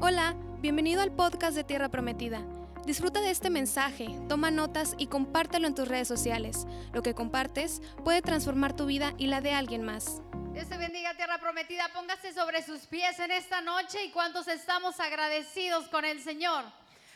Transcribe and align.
Hola, 0.00 0.36
bienvenido 0.60 1.02
al 1.02 1.10
podcast 1.10 1.56
de 1.56 1.64
Tierra 1.64 1.88
Prometida. 1.88 2.40
Disfruta 2.84 3.20
de 3.20 3.32
este 3.32 3.50
mensaje, 3.50 4.08
toma 4.28 4.52
notas 4.52 4.94
y 4.96 5.08
compártelo 5.08 5.66
en 5.66 5.74
tus 5.74 5.88
redes 5.88 6.06
sociales. 6.06 6.68
Lo 6.92 7.02
que 7.02 7.16
compartes 7.16 7.82
puede 8.04 8.22
transformar 8.22 8.76
tu 8.76 8.86
vida 8.86 9.12
y 9.18 9.26
la 9.26 9.40
de 9.40 9.54
alguien 9.54 9.82
más. 9.82 10.22
Dios 10.52 10.68
te 10.68 10.76
bendiga, 10.76 11.14
Tierra 11.14 11.38
Prometida. 11.38 11.90
Póngase 11.92 12.32
sobre 12.32 12.62
sus 12.62 12.82
pies 12.82 13.18
en 13.18 13.32
esta 13.32 13.60
noche 13.60 14.04
y 14.04 14.12
cuántos 14.12 14.46
estamos 14.46 15.00
agradecidos 15.00 15.88
con 15.88 16.04
el 16.04 16.22
Señor. 16.22 16.64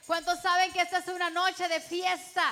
¿Cuántos 0.09 0.41
saben 0.41 0.73
que 0.73 0.81
esta 0.81 0.99
es 0.99 1.07
una 1.07 1.31
noche 1.31 1.69
de 1.69 1.79
fiesta? 1.79 2.43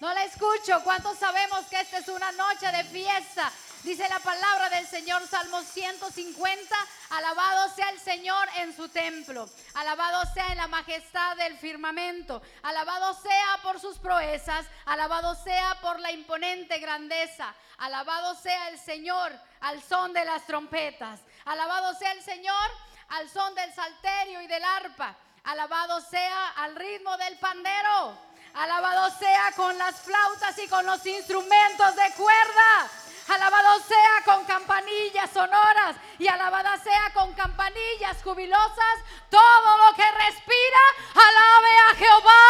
No 0.00 0.12
la 0.14 0.24
escucho. 0.24 0.82
¿Cuántos 0.84 1.18
sabemos 1.18 1.66
que 1.66 1.78
esta 1.80 1.98
es 1.98 2.08
una 2.08 2.32
noche 2.32 2.66
de 2.74 2.84
fiesta? 2.84 3.52
Dice 3.84 4.08
la 4.08 4.18
palabra 4.18 4.70
del 4.70 4.86
Señor, 4.86 5.28
Salmo 5.28 5.60
150, 5.60 6.74
alabado 7.10 7.68
sea 7.74 7.90
el 7.90 8.00
Señor 8.00 8.48
en 8.56 8.74
su 8.74 8.88
templo, 8.88 9.46
alabado 9.74 10.24
sea 10.32 10.46
en 10.46 10.56
la 10.56 10.68
majestad 10.68 11.36
del 11.36 11.58
firmamento, 11.58 12.40
alabado 12.62 13.12
sea 13.12 13.58
por 13.62 13.78
sus 13.78 13.98
proezas, 13.98 14.64
alabado 14.86 15.34
sea 15.34 15.78
por 15.82 16.00
la 16.00 16.12
imponente 16.12 16.78
grandeza, 16.78 17.54
alabado 17.76 18.34
sea 18.36 18.70
el 18.70 18.78
Señor 18.78 19.32
al 19.60 19.82
son 19.82 20.14
de 20.14 20.24
las 20.24 20.46
trompetas, 20.46 21.20
alabado 21.44 21.94
sea 21.98 22.12
el 22.12 22.22
Señor 22.22 22.70
al 23.10 23.28
son 23.28 23.54
del 23.54 23.70
salterio 23.74 24.40
y 24.40 24.46
del 24.46 24.64
arpa, 24.64 25.14
alabado 25.44 26.00
sea 26.00 26.54
al 26.56 26.74
ritmo 26.74 27.18
del 27.18 27.38
pandero, 27.38 28.18
alabado 28.54 29.10
sea 29.18 29.52
con 29.54 29.76
las 29.76 29.96
flautas 29.96 30.58
y 30.58 30.68
con 30.68 30.86
los 30.86 31.04
instrumentos 31.04 31.96
de 31.96 32.10
cuerda. 32.16 32.90
Alabado 33.26 33.80
sea 33.80 34.22
con 34.24 34.44
campanillas 34.44 35.30
sonoras 35.30 35.96
y 36.18 36.28
alabada 36.28 36.76
sea 36.76 37.10
con 37.14 37.32
campanillas 37.32 38.22
jubilosas 38.22 38.96
todo 39.30 39.76
lo 39.78 39.94
que 39.94 40.04
respira. 40.12 40.78
Alabe 41.14 41.78
a 41.90 41.94
Jehová. 41.96 42.42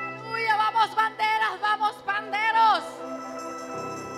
Aleluya. 0.00 0.56
Vamos 0.56 0.96
banderas, 0.96 1.60
vamos 1.60 1.92
panderos. 2.06 2.84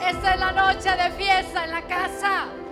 Esta 0.00 0.34
es 0.34 0.40
la 0.40 0.52
noche 0.52 0.90
de 0.90 1.10
fiesta 1.12 1.64
en 1.64 1.70
la 1.72 1.82
casa. 1.82 2.63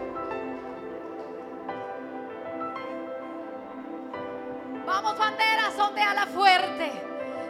Vamos 4.87 5.17
banderas, 5.17 5.75
la 6.15 6.27
fuerte. 6.27 6.93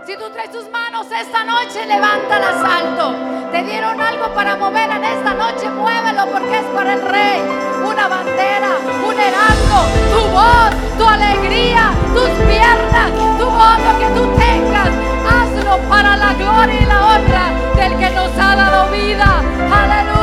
Si 0.06 0.16
tú 0.16 0.28
traes 0.30 0.50
tus 0.52 0.68
manos 0.70 1.06
esta 1.10 1.44
noche, 1.44 1.86
levántalas 1.86 2.62
alto. 2.62 3.14
Te 3.50 3.62
dieron 3.62 3.98
algo 4.00 4.34
para 4.34 4.56
mover 4.56 4.90
en 4.90 5.04
esta 5.04 5.32
noche, 5.32 5.70
muévelo 5.70 6.26
porque 6.26 6.58
es 6.58 6.64
para 6.74 6.94
el 6.94 7.02
rey. 7.02 7.40
Una 7.86 8.08
bandera, 8.08 8.68
un 9.06 9.18
heraldo, 9.18 9.78
tu 10.12 10.28
voz, 10.28 10.98
tu 10.98 11.08
alegría, 11.08 11.90
tus 12.12 12.30
piernas, 12.46 13.10
tu 13.38 13.46
voz, 13.46 13.78
que 13.98 14.06
tú 14.14 14.26
tengas. 14.36 14.90
Hazlo 15.26 15.78
para 15.88 16.16
la 16.16 16.34
gloria 16.34 16.80
y 16.80 16.84
la 16.84 17.06
honra 17.06 17.50
del 17.76 17.98
que 17.98 18.10
nos 18.10 18.30
ha 18.38 18.56
dado 18.56 18.90
vida. 18.90 19.42
Aleluya. 19.72 20.21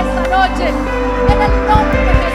Esta 0.00 0.22
noche. 0.28 0.68
En 1.28 1.42
el 1.42 1.68
nombre 1.68 2.00
de 2.20 2.25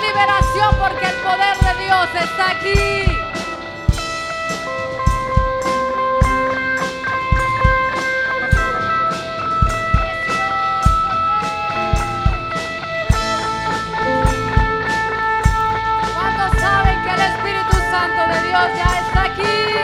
Liberación 0.00 0.76
porque 0.78 1.06
el 1.06 1.14
poder 1.22 1.56
de 1.58 1.84
Dios 1.84 2.08
está 2.14 2.50
aquí. 2.50 3.18
¿Cuántos 16.14 16.60
saben 16.60 17.02
que 17.02 17.10
el 17.10 17.20
Espíritu 17.20 17.76
Santo 17.90 18.26
de 18.32 18.48
Dios 18.48 18.68
ya 18.76 18.98
está 18.98 19.22
aquí? 19.24 19.75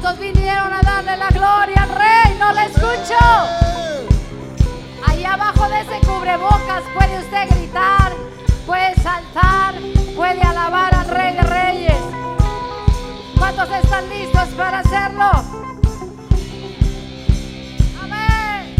¿Cuántos 0.00 0.20
vinieron 0.20 0.72
a 0.72 0.80
darle 0.80 1.16
la 1.16 1.28
gloria 1.28 1.82
al 1.82 1.88
Rey? 1.88 2.36
No 2.38 2.52
le 2.52 2.66
escucho. 2.66 3.18
Ahí 5.04 5.24
abajo 5.24 5.68
de 5.68 5.80
ese 5.80 6.06
cubrebocas 6.06 6.84
puede 6.94 7.18
usted 7.18 7.48
gritar, 7.50 8.12
puede 8.64 8.94
saltar, 9.02 9.74
puede 10.14 10.40
alabar 10.40 10.94
al 10.94 11.08
Rey 11.08 11.34
de 11.34 11.42
Reyes. 11.42 12.00
¿Cuántos 13.38 13.68
están 13.72 14.08
listos 14.08 14.48
para 14.50 14.78
hacerlo? 14.78 15.30
Amén. 18.00 18.76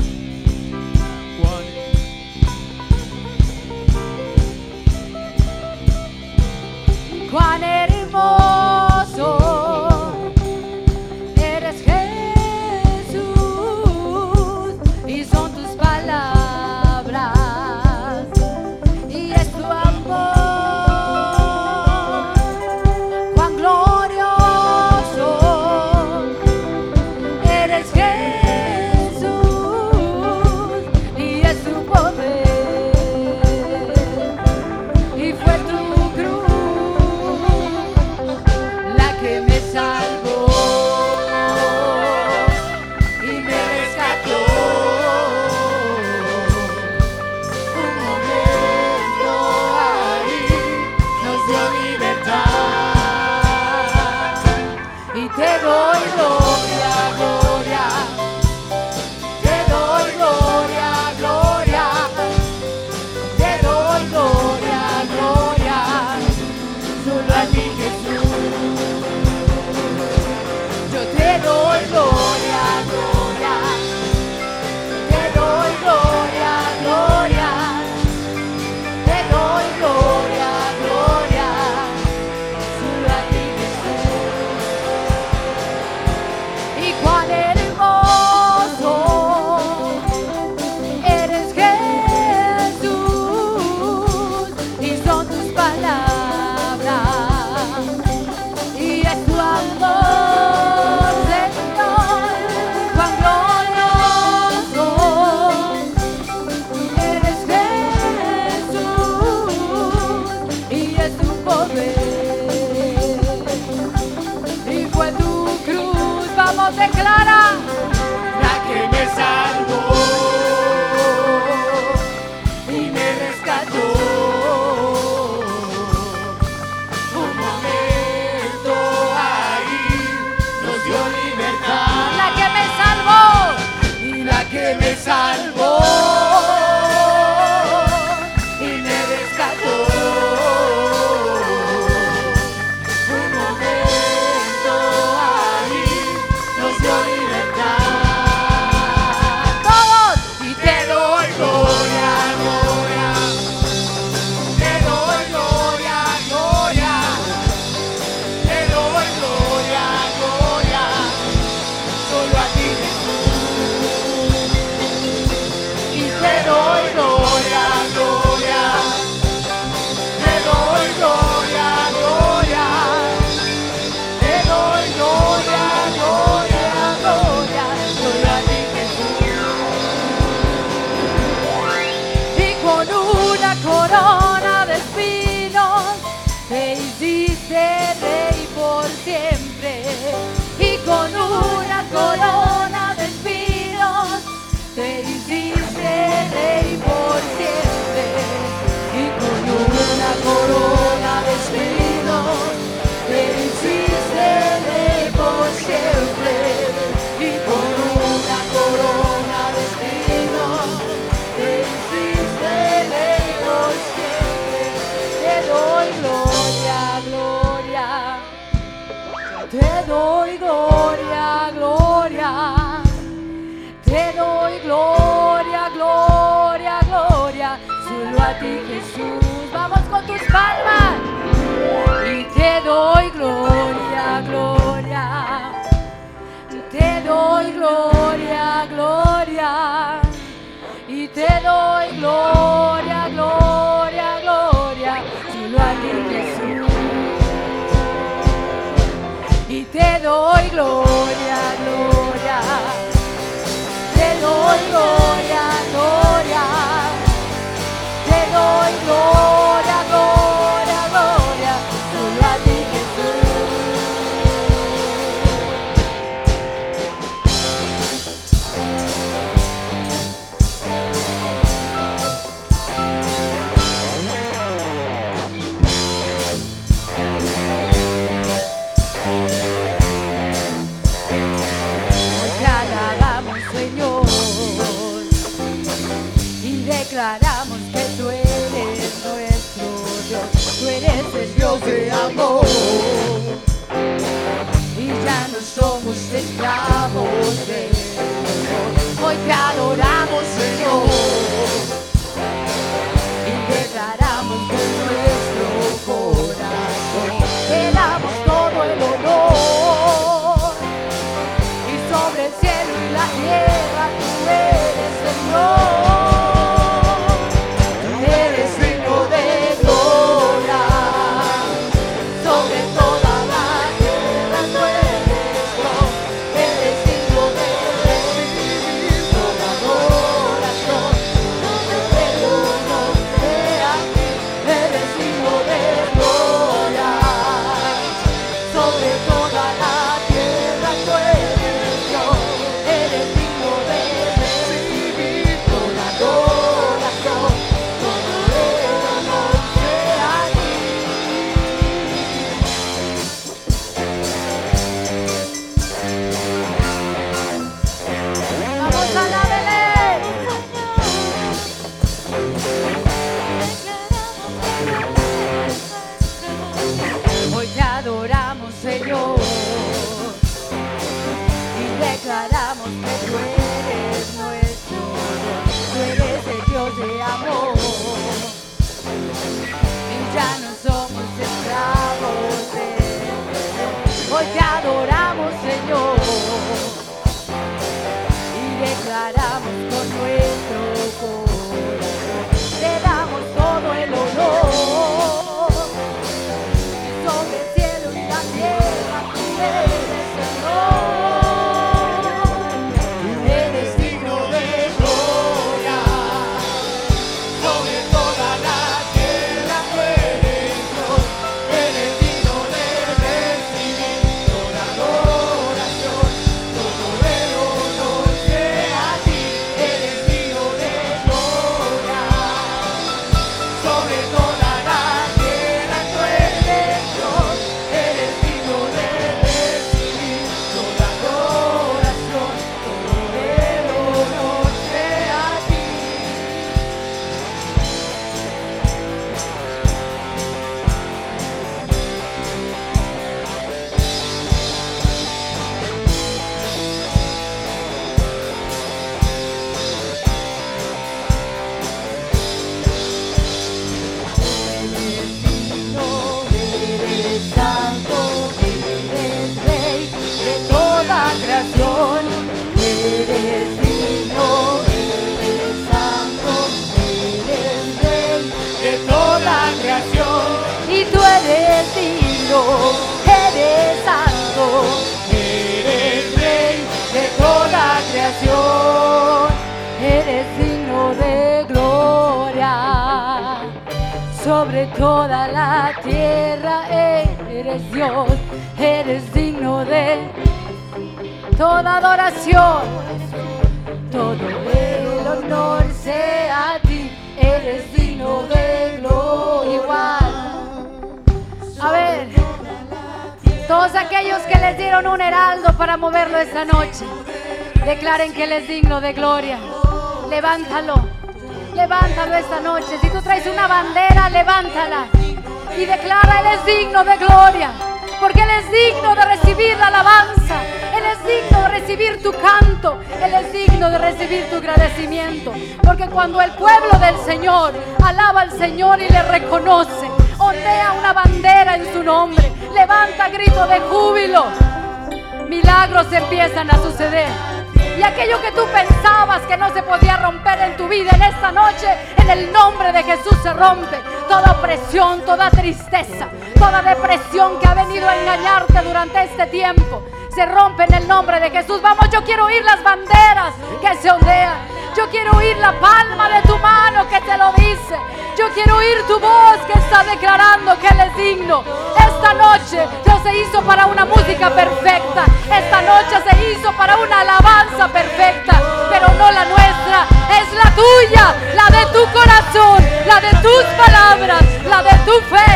Rompe. 543.38 543.80
Toda 544.08 544.32
opresión, 544.32 545.02
toda 545.02 545.30
tristeza, 545.30 546.08
toda 546.38 546.62
depresión 546.62 547.38
que 547.38 547.46
ha 547.46 547.54
venido 547.54 547.88
a 547.88 547.96
engañarte 547.96 548.60
durante 548.62 549.04
este 549.04 549.26
tiempo, 549.26 549.82
se 550.14 550.26
rompe 550.26 550.64
en 550.64 550.74
el 550.74 550.88
nombre 550.88 551.20
de 551.20 551.30
Jesús. 551.30 551.60
Vamos, 551.62 551.88
yo 551.90 552.02
quiero 552.04 552.24
oír 552.24 552.42
las 552.44 552.62
banderas 552.62 553.34
que 553.60 553.76
se 553.76 553.90
ondean. 553.90 554.58
Yo 554.76 554.88
quiero 554.90 555.12
oír 555.12 555.36
la 555.38 555.52
palma 555.60 556.08
de 556.08 556.22
tu 556.22 556.36
mano 556.38 556.88
que 556.88 557.00
te 557.00 557.16
lo 557.16 557.32
dice. 557.32 557.76
Yo 558.18 558.28
quiero 558.34 558.56
oír 558.56 558.82
tu 558.86 558.98
voz 558.98 559.38
que 559.46 559.58
está 559.58 559.84
declarando 559.84 560.58
que 560.58 560.68
Él 560.68 560.80
es 560.80 560.96
digno. 560.96 561.44
Esta 561.76 562.14
noche 562.14 562.66
Dios 562.84 562.98
se 563.02 563.16
hizo 563.18 563.42
para 563.42 563.66
una 563.66 563.84
música 563.84 564.30
perfecta. 564.30 565.04
Esta 565.30 565.62
noche 565.62 566.02
se 566.08 566.32
hizo 566.32 566.52
para 566.52 566.76
una 566.76 567.00
alabanza 567.00 567.68
perfecta. 567.68 568.40
Pero 568.70 568.88
no 568.98 569.10
la 569.10 569.24
nuestra, 569.24 569.86
es 570.20 570.32
la 570.32 570.50
tuya, 570.54 571.14
la 571.34 571.58
de 571.58 571.66
tu 571.72 571.84
corazón, 571.92 572.67
la 572.88 573.00
de 573.00 573.10
tus 573.20 573.44
palabras, 573.56 574.24
la 574.48 574.62
de 574.62 574.70
tu 574.86 574.92
fe. 575.14 575.27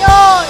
Señor. 0.00 0.44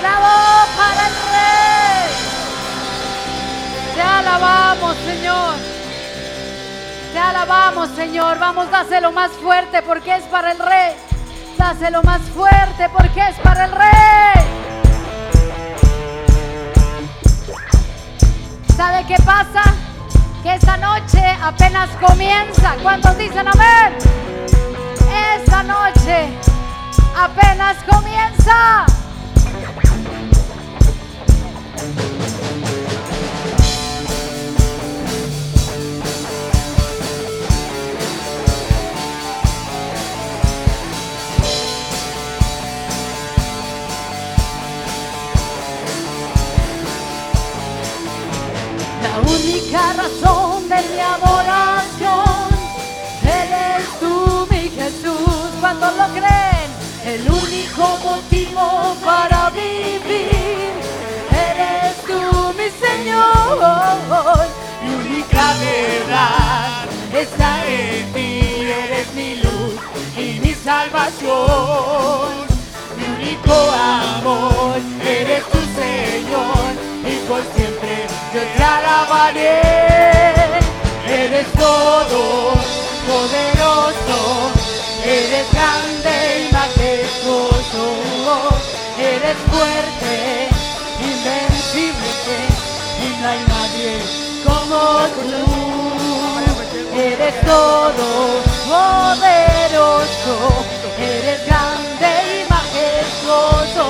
¡Bravo 0.00 0.66
para 0.76 1.06
el 1.06 1.14
Rey! 1.32 2.08
Te 3.94 4.02
alabamos, 4.02 4.96
Señor. 5.06 5.54
Te 7.12 7.18
alabamos, 7.18 7.88
Señor. 7.96 8.38
Vamos, 8.38 8.70
dáselo 8.70 9.12
más 9.12 9.30
fuerte 9.32 9.82
porque 9.82 10.16
es 10.16 10.24
para 10.24 10.52
el 10.52 10.58
Rey. 10.58 10.96
Dáselo 11.56 12.02
más 12.02 12.20
fuerte 12.36 12.90
porque 12.90 13.20
es 13.26 13.36
para 13.36 13.64
el 13.64 13.72
Rey. 13.72 14.27
¿Sabe 18.78 19.04
qué 19.06 19.16
pasa? 19.24 19.74
Que 20.40 20.54
esta 20.54 20.76
noche 20.76 21.20
apenas 21.42 21.90
comienza. 22.00 22.76
¿Cuántos 22.80 23.18
dicen 23.18 23.48
amén? 23.48 23.98
Esta 25.34 25.64
noche 25.64 26.28
apenas 27.16 27.76
comienza. 27.90 28.86
Única 49.48 49.92
razón 49.94 50.68
de 50.68 50.76
mi 50.76 51.00
adoración 51.00 52.48
eres 53.24 53.86
tú, 53.98 54.46
mi 54.50 54.68
Jesús, 54.68 55.50
cuando 55.60 55.86
lo 55.92 56.06
creen. 56.08 56.68
El 57.04 57.22
único 57.30 57.98
motivo 58.04 58.94
para 59.04 59.50
vivir 59.50 60.72
eres 61.32 61.96
tú, 62.06 62.52
mi 62.58 62.68
Señor. 62.86 64.46
Mi 64.82 64.94
única 64.94 65.54
verdad 65.60 66.84
está 67.14 67.66
en 67.66 68.12
ti, 68.12 68.70
eres 68.84 69.14
mi 69.14 69.36
luz 69.36 69.74
y 70.16 70.40
mi 70.40 70.52
salvación. 70.52 71.38
Mi 72.96 73.04
único 73.24 73.54
amor 73.72 74.78
eres 75.02 75.44
tu 75.44 75.58
Señor 75.58 76.07
alabaré. 78.98 79.60
Eres 81.06 81.46
todo 81.52 82.52
poderoso, 83.08 84.18
eres 85.04 85.46
grande 85.52 86.14
y 86.40 86.52
majestuoso, 86.52 87.84
eres 88.98 89.38
fuerte, 89.50 90.14
invencible 91.00 92.38
y 93.04 93.08
no 93.20 93.26
hay 93.28 93.42
nadie 93.54 93.92
como 94.44 94.78
tú. 95.16 95.38
Eres 96.98 97.36
todo 97.42 98.08
poderoso, 98.68 100.34
eres 100.98 101.40
grande 101.46 102.10
y 102.34 102.38
majestuoso, 102.50 103.86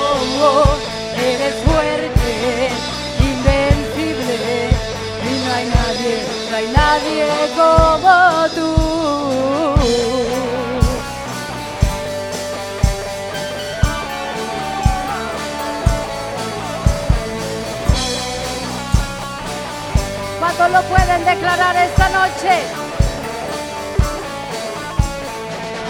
eres 1.17 1.55
hay 6.59 6.67
nadie 6.73 7.25
como 7.55 8.47
tú. 8.55 8.75
¿Cuántos 20.39 20.71
lo 20.71 20.81
pueden 20.83 21.25
declarar 21.25 21.75
esta 21.77 22.09
noche? 22.09 22.53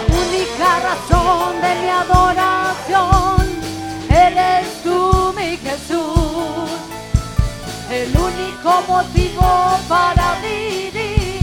Única 0.08 0.80
razón 0.88 1.60
de 1.60 1.74
mi 1.80 1.88
adoración 1.88 3.39
motivo 8.88 9.78
para 9.88 10.38
vivir 10.40 11.40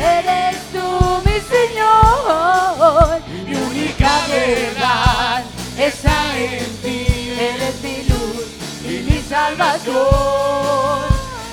eres 0.00 0.56
tú, 0.72 1.22
mi 1.24 1.38
Señor. 1.54 3.20
Mi 3.46 3.54
única 3.54 4.10
verdad 4.28 5.44
está 5.78 6.36
en 6.36 6.66
ti. 6.82 7.06
Eres 7.38 7.74
mi 7.82 8.02
luz 8.04 8.46
y 8.84 8.94
mi 9.08 9.22
salvación. 9.22 9.96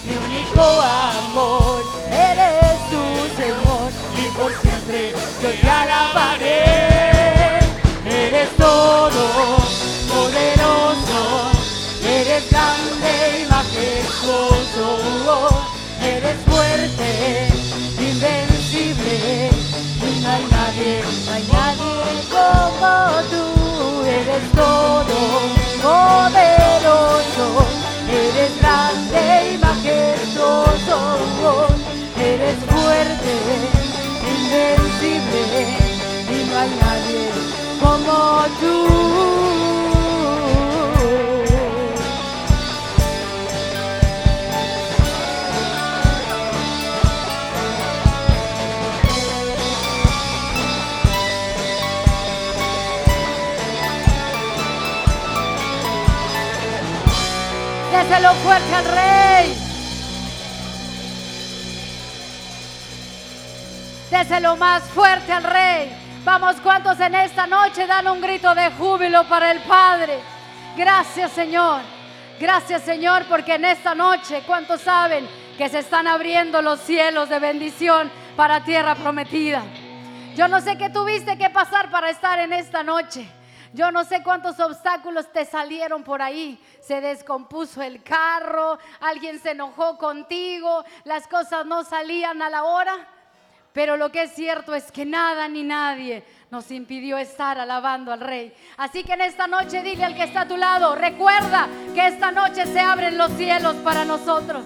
Mi 0.06 0.14
único 0.26 0.64
amor 0.82 1.84
eres 2.10 2.78
tú, 2.92 3.04
Señor. 3.36 3.92
Y 4.18 4.38
por 4.38 4.52
siempre 4.62 5.14
yo 5.42 5.50
te 5.50 5.70
alabaré. 5.70 7.60
Eres 8.06 8.50
todo 8.58 9.57
todo 24.58 25.18
poderoso, 25.84 27.46
eres 28.10 28.52
grande 28.60 29.54
y 29.54 29.58
majestuoso, 29.60 30.98
eres 32.20 32.58
fuerte, 32.72 33.34
invencible 34.36 35.62
y 36.36 36.50
no 36.50 36.58
hay 36.60 36.72
nadie 36.82 37.26
como 37.82 38.16
tú. 38.60 39.77
Déselo 58.08 58.34
fuerte 58.36 58.74
al 58.74 58.86
rey. 58.86 59.58
Déselo 64.10 64.56
más 64.56 64.84
fuerte 64.84 65.34
al 65.34 65.44
rey. 65.44 65.92
Vamos, 66.24 66.56
¿cuántos 66.64 66.98
en 67.02 67.16
esta 67.16 67.48
noche 67.48 67.86
dan 67.86 68.08
un 68.08 68.22
grito 68.22 68.56
de 68.56 68.72
júbilo 68.72 69.28
para 69.28 69.52
el 69.52 69.60
Padre? 69.60 70.20
Gracias, 70.78 71.34
Señor. 71.34 71.82
Gracias, 72.40 72.84
Señor, 72.84 73.26
porque 73.26 73.56
en 73.56 73.66
esta 73.66 73.94
noche, 73.94 74.42
¿cuántos 74.48 74.80
saben 74.80 75.28
que 75.58 75.68
se 75.68 75.80
están 75.80 76.08
abriendo 76.08 76.62
los 76.62 76.80
cielos 76.80 77.28
de 77.28 77.40
bendición 77.40 78.10
para 78.38 78.64
tierra 78.64 78.96
prometida? 78.96 79.64
Yo 80.34 80.48
no 80.48 80.62
sé 80.62 80.78
qué 80.78 80.90
tuviste 80.90 81.38
que 81.38 81.50
pasar 81.50 81.92
para 81.92 82.10
estar 82.10 82.40
en 82.40 82.54
esta 82.54 82.84
noche. 82.84 83.28
Yo 83.74 83.92
no 83.92 84.04
sé 84.04 84.24
cuántos 84.24 84.60
obstáculos 84.60 85.32
te 85.32 85.46
salieron 85.46 86.04
por 86.04 86.22
ahí. 86.22 86.60
Se 86.82 87.02
descompuso 87.02 87.82
el 87.82 88.02
carro, 88.04 88.78
alguien 89.00 89.40
se 89.40 89.52
enojó 89.52 89.98
contigo, 89.98 90.84
las 91.04 91.28
cosas 91.28 91.66
no 91.66 91.84
salían 91.84 92.42
a 92.42 92.50
la 92.50 92.64
hora. 92.64 92.96
Pero 93.74 93.96
lo 93.96 94.12
que 94.12 94.24
es 94.24 94.32
cierto 94.34 94.74
es 94.74 94.92
que 94.92 95.06
nada 95.06 95.48
ni 95.48 95.64
nadie 95.64 96.24
nos 96.50 96.72
impidió 96.72 97.18
estar 97.18 97.60
alabando 97.60 98.12
al 98.12 98.22
Rey. 98.22 98.52
Así 98.78 99.04
que 99.04 99.14
en 99.14 99.22
esta 99.22 99.46
noche 99.46 99.84
dile 99.84 100.04
al 100.04 100.16
que 100.16 100.24
está 100.24 100.42
a 100.42 100.48
tu 100.48 100.58
lado, 100.58 100.96
recuerda 100.96 101.68
que 101.94 102.08
esta 102.08 102.32
noche 102.32 102.66
se 102.66 102.80
abren 102.80 103.18
los 103.18 103.32
cielos 103.34 103.76
para 103.84 104.04
nosotros. 104.04 104.64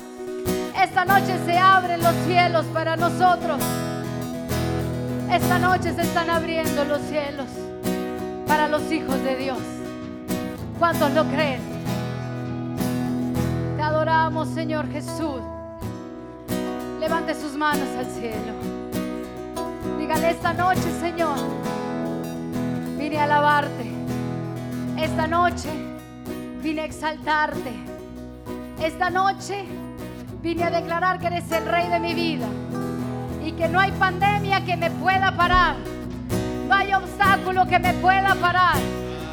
Esta 0.82 1.04
noche 1.04 1.38
se 1.46 1.58
abren 1.58 2.02
los 2.02 2.16
cielos 2.26 2.66
para 2.68 2.96
nosotros. 2.96 3.62
Esta 5.30 5.60
noche 5.60 5.94
se 5.94 6.04
están 6.04 6.30
abriendo 6.30 6.86
los 6.86 7.02
cielos 7.02 7.48
para 8.48 8.68
los 8.68 8.92
hijos 8.92 9.22
de 9.24 9.36
Dios. 9.36 9.60
¿Cuántos 10.80 11.12
lo 11.12 11.26
creen? 11.26 11.62
Te 13.78 13.82
adoramos, 13.82 14.50
Señor 14.50 14.92
Jesús. 14.92 15.42
Levante 17.00 17.34
sus 17.36 17.54
manos 17.54 17.88
al 17.98 18.06
cielo. 18.08 18.54
Dígale 20.00 20.32
esta 20.32 20.54
noche, 20.54 20.84
Señor, 21.00 21.38
vine 22.98 23.18
a 23.18 23.24
alabarte. 23.24 23.92
Esta 24.98 25.28
noche 25.28 25.70
vine 26.62 26.82
a 26.82 26.86
exaltarte. 26.86 27.74
Esta 28.84 29.10
noche 29.10 29.66
vine 30.42 30.64
a 30.64 30.70
declarar 30.70 31.20
que 31.20 31.28
eres 31.28 31.52
el 31.52 31.66
rey 31.66 31.88
de 31.90 32.00
mi 32.00 32.14
vida 32.14 32.48
y 33.46 33.52
que 33.54 33.68
no 33.68 33.80
hay 33.80 33.92
pandemia 33.92 34.64
que 34.66 34.78
me 34.78 34.92
pueda 34.92 35.36
parar. 35.36 35.76
No 36.82 36.88
hay 36.88 36.94
obstáculo 36.96 37.68
que 37.68 37.78
me 37.78 37.94
pueda 37.94 38.34
parar, 38.42 38.78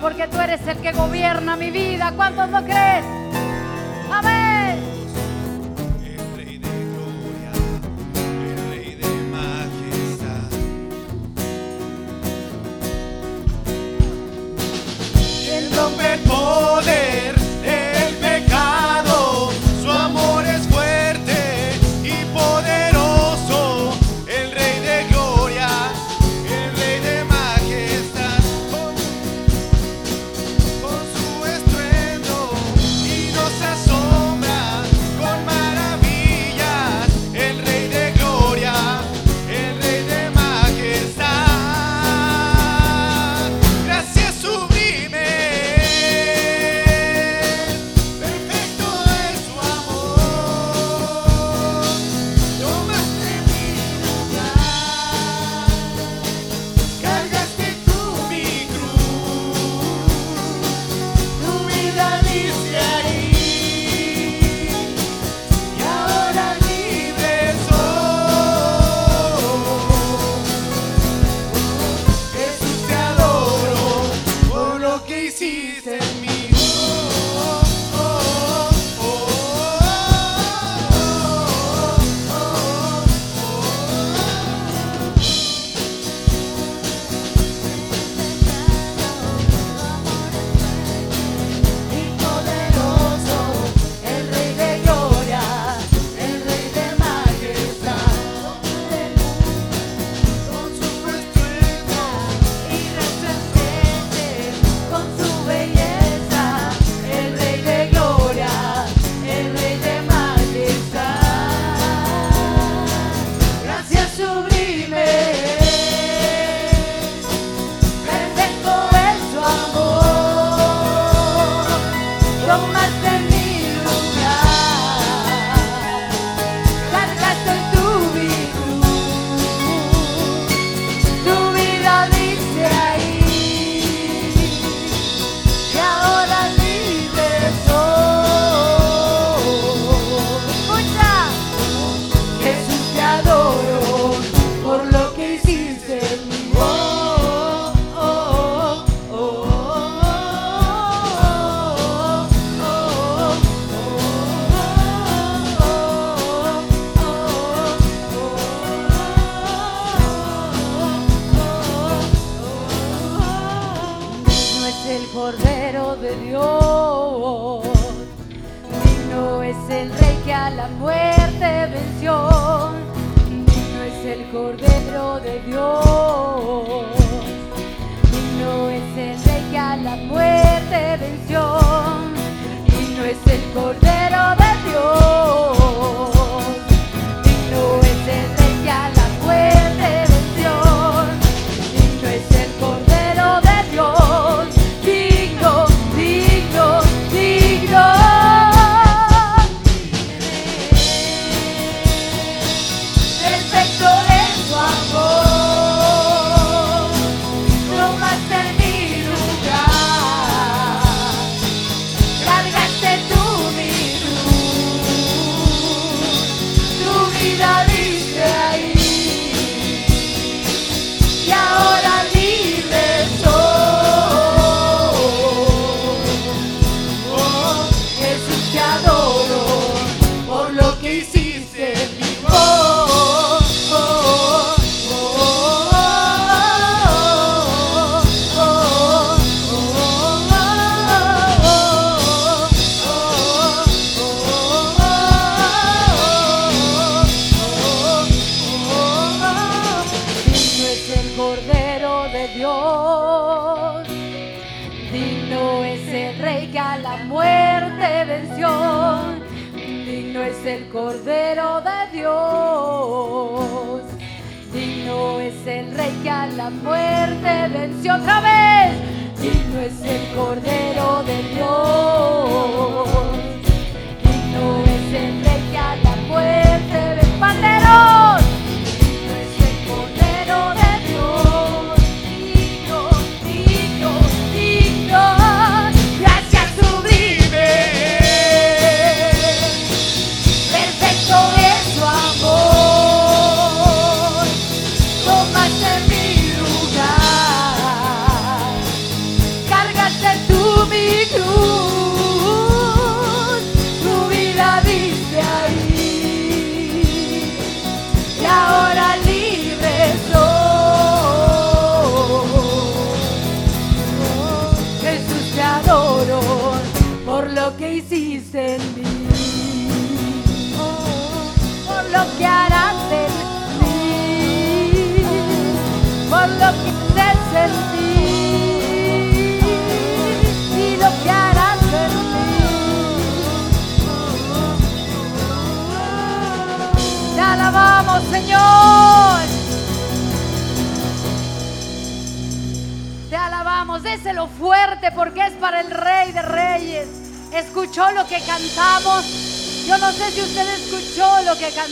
porque 0.03 0.29
tú 0.29 0.39
eres 0.39 0.61
el 0.67 0.77
que 0.83 0.93
gobierna 0.93 1.57
mi 1.57 1.71
vida. 1.71 2.13
¿Cuántos 2.15 2.51
lo 2.51 2.63
creen? 2.63 3.03
Amén. 4.13 4.48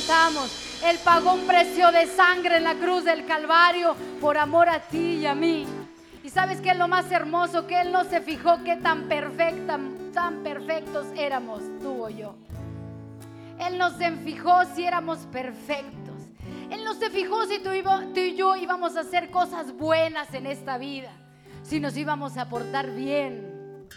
Cantamos. 0.07 0.81
Él 0.85 0.99
pagó 1.05 1.35
un 1.35 1.47
precio 1.47 1.91
de 1.91 2.07
sangre 2.07 2.59
en 2.59 2.65
la 2.65 2.75
cruz 2.75 3.05
del 3.05 3.27
Calvario 3.27 3.97
por 4.21 4.39
amor 4.39 4.69
a 4.69 4.81
ti 4.81 5.17
y 5.17 5.27
a 5.27 5.35
mí. 5.35 5.67
Y 6.23 6.31
sabes 6.31 6.61
que 6.61 6.71
es 6.71 6.77
lo 6.77 6.89
más 6.89 7.11
hermoso, 7.11 7.67
que 7.67 7.81
Él 7.81 7.93
no 7.93 8.05
se 8.05 8.21
fijó 8.21 8.63
qué 8.65 8.77
tan 8.77 9.09
perfecta, 9.09 9.79
perfectos 10.43 11.07
éramos 11.17 11.63
tú 11.81 12.05
o 12.05 12.09
yo. 12.09 12.37
Él 13.59 13.79
no 13.79 13.91
se 13.91 14.11
fijó 14.13 14.65
si 14.75 14.85
éramos 14.85 15.19
perfectos. 15.33 16.15
Él 16.71 16.85
no 16.85 16.95
se 16.95 17.11
fijó 17.11 17.47
si 17.47 17.59
tú, 17.59 17.71
tú 18.15 18.21
y 18.21 18.35
yo 18.35 18.57
íbamos 18.57 18.97
a 18.97 19.01
hacer 19.01 19.31
cosas 19.31 19.73
buenas 19.77 20.33
en 20.35 20.47
esta 20.47 20.79
vida, 20.79 21.11
si 21.63 21.81
nos 21.81 21.97
íbamos 21.97 22.37
a 22.37 22.49
portar 22.49 22.91
bien, 22.91 23.89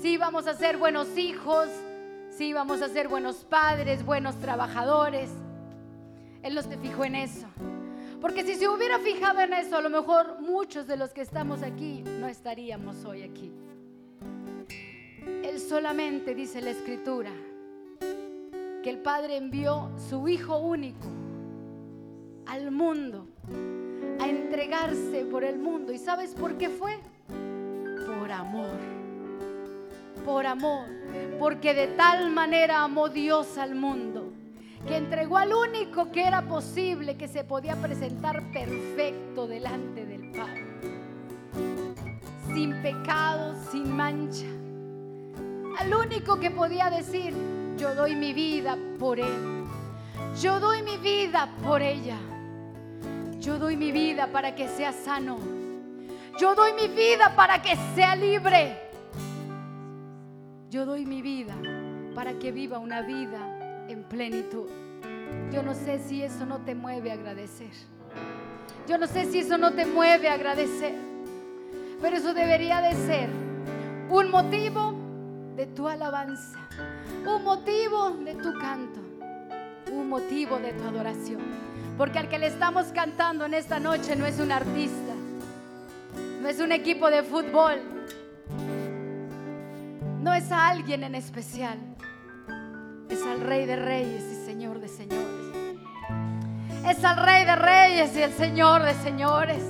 si 0.00 0.12
íbamos 0.12 0.46
a 0.46 0.54
ser 0.54 0.78
buenos 0.78 1.16
hijos, 1.18 1.68
si 2.30 2.48
íbamos 2.48 2.82
a 2.82 2.88
ser 2.88 3.08
buenos 3.08 3.36
padres, 3.44 4.04
buenos 4.04 4.36
trabajadores. 4.36 5.30
Él 6.46 6.54
no 6.54 6.62
se 6.62 6.78
fijó 6.78 7.04
en 7.04 7.16
eso. 7.16 7.48
Porque 8.20 8.44
si 8.44 8.54
se 8.54 8.68
hubiera 8.68 9.00
fijado 9.00 9.40
en 9.40 9.52
eso, 9.52 9.76
a 9.76 9.82
lo 9.82 9.90
mejor 9.90 10.40
muchos 10.40 10.86
de 10.86 10.96
los 10.96 11.12
que 11.12 11.20
estamos 11.20 11.64
aquí 11.64 12.04
no 12.20 12.28
estaríamos 12.28 13.04
hoy 13.04 13.24
aquí. 13.24 13.52
Él 15.42 15.58
solamente 15.58 16.36
dice 16.36 16.62
la 16.62 16.70
escritura 16.70 17.32
que 17.98 18.90
el 18.90 18.98
Padre 18.98 19.36
envió 19.36 19.90
su 20.08 20.28
Hijo 20.28 20.58
único 20.58 21.08
al 22.46 22.70
mundo 22.70 23.26
a 24.20 24.28
entregarse 24.28 25.24
por 25.24 25.42
el 25.42 25.58
mundo. 25.58 25.92
¿Y 25.92 25.98
sabes 25.98 26.32
por 26.32 26.56
qué 26.56 26.68
fue? 26.68 26.96
Por 28.06 28.30
amor. 28.30 28.78
Por 30.24 30.46
amor. 30.46 30.86
Porque 31.40 31.74
de 31.74 31.88
tal 31.88 32.30
manera 32.30 32.84
amó 32.84 33.08
Dios 33.08 33.58
al 33.58 33.74
mundo 33.74 34.35
que 34.86 34.96
entregó 34.96 35.36
al 35.36 35.52
único 35.52 36.12
que 36.12 36.26
era 36.26 36.42
posible, 36.42 37.16
que 37.16 37.26
se 37.26 37.42
podía 37.44 37.74
presentar 37.76 38.52
perfecto 38.52 39.46
delante 39.48 40.06
del 40.06 40.30
Padre. 40.30 40.64
Sin 42.54 42.80
pecado, 42.82 43.54
sin 43.70 43.94
mancha. 43.94 44.46
Al 45.78 45.92
único 45.92 46.38
que 46.38 46.50
podía 46.50 46.88
decir, 46.88 47.34
yo 47.76 47.94
doy 47.94 48.14
mi 48.14 48.32
vida 48.32 48.78
por 48.98 49.18
él. 49.18 49.64
Yo 50.40 50.60
doy 50.60 50.82
mi 50.82 50.96
vida 50.98 51.50
por 51.64 51.82
ella. 51.82 52.16
Yo 53.40 53.58
doy 53.58 53.76
mi 53.76 53.90
vida 53.90 54.28
para 54.28 54.54
que 54.54 54.68
sea 54.68 54.92
sano. 54.92 55.38
Yo 56.38 56.54
doy 56.54 56.72
mi 56.74 56.88
vida 56.88 57.34
para 57.34 57.60
que 57.60 57.76
sea 57.94 58.14
libre. 58.14 58.78
Yo 60.70 60.86
doy 60.86 61.04
mi 61.04 61.22
vida 61.22 61.54
para 62.14 62.34
que 62.38 62.52
viva 62.52 62.78
una 62.78 63.02
vida 63.02 63.55
en 63.88 64.04
plenitud. 64.04 64.68
Yo 65.52 65.62
no 65.62 65.74
sé 65.74 65.98
si 65.98 66.22
eso 66.22 66.44
no 66.46 66.58
te 66.58 66.74
mueve 66.74 67.10
a 67.10 67.14
agradecer. 67.14 67.70
Yo 68.88 68.98
no 68.98 69.06
sé 69.06 69.26
si 69.26 69.40
eso 69.40 69.58
no 69.58 69.72
te 69.72 69.86
mueve 69.86 70.28
a 70.28 70.34
agradecer. 70.34 70.94
Pero 72.00 72.16
eso 72.16 72.34
debería 72.34 72.80
de 72.80 72.94
ser 72.94 73.30
un 74.10 74.30
motivo 74.30 74.94
de 75.56 75.66
tu 75.66 75.88
alabanza, 75.88 76.58
un 77.26 77.42
motivo 77.42 78.10
de 78.10 78.34
tu 78.34 78.52
canto, 78.58 79.00
un 79.90 80.08
motivo 80.08 80.58
de 80.58 80.72
tu 80.74 80.84
adoración. 80.84 81.40
Porque 81.96 82.18
al 82.18 82.28
que 82.28 82.38
le 82.38 82.48
estamos 82.48 82.88
cantando 82.88 83.46
en 83.46 83.54
esta 83.54 83.80
noche 83.80 84.14
no 84.16 84.26
es 84.26 84.38
un 84.38 84.52
artista, 84.52 85.14
no 86.42 86.48
es 86.48 86.60
un 86.60 86.72
equipo 86.72 87.10
de 87.10 87.22
fútbol, 87.22 87.80
no 90.20 90.34
es 90.34 90.52
a 90.52 90.68
alguien 90.68 91.04
en 91.04 91.14
especial, 91.14 91.78
es 93.08 93.22
al 93.22 93.40
Rey 93.40 93.66
de 93.66 93.76
Reyes 93.76 94.24
y 94.32 94.46
Señor 94.46 94.80
de 94.80 94.88
Señores. 94.88 95.26
Es 96.88 97.04
al 97.04 97.16
Rey 97.24 97.44
de 97.44 97.56
Reyes 97.56 98.16
y 98.16 98.22
el 98.22 98.32
Señor 98.32 98.82
de 98.82 98.94
Señores. 98.94 99.62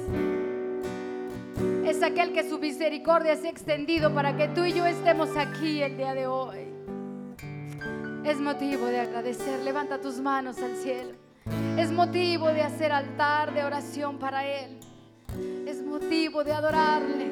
Es 1.84 2.02
aquel 2.02 2.32
que 2.32 2.48
su 2.48 2.58
misericordia 2.58 3.36
se 3.36 3.48
ha 3.48 3.50
extendido 3.50 4.12
para 4.12 4.36
que 4.36 4.48
tú 4.48 4.64
y 4.64 4.72
yo 4.72 4.86
estemos 4.86 5.36
aquí 5.36 5.82
el 5.82 5.96
día 5.96 6.14
de 6.14 6.26
hoy. 6.26 6.66
Es 8.24 8.38
motivo 8.38 8.86
de 8.86 9.00
agradecer. 9.00 9.62
Levanta 9.62 10.00
tus 10.00 10.20
manos 10.20 10.58
al 10.58 10.76
cielo. 10.76 11.12
Es 11.78 11.92
motivo 11.92 12.48
de 12.48 12.62
hacer 12.62 12.90
altar 12.90 13.54
de 13.54 13.64
oración 13.64 14.18
para 14.18 14.44
Él. 14.44 14.80
Es 15.66 15.82
motivo 15.82 16.42
de 16.42 16.52
adorarle. 16.52 17.30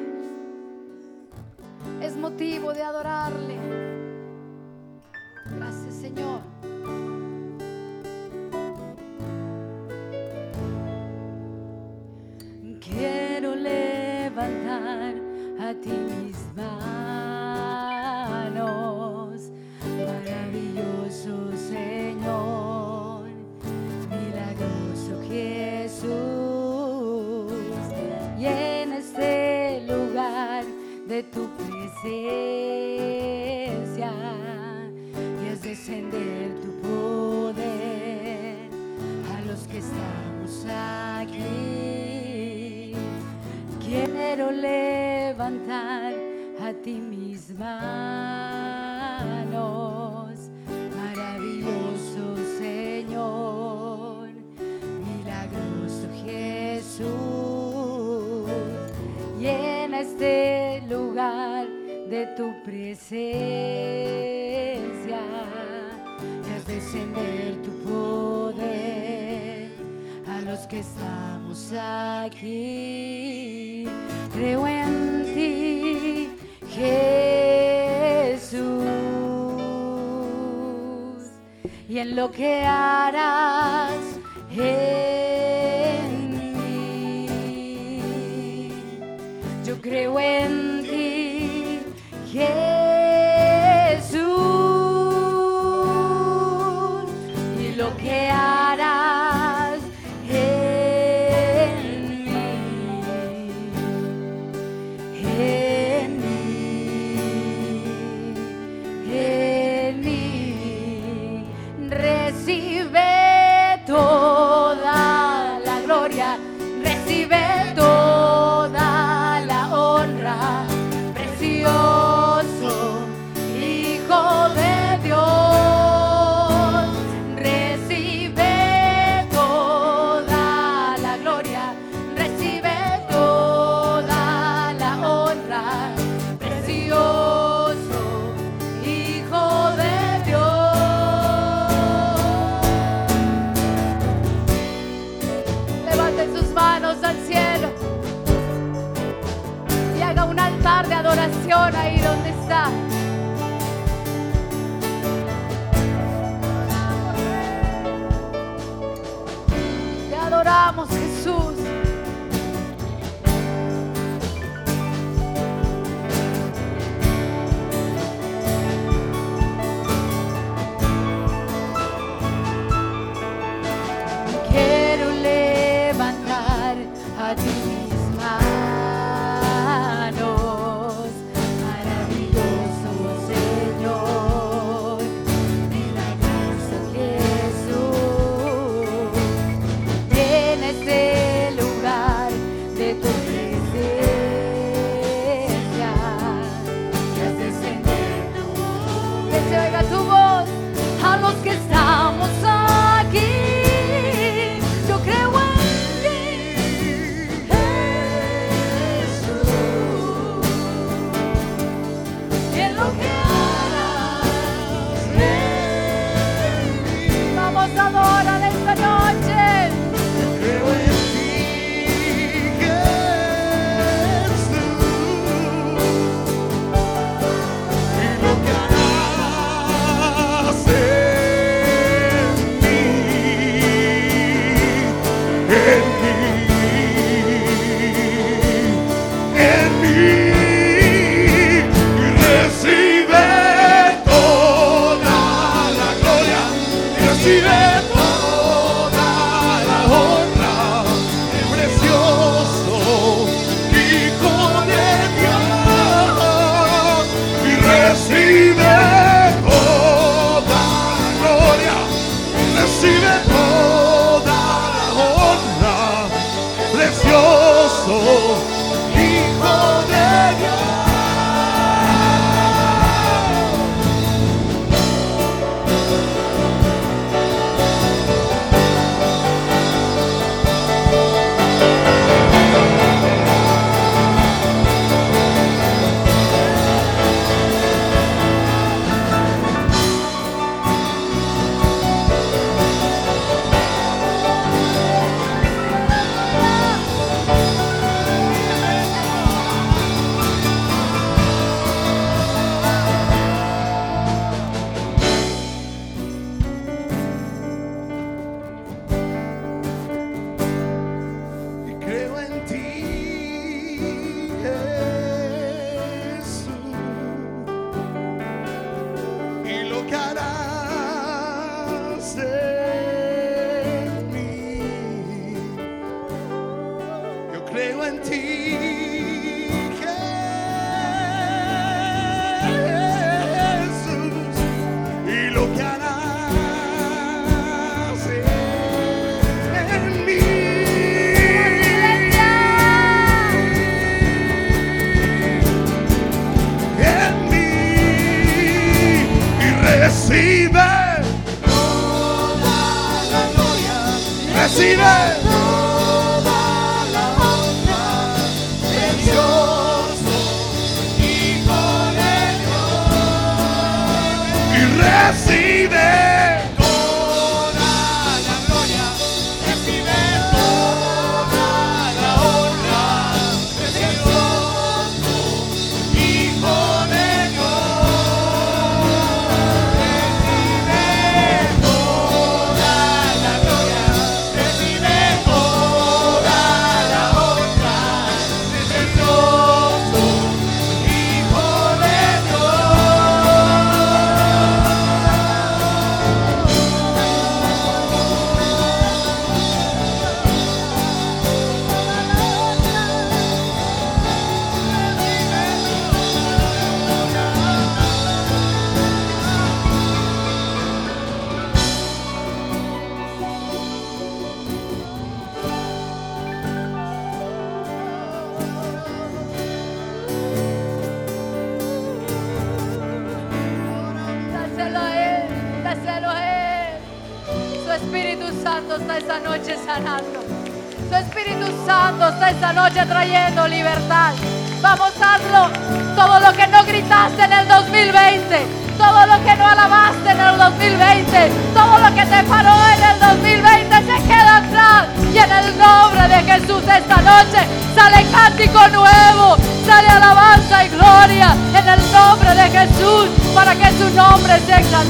Es 2.01 2.15
motivo 2.15 2.73
de 2.73 2.83
adorarle. 2.83 3.94
Gracias 5.45 5.95
Señor. 5.95 6.41
Quiero 12.79 13.55
levantar 13.55 15.15
a 15.59 15.73
ti 15.73 15.89
mis 15.89 16.37
manos, 16.55 17.51
maravilloso 19.83 21.51
Señor, 21.57 23.29
milagroso 24.09 25.13
Jesús, 25.27 26.11
y 28.39 28.45
en 28.45 28.93
este 28.93 29.81
lugar 29.87 30.63
de 31.07 31.23
tu 31.23 31.49
presencia, 31.57 32.05
descender 35.75 36.47
tu 36.61 36.71
poder 36.87 38.69
a 39.35 39.41
los 39.45 39.67
que 39.67 39.79
estamos 39.79 40.65
aquí. 41.19 41.43
Quiero 43.85 44.51
levantar 44.51 46.13
a 46.61 46.71
ti 46.81 46.93
mis 46.93 47.53
manos, 47.59 47.99
maravilloso 50.95 52.37
Señor, 52.57 54.29
milagroso 55.05 56.07
Jesús, 56.23 57.05
llena 59.37 59.99
este 59.99 60.81
lugar 60.89 61.67
de 62.09 62.27
tu 62.37 62.63
presencia, 62.63 64.05
descender 66.95 67.61
tu 67.61 67.71
poder 67.83 69.71
a 70.27 70.41
los 70.41 70.59
que 70.67 70.79
estamos 70.79 71.73
aquí. 71.73 73.07
Creo 74.33 74.67
en 74.67 75.23
ti, 75.33 76.29
Jesús, 76.69 76.95
y 81.87 81.99
en 81.99 82.15
lo 82.15 82.31
que 82.31 82.61
harás 82.63 83.91
en 84.57 86.07
mí. 86.57 87.29
Yo 89.65 89.81
creo 89.81 90.19
en 90.19 90.83
ti, 90.83 91.79
Jesús 92.31 92.64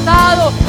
nombre 0.03 0.64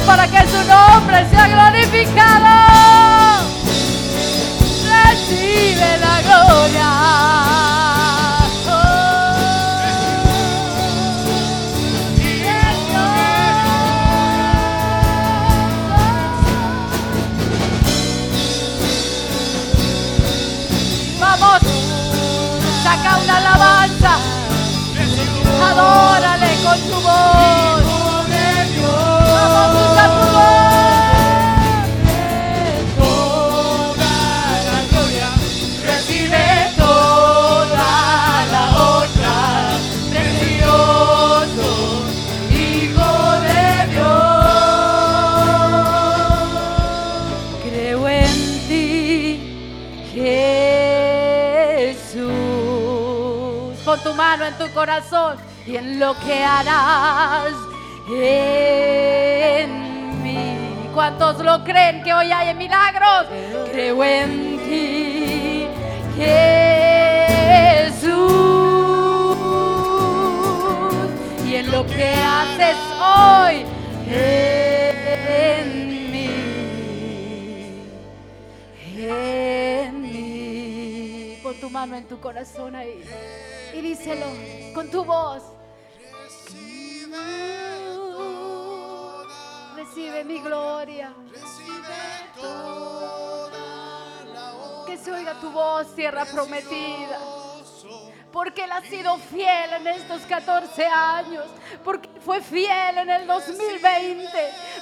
fue 102.27 102.41
fiel 102.41 102.97
en 102.97 103.09
el 103.09 103.25
2020. 103.25 104.27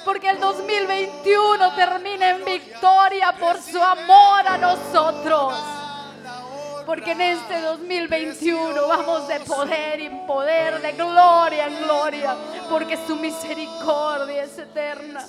Porque 0.04 0.32
el 0.32 0.40
2021 0.40 1.76
termina 1.76 2.32
en 2.32 2.44
victoria 2.44 3.36
por 3.40 3.62
su 3.62 3.82
amor 3.82 4.48
a 4.48 4.58
nosotros. 4.58 5.54
Porque 6.88 7.12
en 7.12 7.22
este 7.22 7.62
2021 7.62 8.88
vamos 8.88 9.28
de 9.28 9.40
poder 9.42 10.02
en 10.02 10.26
poder, 10.26 10.82
de 10.82 10.92
gloria 10.94 11.68
en 11.68 11.84
gloria, 11.84 12.36
porque 12.70 12.98
su 13.08 13.16
misericordia 13.16 14.44
es 14.44 14.58
eterna. 14.58 15.24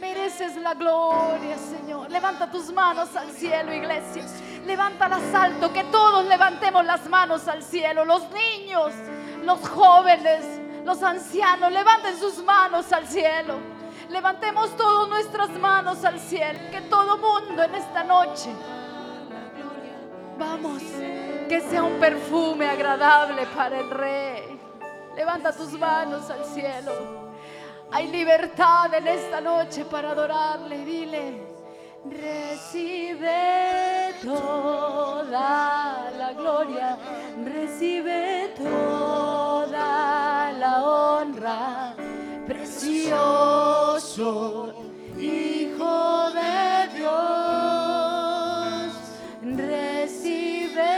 Mereces 0.00 0.56
la 0.56 0.74
gloria, 0.74 1.56
Señor. 1.58 2.10
Levanta 2.10 2.50
tus 2.50 2.72
manos 2.72 3.14
al 3.14 3.30
cielo, 3.32 3.74
iglesia. 3.74 4.24
Levántalas 4.64 5.34
alto, 5.34 5.72
que 5.72 5.84
todos 5.84 6.24
levantemos 6.26 6.84
las 6.84 7.06
manos 7.08 7.46
al 7.48 7.62
cielo. 7.62 8.04
Los 8.04 8.22
niños, 8.30 8.92
los 9.44 9.66
jóvenes, 9.68 10.57
los 10.88 11.02
ancianos, 11.02 11.70
levanten 11.70 12.18
sus 12.18 12.42
manos 12.42 12.90
al 12.94 13.06
cielo. 13.06 13.56
Levantemos 14.08 14.74
todas 14.74 15.06
nuestras 15.10 15.50
manos 15.50 16.02
al 16.02 16.18
cielo. 16.18 16.58
Que 16.70 16.80
todo 16.80 17.18
mundo 17.18 17.62
en 17.62 17.74
esta 17.74 18.02
noche 18.02 18.48
Vamos, 20.38 20.82
que 21.48 21.60
sea 21.68 21.82
un 21.82 21.98
perfume 21.98 22.68
agradable 22.68 23.44
para 23.54 23.80
el 23.80 23.90
rey. 23.90 24.60
Levanta 25.16 25.52
tus 25.52 25.72
manos 25.72 26.30
al 26.30 26.44
cielo. 26.44 26.92
Hay 27.90 28.06
libertad 28.06 28.94
en 28.94 29.08
esta 29.08 29.40
noche 29.40 29.84
para 29.84 30.12
adorarle. 30.12 30.84
Dile, 30.84 31.47
recibe 32.04 33.34
toda 34.22 36.10
la 36.16 36.32
gloria, 36.32 36.98
recibe 37.44 38.54
toda 38.56 40.52
la 40.52 40.84
honra. 40.84 41.94
Precioso 42.46 43.98
Hijo 45.18 46.30
de 46.30 46.88
Dios, 46.96 47.18
recibe 49.42 50.94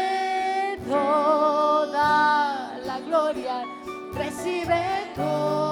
toda 0.87 2.79
la 2.85 3.01
gloria, 3.01 3.65
recibe 4.13 4.83
toda 5.17 5.70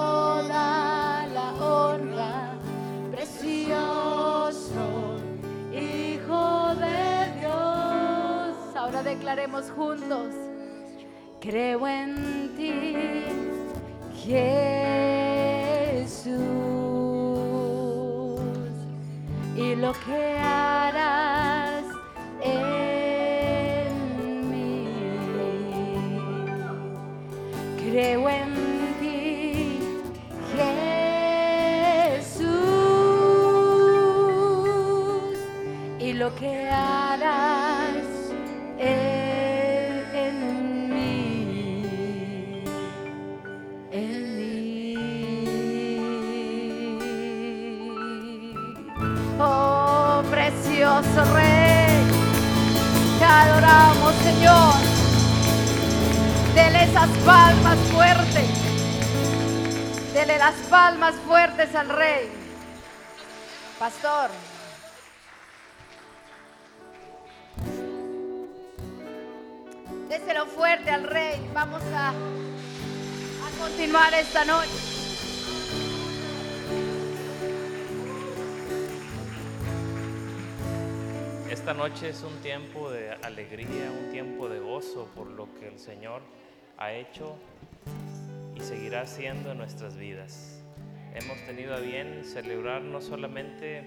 declaremos 9.28 9.70
juntos, 9.72 10.32
creo 11.38 11.86
en 11.86 12.54
ti, 12.56 12.94
Jesús. 14.24 16.32
Y 19.54 19.74
lo 19.74 19.92
que 19.92 20.38
harás 20.38 21.37
precioso 50.98 51.34
Rey, 51.34 52.02
te 53.18 53.24
adoramos, 53.24 54.14
Señor. 54.16 54.74
Dele 56.54 56.84
esas 56.84 57.08
palmas 57.24 57.78
fuertes. 57.92 58.48
Dele 60.12 60.38
las 60.38 60.54
palmas 60.68 61.14
fuertes 61.26 61.74
al 61.74 61.88
Rey. 61.88 62.30
Pastor. 63.78 64.30
Déselo 70.08 70.46
fuerte 70.46 70.90
al 70.90 71.04
Rey. 71.04 71.48
Vamos 71.54 71.82
a, 71.94 72.08
a 72.08 73.62
continuar 73.62 74.14
esta 74.14 74.44
noche. 74.44 74.87
Esta 81.68 81.86
noche 81.86 82.08
es 82.08 82.22
un 82.22 82.40
tiempo 82.40 82.90
de 82.90 83.10
alegría, 83.10 83.92
un 83.92 84.10
tiempo 84.10 84.48
de 84.48 84.58
gozo 84.58 85.06
por 85.14 85.26
lo 85.26 85.52
que 85.56 85.68
el 85.68 85.78
Señor 85.78 86.22
ha 86.78 86.94
hecho 86.94 87.36
y 88.56 88.60
seguirá 88.60 89.02
haciendo 89.02 89.52
en 89.52 89.58
nuestras 89.58 89.94
vidas. 89.98 90.64
Hemos 91.14 91.36
tenido 91.44 91.74
a 91.74 91.80
bien 91.80 92.24
celebrar 92.24 92.80
no 92.80 93.02
solamente 93.02 93.84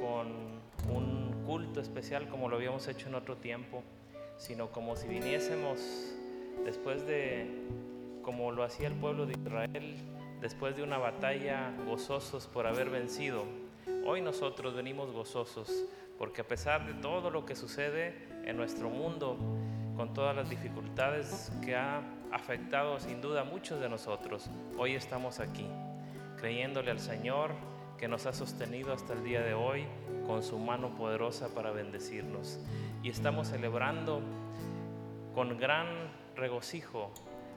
con 0.00 0.60
un 0.88 1.42
culto 1.44 1.80
especial 1.80 2.28
como 2.28 2.48
lo 2.48 2.54
habíamos 2.54 2.86
hecho 2.86 3.08
en 3.08 3.16
otro 3.16 3.36
tiempo, 3.38 3.82
sino 4.36 4.70
como 4.70 4.94
si 4.94 5.08
viniésemos 5.08 5.80
después 6.64 7.04
de, 7.08 7.44
como 8.22 8.52
lo 8.52 8.62
hacía 8.62 8.86
el 8.86 8.94
pueblo 8.94 9.26
de 9.26 9.32
Israel, 9.32 9.96
después 10.40 10.76
de 10.76 10.84
una 10.84 10.98
batalla, 10.98 11.74
gozosos 11.88 12.46
por 12.46 12.68
haber 12.68 12.88
vencido. 12.88 13.46
Hoy 14.06 14.20
nosotros 14.20 14.76
venimos 14.76 15.10
gozosos 15.10 15.88
porque 16.20 16.42
a 16.42 16.46
pesar 16.46 16.84
de 16.84 16.92
todo 16.92 17.30
lo 17.30 17.46
que 17.46 17.56
sucede 17.56 18.14
en 18.44 18.54
nuestro 18.58 18.90
mundo, 18.90 19.38
con 19.96 20.12
todas 20.12 20.36
las 20.36 20.50
dificultades 20.50 21.50
que 21.64 21.74
ha 21.74 22.02
afectado 22.30 23.00
sin 23.00 23.22
duda 23.22 23.40
a 23.40 23.44
muchos 23.44 23.80
de 23.80 23.88
nosotros, 23.88 24.50
hoy 24.76 24.94
estamos 24.96 25.40
aquí, 25.40 25.66
creyéndole 26.36 26.90
al 26.90 27.00
Señor 27.00 27.52
que 27.96 28.06
nos 28.06 28.26
ha 28.26 28.34
sostenido 28.34 28.92
hasta 28.92 29.14
el 29.14 29.24
día 29.24 29.40
de 29.40 29.54
hoy 29.54 29.86
con 30.26 30.42
su 30.42 30.58
mano 30.58 30.94
poderosa 30.94 31.54
para 31.54 31.70
bendecirnos. 31.70 32.60
Y 33.02 33.08
estamos 33.08 33.48
celebrando 33.48 34.20
con 35.34 35.56
gran 35.56 35.86
regocijo 36.36 37.14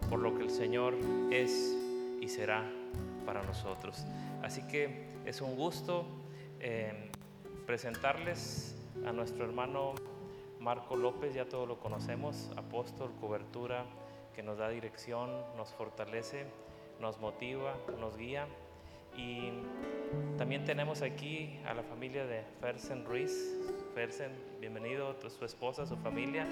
por 0.10 0.20
lo 0.20 0.38
que 0.38 0.44
el 0.44 0.50
Señor 0.50 0.96
es 1.32 1.76
y 2.22 2.30
será 2.30 2.64
para 3.26 3.44
nosotros. 3.44 4.06
Así 4.42 4.66
que 4.70 5.10
es 5.26 5.42
un 5.42 5.58
gusto 5.58 6.08
eh, 6.62 7.12
presentarles 7.66 8.76
a 9.06 9.12
nuestro 9.12 9.46
hermano 9.46 9.94
Marco 10.60 10.96
López, 10.96 11.34
ya 11.34 11.46
todos 11.46 11.68
lo 11.68 11.80
conocemos, 11.80 12.50
apóstol, 12.56 13.12
cobertura, 13.20 13.86
que 14.36 14.44
nos 14.44 14.58
da 14.58 14.70
dirección, 14.70 15.30
nos 15.58 15.74
fortalece, 15.74 16.46
nos 17.00 17.20
motiva, 17.20 17.76
nos 18.00 18.18
guía. 18.18 18.48
Y 19.16 19.52
también 20.38 20.66
tenemos 20.66 21.02
aquí 21.02 21.60
a 21.68 21.74
la 21.74 21.84
familia 21.84 22.26
de 22.26 22.44
Fersen 22.60 23.06
Ruiz. 23.06 23.32
Fersen, 23.94 24.32
bienvenido, 24.60 25.16
su 25.30 25.46
esposa, 25.46 25.86
su 25.86 25.98
familia. 25.98 26.48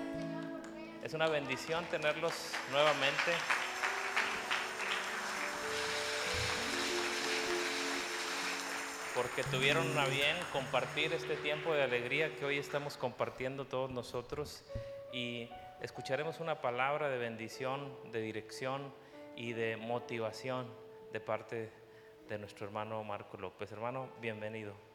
Es 1.03 1.13
una 1.13 1.27
bendición 1.27 1.85
tenerlos 1.85 2.53
nuevamente. 2.71 3.31
Porque 9.15 9.43
tuvieron 9.43 9.97
a 9.97 10.05
bien 10.05 10.37
compartir 10.53 11.13
este 11.13 11.35
tiempo 11.37 11.73
de 11.73 11.83
alegría 11.83 12.35
que 12.35 12.45
hoy 12.45 12.57
estamos 12.57 12.97
compartiendo 12.97 13.65
todos 13.65 13.91
nosotros 13.91 14.63
y 15.11 15.49
escucharemos 15.81 16.39
una 16.39 16.61
palabra 16.61 17.09
de 17.09 17.17
bendición, 17.17 17.93
de 18.11 18.21
dirección 18.21 18.93
y 19.35 19.53
de 19.53 19.75
motivación 19.75 20.67
de 21.11 21.19
parte 21.19 21.71
de 22.29 22.37
nuestro 22.37 22.65
hermano 22.65 23.03
Marco 23.03 23.37
López. 23.37 23.71
Hermano, 23.71 24.09
bienvenido. 24.21 24.90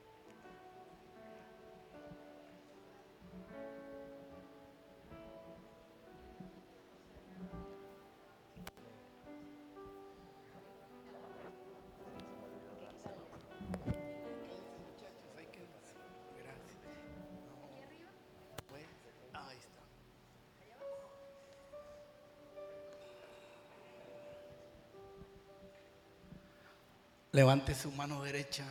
Levante 27.37 27.75
su 27.75 27.93
mano 27.93 28.23
derecha. 28.23 28.65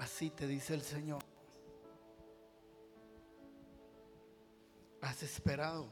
Así 0.00 0.30
te 0.30 0.48
dice 0.48 0.74
el 0.74 0.82
Señor. 0.82 1.22
Has 5.00 5.22
esperado. 5.22 5.86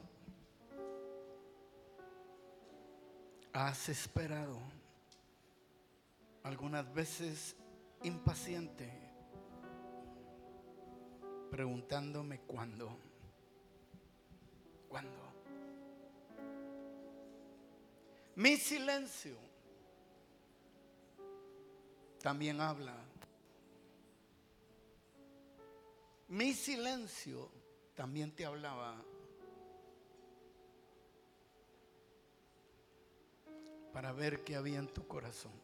Has 3.53 3.87
esperado. 3.87 4.59
Algunas 6.43 6.93
veces 6.93 7.55
impaciente, 8.03 8.91
preguntándome 11.49 12.41
cuándo. 12.41 12.89
¿Cuándo? 14.89 15.26
Mi 18.37 18.55
silencio 18.55 19.35
también 22.21 22.61
habla. 22.61 22.95
Mi 26.27 26.53
silencio 26.53 27.49
también 27.95 28.31
te 28.35 28.45
hablaba. 28.45 29.03
Para 33.91 34.11
ver 34.11 34.43
qué 34.43 34.55
había 34.55 34.77
en 34.77 34.87
tu 34.93 35.07
corazón. 35.07 35.59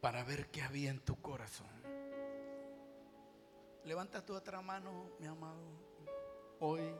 Para 0.00 0.22
ver 0.22 0.52
qué 0.52 0.62
había 0.62 0.90
en 0.90 1.00
tu 1.00 1.20
corazón. 1.20 1.66
Levanta 3.82 4.24
tu 4.24 4.36
otra 4.36 4.60
mano, 4.62 5.10
mi 5.18 5.26
amado. 5.26 5.64
Hoy 6.60 6.94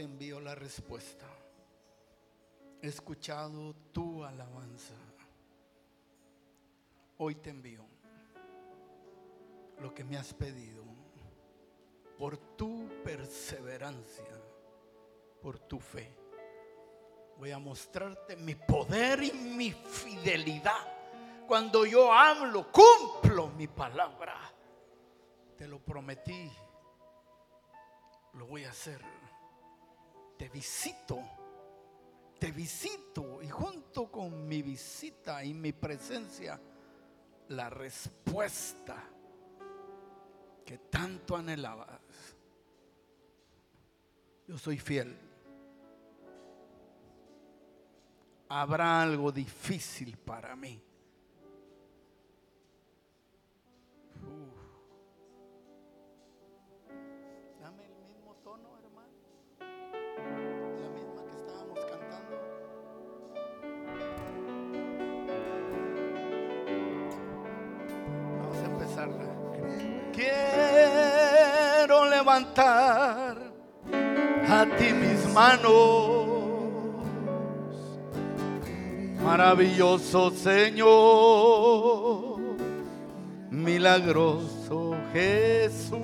te 0.00 0.04
envío 0.04 0.40
la 0.40 0.54
respuesta. 0.54 1.26
He 2.80 2.86
escuchado 2.86 3.74
tu 3.92 4.24
alabanza. 4.24 4.94
Hoy 7.18 7.34
te 7.34 7.50
envío 7.50 7.84
lo 9.78 9.92
que 9.92 10.02
me 10.02 10.16
has 10.16 10.32
pedido 10.32 10.82
por 12.16 12.38
tu 12.56 12.88
perseverancia, 13.04 14.24
por 15.42 15.58
tu 15.58 15.78
fe. 15.78 16.10
Voy 17.36 17.50
a 17.50 17.58
mostrarte 17.58 18.36
mi 18.36 18.54
poder 18.54 19.22
y 19.22 19.32
mi 19.32 19.70
fidelidad. 19.70 20.80
Cuando 21.46 21.84
yo 21.84 22.10
hablo, 22.10 22.72
cumplo 22.72 23.48
mi 23.48 23.68
palabra. 23.68 24.50
Te 25.58 25.68
lo 25.68 25.78
prometí. 25.78 26.50
Lo 28.32 28.46
voy 28.46 28.64
a 28.64 28.70
hacer 28.70 29.04
te 30.40 30.48
visito, 30.48 31.22
te 32.38 32.50
visito 32.50 33.42
y 33.42 33.48
junto 33.50 34.10
con 34.10 34.48
mi 34.48 34.62
visita 34.62 35.44
y 35.44 35.52
mi 35.52 35.74
presencia, 35.74 36.58
la 37.48 37.68
respuesta 37.68 38.96
que 40.64 40.78
tanto 40.78 41.36
anhelabas. 41.36 42.00
Yo 44.48 44.56
soy 44.56 44.78
fiel. 44.78 45.14
Habrá 48.48 49.02
algo 49.02 49.30
difícil 49.30 50.16
para 50.16 50.56
mí. 50.56 50.82
Quiero 70.12 72.08
levantar 72.08 73.36
a 74.48 74.66
ti 74.76 74.92
mis 74.92 75.26
manos. 75.32 76.28
Maravilloso 79.22 80.30
Señor, 80.30 82.38
milagroso 83.50 84.96
Jesús. 85.12 86.00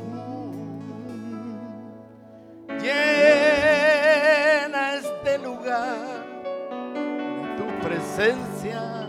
Llena 2.81 4.97
este 4.97 5.39
lugar 5.39 6.25
de 6.95 7.57
tu 7.57 7.67
presencia. 7.87 9.06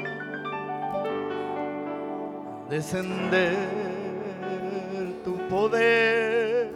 Descender 2.69 3.55
tu 5.23 5.37
poder 5.47 6.69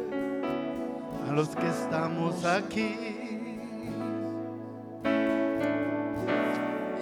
a 1.28 1.34
los 1.34 1.50
que 1.50 1.68
estamos 1.68 2.46
aquí. 2.46 2.96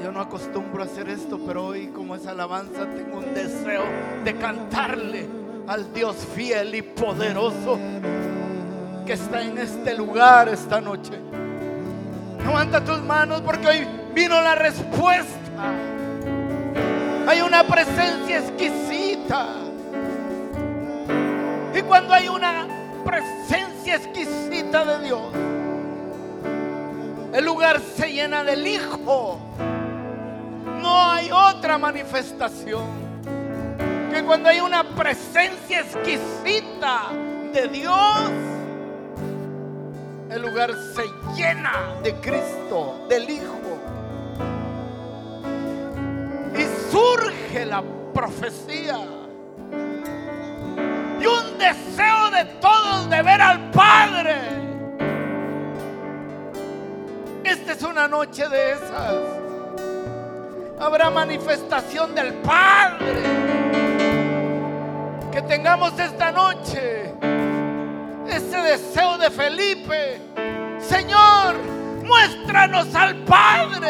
Yo 0.03 0.11
no 0.11 0.21
acostumbro 0.21 0.81
a 0.81 0.85
hacer 0.87 1.07
esto, 1.07 1.39
pero 1.45 1.67
hoy 1.67 1.87
como 1.89 2.15
es 2.15 2.25
alabanza 2.25 2.87
tengo 2.87 3.19
un 3.19 3.31
deseo 3.35 3.83
de 4.23 4.35
cantarle 4.35 5.27
al 5.67 5.93
Dios 5.93 6.15
fiel 6.33 6.73
y 6.73 6.81
poderoso 6.81 7.77
que 9.05 9.13
está 9.13 9.43
en 9.43 9.59
este 9.59 9.93
lugar 9.95 10.49
esta 10.49 10.81
noche. 10.81 11.13
Levanta 12.43 12.83
tus 12.83 13.01
manos 13.03 13.41
porque 13.41 13.67
hoy 13.67 13.87
vino 14.15 14.41
la 14.41 14.55
respuesta. 14.55 15.98
Hay 17.29 17.41
una 17.41 17.63
presencia 17.63 18.39
exquisita. 18.39 19.49
Y 21.75 21.81
cuando 21.83 22.15
hay 22.15 22.27
una 22.27 22.67
presencia 23.05 23.97
exquisita 23.97 24.83
de 24.83 25.05
Dios, 25.05 25.21
el 27.31 27.45
lugar 27.45 27.81
se 27.81 28.11
llena 28.11 28.43
del 28.43 28.65
Hijo. 28.65 29.39
No 30.81 31.11
hay 31.11 31.29
otra 31.31 31.77
manifestación 31.77 32.87
que 34.11 34.23
cuando 34.23 34.49
hay 34.49 34.61
una 34.61 34.83
presencia 34.83 35.81
exquisita 35.81 37.09
de 37.53 37.67
Dios, 37.67 38.31
el 40.31 40.41
lugar 40.41 40.71
se 40.95 41.03
llena 41.35 41.93
de 42.01 42.11
Cristo, 42.15 43.05
del 43.07 43.29
Hijo. 43.29 43.68
Surge 46.99 47.65
la 47.65 47.83
profecía. 48.13 48.97
Y 51.19 51.25
un 51.25 51.57
deseo 51.57 52.29
de 52.31 52.45
todos 52.59 53.09
de 53.09 53.21
ver 53.21 53.41
al 53.41 53.71
Padre. 53.71 54.35
Esta 57.43 57.71
es 57.73 57.83
una 57.83 58.07
noche 58.07 58.47
de 58.47 58.71
esas. 58.73 59.15
Habrá 60.79 61.09
manifestación 61.09 62.15
del 62.15 62.33
Padre. 62.35 63.23
Que 65.31 65.41
tengamos 65.43 65.97
esta 65.99 66.31
noche 66.31 67.13
ese 68.29 68.57
deseo 68.57 69.17
de 69.17 69.29
Felipe. 69.31 70.21
Señor, 70.79 71.55
muéstranos 72.03 72.93
al 72.93 73.15
Padre. 73.23 73.89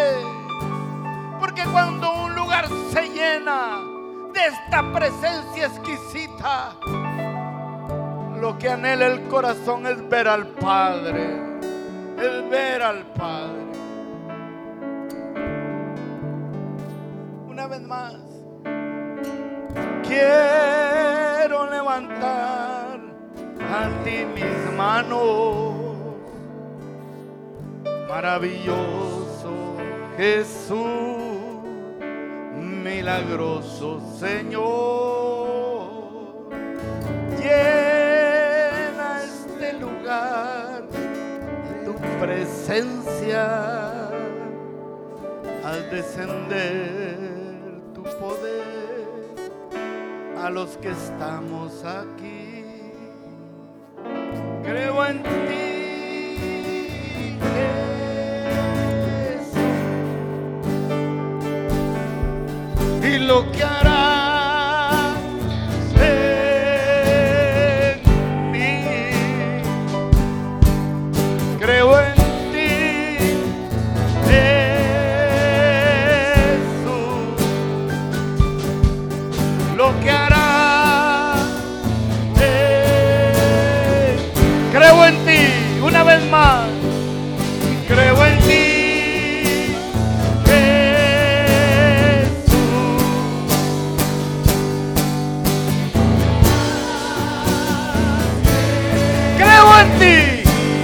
Porque 1.39 1.63
cuando 1.65 2.18
lugar 2.49 2.67
se 2.91 3.09
llena 3.09 3.77
de 4.33 4.39
esta 4.47 4.91
presencia 4.91 5.67
exquisita, 5.67 6.75
lo 8.39 8.57
que 8.57 8.69
anhela 8.69 9.05
el 9.05 9.27
corazón 9.27 9.85
es 9.85 10.09
ver 10.09 10.27
al 10.27 10.47
Padre. 10.47 11.47
Es 12.17 12.49
ver 12.49 12.81
al 12.81 13.03
Padre. 13.13 13.59
Una 17.47 17.67
vez 17.67 17.81
más, 17.81 18.15
quiero 20.03 21.69
levantar 21.69 22.99
a 23.71 24.03
ti 24.03 24.25
mis 24.33 24.75
manos. 24.75 25.75
Maravilloso 28.09 29.77
Jesús, 30.17 31.38
milagroso 32.83 34.01
Señor. 34.19 35.89
Llena 37.37 39.23
este 39.23 39.73
lugar 39.79 40.87
de 40.89 41.85
tu 41.85 41.93
presencia 42.19 44.09
al 45.63 45.89
descender 45.91 47.17
tu 47.93 48.03
poder 48.03 49.07
a 50.37 50.49
los 50.49 50.77
que 50.77 50.89
estamos 50.89 51.83
aquí. 51.85 52.65
Creo 54.63 55.05
en 55.05 55.23
ti. 55.23 55.78
Lo 63.19 63.51
que 63.51 63.63
harás 63.63 64.18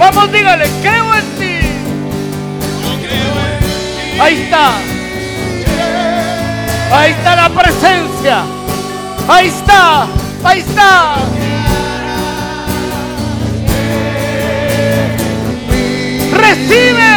Vamos, 0.08 0.30
dígale, 0.30 0.70
creo 0.82 1.14
en 1.16 1.24
ti. 1.36 1.58
Ahí 4.20 4.42
está. 4.42 4.76
Ahí 6.92 7.10
está 7.10 7.34
la 7.34 7.48
presencia. 7.48 8.44
Ahí 9.26 9.48
está. 9.48 10.06
Ahí 10.44 10.60
está. 10.60 11.16
Recibe. 16.34 17.12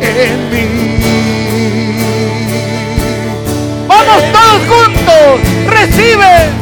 En 0.00 0.50
mí. 0.50 0.66
Vamos 3.86 4.24
todos 4.32 4.60
juntos. 4.66 5.40
Recibe. 5.68 6.57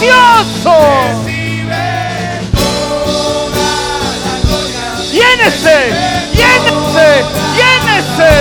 Precioso. 0.00 0.78
Llénese, 5.12 5.78
llénese, 6.32 7.08
llénese. 7.54 8.32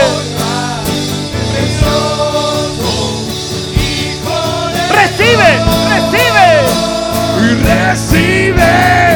Recibe, 4.96 5.52
recibe. 5.90 6.48
Y 7.42 7.46
recibe. 7.66 9.09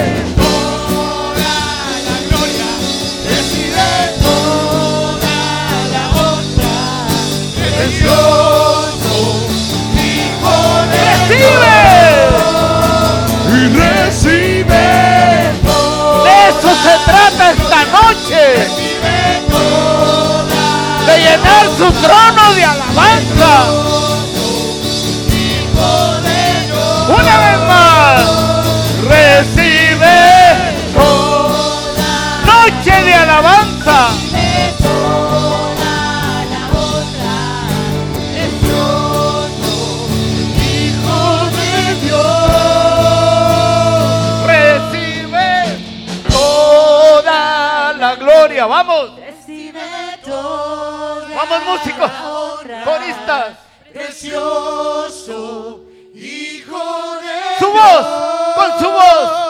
Gloria. 48.65 48.83
Vamos. 48.83 49.11
Vamos 51.35 51.65
músicos. 51.65 52.11
Coristas. 52.83 53.57
Precioso 53.93 55.81
Hijo 56.15 57.15
de 57.21 57.59
Su 57.59 57.71
voz. 57.71 58.05
Con 58.55 58.79
su 58.79 58.89
voz. 58.91 59.42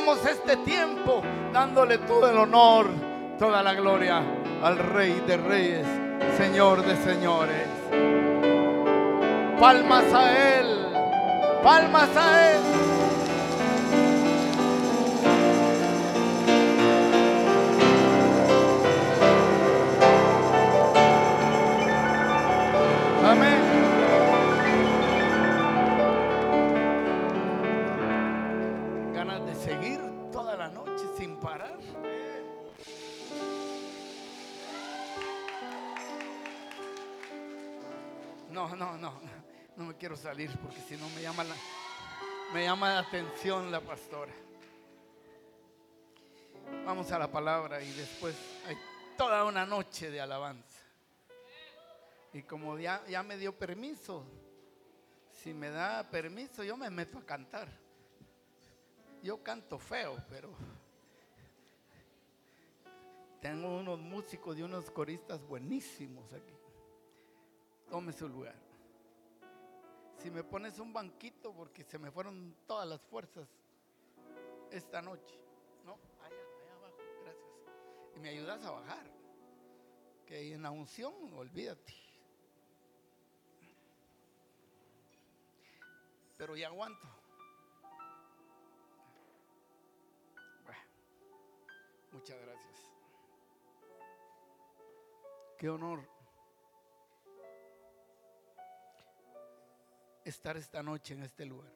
Este 0.00 0.56
tiempo 0.64 1.22
dándole 1.52 1.98
todo 1.98 2.30
el 2.30 2.38
honor, 2.38 2.86
toda 3.38 3.62
la 3.62 3.74
gloria 3.74 4.22
al 4.62 4.78
Rey 4.78 5.22
de 5.26 5.36
Reyes, 5.36 5.86
Señor 6.38 6.82
de 6.86 6.96
Señores. 6.96 7.68
Palmas 9.60 10.04
a 10.14 10.58
Él. 10.58 10.86
Palmas 11.62 12.16
a 12.16 12.52
Él. 12.52 12.89
Quiero 40.00 40.16
salir 40.16 40.50
porque 40.62 40.80
si 40.80 40.96
no 40.96 41.06
me 41.10 41.20
llama 41.20 41.44
la, 41.44 41.54
me 42.54 42.64
llama 42.64 42.88
la 42.94 42.98
atención 43.00 43.70
la 43.70 43.82
pastora. 43.82 44.32
Vamos 46.86 47.12
a 47.12 47.18
la 47.18 47.30
palabra 47.30 47.82
y 47.82 47.92
después 47.92 48.34
hay 48.66 48.78
toda 49.18 49.44
una 49.44 49.66
noche 49.66 50.10
de 50.10 50.18
alabanza. 50.18 50.80
Y 52.32 52.42
como 52.44 52.78
ya, 52.78 53.04
ya 53.08 53.22
me 53.22 53.36
dio 53.36 53.52
permiso, 53.52 54.24
si 55.34 55.52
me 55.52 55.68
da 55.68 56.08
permiso, 56.08 56.64
yo 56.64 56.78
me 56.78 56.88
meto 56.88 57.18
a 57.18 57.26
cantar. 57.26 57.68
Yo 59.22 59.42
canto 59.42 59.78
feo, 59.78 60.16
pero 60.30 60.50
tengo 63.42 63.76
unos 63.76 63.98
músicos 63.98 64.56
y 64.56 64.62
unos 64.62 64.90
coristas 64.90 65.46
buenísimos 65.46 66.32
aquí. 66.32 66.54
Tome 67.90 68.14
su 68.14 68.26
lugar. 68.26 68.59
Si 70.22 70.30
me 70.30 70.44
pones 70.44 70.78
un 70.78 70.92
banquito, 70.92 71.54
porque 71.54 71.82
se 71.82 71.98
me 71.98 72.10
fueron 72.10 72.54
todas 72.66 72.86
las 72.86 73.00
fuerzas 73.06 73.48
esta 74.70 75.00
noche. 75.00 75.34
No, 75.86 75.98
allá, 76.22 76.36
allá 76.36 76.74
abajo, 76.74 76.96
gracias. 77.22 77.48
Y 78.16 78.20
me 78.20 78.28
ayudas 78.28 78.62
a 78.66 78.70
bajar. 78.70 79.06
Que 80.26 80.52
en 80.52 80.62
la 80.62 80.70
unción, 80.70 81.14
olvídate. 81.32 81.94
Pero 86.36 86.54
ya 86.54 86.68
aguanto. 86.68 87.08
Bueno, 90.64 90.80
muchas 92.12 92.38
gracias. 92.42 92.92
Qué 95.58 95.70
honor 95.70 96.19
estar 100.30 100.56
esta 100.56 100.82
noche 100.82 101.14
en 101.14 101.22
este 101.22 101.44
lugar. 101.44 101.72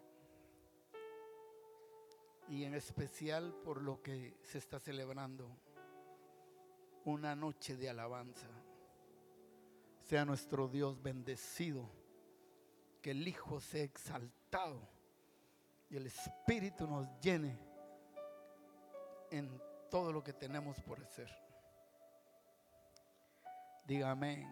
Y 2.48 2.64
en 2.64 2.74
especial 2.74 3.54
por 3.64 3.82
lo 3.82 4.02
que 4.02 4.38
se 4.42 4.58
está 4.58 4.78
celebrando. 4.78 5.50
Una 7.04 7.34
noche 7.34 7.76
de 7.76 7.90
alabanza. 7.90 8.48
Sea 10.00 10.24
nuestro 10.24 10.68
Dios 10.68 11.02
bendecido. 11.02 11.90
Que 13.02 13.10
el 13.10 13.26
Hijo 13.26 13.60
sea 13.60 13.82
exaltado. 13.82 14.88
Y 15.90 15.96
el 15.96 16.06
Espíritu 16.06 16.86
nos 16.86 17.08
llene 17.20 17.58
en 19.30 19.60
todo 19.90 20.12
lo 20.12 20.22
que 20.22 20.32
tenemos 20.32 20.80
por 20.80 21.00
hacer. 21.00 21.30
Diga 23.86 24.10
amén. 24.10 24.48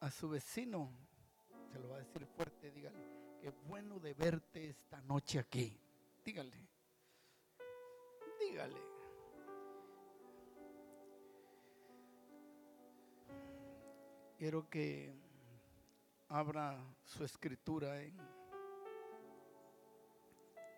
A 0.00 0.10
su 0.10 0.28
vecino 0.28 1.01
se 1.72 1.78
lo 1.78 1.88
va 1.88 1.96
a 1.96 2.00
decir 2.00 2.26
fuerte, 2.26 2.70
dígale, 2.70 2.98
qué 3.40 3.50
bueno 3.66 3.98
de 3.98 4.12
verte 4.12 4.68
esta 4.68 5.00
noche 5.00 5.38
aquí. 5.38 5.74
Dígale, 6.22 6.68
dígale. 8.38 8.80
Quiero 14.36 14.68
que 14.68 15.14
abra 16.28 16.76
su 17.04 17.24
escritura 17.24 18.02
en 18.02 18.18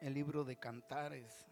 el 0.00 0.14
libro 0.14 0.44
de 0.44 0.56
Cantares. 0.56 1.46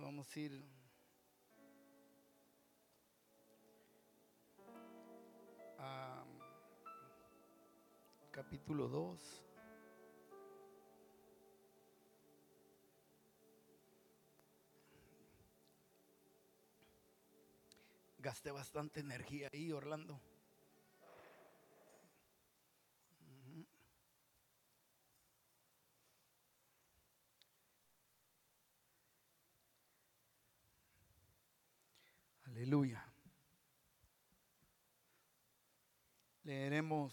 Vamos 0.00 0.34
a 0.34 0.40
ir 0.40 0.64
a 5.78 6.24
capítulo 8.30 8.88
2. 8.88 9.42
Gasté 18.18 18.50
bastante 18.50 19.00
energía 19.00 19.48
ahí, 19.52 19.72
Orlando. 19.72 20.20
Aleluya. 32.56 33.04
Leeremos 36.42 37.12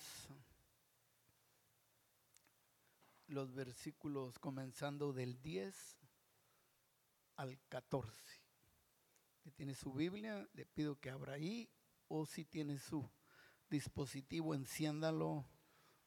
los 3.28 3.54
versículos 3.54 4.40
comenzando 4.40 5.12
del 5.12 5.42
10 5.42 5.98
al 7.36 7.60
14. 7.68 8.14
Si 9.44 9.52
tiene 9.52 9.76
su 9.76 9.92
Biblia, 9.92 10.48
le 10.54 10.66
pido 10.66 10.98
que 10.98 11.10
abra 11.10 11.34
ahí 11.34 11.70
o 12.08 12.26
si 12.26 12.46
tiene 12.46 12.80
su 12.80 13.06
dispositivo, 13.70 14.56
enciéndalo 14.56 15.46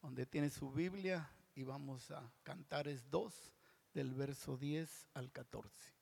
donde 0.01 0.25
tiene 0.25 0.49
su 0.49 0.73
Biblia 0.73 1.31
y 1.55 1.65
vamos 1.65 2.11
a 2.11 2.33
cantar 2.43 2.89
es 2.89 3.11
2 3.11 3.53
del 3.93 4.15
verso 4.15 4.57
10 4.57 5.09
al 5.13 5.31
14. 5.31 5.93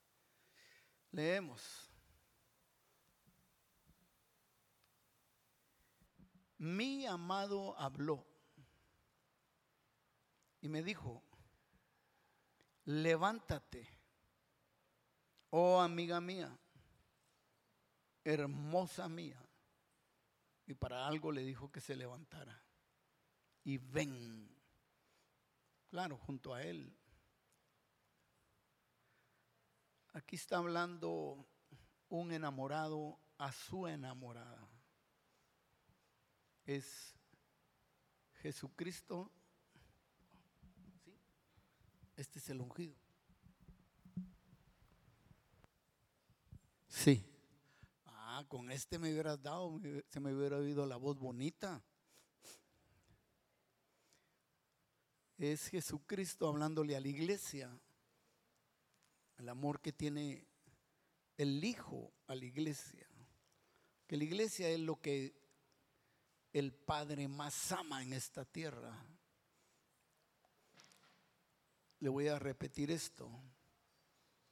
Leemos. 1.10 1.93
Mi 6.58 7.04
amado 7.06 7.76
habló 7.78 8.24
y 10.60 10.68
me 10.68 10.82
dijo, 10.82 11.22
levántate, 12.84 13.86
oh 15.50 15.80
amiga 15.80 16.20
mía, 16.20 16.56
hermosa 18.22 19.08
mía. 19.08 19.38
Y 20.66 20.74
para 20.74 21.06
algo 21.06 21.32
le 21.32 21.42
dijo 21.42 21.70
que 21.70 21.80
se 21.80 21.96
levantara. 21.96 22.64
Y 23.64 23.76
ven, 23.76 24.48
claro, 25.88 26.16
junto 26.16 26.54
a 26.54 26.62
él. 26.62 26.96
Aquí 30.14 30.36
está 30.36 30.58
hablando 30.58 31.46
un 32.08 32.32
enamorado 32.32 33.20
a 33.36 33.52
su 33.52 33.86
enamorada 33.86 34.63
es 36.66 37.14
Jesucristo. 38.42 39.30
¿Sí? 41.04 41.18
Este 42.16 42.38
es 42.38 42.48
el 42.50 42.60
ungido. 42.60 42.94
Sí. 46.88 47.24
Ah, 48.06 48.44
con 48.48 48.70
este 48.70 48.98
me 48.98 49.12
hubieras 49.12 49.42
dado, 49.42 49.80
se 50.08 50.20
me 50.20 50.34
hubiera 50.34 50.56
oído 50.56 50.86
la 50.86 50.96
voz 50.96 51.18
bonita. 51.18 51.82
Es 55.36 55.68
Jesucristo 55.68 56.48
hablándole 56.48 56.96
a 56.96 57.00
la 57.00 57.08
iglesia. 57.08 57.78
El 59.38 59.48
amor 59.48 59.80
que 59.80 59.92
tiene 59.92 60.46
el 61.36 61.62
Hijo 61.64 62.12
a 62.28 62.34
la 62.34 62.44
iglesia. 62.44 63.08
Que 64.06 64.16
la 64.16 64.24
iglesia 64.24 64.68
es 64.68 64.78
lo 64.78 65.00
que 65.00 65.43
el 66.54 66.72
Padre 66.72 67.26
más 67.26 67.72
ama 67.72 68.00
en 68.00 68.12
esta 68.12 68.44
tierra. 68.44 68.96
Le 71.98 72.08
voy 72.08 72.28
a 72.28 72.38
repetir 72.38 72.92
esto. 72.92 73.28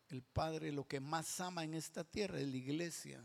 El 0.09 0.21
Padre 0.21 0.73
lo 0.73 0.87
que 0.87 0.99
más 0.99 1.41
ama 1.41 1.63
en 1.63 1.75
esta 1.75 2.03
tierra 2.03 2.41
es 2.41 2.49
la 2.49 2.57
iglesia. 2.57 3.25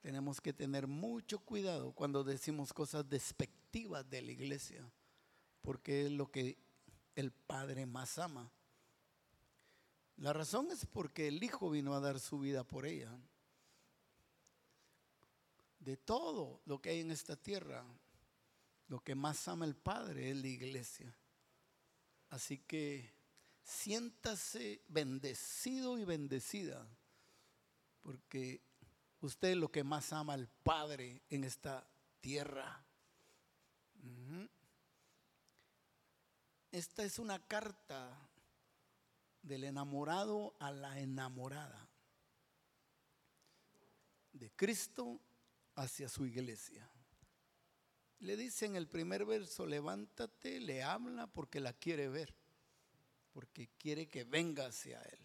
Tenemos 0.00 0.40
que 0.40 0.52
tener 0.52 0.86
mucho 0.86 1.40
cuidado 1.40 1.92
cuando 1.92 2.22
decimos 2.22 2.72
cosas 2.72 3.08
despectivas 3.08 4.08
de 4.08 4.22
la 4.22 4.30
iglesia, 4.30 4.88
porque 5.62 6.06
es 6.06 6.12
lo 6.12 6.30
que 6.30 6.58
el 7.16 7.32
Padre 7.32 7.86
más 7.86 8.18
ama. 8.18 8.52
La 10.16 10.32
razón 10.32 10.70
es 10.70 10.86
porque 10.86 11.26
el 11.26 11.42
Hijo 11.42 11.70
vino 11.70 11.92
a 11.92 12.00
dar 12.00 12.20
su 12.20 12.38
vida 12.38 12.62
por 12.62 12.86
ella 12.86 13.18
de 15.84 15.96
todo 15.96 16.60
lo 16.64 16.80
que 16.80 16.90
hay 16.90 17.00
en 17.00 17.10
esta 17.10 17.36
tierra, 17.36 17.84
lo 18.88 19.00
que 19.00 19.14
más 19.14 19.48
ama 19.48 19.64
el 19.64 19.74
Padre 19.74 20.30
es 20.30 20.36
la 20.36 20.46
iglesia. 20.46 21.14
Así 22.30 22.58
que 22.58 23.12
siéntase 23.62 24.82
bendecido 24.88 25.98
y 25.98 26.04
bendecida, 26.04 26.86
porque 28.02 28.62
usted 29.20 29.48
es 29.48 29.56
lo 29.56 29.70
que 29.70 29.84
más 29.84 30.12
ama 30.12 30.34
al 30.34 30.48
Padre 30.48 31.22
en 31.30 31.44
esta 31.44 31.86
tierra. 32.20 32.84
Esta 36.70 37.04
es 37.04 37.18
una 37.18 37.38
carta 37.38 38.16
del 39.42 39.64
enamorado 39.64 40.54
a 40.58 40.70
la 40.70 41.00
enamorada 41.00 41.88
de 44.32 44.50
Cristo 44.52 45.20
hacia 45.74 46.08
su 46.08 46.26
iglesia. 46.26 46.88
Le 48.18 48.36
dice 48.36 48.66
en 48.66 48.76
el 48.76 48.88
primer 48.88 49.24
verso, 49.24 49.66
levántate, 49.66 50.60
le 50.60 50.82
habla 50.82 51.26
porque 51.26 51.60
la 51.60 51.72
quiere 51.72 52.08
ver, 52.08 52.34
porque 53.32 53.68
quiere 53.78 54.06
que 54.08 54.24
venga 54.24 54.66
hacia 54.66 55.02
él. 55.02 55.18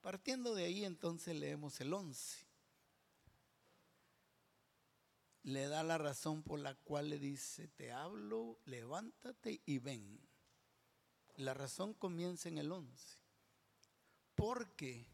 Partiendo 0.00 0.54
de 0.54 0.64
ahí 0.64 0.84
entonces 0.84 1.34
leemos 1.34 1.80
el 1.80 1.92
11. 1.92 2.46
Le 5.42 5.66
da 5.66 5.82
la 5.82 5.98
razón 5.98 6.42
por 6.42 6.60
la 6.60 6.74
cual 6.74 7.10
le 7.10 7.18
dice, 7.18 7.68
te 7.68 7.90
hablo, 7.90 8.60
levántate 8.64 9.60
y 9.66 9.78
ven. 9.78 10.20
La 11.36 11.52
razón 11.52 11.94
comienza 11.94 12.48
en 12.48 12.58
el 12.58 12.70
11. 12.70 13.18
Porque 14.34 15.06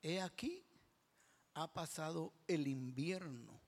he 0.00 0.20
aquí 0.20 0.64
ha 1.54 1.72
pasado 1.72 2.32
el 2.46 2.66
invierno. 2.66 3.60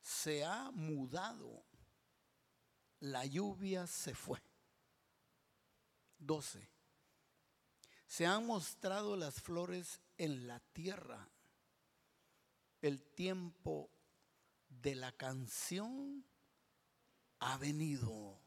Se 0.00 0.44
ha 0.44 0.70
mudado. 0.70 1.64
La 3.00 3.26
lluvia 3.26 3.86
se 3.86 4.14
fue. 4.14 4.40
12. 6.18 6.68
Se 8.06 8.24
han 8.24 8.46
mostrado 8.46 9.16
las 9.16 9.34
flores 9.42 10.00
en 10.16 10.46
la 10.46 10.60
tierra. 10.60 11.28
El 12.80 13.02
tiempo 13.02 13.90
de 14.68 14.94
la 14.94 15.12
canción 15.12 16.24
ha 17.40 17.58
venido. 17.58 18.40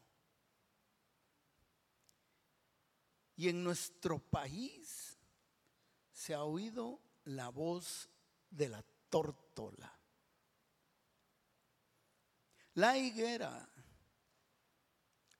Y 3.36 3.48
en 3.48 3.62
nuestro 3.62 4.18
país 4.18 5.09
se 6.20 6.34
ha 6.34 6.44
oído 6.44 7.00
la 7.24 7.48
voz 7.48 8.10
de 8.50 8.68
la 8.68 8.84
tórtola. 9.08 9.98
La 12.74 12.98
higuera 12.98 13.66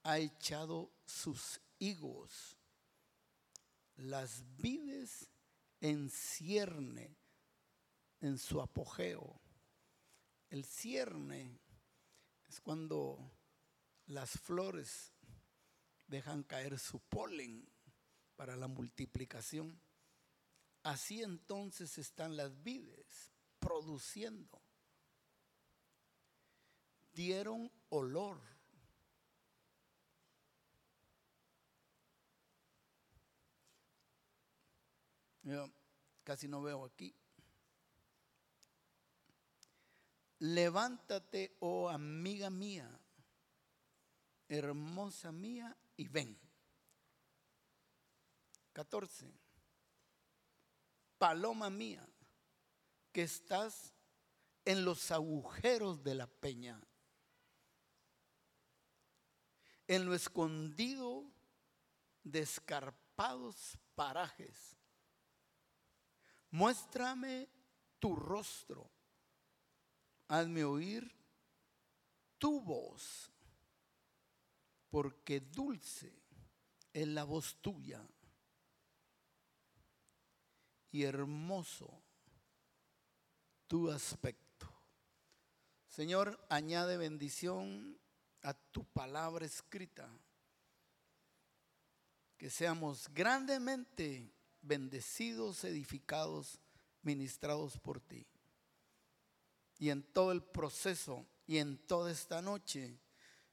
ha 0.05 0.19
echado 0.19 0.91
sus 1.05 1.61
higos, 1.79 2.57
las 3.97 4.43
vides 4.57 5.29
en 5.83 6.09
cierne, 6.09 7.15
en 8.23 8.39
su 8.39 8.63
apogeo. 8.63 9.39
El 10.49 10.65
cierne 10.65 11.61
es 12.49 12.59
cuando 12.59 13.31
las 14.07 14.31
flores 14.31 15.13
dejan 16.07 16.43
caer 16.43 16.79
su 16.79 17.01
polen 17.01 17.69
para 18.35 18.57
la 18.57 18.67
multiplicación. 18.67 19.79
Así 20.91 21.23
entonces 21.23 21.99
están 21.99 22.37
las 22.37 22.65
vides 22.65 23.31
produciendo. 23.61 24.61
Dieron 27.13 27.71
olor. 27.91 28.41
Yo 35.45 35.71
casi 36.25 36.49
no 36.49 36.61
veo 36.61 36.85
aquí. 36.85 37.15
Levántate, 40.41 41.57
oh 41.61 41.89
amiga 41.89 42.51
mía, 42.51 43.01
hermosa 44.49 45.31
mía, 45.31 45.77
y 45.97 46.09
ven. 46.09 46.37
14 48.73 49.50
paloma 51.21 51.69
mía, 51.69 52.09
que 53.13 53.23
estás 53.25 53.93
en 54.65 54.87
los 54.87 55.11
agujeros 55.11 56.03
de 56.03 56.15
la 56.15 56.27
peña, 56.27 56.81
en 59.87 60.07
lo 60.07 60.15
escondido 60.15 61.31
de 62.25 62.41
escarpados 62.41 63.77
parajes. 63.95 64.79
Muéstrame 66.51 67.51
tu 67.99 68.17
rostro, 68.17 68.91
hazme 70.27 70.65
oír 70.65 71.15
tu 72.39 72.63
voz, 72.63 73.31
porque 74.89 75.41
dulce 75.41 76.15
es 76.95 77.07
la 77.09 77.25
voz 77.25 77.61
tuya 77.61 78.03
y 80.91 81.05
hermoso 81.05 82.03
tu 83.67 83.91
aspecto. 83.91 84.69
Señor, 85.87 86.45
añade 86.49 86.97
bendición 86.97 87.99
a 88.43 88.55
tu 88.55 88.85
palabra 88.85 89.47
escrita. 89.47 90.09
Que 92.37 92.51
seamos 92.51 93.09
grandemente 93.13 94.33
bendecidos, 94.63 95.65
edificados, 95.65 96.59
ministrados 97.03 97.79
por 97.79 98.01
ti. 98.01 98.27
Y 99.79 99.91
en 99.91 100.03
todo 100.03 100.33
el 100.33 100.43
proceso 100.43 101.27
y 101.47 101.59
en 101.59 101.79
toda 101.87 102.11
esta 102.11 102.43
noche, 102.43 102.99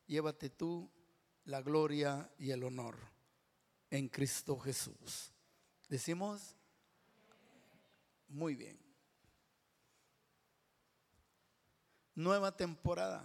llévate 0.05 0.49
tú 0.49 0.89
la 1.45 1.61
gloria 1.61 2.29
y 2.37 2.51
el 2.51 2.63
honor 2.63 2.97
en 3.89 4.09
Cristo 4.09 4.57
Jesús. 4.57 5.31
Decimos, 5.87 6.56
muy 8.27 8.55
bien. 8.55 8.79
Nueva 12.15 12.55
temporada, 12.55 13.23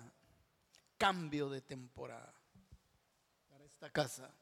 cambio 0.99 1.49
de 1.49 1.61
temporada 1.63 2.35
para 3.49 3.65
esta 3.65 3.91
casa. 3.91 4.35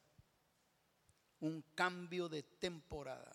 Un 1.41 1.63
cambio 1.75 2.29
de 2.29 2.43
temporada. 2.43 3.33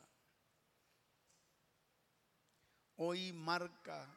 Hoy 2.98 3.34
marca 3.34 4.08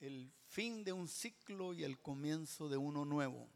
el 0.00 0.32
fin 0.46 0.84
de 0.84 0.92
un 0.92 1.08
ciclo 1.08 1.72
y 1.72 1.84
el 1.84 2.00
comienzo 2.00 2.68
de 2.68 2.76
uno 2.76 3.04
nuevo. 3.04 3.48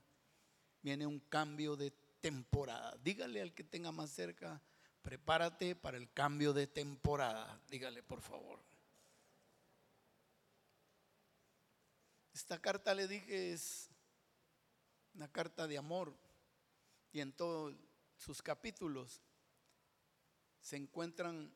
Viene 0.82 1.06
un 1.06 1.18
cambio 1.18 1.76
de 1.76 1.90
temporada. 2.20 2.96
Dígale 3.02 3.42
al 3.42 3.52
que 3.52 3.64
tenga 3.64 3.90
más 3.90 4.10
cerca, 4.10 4.62
prepárate 5.06 5.76
para 5.76 5.98
el 5.98 6.12
cambio 6.12 6.52
de 6.52 6.66
temporada. 6.66 7.60
Dígale, 7.70 8.02
por 8.02 8.20
favor. 8.20 8.58
Esta 12.34 12.60
carta 12.60 12.92
le 12.92 13.06
dije 13.06 13.52
es 13.52 13.88
una 15.14 15.28
carta 15.28 15.68
de 15.68 15.78
amor 15.78 16.12
y 17.12 17.20
en 17.20 17.32
todos 17.32 17.72
sus 18.18 18.42
capítulos 18.42 19.20
se 20.60 20.74
encuentran 20.74 21.54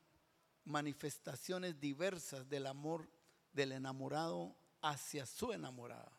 manifestaciones 0.65 1.81
diversas 1.81 2.49
del 2.49 2.69
amor 2.69 3.11
del 3.53 3.73
enamorado 3.73 4.55
hacia 4.81 5.27
su 5.27 5.53
enamorada. 5.53 6.13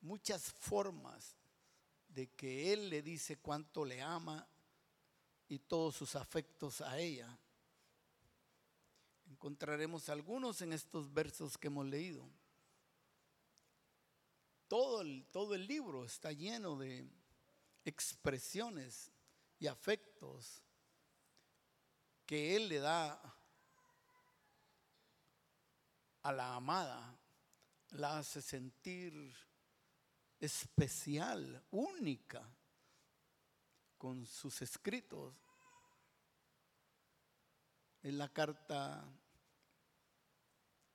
Muchas 0.00 0.50
formas 0.50 1.36
de 2.08 2.26
que 2.32 2.72
él 2.72 2.90
le 2.90 3.02
dice 3.02 3.36
cuánto 3.36 3.84
le 3.84 4.02
ama 4.02 4.48
y 5.48 5.58
todos 5.58 5.96
sus 5.96 6.16
afectos 6.16 6.80
a 6.80 6.98
ella. 6.98 7.38
Encontraremos 9.30 10.08
algunos 10.08 10.60
en 10.62 10.72
estos 10.72 11.12
versos 11.12 11.58
que 11.58 11.68
hemos 11.68 11.86
leído. 11.86 12.28
Todo 14.68 15.02
el, 15.02 15.26
todo 15.30 15.54
el 15.54 15.66
libro 15.66 16.04
está 16.04 16.32
lleno 16.32 16.76
de 16.76 17.06
expresiones 17.84 19.10
y 19.58 19.66
afectos 19.66 20.62
que 22.26 22.56
él 22.56 22.68
le 22.68 22.78
da 22.78 23.20
a 26.22 26.32
la 26.32 26.54
amada, 26.54 27.18
la 27.90 28.18
hace 28.18 28.40
sentir 28.40 29.12
especial, 30.40 31.62
única, 31.70 32.48
con 34.04 34.26
sus 34.26 34.60
escritos. 34.60 35.34
Es 38.02 38.12
la 38.12 38.28
carta 38.28 39.02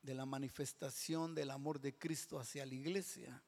de 0.04 0.14
la 0.14 0.28
manifestación 0.28 1.34
del 1.34 1.50
amor 1.50 1.82
de 1.82 1.98
Cristo 1.98 2.40
hacia 2.40 2.68
la 2.68 2.76
iglesia. 2.76 3.42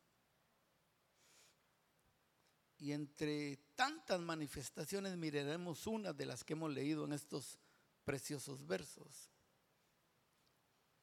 Y 2.79 2.91
entre 2.91 3.57
tantas 3.75 4.19
manifestaciones 4.19 5.15
miraremos 5.15 5.85
una 5.85 6.11
de 6.11 6.25
las 6.25 6.43
que 6.43 6.53
hemos 6.53 6.73
leído 6.73 7.05
en 7.05 7.13
estos 7.13 7.59
preciosos 8.03 8.65
versos. 8.65 9.29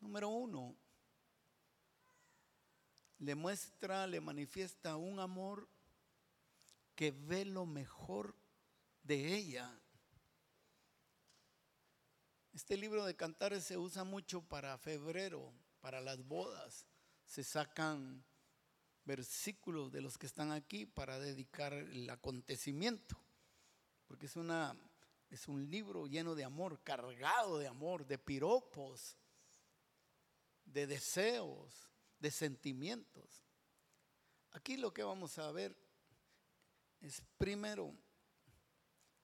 Número 0.00 0.30
uno, 0.30 0.74
le 3.20 3.36
muestra, 3.36 4.08
le 4.08 4.20
manifiesta 4.20 4.96
un 4.96 5.20
amor 5.20 5.68
que 6.96 7.12
ve 7.12 7.44
lo 7.44 7.64
mejor 7.64 8.34
de 9.08 9.34
ella. 9.34 9.68
Este 12.52 12.76
libro 12.76 13.04
de 13.06 13.16
cantares 13.16 13.64
se 13.64 13.78
usa 13.78 14.04
mucho 14.04 14.42
para 14.42 14.76
febrero, 14.76 15.52
para 15.80 16.00
las 16.00 16.22
bodas. 16.24 16.86
Se 17.24 17.42
sacan 17.42 18.22
versículos 19.04 19.90
de 19.90 20.02
los 20.02 20.18
que 20.18 20.26
están 20.26 20.52
aquí 20.52 20.84
para 20.84 21.18
dedicar 21.18 21.72
el 21.72 22.08
acontecimiento, 22.10 23.18
porque 24.06 24.26
es 24.26 24.36
una 24.36 24.76
es 25.30 25.46
un 25.46 25.70
libro 25.70 26.06
lleno 26.06 26.34
de 26.34 26.44
amor, 26.44 26.82
cargado 26.82 27.58
de 27.58 27.66
amor, 27.66 28.06
de 28.06 28.18
piropos, 28.18 29.16
de 30.64 30.86
deseos, 30.86 31.90
de 32.18 32.30
sentimientos. 32.30 33.44
Aquí 34.52 34.78
lo 34.78 34.92
que 34.92 35.02
vamos 35.02 35.38
a 35.38 35.50
ver 35.52 35.76
es 37.02 37.22
primero, 37.36 37.94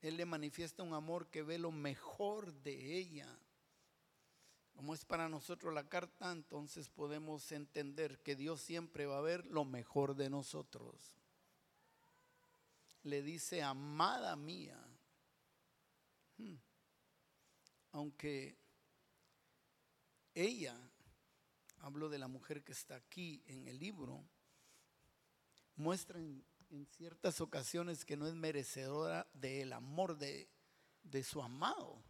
Él 0.04 0.18
le 0.18 0.26
manifiesta 0.26 0.82
un 0.82 0.92
amor 0.92 1.28
que 1.28 1.42
ve 1.42 1.56
lo 1.56 1.72
mejor 1.72 2.52
de 2.52 2.98
ella. 2.98 3.26
Como 4.74 4.92
es 4.92 5.02
para 5.06 5.30
nosotros 5.30 5.72
la 5.72 5.88
carta, 5.88 6.30
entonces 6.30 6.90
podemos 6.90 7.50
entender 7.52 8.18
que 8.18 8.36
Dios 8.36 8.60
siempre 8.60 9.06
va 9.06 9.16
a 9.16 9.22
ver 9.22 9.46
lo 9.46 9.64
mejor 9.64 10.14
de 10.14 10.28
nosotros. 10.28 11.16
Le 13.02 13.22
dice, 13.22 13.62
amada 13.62 14.36
mía, 14.36 14.78
hmm, 16.36 16.56
aunque 17.92 18.58
ella 20.34 20.76
hablo 21.78 22.10
de 22.10 22.18
la 22.18 22.28
mujer 22.28 22.62
que 22.62 22.72
está 22.72 22.96
aquí 22.96 23.42
en 23.46 23.68
el 23.68 23.78
libro, 23.78 24.22
muestra 25.76 26.20
en, 26.70 26.86
ciertas 26.86 27.40
ocasiones 27.40 28.04
que 28.04 28.16
no 28.16 28.26
es 28.26 28.34
merecedora 28.34 29.26
del 29.32 29.72
amor 29.72 30.16
de, 30.16 30.48
de 31.02 31.22
su 31.22 31.42
amado. 31.42 32.02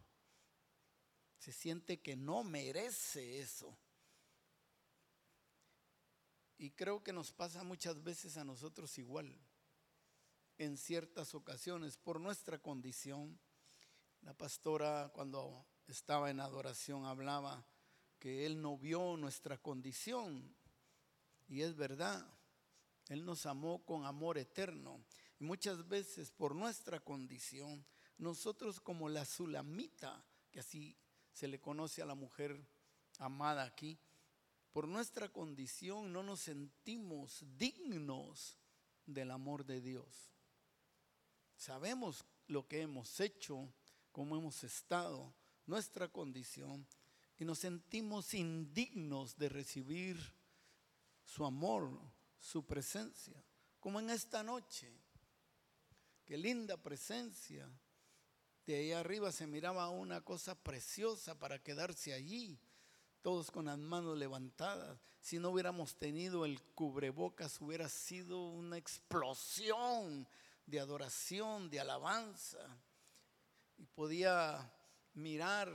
Se 1.39 1.51
siente 1.51 1.99
que 2.01 2.15
no 2.15 2.43
merece 2.43 3.39
eso. 3.39 3.77
Y 6.57 6.71
creo 6.71 7.03
que 7.03 7.13
nos 7.13 7.31
pasa 7.31 7.63
muchas 7.63 8.01
veces 8.03 8.37
a 8.37 8.45
nosotros 8.45 8.97
igual. 8.97 9.37
En 10.57 10.77
ciertas 10.77 11.35
ocasiones, 11.35 11.97
por 11.97 12.19
nuestra 12.19 12.57
condición, 12.57 13.37
la 14.21 14.33
pastora 14.33 15.11
cuando 15.13 15.65
estaba 15.87 16.29
en 16.29 16.39
adoración 16.39 17.05
hablaba 17.05 17.65
que 18.19 18.45
Él 18.45 18.61
no 18.61 18.77
vio 18.77 19.17
nuestra 19.17 19.57
condición. 19.57 20.55
Y 21.47 21.61
es 21.61 21.75
verdad, 21.75 22.25
Él 23.09 23.25
nos 23.25 23.45
amó 23.45 23.83
con 23.85 24.05
amor 24.05 24.37
eterno. 24.37 25.03
Y 25.39 25.43
muchas 25.43 25.87
veces 25.87 26.31
por 26.31 26.55
nuestra 26.55 26.99
condición, 26.99 27.85
nosotros 28.17 28.79
como 28.79 29.09
la 29.09 29.25
sulamita, 29.25 30.23
que 30.51 30.59
así 30.59 30.97
se 31.31 31.47
le 31.47 31.59
conoce 31.59 32.01
a 32.01 32.05
la 32.05 32.15
mujer 32.15 32.65
amada 33.19 33.63
aquí, 33.63 33.99
por 34.71 34.87
nuestra 34.87 35.29
condición 35.29 36.11
no 36.11 36.23
nos 36.23 36.41
sentimos 36.41 37.45
dignos 37.57 38.57
del 39.05 39.31
amor 39.31 39.65
de 39.65 39.81
Dios. 39.81 40.33
Sabemos 41.55 42.25
lo 42.47 42.67
que 42.67 42.81
hemos 42.81 43.19
hecho, 43.19 43.69
cómo 44.11 44.35
hemos 44.35 44.63
estado, 44.63 45.33
nuestra 45.65 46.07
condición, 46.09 46.85
y 47.37 47.45
nos 47.45 47.59
sentimos 47.59 48.33
indignos 48.33 49.37
de 49.37 49.49
recibir 49.49 50.17
su 51.23 51.45
amor, 51.45 51.99
su 52.45 52.63
presencia, 52.63 53.43
como 53.79 53.99
en 53.99 54.11
esta 54.11 54.43
noche. 54.43 54.93
Qué 56.23 56.37
linda 56.37 56.77
presencia. 56.77 57.67
De 58.67 58.75
ahí 58.75 58.91
arriba 58.91 59.31
se 59.31 59.47
miraba 59.47 59.89
una 59.89 60.21
cosa 60.21 60.53
preciosa 60.53 61.39
para 61.39 61.61
quedarse 61.63 62.13
allí, 62.13 62.59
todos 63.23 63.49
con 63.49 63.65
las 63.65 63.79
manos 63.79 64.17
levantadas. 64.17 64.99
Si 65.19 65.39
no 65.39 65.49
hubiéramos 65.49 65.97
tenido 65.97 66.45
el 66.45 66.61
cubrebocas, 66.61 67.59
hubiera 67.61 67.89
sido 67.89 68.49
una 68.49 68.77
explosión 68.77 70.27
de 70.67 70.79
adoración, 70.79 71.67
de 71.71 71.79
alabanza. 71.79 72.59
Y 73.77 73.87
podía 73.87 74.71
mirar 75.15 75.69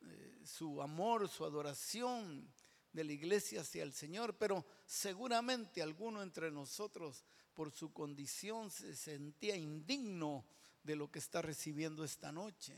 eh, 0.00 0.42
su 0.44 0.82
amor, 0.82 1.28
su 1.28 1.44
adoración 1.44 2.52
de 2.92 3.04
la 3.04 3.12
iglesia 3.12 3.62
hacia 3.62 3.82
el 3.82 3.92
Señor, 3.92 4.36
pero 4.36 4.64
seguramente 4.86 5.82
alguno 5.82 6.22
entre 6.22 6.50
nosotros 6.50 7.24
por 7.54 7.70
su 7.70 7.92
condición 7.92 8.70
se 8.70 8.94
sentía 8.94 9.56
indigno 9.56 10.44
de 10.82 10.96
lo 10.96 11.10
que 11.10 11.18
está 11.18 11.42
recibiendo 11.42 12.04
esta 12.04 12.32
noche. 12.32 12.76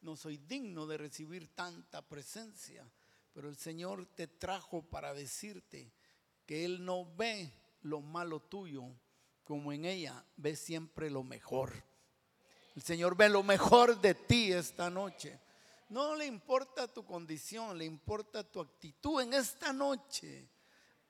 No 0.00 0.16
soy 0.16 0.36
digno 0.36 0.86
de 0.86 0.96
recibir 0.96 1.48
tanta 1.48 2.02
presencia, 2.02 2.88
pero 3.32 3.48
el 3.48 3.56
Señor 3.56 4.06
te 4.06 4.26
trajo 4.26 4.82
para 4.82 5.14
decirte 5.14 5.92
que 6.46 6.64
Él 6.64 6.84
no 6.84 7.14
ve 7.16 7.52
lo 7.82 8.00
malo 8.00 8.40
tuyo, 8.40 8.84
como 9.44 9.72
en 9.72 9.84
ella 9.84 10.24
ve 10.36 10.56
siempre 10.56 11.10
lo 11.10 11.22
mejor. 11.24 11.72
El 12.76 12.82
Señor 12.82 13.16
ve 13.16 13.28
lo 13.28 13.42
mejor 13.42 14.00
de 14.00 14.14
ti 14.14 14.52
esta 14.52 14.88
noche. 14.88 15.40
No 15.88 16.14
le 16.14 16.26
importa 16.26 16.92
tu 16.92 17.04
condición, 17.04 17.78
le 17.78 17.84
importa 17.84 18.44
tu 18.44 18.60
actitud 18.60 19.20
en 19.22 19.32
esta 19.32 19.72
noche, 19.72 20.48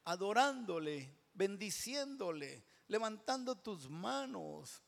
adorándole, 0.05 1.13
bendiciéndole, 1.35 2.65
levantando 2.87 3.57
tus 3.57 3.89
manos 3.91 4.83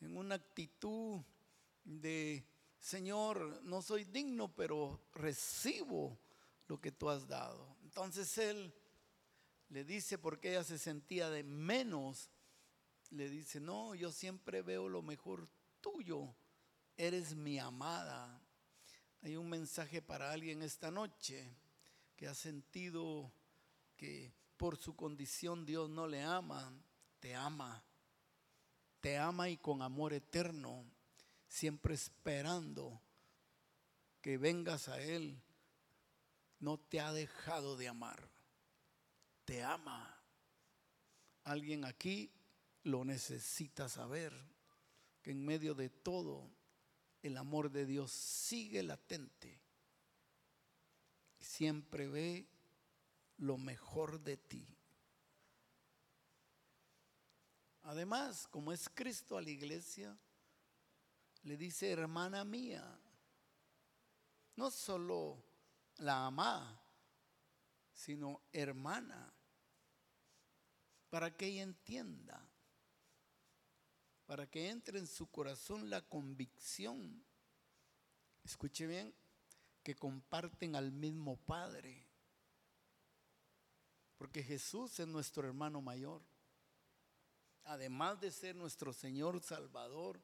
en 0.00 0.16
una 0.16 0.36
actitud 0.36 1.20
de, 1.84 2.44
Señor, 2.78 3.62
no 3.64 3.82
soy 3.82 4.04
digno, 4.04 4.54
pero 4.54 5.00
recibo 5.14 6.18
lo 6.68 6.80
que 6.80 6.92
tú 6.92 7.08
has 7.08 7.26
dado. 7.26 7.76
Entonces 7.82 8.38
él 8.38 8.72
le 9.68 9.84
dice, 9.84 10.18
porque 10.18 10.50
ella 10.50 10.64
se 10.64 10.78
sentía 10.78 11.30
de 11.30 11.42
menos, 11.42 12.30
le 13.10 13.28
dice, 13.28 13.60
no, 13.60 13.94
yo 13.94 14.12
siempre 14.12 14.62
veo 14.62 14.88
lo 14.88 15.02
mejor 15.02 15.48
tuyo, 15.80 16.34
eres 16.96 17.34
mi 17.34 17.58
amada. 17.58 18.41
Hay 19.22 19.36
un 19.36 19.48
mensaje 19.48 20.02
para 20.02 20.32
alguien 20.32 20.62
esta 20.62 20.90
noche 20.90 21.48
que 22.16 22.26
ha 22.26 22.34
sentido 22.34 23.32
que 23.96 24.32
por 24.56 24.76
su 24.76 24.96
condición 24.96 25.64
Dios 25.64 25.88
no 25.88 26.08
le 26.08 26.22
ama, 26.22 26.72
te 27.20 27.34
ama. 27.34 27.84
Te 29.00 29.18
ama 29.18 29.48
y 29.48 29.56
con 29.56 29.82
amor 29.82 30.12
eterno, 30.12 30.84
siempre 31.48 31.94
esperando 31.94 33.00
que 34.20 34.38
vengas 34.38 34.88
a 34.88 35.00
Él. 35.00 35.40
No 36.58 36.78
te 36.78 37.00
ha 37.00 37.12
dejado 37.12 37.76
de 37.76 37.88
amar. 37.88 38.28
Te 39.44 39.62
ama. 39.62 40.20
Alguien 41.44 41.84
aquí 41.84 42.32
lo 42.84 43.04
necesita 43.04 43.88
saber 43.88 44.32
que 45.22 45.30
en 45.30 45.44
medio 45.44 45.74
de 45.74 45.90
todo 45.90 46.50
el 47.22 47.36
amor 47.36 47.70
de 47.70 47.86
Dios 47.86 48.10
sigue 48.10 48.82
latente. 48.82 49.60
Siempre 51.38 52.08
ve 52.08 52.48
lo 53.38 53.58
mejor 53.58 54.20
de 54.20 54.36
ti. 54.36 54.66
Además, 57.84 58.46
como 58.48 58.72
es 58.72 58.88
Cristo 58.88 59.36
a 59.36 59.42
la 59.42 59.50
iglesia, 59.50 60.16
le 61.42 61.56
dice, 61.56 61.90
hermana 61.90 62.44
mía, 62.44 62.84
no 64.56 64.70
solo 64.70 65.42
la 65.98 66.26
ama, 66.26 66.80
sino 67.92 68.42
hermana, 68.52 69.32
para 71.10 71.36
que 71.36 71.46
ella 71.46 71.62
entienda 71.62 72.51
para 74.32 74.46
que 74.46 74.70
entre 74.70 74.98
en 74.98 75.06
su 75.06 75.30
corazón 75.30 75.90
la 75.90 76.00
convicción, 76.00 77.22
escuche 78.42 78.86
bien, 78.86 79.14
que 79.82 79.94
comparten 79.94 80.74
al 80.74 80.90
mismo 80.90 81.36
Padre. 81.36 82.08
Porque 84.16 84.42
Jesús 84.42 84.98
es 84.98 85.06
nuestro 85.06 85.46
hermano 85.46 85.82
mayor. 85.82 86.22
Además 87.64 88.22
de 88.22 88.32
ser 88.32 88.56
nuestro 88.56 88.94
Señor 88.94 89.38
Salvador, 89.42 90.18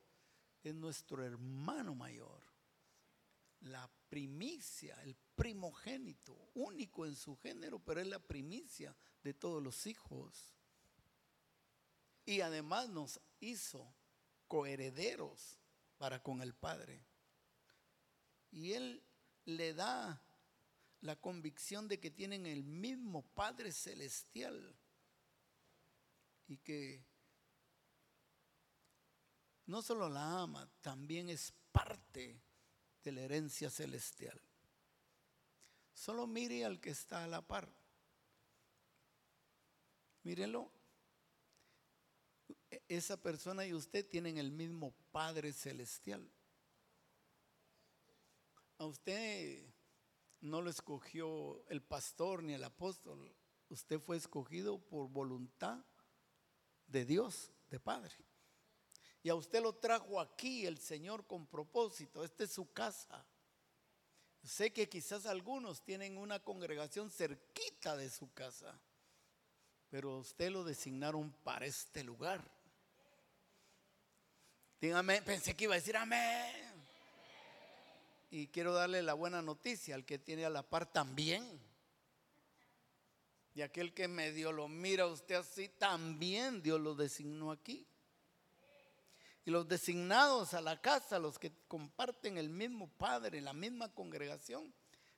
es 0.63 0.75
nuestro 0.75 1.23
hermano 1.23 1.95
mayor. 1.95 2.43
La 3.61 3.91
primicia, 4.09 4.99
el 5.03 5.19
primogénito, 5.35 6.35
único 6.55 7.05
en 7.05 7.15
su 7.15 7.37
género, 7.37 7.79
pero 7.79 8.01
es 8.01 8.07
la 8.07 8.21
primicia 8.21 8.97
de 9.23 9.35
todos 9.35 9.63
los 9.63 9.87
hijos. 9.87 10.55
Y 12.25 12.41
además 12.41 12.89
nos 12.89 13.21
hizo 13.41 13.98
coherederos 14.49 15.59
para 15.99 16.23
con 16.23 16.43
el 16.43 16.55
Padre. 16.55 17.05
Y 18.51 18.73
Él 18.73 19.05
le 19.45 19.75
da 19.75 20.23
la 21.01 21.17
convicción 21.17 21.87
de 21.87 22.01
que 22.01 22.11
tienen 22.11 22.47
el 22.47 22.65
mismo 22.65 23.23
Padre 23.35 23.71
Celestial 23.73 24.77
y 26.49 26.57
que 26.59 27.05
no 29.67 29.83
solo 29.83 30.09
la 30.09 30.41
ama, 30.41 30.69
también 30.81 31.29
es 31.29 31.53
parte 31.73 32.41
de 33.05 33.13
la 33.13 33.21
herencia 33.21 33.69
celestial. 33.69 34.41
Solo 35.93 36.27
mire 36.27 36.65
al 36.65 36.81
que 36.81 36.91
está 36.91 37.25
a 37.25 37.27
la 37.27 37.47
par. 37.47 37.71
Mírelo 40.23 40.73
esa 42.89 43.17
persona 43.21 43.67
y 43.67 43.75
usted 43.75 44.07
tienen 44.07 44.39
el 44.39 44.51
mismo 44.51 44.95
Padre 45.11 45.53
Celestial. 45.53 46.31
A 48.79 48.87
usted 48.87 49.67
no 50.41 50.63
lo 50.63 50.71
escogió 50.71 51.65
el 51.69 51.83
pastor 51.83 52.43
ni 52.43 52.55
el 52.55 52.65
apóstol, 52.65 53.35
usted 53.69 53.99
fue 54.01 54.17
escogido 54.17 54.79
por 54.79 55.09
voluntad 55.09 55.85
de 56.87 57.05
Dios, 57.05 57.51
de 57.71 57.81
Padre. 57.81 58.15
Y 59.23 59.31
a 59.31 59.35
usted 59.35 59.63
lo 59.63 59.75
trajo 59.75 60.21
aquí 60.21 60.65
el 60.65 60.79
Señor 60.79 61.27
con 61.27 61.47
propósito, 61.47 62.25
esta 62.25 62.45
es 62.45 62.53
su 62.53 62.73
casa. 62.73 63.27
Sé 64.45 64.73
que 64.73 64.89
quizás 64.89 65.27
algunos 65.27 65.83
tienen 65.83 66.17
una 66.17 66.39
congregación 66.39 67.11
cerquita 67.11 67.97
de 67.97 68.09
su 68.09 68.33
casa, 68.33 68.81
pero 69.91 70.19
usted 70.19 70.51
lo 70.51 70.63
designaron 70.65 71.33
para 71.43 71.67
este 71.67 72.05
lugar. 72.05 72.58
Dígame, 74.81 75.23
pensé 75.23 75.57
que 75.57 75.65
iba 75.65 75.75
a 75.75 75.79
decir 75.79 75.97
amén. 75.97 76.55
Y 78.31 78.47
quiero 78.49 78.75
darle 78.75 79.03
la 79.03 79.15
buena 79.15 79.43
noticia 79.43 79.95
al 79.95 80.05
que 80.05 80.19
tiene 80.19 80.45
a 80.45 80.51
la 80.51 80.63
par 80.63 80.87
también. 80.87 81.61
Y 83.55 83.63
aquel 83.63 83.93
que 83.93 84.07
medio 84.07 84.53
lo 84.53 84.69
mira 84.69 85.07
usted 85.07 85.35
así, 85.35 85.69
también 85.69 86.63
Dios 86.63 86.81
lo 86.81 86.95
designó 86.95 87.51
aquí. 87.51 87.89
Y 89.45 89.51
los 89.51 89.67
designados 89.67 90.55
a 90.55 90.61
la 90.61 90.81
casa, 90.81 91.19
los 91.19 91.39
que 91.39 91.51
comparten 91.67 92.39
el 92.39 92.51
mismo 92.51 92.89
Padre, 92.99 93.41
la 93.41 93.55
misma 93.55 93.93
congregación, 93.93 94.73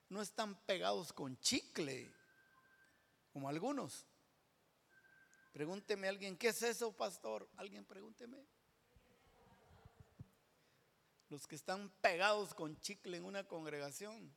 no 0.08 0.22
están 0.22 0.54
pegados 0.64 1.12
con 1.12 1.38
chicle, 1.40 2.10
como 3.32 3.48
algunos. 3.48 4.06
Pregúnteme 5.52 6.06
a 6.06 6.10
alguien, 6.10 6.38
¿qué 6.38 6.48
es 6.48 6.62
eso, 6.62 6.96
pastor? 6.96 7.46
Alguien 7.56 7.84
pregúnteme. 7.84 8.38
Los 11.30 11.46
que 11.46 11.54
están 11.54 11.88
pegados 12.00 12.52
con 12.52 12.78
chicle 12.80 13.16
en 13.16 13.24
una 13.24 13.44
congregación. 13.44 14.34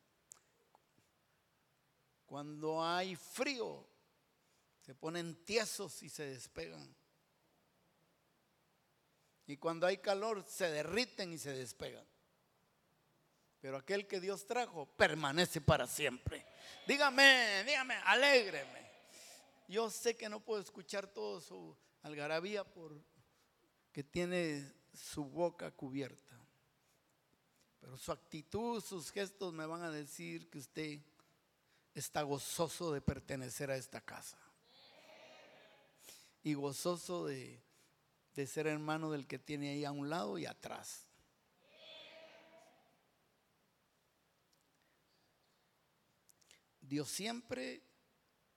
Cuando 2.26 2.84
hay 2.84 3.16
frío, 3.16 3.86
se 4.80 4.96
ponen 4.96 5.44
tiesos 5.44 6.02
y 6.04 6.10
se 6.10 6.26
despegan. 6.26 6.96
Y 9.48 9.58
cuando 9.58 9.88
hay 9.88 9.98
calor, 9.98 10.46
se 10.48 10.70
derriten 10.70 11.34
y 11.34 11.38
se 11.38 11.52
despegan. 11.52 12.06
Pero 13.60 13.78
aquel 13.78 14.08
que 14.08 14.20
Dios 14.20 14.46
trajo 14.46 14.86
permanece 14.86 15.62
para 15.62 15.88
siempre. 15.88 16.46
Dígame, 16.86 17.64
dígame, 17.66 17.96
alégreme. 18.06 18.84
Yo 19.68 19.90
sé 19.90 20.16
que 20.16 20.30
no 20.30 20.42
puedo 20.42 20.62
escuchar 20.62 21.08
todo 21.08 21.42
su 21.42 21.76
algarabía 22.04 22.64
porque 22.64 24.04
tiene 24.04 24.72
su 24.94 25.26
boca 25.26 25.72
cubierta. 25.72 26.33
Pero 27.84 27.98
su 27.98 28.14
actitud, 28.14 28.82
sus 28.82 29.12
gestos 29.12 29.52
me 29.54 29.66
van 29.66 29.82
a 29.82 29.92
decir 29.92 30.50
que 30.50 30.60
usted 30.60 31.02
está 31.94 32.22
gozoso 32.22 32.94
de 32.94 33.02
pertenecer 33.02 33.70
a 33.70 33.76
esta 33.76 34.00
casa. 34.00 34.38
Y 36.44 36.54
gozoso 36.54 37.26
de, 37.26 37.62
de 38.36 38.48
ser 38.48 38.68
hermano 38.68 39.12
del 39.12 39.28
que 39.28 39.38
tiene 39.38 39.72
ahí 39.72 39.84
a 39.84 39.92
un 39.92 40.10
lado 40.10 40.38
y 40.38 40.46
atrás. 40.46 41.10
Dios 46.80 47.10
siempre 47.10 47.84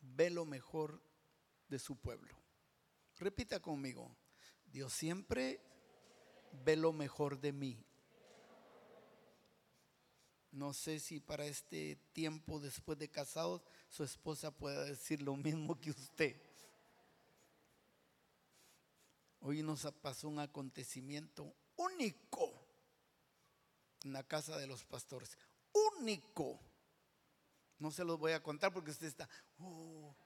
ve 0.02 0.30
lo 0.30 0.44
mejor 0.44 1.02
de 1.66 1.80
su 1.80 1.96
pueblo. 1.96 2.36
Repita 3.16 3.58
conmigo, 3.58 4.16
Dios 4.66 4.92
siempre 4.92 5.60
ve 6.64 6.76
lo 6.76 6.92
mejor 6.92 7.40
de 7.40 7.52
mí. 7.52 7.85
No 10.56 10.72
sé 10.72 11.00
si 11.00 11.20
para 11.20 11.44
este 11.44 11.96
tiempo 12.14 12.58
después 12.58 12.98
de 12.98 13.10
casados 13.10 13.60
su 13.90 14.02
esposa 14.04 14.50
pueda 14.50 14.84
decir 14.84 15.20
lo 15.20 15.36
mismo 15.36 15.78
que 15.78 15.90
usted. 15.90 16.34
Hoy 19.40 19.62
nos 19.62 19.86
pasó 20.00 20.28
un 20.30 20.38
acontecimiento 20.38 21.54
único 21.76 22.50
en 24.02 24.14
la 24.14 24.22
casa 24.22 24.56
de 24.56 24.66
los 24.66 24.82
pastores. 24.82 25.36
Único. 26.00 26.58
No 27.78 27.90
se 27.90 28.02
los 28.02 28.18
voy 28.18 28.32
a 28.32 28.42
contar 28.42 28.72
porque 28.72 28.92
usted 28.92 29.08
está, 29.08 29.28
"Oh". 29.58 30.16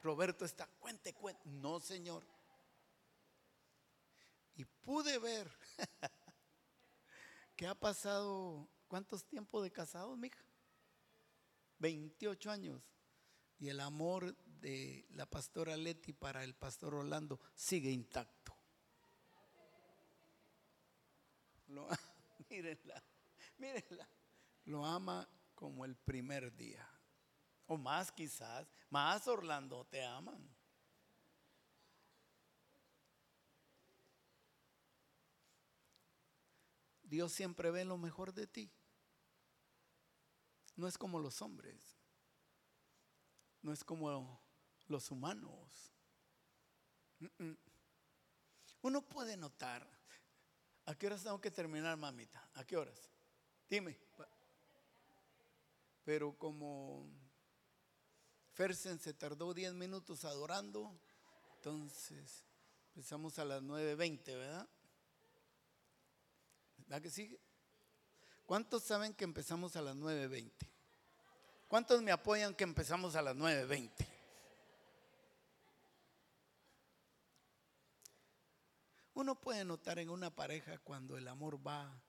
Roberto 0.00 0.44
está, 0.44 0.68
cuente, 0.78 1.12
cuente. 1.12 1.42
No, 1.44 1.80
señor. 1.80 2.24
Y 4.54 4.64
pude 4.64 5.18
ver 5.18 5.50
que 7.56 7.66
ha 7.66 7.74
pasado, 7.74 8.68
¿cuántos 8.86 9.24
tiempos 9.26 9.62
de 9.62 9.70
casados, 9.70 10.16
mija? 10.18 10.44
28 11.78 12.50
años. 12.50 12.82
Y 13.58 13.68
el 13.68 13.80
amor 13.80 14.36
de 14.44 15.06
la 15.10 15.26
pastora 15.26 15.76
Leti 15.76 16.12
para 16.12 16.44
el 16.44 16.54
pastor 16.54 16.94
Orlando 16.94 17.40
sigue 17.54 17.90
intacto. 17.90 18.54
Lo, 21.68 21.88
mírenla, 22.50 23.02
mírenla. 23.58 24.08
Lo 24.64 24.84
ama 24.84 25.28
como 25.54 25.84
el 25.84 25.96
primer 25.96 26.54
día. 26.54 26.86
O 27.66 27.76
más 27.76 28.12
quizás. 28.12 28.66
Más 28.90 29.26
Orlando 29.26 29.84
te 29.86 30.04
aman. 30.04 30.56
Dios 37.02 37.32
siempre 37.32 37.70
ve 37.70 37.84
lo 37.84 37.96
mejor 37.98 38.34
de 38.34 38.46
ti. 38.46 38.70
No 40.76 40.86
es 40.86 40.98
como 40.98 41.18
los 41.18 41.42
hombres. 41.42 41.96
No 43.62 43.72
es 43.72 43.82
como 43.82 44.40
los 44.88 45.10
humanos. 45.10 45.92
Uno 48.82 49.02
puede 49.02 49.36
notar. 49.36 49.86
¿A 50.84 50.94
qué 50.94 51.06
horas 51.06 51.24
tengo 51.24 51.40
que 51.40 51.50
terminar, 51.50 51.96
mamita? 51.96 52.48
¿A 52.54 52.64
qué 52.64 52.76
horas? 52.76 53.10
Dime. 53.68 53.98
Pero 56.04 56.38
como 56.38 57.04
Fersen 58.52 59.00
se 59.00 59.12
tardó 59.12 59.52
10 59.52 59.74
minutos 59.74 60.24
adorando, 60.24 60.96
entonces 61.56 62.44
empezamos 62.94 63.38
a 63.40 63.44
las 63.44 63.62
9.20, 63.62 64.24
¿verdad? 64.26 64.68
¿Verdad 66.76 67.02
que 67.02 67.10
sigue? 67.10 67.40
¿Cuántos 68.46 68.84
saben 68.84 69.12
que 69.12 69.24
empezamos 69.24 69.74
a 69.74 69.82
las 69.82 69.96
9.20? 69.96 70.52
¿Cuántos 71.66 72.00
me 72.00 72.12
apoyan 72.12 72.54
que 72.54 72.62
empezamos 72.62 73.16
a 73.16 73.22
las 73.22 73.34
9.20? 73.34 74.06
Uno 79.14 79.34
puede 79.40 79.64
notar 79.64 79.98
en 79.98 80.10
una 80.10 80.30
pareja 80.30 80.78
cuando 80.78 81.16
el 81.16 81.26
amor 81.26 81.66
va 81.66 82.00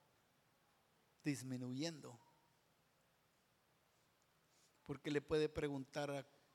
disminuyendo. 1.24 2.20
Porque 4.86 5.10
le 5.10 5.22
puede 5.22 5.50
preguntar 5.50 6.12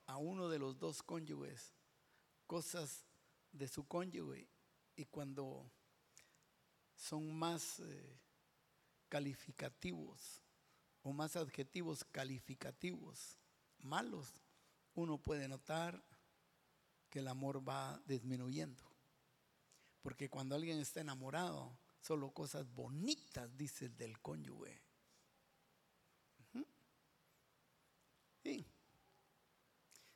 a, 0.06 0.16
uno 0.18 0.48
de 0.48 0.58
los 0.58 0.78
dos 0.78 1.02
cónyuges 1.02 1.74
cosas 2.46 3.06
de 3.50 3.66
su 3.66 3.88
cónyuge 3.88 4.46
y 4.94 5.06
cuando 5.06 5.72
son 6.94 7.34
más 7.34 7.80
eh, 7.80 8.20
calificativos 9.12 10.42
o 11.02 11.12
más 11.12 11.36
adjetivos 11.36 12.02
calificativos 12.02 13.36
malos, 13.80 14.32
uno 14.94 15.18
puede 15.18 15.48
notar 15.48 16.02
que 17.10 17.18
el 17.18 17.28
amor 17.28 17.68
va 17.68 18.00
disminuyendo. 18.06 18.82
Porque 20.00 20.30
cuando 20.30 20.54
alguien 20.54 20.78
está 20.78 21.02
enamorado, 21.02 21.78
solo 22.00 22.30
cosas 22.30 22.72
bonitas 22.72 23.54
dice 23.54 23.90
del 23.90 24.18
cónyuge. 24.18 24.80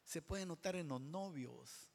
Se 0.04 0.22
puede 0.22 0.46
notar 0.46 0.74
en 0.76 0.88
los 0.88 1.02
novios, 1.02 1.90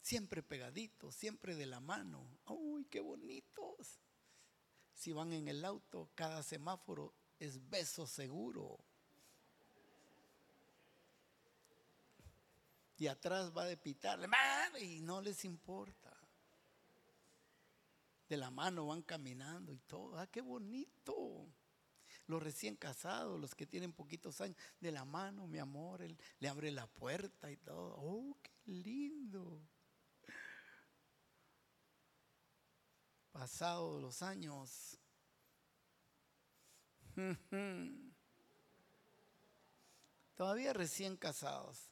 siempre 0.00 0.42
pegaditos, 0.42 1.14
siempre 1.14 1.54
de 1.54 1.66
la 1.66 1.80
mano. 1.80 2.26
¡Uy, 2.46 2.86
qué 2.86 3.00
bonitos! 3.00 4.00
Si 4.94 5.12
van 5.12 5.32
en 5.32 5.48
el 5.48 5.64
auto, 5.64 6.08
cada 6.14 6.42
semáforo 6.42 7.12
es 7.38 7.68
beso 7.68 8.06
seguro. 8.06 8.78
Y 12.96 13.08
atrás 13.08 13.52
va 13.54 13.64
de 13.64 13.76
pitarle, 13.76 14.28
y 14.80 15.00
no 15.00 15.20
les 15.20 15.44
importa. 15.44 16.16
De 18.28 18.36
la 18.36 18.50
mano 18.50 18.86
van 18.86 19.02
caminando 19.02 19.72
y 19.72 19.78
todo. 19.80 20.18
¡Ah, 20.18 20.26
qué 20.28 20.40
bonito! 20.40 21.46
Los 22.26 22.42
recién 22.42 22.76
casados, 22.76 23.38
los 23.38 23.54
que 23.54 23.66
tienen 23.66 23.92
poquitos 23.92 24.40
años, 24.40 24.56
de 24.80 24.92
la 24.92 25.04
mano, 25.04 25.46
mi 25.46 25.58
amor, 25.58 26.00
él 26.02 26.16
le 26.38 26.48
abre 26.48 26.70
la 26.70 26.86
puerta 26.86 27.50
y 27.50 27.56
todo. 27.58 27.96
¡Oh, 27.98 28.38
qué 28.42 28.52
lindo! 28.64 29.60
Pasados 33.34 34.00
los 34.00 34.22
años, 34.22 34.96
todavía 40.36 40.72
recién 40.72 41.16
casados, 41.16 41.90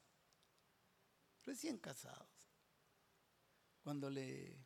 recién 1.44 1.78
casados, 1.78 2.28
cuando 3.82 4.08
le, 4.08 4.56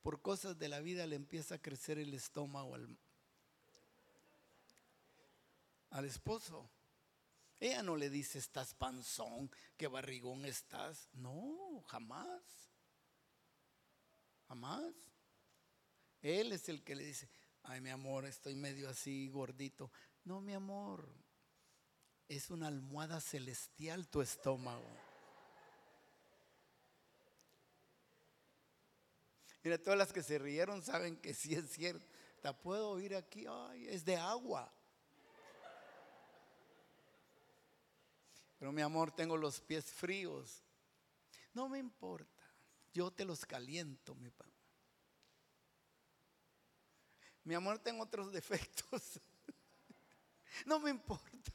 por 0.00 0.22
cosas 0.22 0.56
de 0.56 0.68
la 0.68 0.78
vida 0.78 1.08
le 1.08 1.16
empieza 1.16 1.56
a 1.56 1.60
crecer 1.60 1.98
el 1.98 2.14
estómago 2.14 2.76
al, 2.76 2.96
al 5.90 6.04
esposo. 6.04 6.70
Ella 7.58 7.82
no 7.82 7.96
le 7.96 8.10
dice, 8.10 8.38
estás 8.38 8.74
panzón, 8.74 9.50
qué 9.76 9.88
barrigón 9.88 10.44
estás. 10.44 11.08
No, 11.14 11.82
jamás. 11.88 12.44
Jamás. 14.46 14.94
Él 16.26 16.50
es 16.50 16.68
el 16.68 16.82
que 16.82 16.96
le 16.96 17.04
dice, 17.04 17.28
ay 17.62 17.80
mi 17.80 17.90
amor, 17.90 18.24
estoy 18.24 18.56
medio 18.56 18.88
así 18.88 19.28
gordito. 19.28 19.92
No, 20.24 20.40
mi 20.40 20.54
amor, 20.54 21.08
es 22.26 22.50
una 22.50 22.66
almohada 22.66 23.20
celestial 23.20 24.08
tu 24.08 24.20
estómago. 24.20 24.90
Mira, 29.62 29.78
todas 29.78 29.96
las 29.96 30.12
que 30.12 30.24
se 30.24 30.40
rieron 30.40 30.82
saben 30.82 31.16
que 31.16 31.32
sí 31.32 31.54
es 31.54 31.70
cierto. 31.70 32.04
Te 32.42 32.52
puedo 32.54 32.90
oír 32.90 33.14
aquí, 33.14 33.44
ay, 33.48 33.86
es 33.86 34.04
de 34.04 34.16
agua. 34.16 34.72
Pero 38.58 38.72
mi 38.72 38.82
amor, 38.82 39.12
tengo 39.12 39.36
los 39.36 39.60
pies 39.60 39.84
fríos. 39.84 40.64
No 41.54 41.68
me 41.68 41.78
importa. 41.78 42.42
Yo 42.92 43.12
te 43.12 43.24
los 43.24 43.46
caliento, 43.46 44.16
mi 44.16 44.30
papá. 44.30 44.55
Mi 47.46 47.54
amor, 47.54 47.78
tengo 47.78 48.02
otros 48.02 48.32
defectos. 48.32 49.02
No 50.64 50.80
me 50.80 50.88
importa. 50.88 51.52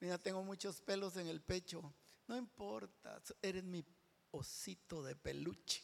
Mira, 0.00 0.18
tengo 0.18 0.42
muchos 0.42 0.80
pelos 0.80 1.16
en 1.16 1.28
el 1.28 1.40
pecho. 1.40 1.94
No 2.26 2.36
importa. 2.36 3.22
Eres 3.40 3.62
mi 3.62 3.84
osito 4.32 5.00
de 5.04 5.14
peluche. 5.14 5.80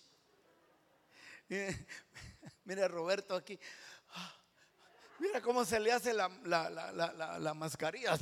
Mira, 2.64 2.88
Roberto 2.88 3.36
aquí. 3.36 3.58
Mira 5.20 5.40
cómo 5.40 5.64
se 5.64 5.78
le 5.78 5.92
hace 5.92 6.12
la, 6.12 6.28
la, 6.44 6.68
la, 6.68 6.90
la, 6.92 7.38
la 7.38 7.54
mascarilla. 7.54 8.18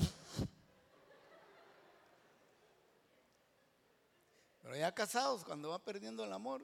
Pero 4.60 4.76
ya 4.76 4.94
casados, 4.94 5.44
cuando 5.44 5.70
va 5.70 5.82
perdiendo 5.82 6.24
el 6.24 6.32
amor, 6.34 6.62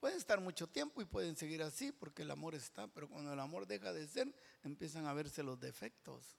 pueden 0.00 0.16
estar 0.16 0.40
mucho 0.40 0.66
tiempo 0.68 1.00
y 1.02 1.04
pueden 1.04 1.36
seguir 1.36 1.62
así 1.62 1.92
porque 1.92 2.22
el 2.22 2.30
amor 2.30 2.54
está, 2.54 2.86
pero 2.88 3.08
cuando 3.08 3.32
el 3.32 3.40
amor 3.40 3.66
deja 3.66 3.92
de 3.92 4.06
ser, 4.06 4.32
empiezan 4.62 5.06
a 5.06 5.12
verse 5.12 5.42
los 5.42 5.58
defectos. 5.60 6.36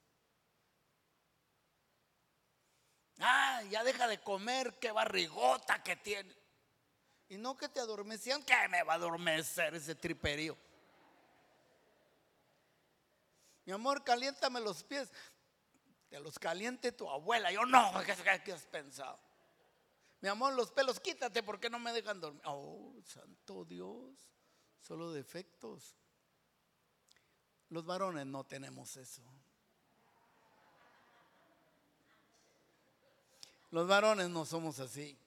Ah, 3.20 3.62
ya 3.70 3.84
deja 3.84 4.08
de 4.08 4.22
comer, 4.22 4.78
qué 4.80 4.92
barrigota 4.92 5.84
que 5.84 5.96
tiene. 5.98 6.34
Y 7.28 7.38
no 7.38 7.58
que 7.58 7.70
te 7.70 7.80
adormecían, 7.80 8.44
que 8.44 8.56
me 8.70 8.82
va 8.84 8.94
a 8.94 8.96
adormecer 8.96 9.76
ese 9.76 9.94
triperío. 9.94 10.58
Mi 13.66 13.74
amor, 13.74 14.04
caliéntame 14.04 14.62
los 14.62 14.84
pies. 14.84 15.12
Te 16.10 16.20
los 16.20 16.40
caliente 16.40 16.92
tu 16.92 17.08
abuela. 17.08 17.52
Yo 17.52 17.66
no, 17.66 17.94
¿qué, 18.04 18.16
qué 18.44 18.54
has 18.54 18.66
pensado? 18.66 19.20
Mi 20.22 20.28
amor, 20.28 20.54
los 20.54 20.72
pelos, 20.72 21.00
quítate 21.00 21.44
porque 21.44 21.70
no 21.70 21.80
me 21.80 21.94
dejan 21.94 22.20
dormir. 22.20 22.42
Oh, 22.46 22.94
santo 23.06 23.64
Dios, 23.64 24.30
solo 24.82 25.12
defectos. 25.12 25.96
Los 27.70 27.86
varones 27.86 28.26
no 28.26 28.44
tenemos 28.44 28.98
eso. 28.98 29.24
Los 33.72 33.88
varones 33.88 34.30
no 34.30 34.46
somos 34.46 34.80
así. 34.80 35.18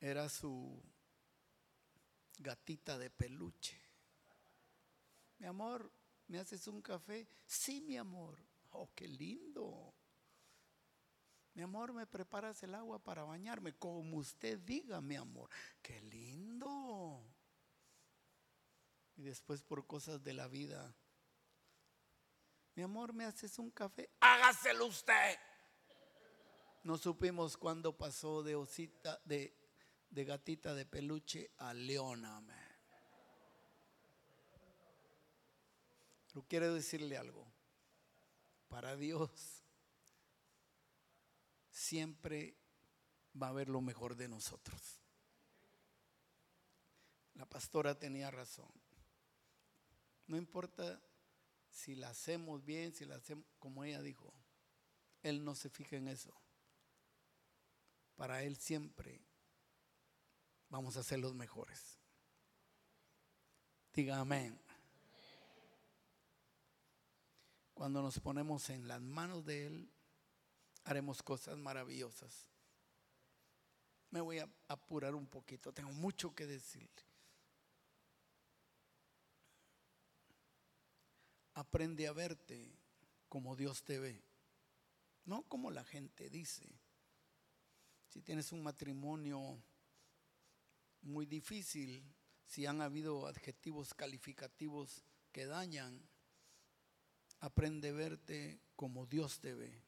Era 0.00 0.28
su 0.28 0.80
gatita 2.38 2.98
de 2.98 3.10
peluche. 3.10 3.80
Mi 5.38 5.46
amor, 5.46 5.90
¿me 6.28 6.38
haces 6.38 6.66
un 6.68 6.80
café? 6.82 7.28
Sí, 7.46 7.80
mi 7.80 7.96
amor. 7.96 8.38
Oh, 8.70 8.90
qué 8.94 9.06
lindo. 9.08 9.94
Mi 11.54 11.62
amor, 11.62 11.92
¿me 11.92 12.06
preparas 12.06 12.62
el 12.64 12.74
agua 12.74 12.98
para 12.98 13.22
bañarme? 13.22 13.72
Como 13.74 14.16
usted 14.16 14.58
diga, 14.58 15.00
mi 15.00 15.14
amor. 15.14 15.48
Qué 15.80 16.00
lindo. 16.00 17.24
Y 19.16 19.22
después 19.22 19.62
por 19.62 19.86
cosas 19.86 20.22
de 20.24 20.34
la 20.34 20.48
vida. 20.48 20.94
Mi 22.74 22.82
amor, 22.82 23.12
¿me 23.12 23.24
haces 23.24 23.56
un 23.60 23.70
café? 23.70 24.10
Hágaselo 24.18 24.86
usted. 24.86 25.38
No 26.82 26.98
supimos 26.98 27.56
cuándo 27.56 27.96
pasó 27.96 28.42
de 28.42 28.56
osita, 28.56 29.20
de, 29.24 29.56
de 30.10 30.24
gatita 30.24 30.74
de 30.74 30.84
peluche 30.84 31.52
a 31.58 31.72
leona. 31.72 32.42
Pero 36.34 36.46
quiero 36.48 36.74
decirle 36.74 37.16
algo. 37.16 37.46
Para 38.68 38.96
Dios 38.96 39.62
siempre 41.70 42.56
va 43.40 43.46
a 43.46 43.50
haber 43.50 43.68
lo 43.68 43.80
mejor 43.80 44.16
de 44.16 44.26
nosotros. 44.26 44.98
La 47.34 47.46
pastora 47.46 47.96
tenía 47.96 48.32
razón. 48.32 48.68
No 50.26 50.36
importa 50.36 51.00
si 51.70 51.94
la 51.94 52.08
hacemos 52.08 52.64
bien, 52.64 52.92
si 52.92 53.04
la 53.04 53.14
hacemos 53.14 53.46
como 53.60 53.84
ella 53.84 54.02
dijo. 54.02 54.34
Él 55.22 55.44
no 55.44 55.54
se 55.54 55.70
fija 55.70 55.94
en 55.96 56.08
eso. 56.08 56.34
Para 58.16 58.42
Él 58.42 58.56
siempre 58.56 59.20
vamos 60.68 60.96
a 60.96 61.04
ser 61.04 61.20
los 61.20 61.34
mejores. 61.34 61.96
Diga 63.92 64.18
amén. 64.18 64.63
Cuando 67.74 68.00
nos 68.02 68.20
ponemos 68.20 68.70
en 68.70 68.86
las 68.86 69.00
manos 69.00 69.44
de 69.44 69.66
Él, 69.66 69.90
haremos 70.84 71.22
cosas 71.22 71.58
maravillosas. 71.58 72.48
Me 74.10 74.20
voy 74.20 74.38
a 74.38 74.48
apurar 74.68 75.14
un 75.16 75.26
poquito, 75.26 75.72
tengo 75.72 75.92
mucho 75.92 76.34
que 76.34 76.46
decirle. 76.46 77.02
Aprende 81.54 82.06
a 82.06 82.12
verte 82.12 82.78
como 83.28 83.56
Dios 83.56 83.82
te 83.82 83.98
ve, 83.98 84.22
no 85.24 85.42
como 85.42 85.72
la 85.72 85.84
gente 85.84 86.30
dice. 86.30 86.68
Si 88.08 88.22
tienes 88.22 88.52
un 88.52 88.62
matrimonio 88.62 89.60
muy 91.02 91.26
difícil, 91.26 92.04
si 92.46 92.66
han 92.66 92.80
habido 92.80 93.26
adjetivos 93.26 93.94
calificativos 93.94 95.04
que 95.32 95.46
dañan, 95.46 96.08
aprende 97.44 97.90
a 97.90 97.92
verte 97.92 98.58
como 98.74 99.04
Dios 99.06 99.38
te 99.40 99.54
ve. 99.54 99.82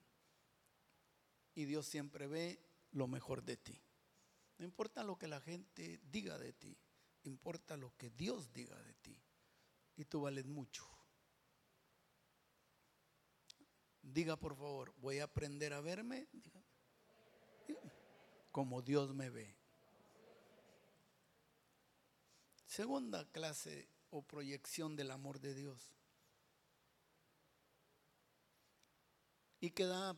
Y 1.54 1.64
Dios 1.64 1.86
siempre 1.86 2.26
ve 2.26 2.60
lo 2.92 3.08
mejor 3.08 3.42
de 3.42 3.56
ti. 3.56 3.80
No 4.58 4.66
importa 4.66 5.02
lo 5.02 5.16
que 5.16 5.26
la 5.26 5.40
gente 5.40 5.98
diga 6.10 6.38
de 6.38 6.52
ti, 6.52 6.76
importa 7.24 7.76
lo 7.78 7.96
que 7.96 8.10
Dios 8.10 8.52
diga 8.52 8.78
de 8.82 8.94
ti. 8.94 9.18
Y 9.96 10.04
tú 10.04 10.20
vales 10.20 10.46
mucho. 10.46 10.86
Diga 14.02 14.36
por 14.36 14.54
favor, 14.54 14.94
voy 14.98 15.20
a 15.20 15.24
aprender 15.24 15.72
a 15.72 15.80
verme 15.80 16.28
como 18.52 18.82
Dios 18.82 19.14
me 19.14 19.30
ve. 19.30 19.56
Segunda 22.66 23.24
clase 23.32 23.88
o 24.10 24.20
proyección 24.22 24.94
del 24.94 25.10
amor 25.10 25.40
de 25.40 25.54
Dios. 25.54 25.96
Y 29.60 29.70
que 29.70 29.86
da 29.86 30.16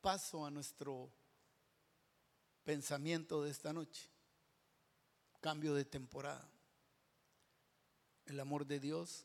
paso 0.00 0.46
a 0.46 0.50
nuestro 0.50 1.10
pensamiento 2.64 3.42
de 3.42 3.50
esta 3.50 3.72
noche. 3.72 4.08
Cambio 5.40 5.74
de 5.74 5.84
temporada. 5.84 6.48
El 8.26 8.40
amor 8.40 8.66
de 8.66 8.80
Dios 8.80 9.24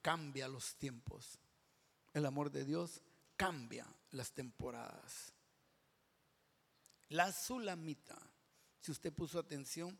cambia 0.00 0.48
los 0.48 0.76
tiempos. 0.76 1.38
El 2.12 2.26
amor 2.26 2.50
de 2.50 2.64
Dios 2.64 3.00
cambia 3.36 3.86
las 4.10 4.32
temporadas. 4.32 5.32
La 7.08 7.32
Sulamita, 7.32 8.18
si 8.80 8.90
usted 8.90 9.12
puso 9.12 9.38
atención, 9.38 9.98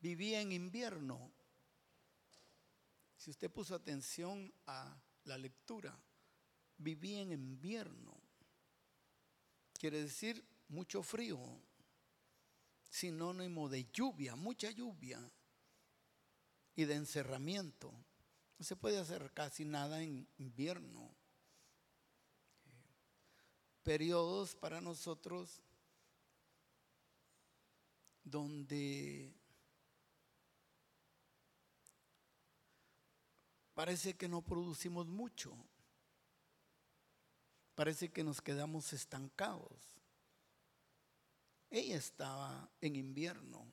vivía 0.00 0.40
en 0.40 0.52
invierno. 0.52 1.32
Si 3.16 3.30
usted 3.30 3.50
puso 3.50 3.74
atención 3.74 4.52
a 4.66 4.96
la 5.24 5.38
lectura, 5.38 5.96
vivía 6.78 7.20
en 7.20 7.32
invierno. 7.32 8.20
Quiere 9.74 10.02
decir 10.02 10.44
mucho 10.68 11.02
frío, 11.02 11.38
sinónimo 12.88 13.68
de 13.68 13.90
lluvia, 13.92 14.36
mucha 14.36 14.70
lluvia 14.70 15.20
y 16.74 16.84
de 16.84 16.94
encerramiento. 16.94 17.92
No 18.58 18.64
se 18.64 18.76
puede 18.76 18.98
hacer 18.98 19.32
casi 19.32 19.64
nada 19.64 20.02
en 20.02 20.28
invierno. 20.38 21.14
Periodos 23.82 24.54
para 24.54 24.80
nosotros 24.80 25.60
donde 28.22 29.34
parece 33.74 34.14
que 34.14 34.28
no 34.28 34.42
producimos 34.42 35.06
mucho. 35.06 35.56
Parece 37.74 38.10
que 38.10 38.22
nos 38.22 38.40
quedamos 38.40 38.92
estancados. 38.92 39.92
Ella 41.70 41.96
estaba 41.96 42.70
en 42.80 42.96
invierno. 42.96 43.66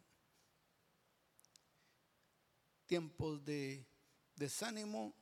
Tiempos 2.86 3.44
de 3.44 3.86
desánimo, 4.36 5.14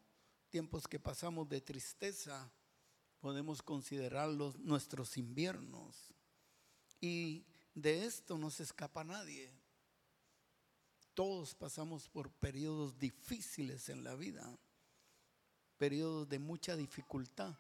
tiempos 0.50 0.88
que 0.88 1.00
pasamos 1.00 1.50
de 1.50 1.60
tristeza, 1.60 2.52
podemos 3.20 3.62
considerarlos 3.62 4.60
nuestros 4.60 5.18
inviernos. 5.18 6.14
Y 7.02 7.46
de 7.74 8.06
esto 8.06 8.38
no 8.38 8.52
se 8.52 8.64
escapa 8.64 9.04
nadie. 9.04 9.52
Todos 11.14 11.56
pasamos 11.56 12.08
por 12.08 12.32
periodos 12.32 13.00
difíciles 13.00 13.90
en 13.90 14.04
la 14.04 14.14
vida, 14.14 14.56
periodos 15.78 16.28
de 16.28 16.40
mucha 16.40 16.76
dificultad, 16.76 17.56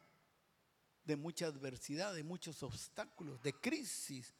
de 1.03 1.15
mucha 1.15 1.47
adversidad, 1.47 2.13
de 2.13 2.23
muchos 2.23 2.63
obstáculos, 2.63 3.41
de 3.41 3.53
crisis, 3.53 4.33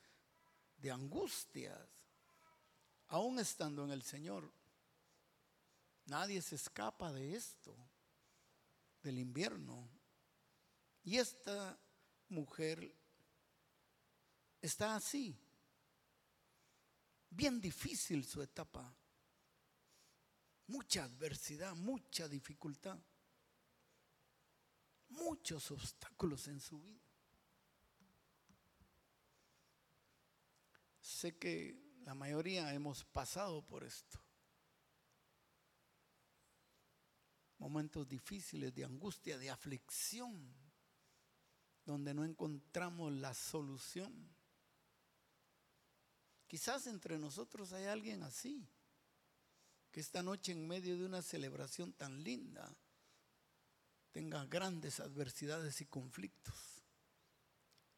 de 0.78 0.92
angustias, 0.92 1.80
aún 3.08 3.40
estando 3.40 3.84
en 3.84 3.92
el 3.92 4.04
Señor. 4.04 4.52
Nadie 6.06 6.42
se 6.42 6.56
escapa 6.56 7.12
de 7.12 7.36
esto, 7.36 7.76
del 9.04 9.20
invierno. 9.20 9.90
Y 11.04 11.18
esta 11.18 11.78
mujer 12.30 12.94
está 14.62 14.96
así, 14.96 15.38
bien 17.30 17.62
difícil 17.62 18.26
su 18.26 18.42
etapa, 18.42 18.94
mucha 20.68 21.06
adversidad, 21.06 21.76
mucha 21.76 22.28
dificultad, 22.28 22.98
muchos 25.10 25.72
obstáculos 25.72 26.48
en 26.48 26.60
su 26.60 26.80
vida. 26.80 27.02
Sé 31.02 31.38
que 31.38 31.80
la 32.04 32.14
mayoría 32.14 32.74
hemos 32.74 33.04
pasado 33.06 33.66
por 33.66 33.84
esto. 33.84 34.20
momentos 37.60 38.08
difíciles 38.08 38.74
de 38.74 38.86
angustia, 38.86 39.38
de 39.38 39.50
aflicción, 39.50 40.54
donde 41.86 42.14
no 42.14 42.24
encontramos 42.24 43.12
la 43.14 43.34
solución. 43.34 44.14
Quizás 46.48 46.88
entre 46.88 47.18
nosotros 47.18 47.74
hay 47.74 47.86
alguien 47.86 48.24
así, 48.24 48.68
que 49.92 50.00
esta 50.00 50.22
noche 50.22 50.52
en 50.52 50.68
medio 50.68 50.98
de 50.98 51.06
una 51.06 51.22
celebración 51.22 51.94
tan 51.94 52.24
linda 52.24 52.74
tenga 54.18 54.44
grandes 54.46 55.00
adversidades 55.00 55.80
y 55.82 55.86
conflictos 55.86 56.84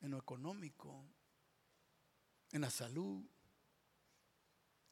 en 0.02 0.12
lo 0.12 0.18
económico, 0.18 1.06
en 2.52 2.60
la 2.60 2.70
salud, 2.70 3.26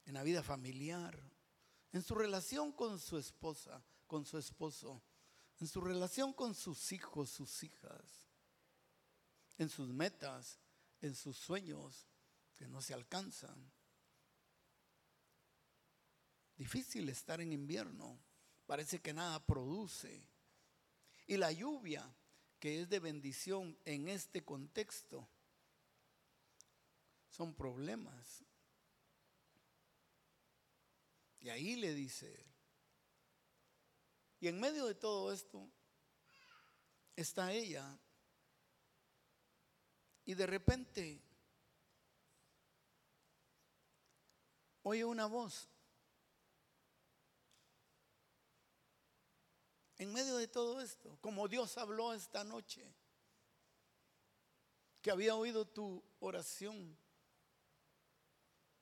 en 0.05 0.13
la 0.13 0.23
vida 0.23 0.41
familiar, 0.41 1.21
en 1.91 2.01
su 2.01 2.15
relación 2.15 2.71
con 2.71 2.97
su 2.97 3.17
esposa, 3.17 3.83
con 4.07 4.25
su 4.25 4.37
esposo, 4.37 5.03
en 5.59 5.67
su 5.67 5.81
relación 5.81 6.31
con 6.31 6.55
sus 6.55 6.93
hijos, 6.93 7.29
sus 7.29 7.61
hijas, 7.61 8.29
en 9.57 9.67
sus 9.67 9.89
metas, 9.89 10.61
en 11.01 11.13
sus 11.13 11.35
sueños 11.35 12.07
que 12.55 12.69
no 12.69 12.81
se 12.81 12.93
alcanzan, 12.93 13.69
Difícil 16.55 17.09
estar 17.09 17.41
en 17.41 17.51
invierno. 17.51 18.17
Parece 18.65 18.99
que 18.99 19.13
nada 19.13 19.45
produce. 19.45 20.36
Y 21.27 21.37
la 21.37 21.51
lluvia, 21.51 22.09
que 22.59 22.81
es 22.81 22.89
de 22.89 22.99
bendición 22.99 23.77
en 23.85 24.07
este 24.07 24.43
contexto, 24.43 25.29
son 27.29 27.53
problemas. 27.53 28.43
Y 31.39 31.49
ahí 31.49 31.75
le 31.75 31.93
dice. 31.93 32.45
Y 34.39 34.47
en 34.47 34.59
medio 34.59 34.85
de 34.85 34.95
todo 34.95 35.31
esto 35.31 35.69
está 37.15 37.51
ella. 37.51 37.99
Y 40.25 40.33
de 40.33 40.47
repente 40.47 41.21
oye 44.83 45.03
una 45.03 45.25
voz. 45.25 45.69
En 49.97 50.13
medio 50.13 50.37
de 50.37 50.47
todo 50.47 50.79
esto, 50.81 51.17
como 51.21 51.47
Dios 51.47 51.77
habló 51.77 52.13
esta 52.13 52.43
noche, 52.43 52.85
que 55.01 55.11
había 55.11 55.35
oído 55.35 55.65
tu 55.65 56.03
oración, 56.19 56.97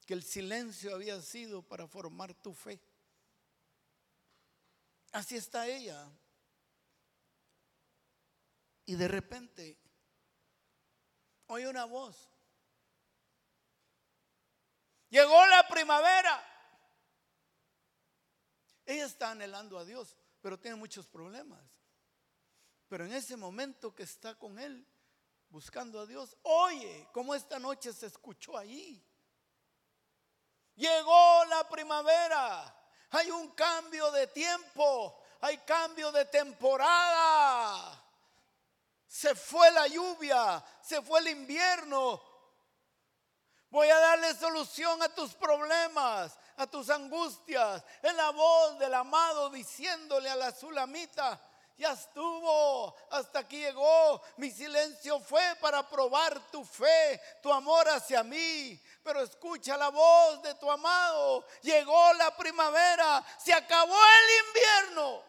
que 0.06 0.14
el 0.14 0.24
silencio 0.24 0.94
había 0.94 1.22
sido 1.22 1.62
para 1.62 1.88
formar 1.88 2.34
tu 2.34 2.54
fe. 2.54 2.80
Así 5.12 5.38
está 5.38 5.68
ella. 5.68 6.10
Y 8.86 8.96
de 8.96 9.08
repente 9.08 9.78
oye 11.48 11.68
una 11.68 11.86
voz. 11.86 12.30
Llegó 15.10 15.46
la 15.48 15.68
primavera. 15.68 16.52
Ella 18.86 19.06
está 19.06 19.32
anhelando 19.32 19.80
a 19.80 19.86
Dios, 19.86 20.16
pero 20.46 20.60
tiene 20.60 20.78
muchos 20.78 21.08
problemas. 21.08 21.60
Pero 22.88 23.04
en 23.04 23.14
ese 23.14 23.36
momento 23.36 23.96
que 23.96 24.04
está 24.04 24.36
con 24.36 24.60
él, 24.60 24.88
buscando 25.50 26.00
a 26.00 26.06
Dios, 26.06 26.38
oye, 26.44 27.10
como 27.12 27.34
esta 27.34 27.58
noche 27.58 27.92
se 27.92 28.06
escuchó 28.06 28.56
allí. 28.56 29.04
Llegó 30.76 31.46
la 31.46 31.68
primavera. 31.68 32.80
Hay 33.10 33.32
un 33.32 33.56
cambio 33.56 34.12
de 34.12 34.28
tiempo. 34.28 35.20
Hay 35.42 35.58
cambio 35.66 36.12
de 36.12 36.26
temporada. 36.26 38.06
Se 39.08 39.34
fue 39.34 39.72
la 39.72 39.88
lluvia. 39.88 40.64
Se 40.80 41.02
fue 41.02 41.22
el 41.22 41.30
invierno. 41.30 42.22
Voy 43.72 43.90
a 43.90 43.98
darle 43.98 44.36
solución 44.36 45.02
a 45.02 45.10
tus 45.10 45.34
problemas, 45.34 46.38
a 46.58 46.68
tus 46.68 46.90
angustias. 46.90 47.84
Es 48.02 48.14
la 48.14 48.32
voz 48.32 48.80
del 48.80 48.94
amado 48.94 49.50
diciéndole 49.50 50.30
a 50.30 50.36
la 50.36 50.52
sulamita, 50.52 51.40
ya 51.78 51.92
estuvo, 51.92 52.96
hasta 53.10 53.40
aquí 53.40 53.58
llegó. 53.58 54.22
Mi 54.38 54.50
silencio 54.50 55.20
fue 55.20 55.56
para 55.60 55.88
probar 55.88 56.40
tu 56.50 56.64
fe, 56.64 57.22
tu 57.44 57.52
amor 57.52 57.88
hacia 57.90 58.24
mí. 58.24 58.80
Pero 59.04 59.22
escucha 59.22 59.76
la 59.76 59.90
voz 59.90 60.42
de 60.42 60.56
tu 60.56 60.72
amado. 60.72 61.46
Llegó 61.62 62.14
la 62.14 62.36
primavera, 62.36 63.24
se 63.38 63.54
acabó 63.54 63.98
el 63.98 64.48
invierno. 64.48 65.24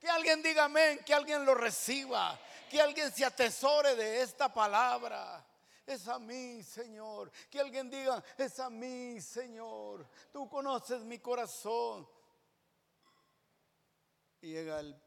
Que 0.00 0.10
alguien 0.10 0.42
diga 0.42 0.64
amén, 0.64 1.00
que 1.06 1.14
alguien 1.14 1.44
lo 1.44 1.54
reciba, 1.54 2.38
que 2.68 2.82
alguien 2.82 3.14
se 3.14 3.24
atesore 3.24 3.94
de 3.94 4.22
esta 4.22 4.52
palabra. 4.52 5.43
Es 5.86 6.08
a 6.08 6.18
mí, 6.18 6.62
Señor. 6.62 7.30
Que 7.50 7.60
alguien 7.60 7.90
diga, 7.90 8.22
es 8.38 8.58
a 8.58 8.70
mí, 8.70 9.20
Señor. 9.20 10.08
Tú 10.32 10.48
conoces 10.48 11.02
mi 11.04 11.18
corazón. 11.18 12.08
Y 14.40 14.52
llega 14.52 14.80
el, 14.80 15.00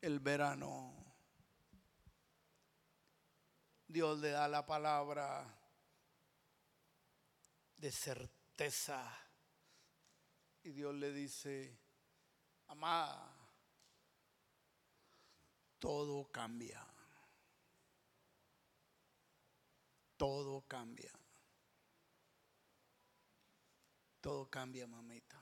el 0.00 0.20
verano. 0.20 0.94
Dios 3.86 4.18
le 4.20 4.30
da 4.30 4.48
la 4.48 4.64
palabra 4.64 5.44
de 7.76 7.90
certeza. 7.90 9.02
Y 10.62 10.70
Dios 10.70 10.94
le 10.94 11.12
dice, 11.12 11.78
amada, 12.68 13.34
todo 15.78 16.30
cambia. 16.30 16.86
Todo 20.20 20.66
cambia. 20.68 21.10
Todo 24.20 24.50
cambia, 24.50 24.86
mamita. 24.86 25.40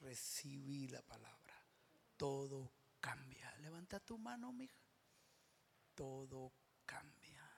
Recibí 0.00 0.88
la 0.88 1.00
palabra. 1.00 1.54
Todo 2.18 2.70
cambia. 3.00 3.50
Levanta 3.60 3.98
tu 3.98 4.18
mano, 4.18 4.52
mija. 4.52 4.76
Todo 5.94 6.52
cambia. 6.84 7.50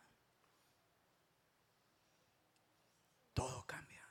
Todo 3.34 3.66
cambia. 3.66 4.04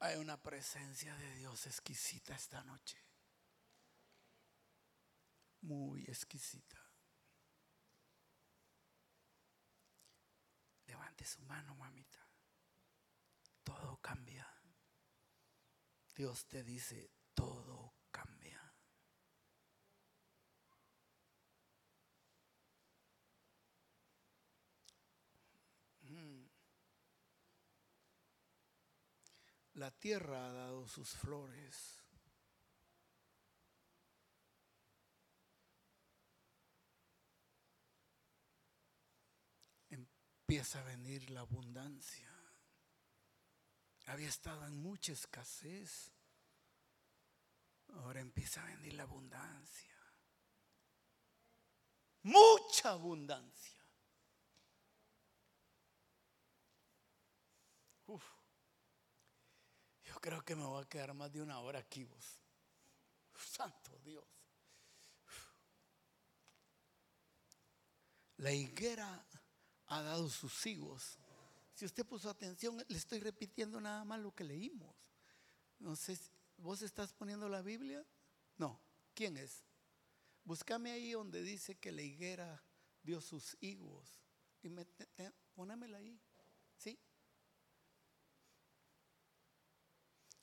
Hay 0.00 0.16
una 0.16 0.40
presencia 0.40 1.14
de 1.14 1.34
Dios 1.34 1.66
exquisita 1.66 2.34
esta 2.34 2.62
noche 2.64 3.07
muy 5.62 6.04
exquisita. 6.04 6.78
Levante 10.86 11.24
su 11.24 11.42
mano, 11.42 11.74
mamita. 11.76 12.26
Todo 13.62 13.98
cambia. 14.00 14.46
Dios 16.14 16.46
te 16.46 16.64
dice, 16.64 17.10
todo 17.34 17.94
cambia. 18.10 18.60
Mm. 26.02 26.48
La 29.74 29.90
tierra 29.92 30.48
ha 30.48 30.52
dado 30.52 30.88
sus 30.88 31.10
flores. 31.10 31.97
Empieza 40.48 40.80
a 40.80 40.84
venir 40.84 41.28
la 41.28 41.40
abundancia. 41.40 42.32
Había 44.06 44.28
estado 44.30 44.64
en 44.66 44.80
mucha 44.80 45.12
escasez. 45.12 46.10
Ahora 47.96 48.20
empieza 48.20 48.62
a 48.62 48.64
venir 48.64 48.94
la 48.94 49.02
abundancia. 49.02 49.94
Mucha 52.22 52.92
abundancia. 52.92 53.84
Uf. 58.06 58.24
Yo 60.04 60.14
creo 60.22 60.42
que 60.46 60.56
me 60.56 60.64
voy 60.64 60.82
a 60.82 60.88
quedar 60.88 61.12
más 61.12 61.30
de 61.30 61.42
una 61.42 61.60
hora 61.60 61.80
aquí 61.80 62.04
vos. 62.04 62.40
Santo 63.34 63.98
Dios. 63.98 64.24
La 68.38 68.50
higuera 68.50 69.26
ha 69.88 70.02
dado 70.02 70.28
sus 70.28 70.66
higos. 70.66 71.18
Si 71.74 71.84
usted 71.84 72.06
puso 72.06 72.28
atención, 72.28 72.82
le 72.88 72.96
estoy 72.96 73.20
repitiendo 73.20 73.80
nada 73.80 74.04
más 74.04 74.20
lo 74.20 74.34
que 74.34 74.44
leímos. 74.44 74.94
No 75.78 75.96
sé, 75.96 76.18
¿vos 76.56 76.82
estás 76.82 77.12
poniendo 77.12 77.48
la 77.48 77.62
Biblia? 77.62 78.04
No, 78.56 78.80
¿quién 79.14 79.36
es? 79.36 79.64
Búscame 80.44 80.90
ahí 80.90 81.12
donde 81.12 81.42
dice 81.42 81.76
que 81.76 81.92
la 81.92 82.02
higuera 82.02 82.62
dio 83.02 83.20
sus 83.20 83.56
higos. 83.60 84.08
Y 84.62 84.68
me, 84.68 84.86
ahí, 85.94 86.20
¿sí? 86.76 86.98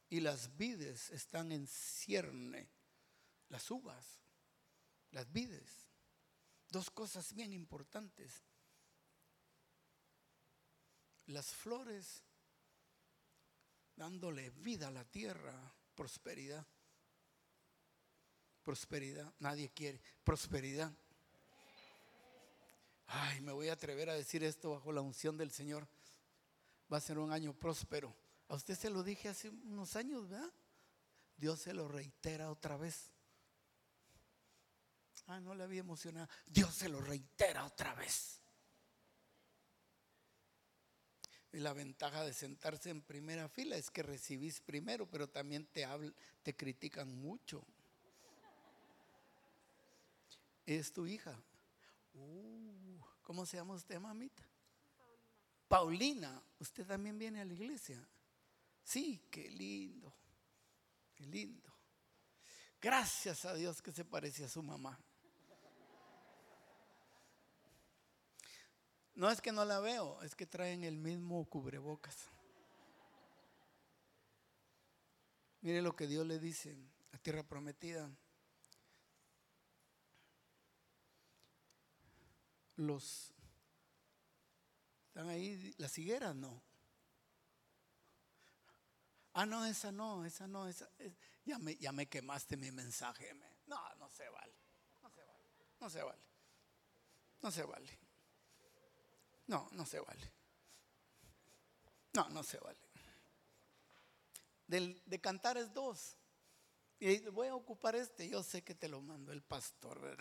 Y 0.10 0.22
las 0.22 0.56
vides 0.56 1.10
están 1.10 1.52
en 1.52 1.68
cierne, 1.68 2.70
las 3.50 3.70
uvas, 3.70 4.22
las 5.12 5.32
vides. 5.32 5.86
Dos 6.70 6.90
cosas 6.90 7.34
bien 7.34 7.52
importantes 7.52 8.44
las 11.28 11.54
flores 11.54 12.24
dándole 13.96 14.50
vida 14.52 14.88
a 14.88 14.92
la 14.92 15.06
tierra, 15.06 15.54
prosperidad. 15.96 16.66
Prosperidad, 18.64 19.34
nadie 19.40 19.70
quiere 19.70 20.02
prosperidad. 20.24 20.92
Ay, 23.08 23.42
me 23.42 23.52
voy 23.52 23.70
a 23.70 23.74
atrever 23.74 24.10
a 24.10 24.16
decir 24.16 24.44
esto 24.44 24.72
bajo 24.72 24.92
la 24.92 25.02
unción 25.02 25.38
del 25.38 25.52
Señor. 25.52 25.88
Va 26.92 26.98
a 26.98 27.02
ser 27.02 27.20
un 27.20 27.32
año 27.32 27.54
próspero. 27.54 28.16
A 28.48 28.56
usted 28.56 28.76
se 28.78 28.90
lo 28.90 29.04
dije 29.04 29.30
hace 29.30 29.50
unos 29.50 29.96
años, 29.96 30.28
¿verdad? 30.30 30.52
Dios 31.38 31.60
se 31.60 31.74
lo 31.74 31.88
reitera 31.88 32.50
otra 32.52 32.78
vez. 32.78 33.12
Ah, 35.28 35.40
no 35.40 35.56
le 35.56 35.64
había 35.64 35.80
emocionado. 35.80 36.28
Dios 36.46 36.74
se 36.74 36.90
lo 36.90 37.02
reitera 37.02 37.66
otra 37.66 37.94
vez. 37.96 38.42
Y 41.56 41.60
la 41.60 41.72
ventaja 41.72 42.26
de 42.26 42.34
sentarse 42.34 42.90
en 42.90 43.02
primera 43.02 43.48
fila 43.48 43.78
es 43.78 43.90
que 43.90 44.04
recibís 44.04 44.60
primero, 44.60 45.10
pero 45.10 45.30
también 45.30 45.66
te, 45.68 45.88
te 46.44 46.54
critican 46.54 47.16
mucho. 47.16 47.66
Es 50.66 50.92
tu 50.92 51.08
hija. 51.08 51.34
Uh, 52.14 53.00
¿Cómo 53.24 53.46
se 53.46 53.56
llama 53.56 53.74
usted, 53.74 53.98
mamita? 54.02 54.44
Paulina. 55.70 56.44
¿Usted 56.60 56.86
también 56.86 57.18
viene 57.18 57.40
a 57.40 57.46
la 57.46 57.54
iglesia? 57.54 58.06
Sí, 58.84 59.22
qué 59.32 59.50
lindo. 59.50 60.14
Qué 61.16 61.26
lindo. 61.26 61.74
Gracias 62.82 63.46
a 63.46 63.54
Dios 63.54 63.82
que 63.82 63.94
se 63.94 64.04
parece 64.04 64.44
a 64.44 64.50
su 64.50 64.62
mamá. 64.62 65.00
No 69.16 69.30
es 69.32 69.40
que 69.42 69.52
no 69.52 69.64
la 69.64 69.80
veo, 69.80 70.22
es 70.24 70.36
que 70.36 70.46
traen 70.46 70.84
el 70.84 70.98
mismo 70.98 71.44
cubrebocas. 71.46 72.16
Mire 75.62 75.82
lo 75.82 75.96
que 75.96 76.06
Dios 76.06 76.28
le 76.28 76.38
dice 76.38 76.76
a 77.14 77.18
tierra 77.18 77.44
prometida. 77.44 78.10
Los 82.76 83.34
están 85.08 85.30
ahí 85.30 85.74
las 85.78 85.98
higueras, 85.98 86.36
no. 86.36 86.62
Ah, 89.34 89.46
no, 89.46 89.66
esa 89.66 89.90
no, 89.94 90.26
esa 90.26 90.46
no, 90.46 90.68
esa, 90.68 90.90
ya, 91.46 91.58
me, 91.58 91.78
ya 91.78 91.94
me 91.94 92.08
quemaste 92.08 92.58
mi 92.58 92.70
mensaje. 92.70 93.34
no, 93.66 93.96
no 93.96 94.10
se 94.10 94.28
vale. 94.28 94.54
No 95.02 95.10
se 95.10 95.24
vale. 95.24 95.50
No 95.80 95.90
se 95.90 96.04
vale. 96.04 96.22
No 97.42 97.52
se 97.52 97.64
vale. 97.64 98.05
No, 99.48 99.70
no 99.72 99.86
se 99.86 100.00
vale. 100.00 100.32
No, 102.14 102.30
no 102.30 102.44
se 102.44 102.58
vale. 102.60 102.80
De 104.68 105.22
cantar 105.22 105.58
es 105.58 105.74
dos. 105.74 106.18
Y 107.00 107.20
voy 107.30 107.48
a 107.48 107.56
ocupar 107.56 107.96
este. 107.96 108.28
Yo 108.28 108.42
sé 108.42 108.64
que 108.64 108.74
te 108.74 108.88
lo 108.88 109.02
mandó 109.02 109.32
el 109.32 109.44
pastor. 109.44 110.18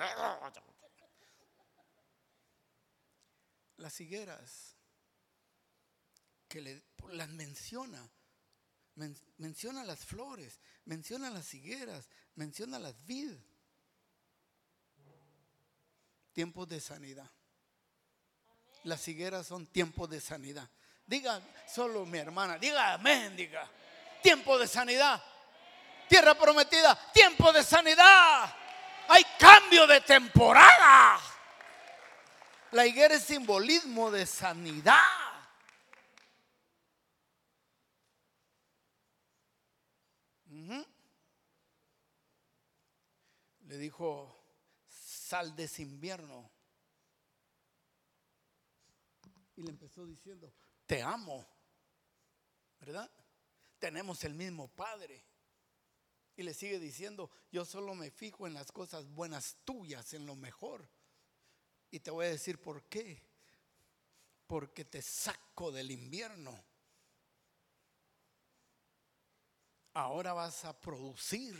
Las 3.76 4.00
higueras 4.00 4.76
que 6.48 6.60
le, 6.60 6.84
las 7.10 7.28
menciona. 7.30 8.10
menciona 9.38 9.84
las 9.84 10.04
flores, 10.04 10.60
menciona 10.84 11.30
las 11.30 11.54
higueras, 11.54 12.08
menciona 12.34 12.78
las 12.78 13.04
vid. 13.06 13.32
Tiempos 16.32 16.68
de 16.68 16.80
sanidad. 16.80 17.30
Las 18.84 19.06
higueras 19.08 19.46
son 19.46 19.66
tiempos 19.66 20.08
de 20.10 20.20
sanidad. 20.20 20.68
Diga 21.06 21.40
solo 21.66 22.06
mi 22.06 22.18
hermana, 22.18 22.58
diga 22.58 22.94
amén, 22.94 23.34
diga. 23.36 23.68
Tiempo 24.22 24.58
de 24.58 24.66
sanidad. 24.66 25.22
Tierra 26.08 26.34
prometida, 26.34 26.98
tiempo 27.12 27.52
de 27.52 27.62
sanidad. 27.62 28.54
Hay 29.08 29.24
cambio 29.38 29.86
de 29.86 30.00
temporada. 30.02 31.18
La 32.72 32.86
higuera 32.86 33.14
es 33.14 33.24
simbolismo 33.24 34.10
de 34.10 34.26
sanidad. 34.26 35.00
Le 43.66 43.78
dijo, 43.78 44.44
sal 44.88 45.56
de 45.56 45.64
ese 45.64 45.82
invierno 45.82 46.53
y 49.56 49.62
le 49.62 49.70
empezó 49.70 50.04
diciendo, 50.06 50.52
te 50.86 51.02
amo, 51.02 51.46
¿verdad? 52.80 53.10
Tenemos 53.78 54.24
el 54.24 54.34
mismo 54.34 54.68
Padre. 54.68 55.24
Y 56.36 56.42
le 56.42 56.52
sigue 56.52 56.80
diciendo, 56.80 57.30
yo 57.52 57.64
solo 57.64 57.94
me 57.94 58.10
fijo 58.10 58.46
en 58.46 58.54
las 58.54 58.72
cosas 58.72 59.06
buenas 59.06 59.56
tuyas, 59.64 60.14
en 60.14 60.26
lo 60.26 60.34
mejor. 60.34 60.88
Y 61.90 62.00
te 62.00 62.10
voy 62.10 62.26
a 62.26 62.30
decir 62.30 62.60
por 62.60 62.82
qué. 62.84 63.22
Porque 64.48 64.84
te 64.84 65.00
saco 65.00 65.70
del 65.70 65.92
invierno. 65.92 66.64
Ahora 69.92 70.32
vas 70.32 70.64
a 70.64 70.78
producir. 70.78 71.56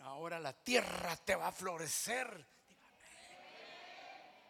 Ahora 0.00 0.38
la 0.38 0.52
tierra 0.52 1.16
te 1.16 1.34
va 1.34 1.48
a 1.48 1.52
florecer 1.52 2.46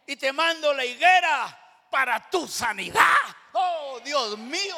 y 0.07 0.15
te 0.15 0.31
mando 0.33 0.73
la 0.73 0.85
higuera 0.85 1.87
para 1.89 2.29
tu 2.29 2.47
sanidad. 2.47 3.15
Oh, 3.53 3.99
Dios 4.03 4.37
mío. 4.37 4.75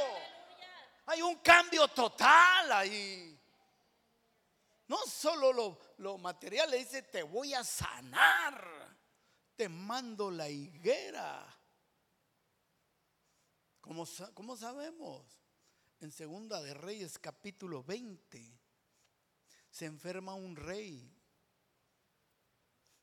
Hay 1.07 1.21
un 1.21 1.35
cambio 1.37 1.87
total 1.87 2.71
ahí. 2.71 3.39
No 4.87 4.97
solo 5.07 5.51
lo, 5.53 5.79
lo 5.97 6.17
material, 6.17 6.69
le 6.69 6.77
dice, 6.77 7.03
te 7.03 7.23
voy 7.23 7.53
a 7.53 7.63
sanar. 7.63 8.97
Te 9.55 9.69
mando 9.69 10.29
la 10.29 10.49
higuera. 10.49 11.45
¿Cómo, 13.81 14.05
cómo 14.33 14.57
sabemos? 14.57 15.23
En 16.01 16.11
Segunda 16.11 16.61
de 16.61 16.73
Reyes 16.73 17.17
capítulo 17.17 17.83
20 17.83 18.59
se 19.69 19.85
enferma 19.85 20.33
un 20.33 20.55
rey 20.55 21.14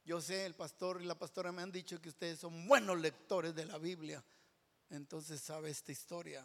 yo 0.04 0.20
sé, 0.20 0.46
el 0.46 0.54
pastor 0.54 1.00
y 1.00 1.04
la 1.04 1.16
pastora 1.16 1.52
me 1.52 1.62
han 1.62 1.70
dicho 1.70 2.00
que 2.00 2.08
ustedes 2.08 2.40
son 2.40 2.66
buenos 2.66 2.98
lectores 2.98 3.54
de 3.54 3.64
la 3.64 3.78
Biblia. 3.78 4.22
Entonces 4.90 5.40
sabe 5.40 5.70
esta 5.70 5.92
historia. 5.92 6.44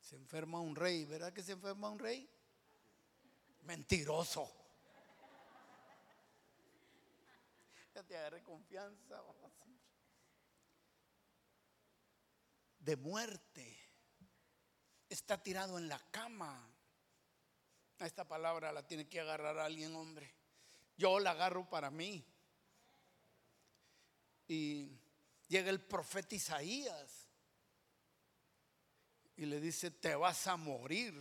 Se 0.00 0.16
enferma 0.16 0.60
un 0.60 0.74
rey, 0.74 1.04
¿verdad 1.04 1.32
que 1.32 1.42
se 1.42 1.52
enferma 1.52 1.90
un 1.90 1.98
rey? 1.98 2.28
Mentiroso. 3.62 4.50
Ya 7.94 8.02
te 8.02 8.16
agarré 8.16 8.42
confianza. 8.42 9.22
De 12.78 12.96
muerte. 12.96 13.78
Está 15.08 15.42
tirado 15.42 15.76
en 15.76 15.88
la 15.88 15.98
cama. 16.10 16.70
Esta 17.98 18.26
palabra 18.26 18.72
la 18.72 18.86
tiene 18.86 19.08
que 19.08 19.20
agarrar 19.20 19.58
alguien, 19.58 19.94
hombre 19.94 20.35
yo 20.96 21.18
la 21.18 21.32
agarro 21.32 21.68
para 21.68 21.90
mí. 21.90 22.24
Y 24.48 24.98
llega 25.48 25.70
el 25.70 25.80
profeta 25.80 26.34
Isaías 26.34 27.26
y 29.36 29.46
le 29.46 29.60
dice, 29.60 29.90
te 29.90 30.14
vas 30.14 30.46
a 30.46 30.56
morir. 30.56 31.14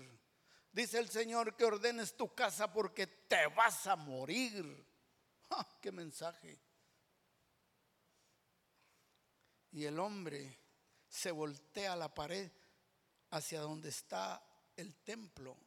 Dice 0.71 0.99
el 0.99 1.09
Señor 1.09 1.55
que 1.55 1.65
ordenes 1.65 2.15
tu 2.15 2.33
casa 2.33 2.71
porque 2.71 3.07
te 3.07 3.47
vas 3.47 3.87
a 3.87 3.95
morir. 3.95 4.85
¡Qué 5.81 5.91
mensaje! 5.91 6.59
Y 9.71 9.85
el 9.85 9.99
hombre 9.99 10.57
se 11.07 11.31
voltea 11.31 11.93
a 11.93 11.97
la 11.97 12.13
pared 12.13 12.51
hacia 13.31 13.59
donde 13.61 13.89
está 13.89 14.41
el 14.75 14.95
templo 14.95 15.57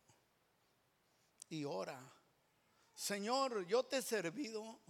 y 1.48 1.64
ora. 1.64 2.18
Señor, 2.98 3.64
yo 3.68 3.84
te 3.84 3.98
he 3.98 4.02
servido, 4.02 4.80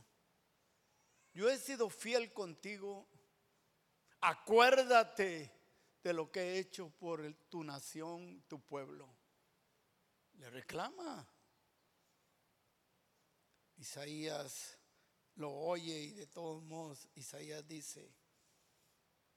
yo 1.34 1.50
he 1.50 1.58
sido 1.58 1.90
fiel 1.90 2.32
contigo, 2.32 3.06
acuérdate 4.22 5.52
de 6.02 6.12
lo 6.14 6.32
que 6.32 6.40
he 6.40 6.58
hecho 6.58 6.88
por 6.88 7.34
tu 7.50 7.62
nación, 7.62 8.42
tu 8.48 8.60
pueblo. 8.60 9.14
Le 10.38 10.48
reclama. 10.48 11.28
Isaías 13.76 14.78
lo 15.34 15.52
oye 15.52 16.00
y 16.00 16.12
de 16.12 16.26
todos 16.28 16.62
modos 16.64 17.06
Isaías 17.14 17.68
dice, 17.68 18.10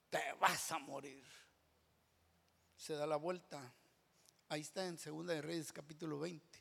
te 0.08 0.32
vas 0.40 0.72
a 0.72 0.78
morir. 0.78 1.22
Se 2.74 2.94
da 2.94 3.06
la 3.06 3.16
vuelta. 3.16 3.70
Ahí 4.48 4.62
está 4.62 4.86
en 4.86 4.96
Segunda 4.96 5.34
de 5.34 5.42
Reyes 5.42 5.74
capítulo 5.74 6.18
20. 6.20 6.51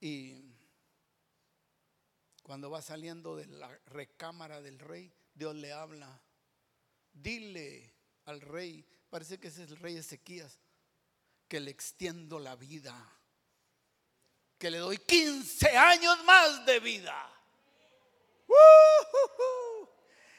Y 0.00 0.34
cuando 2.42 2.70
va 2.70 2.80
saliendo 2.82 3.36
de 3.36 3.46
la 3.46 3.68
recámara 3.86 4.60
del 4.60 4.78
rey, 4.78 5.12
Dios 5.34 5.54
le 5.54 5.72
habla. 5.72 6.20
Dile 7.12 7.94
al 8.24 8.40
rey, 8.40 8.84
parece 9.10 9.38
que 9.38 9.48
ese 9.48 9.64
es 9.64 9.70
el 9.70 9.76
rey 9.76 9.96
Ezequías, 9.96 10.58
que 11.48 11.60
le 11.60 11.70
extiendo 11.70 12.38
la 12.38 12.56
vida, 12.56 12.96
que 14.58 14.70
le 14.70 14.78
doy 14.78 14.98
15 14.98 15.76
años 15.76 16.24
más 16.24 16.64
de 16.64 16.80
vida. 16.80 17.30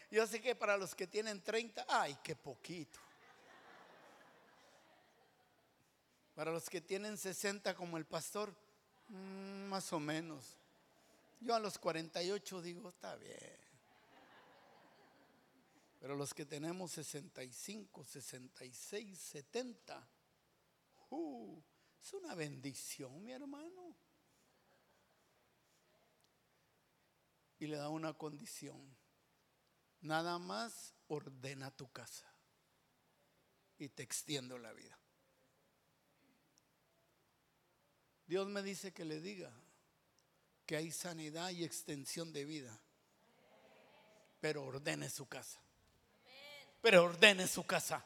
Yo 0.09 0.27
sé 0.27 0.41
que 0.41 0.55
para 0.55 0.75
los 0.77 0.93
que 0.95 1.07
tienen 1.07 1.41
30, 1.41 1.85
ay, 1.87 2.17
qué 2.23 2.35
poquito. 2.35 2.99
Para 6.35 6.51
los 6.51 6.69
que 6.69 6.81
tienen 6.81 7.17
60 7.17 7.75
como 7.75 7.97
el 7.97 8.05
pastor, 8.05 8.53
Mm, 9.11 9.67
más 9.67 9.91
o 9.91 9.99
menos. 9.99 10.57
Yo 11.41 11.53
a 11.53 11.59
los 11.59 11.77
48 11.77 12.61
digo, 12.61 12.89
está 12.89 13.15
bien. 13.15 13.57
Pero 15.99 16.15
los 16.15 16.33
que 16.33 16.45
tenemos 16.45 16.91
65, 16.91 18.03
66, 18.03 19.19
70, 19.19 20.07
uh, 21.11 21.61
es 22.01 22.13
una 22.13 22.33
bendición, 22.35 23.23
mi 23.23 23.31
hermano. 23.31 23.95
Y 27.59 27.67
le 27.67 27.77
da 27.77 27.89
una 27.89 28.13
condición. 28.13 28.79
Nada 30.01 30.39
más 30.39 30.95
ordena 31.07 31.69
tu 31.69 31.91
casa 31.91 32.25
y 33.77 33.89
te 33.89 34.01
extiendo 34.01 34.57
la 34.57 34.73
vida. 34.73 34.97
Dios 38.31 38.47
me 38.47 38.63
dice 38.63 38.93
que 38.93 39.03
le 39.03 39.19
diga 39.19 39.51
que 40.65 40.77
hay 40.77 40.89
sanidad 40.89 41.49
y 41.49 41.65
extensión 41.65 42.31
de 42.31 42.45
vida, 42.45 42.79
pero 44.39 44.63
ordene 44.63 45.09
su 45.09 45.27
casa. 45.27 45.59
Pero 46.81 47.03
ordene 47.03 47.45
su 47.45 47.65
casa. 47.65 48.05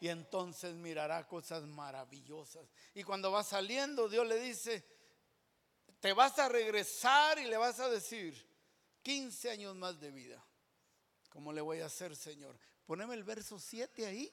Y 0.00 0.06
entonces 0.06 0.76
mirará 0.76 1.26
cosas 1.26 1.64
maravillosas. 1.64 2.64
Y 2.94 3.02
cuando 3.02 3.32
va 3.32 3.42
saliendo, 3.42 4.08
Dios 4.08 4.24
le 4.24 4.38
dice, 4.38 4.86
te 5.98 6.12
vas 6.12 6.38
a 6.38 6.48
regresar 6.48 7.40
y 7.40 7.46
le 7.46 7.56
vas 7.56 7.80
a 7.80 7.88
decir, 7.88 8.40
15 9.02 9.50
años 9.50 9.74
más 9.74 9.98
de 9.98 10.12
vida. 10.12 10.46
¿Cómo 11.28 11.52
le 11.52 11.60
voy 11.60 11.80
a 11.80 11.86
hacer, 11.86 12.14
Señor? 12.14 12.56
Poneme 12.86 13.14
el 13.14 13.24
verso 13.24 13.58
7 13.58 14.06
ahí. 14.06 14.32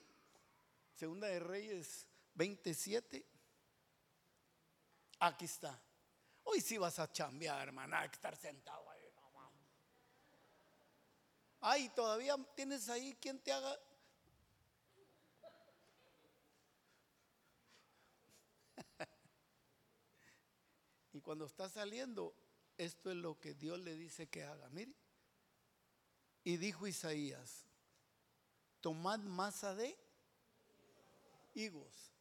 Segunda 0.94 1.26
de 1.26 1.40
Reyes 1.40 2.06
27. 2.34 3.37
Aquí 5.20 5.44
está. 5.46 5.80
Hoy 6.44 6.60
sí 6.60 6.78
vas 6.78 6.98
a 6.98 7.10
chambear, 7.12 7.68
hermana, 7.68 8.00
hay 8.00 8.08
que 8.08 8.16
estar 8.16 8.36
sentado 8.36 8.88
ahí. 8.90 8.98
Ay, 11.60 11.88
todavía 11.90 12.36
tienes 12.54 12.88
ahí 12.88 13.14
quien 13.20 13.38
te 13.40 13.52
haga. 13.52 13.76
y 21.12 21.20
cuando 21.20 21.44
está 21.46 21.68
saliendo, 21.68 22.32
esto 22.76 23.10
es 23.10 23.16
lo 23.16 23.38
que 23.40 23.54
Dios 23.54 23.80
le 23.80 23.96
dice 23.96 24.28
que 24.28 24.44
haga. 24.44 24.68
Mire. 24.70 24.94
Y 26.44 26.58
dijo 26.58 26.86
Isaías: 26.86 27.66
Tomad 28.80 29.18
masa 29.20 29.74
de 29.74 29.98
higos. 31.54 32.12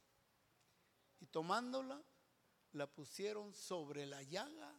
Y 1.20 1.28
tomándola, 1.28 2.02
la 2.74 2.88
pusieron 2.88 3.54
sobre 3.54 4.06
la 4.06 4.22
llaga 4.24 4.74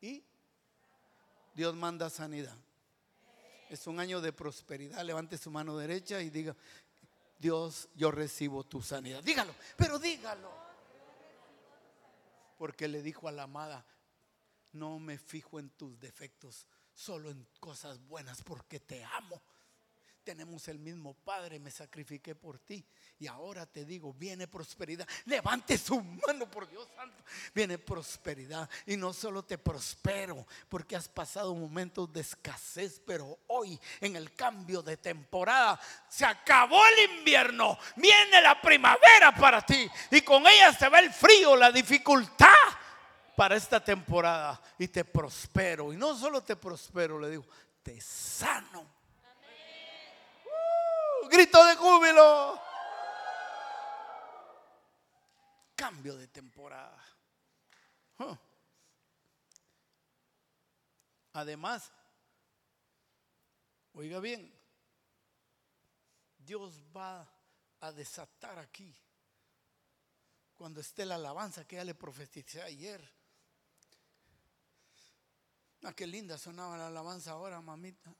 y 0.00 0.24
Dios 1.54 1.74
manda 1.74 2.10
sanidad. 2.10 2.56
Es 3.70 3.86
un 3.86 3.98
año 3.98 4.20
de 4.20 4.32
prosperidad. 4.32 5.04
Levante 5.04 5.38
su 5.38 5.50
mano 5.50 5.76
derecha 5.76 6.20
y 6.20 6.30
diga, 6.30 6.54
Dios, 7.38 7.88
yo 7.94 8.10
recibo 8.10 8.62
tu 8.64 8.82
sanidad. 8.82 9.22
Dígalo, 9.22 9.54
pero 9.76 9.98
dígalo. 9.98 10.50
Porque 12.58 12.88
le 12.88 13.02
dijo 13.02 13.28
a 13.28 13.32
la 13.32 13.44
amada, 13.44 13.84
no 14.72 14.98
me 14.98 15.18
fijo 15.18 15.58
en 15.58 15.70
tus 15.70 15.98
defectos, 15.98 16.66
solo 16.94 17.30
en 17.30 17.46
cosas 17.58 17.98
buenas 18.06 18.42
porque 18.42 18.80
te 18.80 19.04
amo 19.04 19.42
tenemos 20.26 20.66
el 20.66 20.80
mismo 20.80 21.14
Padre, 21.14 21.60
me 21.60 21.70
sacrifiqué 21.70 22.34
por 22.34 22.58
ti. 22.58 22.84
Y 23.20 23.28
ahora 23.28 23.64
te 23.64 23.84
digo, 23.84 24.12
viene 24.12 24.48
prosperidad. 24.48 25.06
Levante 25.24 25.78
su 25.78 26.02
mano, 26.02 26.50
por 26.50 26.68
Dios 26.68 26.88
santo. 26.96 27.22
Viene 27.54 27.78
prosperidad. 27.78 28.68
Y 28.86 28.96
no 28.96 29.12
solo 29.12 29.44
te 29.44 29.56
prospero, 29.56 30.44
porque 30.68 30.96
has 30.96 31.08
pasado 31.08 31.54
momentos 31.54 32.12
de 32.12 32.22
escasez, 32.22 33.00
pero 33.06 33.38
hoy 33.46 33.78
en 34.00 34.16
el 34.16 34.34
cambio 34.34 34.82
de 34.82 34.96
temporada 34.96 35.80
se 36.08 36.26
acabó 36.26 36.80
el 36.84 37.18
invierno. 37.18 37.78
Viene 37.94 38.42
la 38.42 38.60
primavera 38.60 39.32
para 39.32 39.64
ti. 39.64 39.88
Y 40.10 40.22
con 40.22 40.44
ella 40.44 40.72
se 40.72 40.88
va 40.88 40.98
el 40.98 41.12
frío, 41.12 41.54
la 41.54 41.70
dificultad 41.70 42.48
para 43.36 43.54
esta 43.54 43.82
temporada. 43.82 44.60
Y 44.76 44.88
te 44.88 45.04
prospero. 45.04 45.92
Y 45.92 45.96
no 45.96 46.16
solo 46.16 46.42
te 46.42 46.56
prospero, 46.56 47.20
le 47.20 47.30
digo, 47.30 47.46
te 47.84 48.00
sano 48.00 48.95
grito 51.28 51.64
de 51.64 51.76
júbilo. 51.76 52.60
Cambio 55.74 56.16
de 56.16 56.28
temporada. 56.28 57.02
Además, 61.32 61.92
oiga 63.92 64.20
bien, 64.20 64.50
Dios 66.38 66.82
va 66.96 67.28
a 67.80 67.92
desatar 67.92 68.58
aquí 68.58 68.96
cuando 70.54 70.80
esté 70.80 71.04
la 71.04 71.16
alabanza 71.16 71.66
que 71.66 71.76
ya 71.76 71.84
le 71.84 71.94
profeticé 71.94 72.62
ayer. 72.62 73.06
Ah, 75.82 75.92
qué 75.92 76.06
linda 76.06 76.38
sonaba 76.38 76.78
la 76.78 76.86
alabanza 76.86 77.32
ahora, 77.32 77.60
mamita 77.60 78.16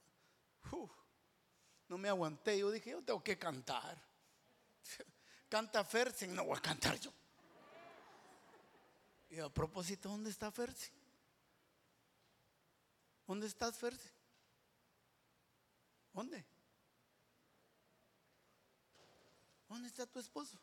no 1.87 1.97
me 1.97 2.09
aguanté. 2.09 2.59
Yo 2.59 2.71
dije, 2.71 2.91
yo 2.91 3.03
tengo 3.03 3.23
que 3.23 3.37
cantar. 3.37 4.01
Canta 5.49 5.83
Fersen, 5.83 6.35
no 6.35 6.45
voy 6.45 6.57
a 6.57 6.61
cantar 6.61 6.99
yo. 6.99 7.11
Y 9.29 9.39
a 9.39 9.49
propósito, 9.49 10.09
¿dónde 10.09 10.29
está 10.29 10.51
Fersen? 10.51 10.93
¿Dónde 13.25 13.47
estás, 13.47 13.77
Fersen? 13.77 14.11
¿Dónde? 16.13 16.45
¿Dónde 19.67 19.89
está 19.89 20.05
tu 20.05 20.19
esposo? 20.19 20.57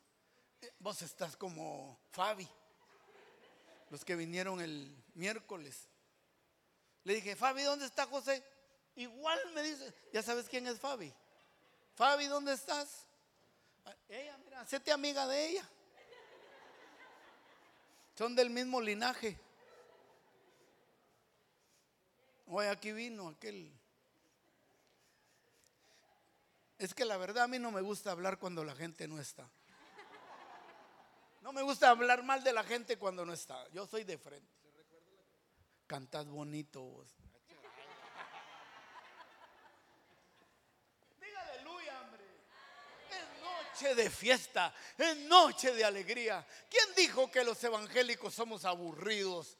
Eh, 0.63 0.73
vos 0.79 1.03
estás 1.03 1.37
como 1.37 2.01
Fabi, 2.11 2.49
los 3.91 4.03
que 4.03 4.17
vinieron 4.17 4.63
el 4.63 4.97
miércoles. 5.15 5.89
Le 7.05 7.17
dije, 7.17 7.37
Fabi, 7.37 7.63
¿dónde 7.63 7.85
está 7.85 8.07
José? 8.07 8.43
Igual 8.97 9.39
me 9.55 9.63
dice, 9.63 9.93
ya 10.13 10.23
sabes 10.23 10.49
quién 10.49 10.67
es 10.67 10.79
Fabi. 10.79 11.13
Fabi, 11.95 12.27
¿dónde 12.27 12.53
estás? 12.53 13.07
Ella, 14.09 14.37
mira, 14.39 14.61
hacete 14.61 14.93
amiga 14.93 15.27
de 15.27 15.49
ella. 15.49 15.69
Son 18.17 18.35
del 18.35 18.51
mismo 18.51 18.81
linaje. 18.81 19.39
Hoy 22.47 22.67
aquí 22.67 22.93
vino 22.93 23.29
aquel. 23.29 23.73
Es 26.79 26.95
que 26.95 27.05
la 27.05 27.17
verdad 27.17 27.45
a 27.45 27.49
mí 27.49 27.59
no 27.59 27.71
me 27.71 27.81
gusta 27.81 28.11
hablar 28.11 28.39
cuando 28.39 28.65
la 28.65 28.75
gente 28.75 29.09
no 29.09 29.21
está. 29.21 29.49
No 31.41 31.53
me 31.53 31.63
gusta 31.63 31.91
hablar 31.91 32.23
mal 32.23 32.43
de 32.43 32.53
la 32.53 32.63
gente 32.63 32.99
cuando 32.99 33.27
no 33.27 33.33
está. 33.33 33.69
Yo 33.71 33.87
soy 33.87 34.05
de 34.05 34.17
frente. 34.19 34.51
Cantad 35.87 36.27
bonito 36.27 36.83
vos. 36.83 37.09
Noche 43.75 43.95
de 43.97 44.09
fiesta, 44.09 44.73
en 44.97 45.29
noche 45.29 45.73
de 45.73 45.85
alegría. 45.85 46.47
¿Quién 46.71 46.95
dijo 46.97 47.29
que 47.29 47.43
los 47.43 47.63
evangélicos 47.65 48.33
somos 48.33 48.65
aburridos? 48.65 49.59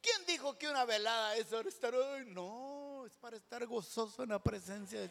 ¿Quién 0.00 0.24
dijo 0.26 0.56
que 0.56 0.68
una 0.68 0.84
velada 0.84 1.34
es 1.36 1.46
para 1.46 1.68
estar 1.68 1.92
hoy? 1.92 2.24
No, 2.26 3.04
es 3.04 3.16
para 3.16 3.36
estar 3.36 3.66
gozoso 3.66 4.22
en 4.22 4.28
la 4.28 4.38
presencia 4.38 5.00
de 5.00 5.10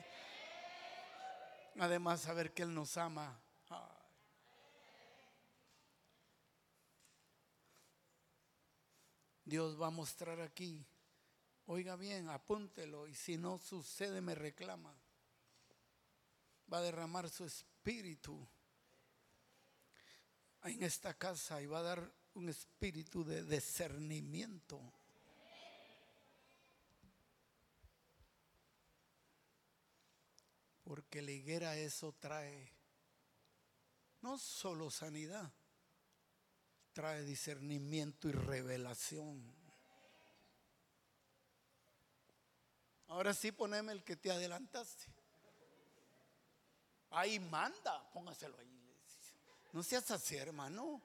Además, 1.80 2.22
saber 2.22 2.54
que 2.54 2.64
Él 2.64 2.74
nos 2.74 2.98
ama. 2.98 3.38
Dios 9.44 9.80
va 9.80 9.88
a 9.88 9.92
mostrar 9.92 10.42
aquí. 10.42 10.86
Oiga 11.66 11.96
bien, 11.98 12.30
apúntelo 12.30 13.08
y 13.08 13.14
si 13.14 13.38
no 13.38 13.60
sucede 13.60 14.22
me 14.22 14.36
reclama. 14.36 14.94
Va 16.72 16.80
a 16.80 16.82
derramar 16.82 17.30
su 17.30 17.46
espíritu 17.46 17.77
espíritu 17.88 18.46
en 20.64 20.84
esta 20.84 21.14
casa 21.14 21.62
y 21.62 21.68
va 21.68 21.80
a 21.80 21.84
dar 21.84 22.14
un 22.34 22.50
espíritu 22.50 23.24
de 23.24 23.46
discernimiento. 23.46 24.82
Porque 30.84 31.22
la 31.22 31.32
higuera 31.32 31.78
eso 31.78 32.14
trae 32.20 32.74
no 34.22 34.38
solo 34.38 34.92
sanidad, 34.92 35.50
trae 36.92 37.24
discernimiento 37.24 38.28
y 38.28 38.34
revelación. 38.34 39.56
Ahora 43.08 43.34
sí 43.34 43.54
poneme 43.54 43.94
el 43.94 44.04
que 44.04 44.18
te 44.18 44.30
adelantaste. 44.30 45.17
Ahí 47.12 47.40
manda, 47.40 48.10
póngaselo 48.12 48.58
ahí. 48.58 48.68
No 49.74 49.84
seas 49.84 50.10
así, 50.12 50.36
hermano. 50.36 51.02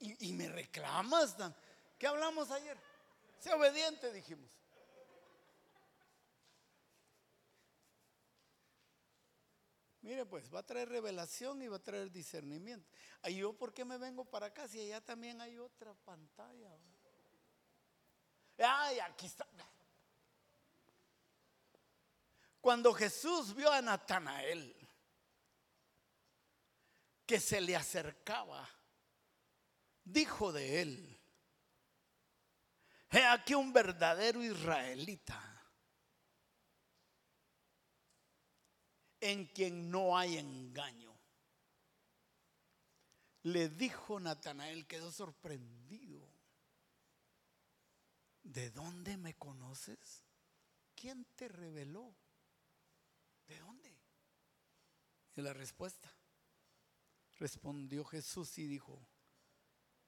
Y, 0.00 0.32
me 0.32 0.48
reclamas. 0.48 1.36
tan- 1.36 1.54
¿Qué 1.98 2.06
hablamos 2.06 2.50
ayer? 2.50 2.76
Sea 3.40 3.56
obediente, 3.56 4.12
dijimos. 4.12 4.50
Mire, 10.02 10.26
pues 10.26 10.52
va 10.52 10.60
a 10.60 10.66
traer 10.66 10.88
revelación 10.88 11.62
y 11.62 11.68
va 11.68 11.76
a 11.76 11.82
traer 11.82 12.10
discernimiento. 12.10 12.88
¿Y 13.24 13.36
yo 13.36 13.52
por 13.52 13.72
qué 13.72 13.84
me 13.84 13.98
vengo 13.98 14.24
para 14.24 14.46
acá 14.46 14.66
si 14.66 14.80
allá 14.80 15.00
también 15.00 15.40
hay 15.40 15.58
otra 15.58 15.94
pantalla? 15.94 16.76
Ay, 18.58 18.98
aquí 18.98 19.26
está. 19.26 19.46
Cuando 22.62 22.94
Jesús 22.94 23.56
vio 23.56 23.72
a 23.72 23.82
Natanael 23.82 24.72
que 27.26 27.40
se 27.40 27.60
le 27.60 27.74
acercaba, 27.74 28.68
dijo 30.04 30.52
de 30.52 30.80
él, 30.80 31.20
he 33.10 33.24
aquí 33.26 33.54
un 33.54 33.72
verdadero 33.72 34.44
israelita 34.44 35.52
en 39.18 39.46
quien 39.46 39.90
no 39.90 40.16
hay 40.16 40.38
engaño. 40.38 41.18
Le 43.42 43.70
dijo 43.70 44.20
Natanael, 44.20 44.86
quedó 44.86 45.10
sorprendido. 45.10 46.32
¿De 48.44 48.70
dónde 48.70 49.16
me 49.16 49.34
conoces? 49.34 50.22
¿Quién 50.94 51.24
te 51.34 51.48
reveló? 51.48 52.21
¿De 53.52 53.60
dónde? 53.60 53.94
Y 55.36 55.42
la 55.42 55.52
respuesta. 55.52 56.10
Respondió 57.36 58.02
Jesús 58.04 58.56
y 58.58 58.66
dijo, 58.66 59.06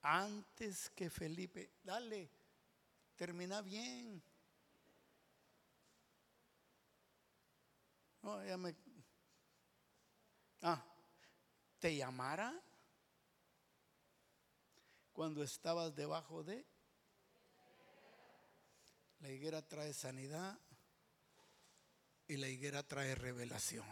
antes 0.00 0.88
que 0.90 1.10
Felipe, 1.10 1.74
dale, 1.82 2.30
termina 3.16 3.60
bien. 3.60 4.22
No, 8.22 8.42
ya 8.46 8.56
me... 8.56 8.74
Ah, 10.62 10.82
te 11.78 11.94
llamara 11.94 12.58
cuando 15.12 15.42
estabas 15.42 15.94
debajo 15.94 16.42
de... 16.44 16.64
La 19.20 19.30
higuera 19.30 19.60
trae 19.66 19.92
sanidad 19.92 20.58
y 22.28 22.36
la 22.36 22.48
higuera 22.48 22.82
trae 22.82 23.14
revelación. 23.14 23.86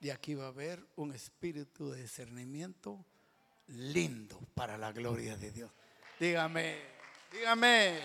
Y 0.00 0.10
aquí 0.10 0.34
va 0.34 0.46
a 0.46 0.48
haber 0.48 0.84
un 0.96 1.12
espíritu 1.12 1.90
de 1.90 2.02
discernimiento 2.02 3.04
lindo 3.68 4.40
para 4.54 4.76
la 4.76 4.92
gloria 4.92 5.36
de 5.36 5.52
Dios. 5.52 5.70
Dígame, 6.18 6.76
dígame. 7.30 8.00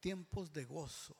Tiempos 0.00 0.52
de 0.52 0.64
gozo. 0.66 1.16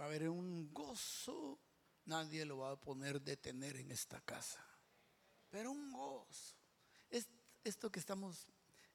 Va 0.00 0.04
a 0.04 0.06
haber 0.06 0.28
un 0.30 0.72
gozo, 0.72 1.58
nadie 2.06 2.44
lo 2.44 2.58
va 2.58 2.72
a 2.72 2.80
poner 2.80 3.20
detener 3.20 3.76
en 3.76 3.90
esta 3.90 4.20
casa. 4.22 4.64
Pero 5.50 5.70
un 5.70 5.92
gozo. 5.92 6.56
Es 7.10 7.28
esto 7.62 7.90
que 7.90 8.00
estamos 8.00 8.46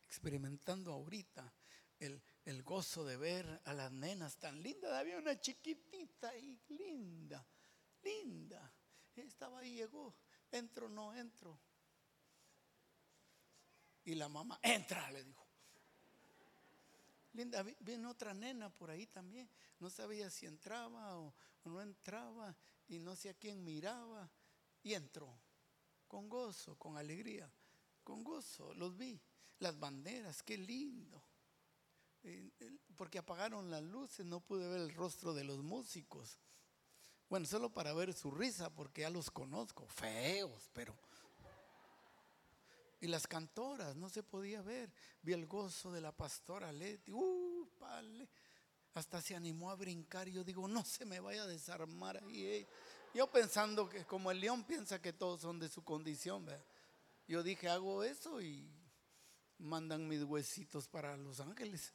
experimentando 0.05 0.91
ahorita, 0.91 1.53
el, 1.99 2.21
el 2.45 2.63
gozo 2.63 3.05
de 3.05 3.15
ver 3.17 3.61
a 3.65 3.73
las 3.73 3.91
nenas 3.91 4.37
tan 4.37 4.61
lindas. 4.61 4.91
Había 4.93 5.17
una 5.17 5.39
chiquitita 5.39 6.35
y 6.37 6.59
linda, 6.69 7.45
linda. 8.03 8.73
Estaba 9.15 9.59
ahí, 9.59 9.75
llegó, 9.75 10.15
entro, 10.51 10.89
no 10.89 11.13
entro. 11.13 11.59
Y 14.03 14.15
la 14.15 14.27
mamá, 14.27 14.59
entra, 14.63 15.11
le 15.11 15.23
dijo. 15.23 15.47
Linda, 17.33 17.61
vi- 17.63 17.77
viene 17.79 18.07
otra 18.07 18.33
nena 18.33 18.69
por 18.69 18.89
ahí 18.89 19.05
también. 19.07 19.49
No 19.79 19.89
sabía 19.89 20.29
si 20.29 20.47
entraba 20.47 21.17
o 21.17 21.33
no 21.63 21.81
entraba 21.81 22.57
y 22.91 22.99
no 22.99 23.15
sé 23.15 23.29
a 23.29 23.33
quién 23.33 23.63
miraba. 23.63 24.29
Y 24.83 24.93
entró 24.93 25.33
con 26.07 26.27
gozo, 26.27 26.75
con 26.75 26.97
alegría, 26.97 27.49
con 28.03 28.23
gozo. 28.23 28.73
Los 28.73 28.97
vi, 28.97 29.19
las 29.59 29.79
banderas, 29.79 30.43
qué 30.43 30.57
lindo. 30.57 31.23
Eh, 32.23 32.51
Porque 32.97 33.17
apagaron 33.17 33.71
las 33.71 33.83
luces, 33.83 34.25
no 34.25 34.41
pude 34.41 34.67
ver 34.67 34.81
el 34.81 34.93
rostro 34.93 35.33
de 35.33 35.43
los 35.43 35.63
músicos. 35.63 36.37
Bueno, 37.29 37.45
solo 37.45 37.71
para 37.71 37.93
ver 37.93 38.13
su 38.13 38.29
risa, 38.29 38.69
porque 38.69 39.01
ya 39.01 39.09
los 39.09 39.31
conozco, 39.31 39.87
feos, 39.87 40.69
pero... 40.73 40.93
Y 42.99 43.07
las 43.07 43.25
cantoras, 43.25 43.95
no 43.95 44.09
se 44.09 44.21
podía 44.21 44.61
ver. 44.61 44.91
Vi 45.23 45.33
el 45.33 45.47
gozo 45.47 45.91
de 45.91 46.01
la 46.01 46.11
pastora 46.11 46.71
Leti. 46.71 47.11
Uh, 47.11 47.67
pale. 47.79 48.29
Hasta 48.93 49.21
se 49.21 49.35
animó 49.35 49.71
a 49.71 49.75
brincar. 49.75 50.27
Yo 50.27 50.43
digo, 50.43 50.67
no 50.67 50.83
se 50.83 51.05
me 51.05 51.19
vaya 51.19 51.43
a 51.43 51.47
desarmar 51.47 52.17
ahí. 52.23 52.45
eh". 52.45 52.67
Yo 53.13 53.27
pensando 53.29 53.89
que 53.89 54.05
como 54.05 54.31
el 54.31 54.39
león 54.39 54.63
piensa 54.63 55.01
que 55.01 55.13
todos 55.13 55.41
son 55.41 55.59
de 55.59 55.69
su 55.69 55.83
condición. 55.83 56.45
¿verdad? 56.45 56.63
Yo 57.27 57.43
dije, 57.43 57.69
hago 57.69 58.03
eso 58.03 58.41
y 58.41 58.69
mandan 59.57 60.07
mis 60.07 60.23
huesitos 60.23 60.87
para 60.87 61.15
Los 61.17 61.39
Ángeles. 61.39 61.93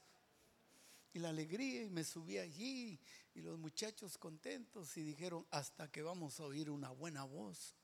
Y 1.12 1.18
la 1.18 1.31
alegría, 1.31 1.85
y 1.85 1.90
me 1.90 2.05
subí 2.05 2.39
allí. 2.39 3.01
Y 3.35 3.40
los 3.40 3.59
muchachos 3.59 4.16
contentos 4.18 4.97
y 4.97 5.02
dijeron, 5.02 5.47
hasta 5.51 5.90
que 5.90 6.02
vamos 6.02 6.40
a 6.40 6.44
oír 6.44 6.70
una 6.70 6.90
buena 6.90 7.24
voz. 7.24 7.74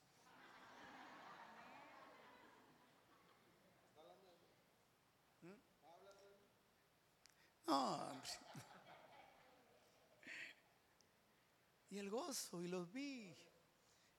No, 7.67 7.95
hombre. 7.95 8.29
Y 11.93 11.99
el 11.99 12.09
gozo, 12.09 12.63
y 12.63 12.67
los 12.67 12.91
vi. 12.91 13.31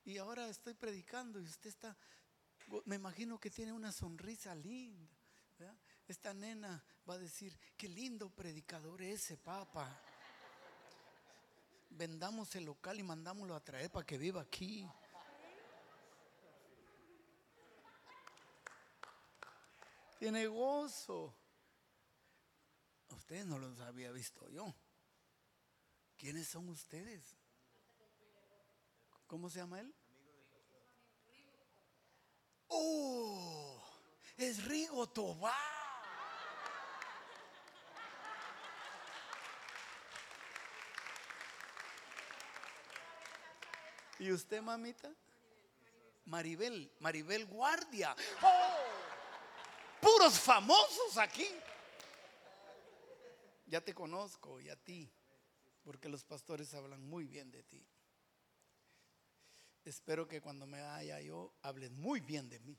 Y 0.04 0.16
ahora 0.18 0.48
estoy 0.48 0.74
predicando 0.74 1.40
y 1.40 1.44
usted 1.44 1.70
está, 1.70 1.96
me 2.84 2.94
imagino 2.94 3.40
que 3.40 3.50
tiene 3.50 3.72
una 3.72 3.90
sonrisa 3.90 4.54
linda. 4.54 5.76
Esta 6.06 6.32
nena 6.32 6.84
va 7.08 7.14
a 7.14 7.18
decir, 7.18 7.58
qué 7.76 7.88
lindo 7.88 8.30
predicador 8.30 9.02
ese, 9.02 9.36
papa. 9.36 10.00
Vendamos 11.90 12.54
el 12.54 12.66
local 12.66 13.00
y 13.00 13.02
mandámoslo 13.02 13.56
a 13.56 13.64
traer 13.64 13.90
para 13.90 14.06
que 14.06 14.18
viva 14.18 14.42
aquí. 14.42 14.88
Tiene 20.20 20.46
gozo. 20.46 21.34
Ustedes 23.10 23.44
no 23.46 23.58
los 23.58 23.80
había 23.80 24.12
visto 24.12 24.48
yo. 24.48 24.72
¿Quiénes 26.16 26.46
son 26.46 26.68
ustedes? 26.68 27.36
¿Cómo 29.34 29.50
se 29.50 29.58
llama 29.58 29.80
él? 29.80 29.92
¡Oh! 32.68 33.84
Es 34.36 34.64
Rigo 34.64 35.08
Tobar. 35.08 35.52
¿Y 44.20 44.30
usted, 44.30 44.62
mamita? 44.62 45.12
Maribel, 46.26 46.92
Maribel 47.00 47.44
Guardia. 47.46 48.14
¡Oh! 48.40 48.76
Puros 50.00 50.38
famosos 50.38 51.18
aquí. 51.18 51.48
Ya 53.66 53.80
te 53.80 53.92
conozco 53.92 54.60
y 54.60 54.70
a 54.70 54.76
ti, 54.76 55.12
porque 55.82 56.08
los 56.08 56.22
pastores 56.22 56.72
hablan 56.72 57.02
muy 57.04 57.26
bien 57.26 57.50
de 57.50 57.64
ti. 57.64 57.84
Espero 59.84 60.26
que 60.26 60.40
cuando 60.40 60.66
me 60.66 60.80
vaya 60.80 61.20
yo 61.20 61.54
hablen 61.62 62.00
muy 62.00 62.20
bien 62.20 62.48
de 62.48 62.58
mí. 62.60 62.78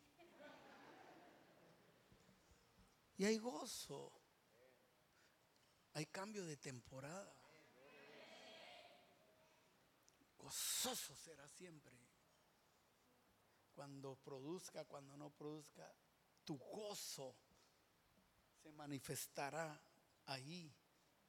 Y 3.18 3.26
hay 3.26 3.38
gozo. 3.38 4.12
Hay 5.94 6.08
cambio 6.08 6.44
de 6.46 6.58
temporada. 6.58 7.34
Gozoso 10.38 11.16
será 11.16 11.48
siempre. 11.48 11.96
Cuando 13.74 14.16
produzca, 14.16 14.86
cuando 14.86 15.16
no 15.16 15.30
produzca, 15.30 15.94
tu 16.44 16.58
gozo 16.58 17.36
se 18.62 18.72
manifestará 18.72 19.80
ahí 20.26 20.74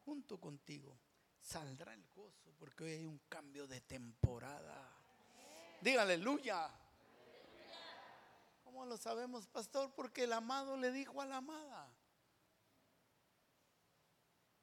junto 0.05 0.41
contigo. 0.41 0.99
Saldrá 1.41 1.95
el 1.95 2.07
gozo 2.09 2.53
porque 2.59 2.85
hoy 2.85 2.93
hay 2.93 3.07
un 3.07 3.19
cambio 3.29 3.67
de 3.67 3.83
temporada. 3.83 5.06
Diga 5.81 6.03
aleluya. 6.03 6.71
¿Cómo 8.65 8.85
lo 8.87 8.97
sabemos, 8.97 9.47
pastor? 9.47 9.93
Porque 9.95 10.25
el 10.25 10.33
amado 10.33 10.77
le 10.77 10.91
dijo 10.91 11.21
a 11.21 11.27
la 11.27 11.39
amada. 11.39 11.91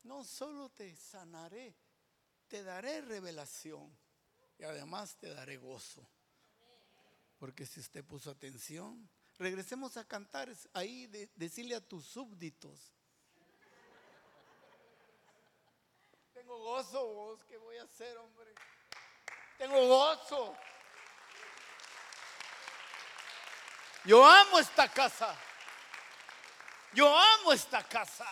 no 0.03 0.23
solo 0.23 0.69
te 0.69 0.95
sanaré, 0.95 1.73
te 2.47 2.61
daré 2.61 3.01
revelación 3.01 3.97
y 4.57 4.63
además 4.63 5.15
te 5.17 5.33
daré 5.33 5.57
gozo. 5.57 6.05
Porque 7.39 7.65
si 7.65 7.79
usted 7.79 8.03
puso 8.03 8.29
atención, 8.29 9.09
regresemos 9.37 9.97
a 9.97 10.05
cantar 10.05 10.49
ahí, 10.73 11.07
de, 11.07 11.29
decirle 11.35 11.75
a 11.75 11.81
tus 11.81 12.05
súbditos. 12.05 12.93
Tengo 16.33 16.57
gozo, 16.59 17.05
vos, 17.13 17.43
¿qué 17.45 17.57
voy 17.57 17.77
a 17.77 17.83
hacer, 17.83 18.17
hombre? 18.17 18.53
Tengo 19.57 19.87
gozo. 19.87 20.55
Yo 24.05 24.25
amo 24.25 24.59
esta 24.59 24.91
casa. 24.91 25.33
Yo 26.93 27.17
amo 27.17 27.53
esta 27.53 27.87
casa. 27.87 28.27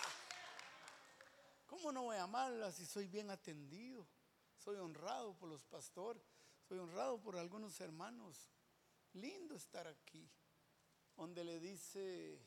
¿Cómo 1.66 1.90
no 1.90 2.02
voy 2.02 2.16
a 2.16 2.24
amarla 2.24 2.70
si 2.70 2.84
soy 2.84 3.06
bien 3.08 3.30
atendido? 3.30 4.06
Soy 4.58 4.76
honrado 4.76 5.34
por 5.38 5.48
los 5.48 5.64
pastores, 5.64 6.22
soy 6.68 6.78
honrado 6.78 7.20
por 7.20 7.36
algunos 7.36 7.80
hermanos. 7.80 8.50
Lindo 9.14 9.56
estar 9.56 9.88
aquí, 9.88 10.30
donde 11.16 11.42
le 11.42 11.58
dice, 11.58 12.40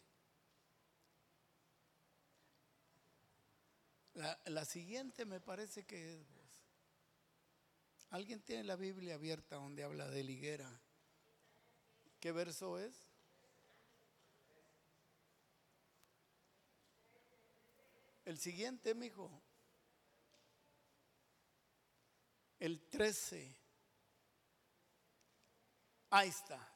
la, 4.13 4.65
siguiente 4.65 5.25
me 5.25 5.41
parece 5.41 5.85
que 5.85 6.21
es. 6.21 6.27
¿Alguien 8.11 8.41
tiene 8.41 8.63
la 8.63 8.75
Biblia 8.75 9.15
abierta 9.15 9.57
donde 9.57 9.83
habla 9.83 10.07
de 10.07 10.23
liguera? 10.23 10.69
¿Qué 12.19 12.31
verso 12.31 12.79
es? 12.79 13.04
El 18.25 18.39
siguiente, 18.39 18.95
mijo. 18.95 19.31
El 22.57 22.89
13. 22.89 23.55
Ahí 26.09 26.29
está. 26.29 26.75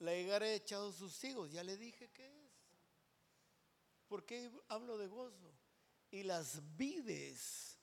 La 0.00 0.14
higuera 0.14 0.44
ha 0.44 0.52
echado 0.52 0.92
sus 0.92 1.24
higos, 1.24 1.50
ya 1.50 1.64
le 1.64 1.78
dije 1.78 2.10
qué 2.10 2.26
es. 2.26 2.52
¿Por 4.08 4.26
qué 4.26 4.52
hablo 4.68 4.98
de 4.98 5.06
gozo? 5.06 5.58
Y 6.10 6.22
las 6.24 6.76
vides 6.76 7.78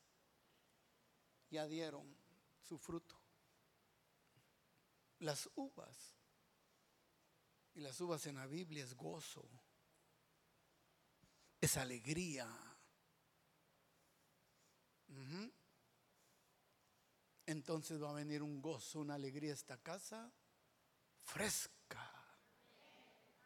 ya 1.49 1.67
dieron 1.67 2.15
su 2.59 2.77
fruto. 2.77 3.19
Las 5.19 5.49
uvas. 5.55 6.15
Y 7.73 7.79
las 7.79 7.99
uvas 7.99 8.27
en 8.27 8.35
la 8.35 8.45
Biblia 8.45 8.83
es 8.83 8.93
gozo 8.93 9.49
es 11.61 11.77
alegría. 11.77 12.47
Entonces 17.45 18.01
va 18.01 18.09
a 18.09 18.13
venir 18.13 18.41
un 18.41 18.61
gozo, 18.61 18.99
una 18.99 19.15
alegría 19.15 19.51
a 19.51 19.53
esta 19.53 19.77
casa 19.77 20.31
fresca. 21.23 22.11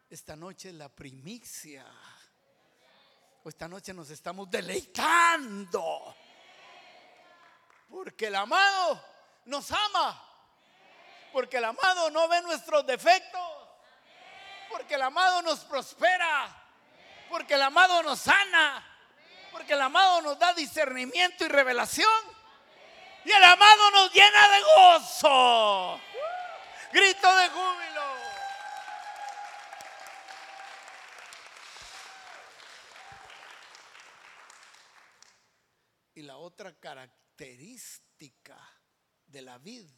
Esta 0.08 0.34
noche 0.34 0.70
es 0.70 0.74
la 0.76 0.88
primicia. 0.88 1.84
Esta 3.44 3.68
noche 3.68 3.92
nos 3.92 4.08
estamos 4.10 4.50
deleitando. 4.50 6.16
Porque 7.88 8.28
el 8.28 8.34
amado 8.36 9.04
nos 9.44 9.70
ama. 9.70 10.22
Porque 11.32 11.58
el 11.58 11.64
amado 11.64 12.10
no 12.10 12.28
ve 12.28 12.40
nuestros 12.42 12.86
defectos. 12.86 13.40
Porque 14.70 14.94
el 14.94 15.02
amado 15.02 15.42
nos 15.42 15.60
prospera. 15.64 16.65
Porque 17.28 17.54
el 17.54 17.62
amado 17.62 18.02
nos 18.02 18.20
sana. 18.20 18.84
Porque 19.52 19.72
el 19.72 19.80
amado 19.80 20.22
nos 20.22 20.38
da 20.38 20.52
discernimiento 20.54 21.44
y 21.44 21.48
revelación. 21.48 22.36
Y 23.24 23.32
el 23.32 23.42
amado 23.42 23.90
nos 23.90 24.12
llena 24.12 24.48
de 24.48 24.62
gozo. 24.76 26.00
Grito 26.92 27.36
de 27.36 27.48
júbilo. 27.48 28.02
Y 36.14 36.22
la 36.22 36.36
otra 36.38 36.72
característica 36.78 38.56
de 39.26 39.42
la 39.42 39.58
vida, 39.58 39.92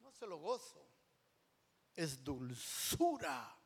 no 0.00 0.12
solo 0.12 0.36
gozo, 0.38 0.86
es 1.94 2.22
dulzura. 2.22 3.56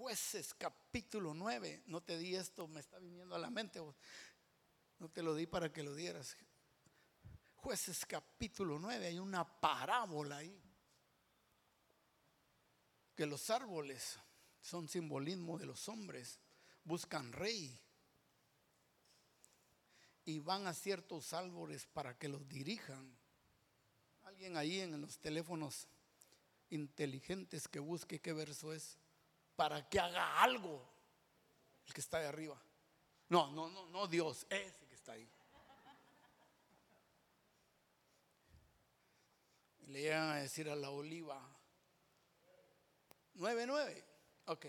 Jueces 0.00 0.54
capítulo 0.54 1.34
9. 1.34 1.82
No 1.88 2.00
te 2.00 2.16
di 2.16 2.34
esto, 2.34 2.66
me 2.66 2.80
está 2.80 2.98
viniendo 2.98 3.34
a 3.34 3.38
la 3.38 3.50
mente. 3.50 3.82
No 4.98 5.10
te 5.10 5.22
lo 5.22 5.34
di 5.34 5.46
para 5.46 5.70
que 5.70 5.82
lo 5.82 5.94
dieras. 5.94 6.38
Jueces 7.56 8.06
capítulo 8.06 8.78
9, 8.78 9.08
hay 9.08 9.18
una 9.18 9.44
parábola 9.60 10.38
ahí. 10.38 10.58
Que 13.14 13.26
los 13.26 13.50
árboles 13.50 14.18
son 14.62 14.88
simbolismo 14.88 15.58
de 15.58 15.66
los 15.66 15.86
hombres. 15.90 16.38
Buscan 16.82 17.30
rey. 17.34 17.78
Y 20.24 20.38
van 20.38 20.66
a 20.66 20.72
ciertos 20.72 21.34
árboles 21.34 21.84
para 21.84 22.16
que 22.16 22.30
los 22.30 22.48
dirijan. 22.48 23.18
Alguien 24.22 24.56
ahí 24.56 24.80
en 24.80 24.98
los 24.98 25.18
teléfonos 25.18 25.86
inteligentes 26.70 27.68
que 27.68 27.80
busque 27.80 28.18
qué 28.18 28.32
verso 28.32 28.72
es 28.72 28.96
para 29.60 29.86
que 29.86 30.00
haga 30.00 30.40
algo 30.40 30.82
el 31.84 31.92
que 31.92 32.00
está 32.00 32.16
ahí 32.16 32.24
arriba. 32.24 32.58
No, 33.28 33.50
no, 33.50 33.68
no, 33.68 33.84
no 33.88 34.06
Dios, 34.06 34.46
ese 34.48 34.86
que 34.86 34.94
está 34.94 35.12
ahí. 35.12 35.30
Le 39.88 40.00
llegan 40.00 40.30
a 40.30 40.36
decir 40.36 40.70
a 40.70 40.74
la 40.76 40.88
oliva, 40.88 41.38
9-9, 43.34 44.02
ok, 44.46 44.66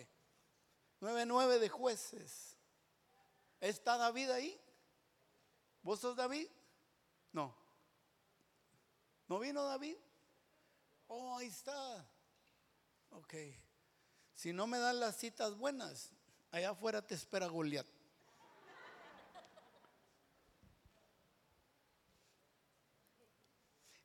9-9 0.99 1.59
de 1.59 1.69
jueces. 1.69 2.57
¿Está 3.61 3.95
David 3.95 4.30
ahí? 4.31 4.61
¿Vos 5.84 6.01
sos 6.01 6.18
David? 6.18 6.49
No. 7.31 7.55
¿No 9.30 9.39
vino 9.39 9.63
David? 9.63 9.95
Oh, 11.07 11.38
ahí 11.38 11.47
está. 11.47 12.05
Ok. 13.11 13.35
Si 14.41 14.51
no 14.53 14.65
me 14.65 14.80
dan 14.80 14.99
las 14.99 15.18
citas 15.18 15.55
buenas, 15.55 16.09
allá 16.49 16.72
afuera 16.72 17.05
te 17.05 17.13
espera 17.13 17.45
Goliat. 17.45 17.85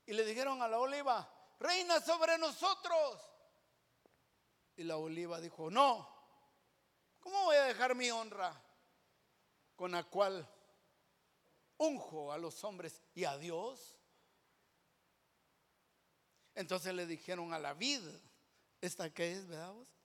Y 0.04 0.12
le 0.12 0.26
dijeron 0.26 0.60
a 0.60 0.68
la 0.68 0.78
oliva, 0.78 1.26
reina 1.58 2.02
sobre 2.02 2.36
nosotros. 2.36 3.22
Y 4.76 4.84
la 4.84 4.98
oliva 4.98 5.40
dijo, 5.40 5.70
no, 5.70 6.06
¿cómo 7.20 7.44
voy 7.44 7.56
a 7.56 7.64
dejar 7.64 7.94
mi 7.94 8.10
honra 8.10 8.52
con 9.74 9.92
la 9.92 10.04
cual 10.04 10.46
unjo 11.78 12.30
a 12.30 12.36
los 12.36 12.62
hombres 12.62 13.00
y 13.14 13.24
a 13.24 13.38
Dios? 13.38 13.96
Entonces 16.54 16.92
le 16.92 17.06
dijeron 17.06 17.54
a 17.54 17.58
la 17.58 17.72
vid, 17.72 18.02
¿esta 18.82 19.08
qué 19.08 19.32
es, 19.32 19.46
verdad 19.46 19.72
vos? 19.72 19.95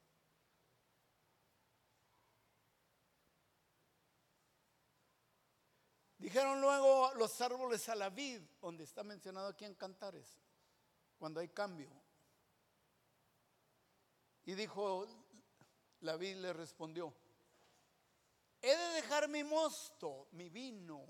Dijeron 6.21 6.61
luego 6.61 7.11
los 7.15 7.41
árboles 7.41 7.89
a 7.89 7.95
la 7.95 8.11
vid, 8.11 8.41
donde 8.61 8.83
está 8.83 9.03
mencionado 9.03 9.47
aquí 9.47 9.65
en 9.65 9.73
Cantares, 9.73 10.37
cuando 11.17 11.39
hay 11.39 11.49
cambio. 11.49 11.89
Y 14.45 14.53
dijo, 14.53 15.07
la 16.01 16.17
vid 16.17 16.35
le 16.35 16.53
respondió, 16.53 17.11
he 18.61 18.69
de 18.69 18.87
dejar 18.93 19.29
mi 19.29 19.43
mosto, 19.43 20.27
mi 20.33 20.49
vino, 20.49 21.03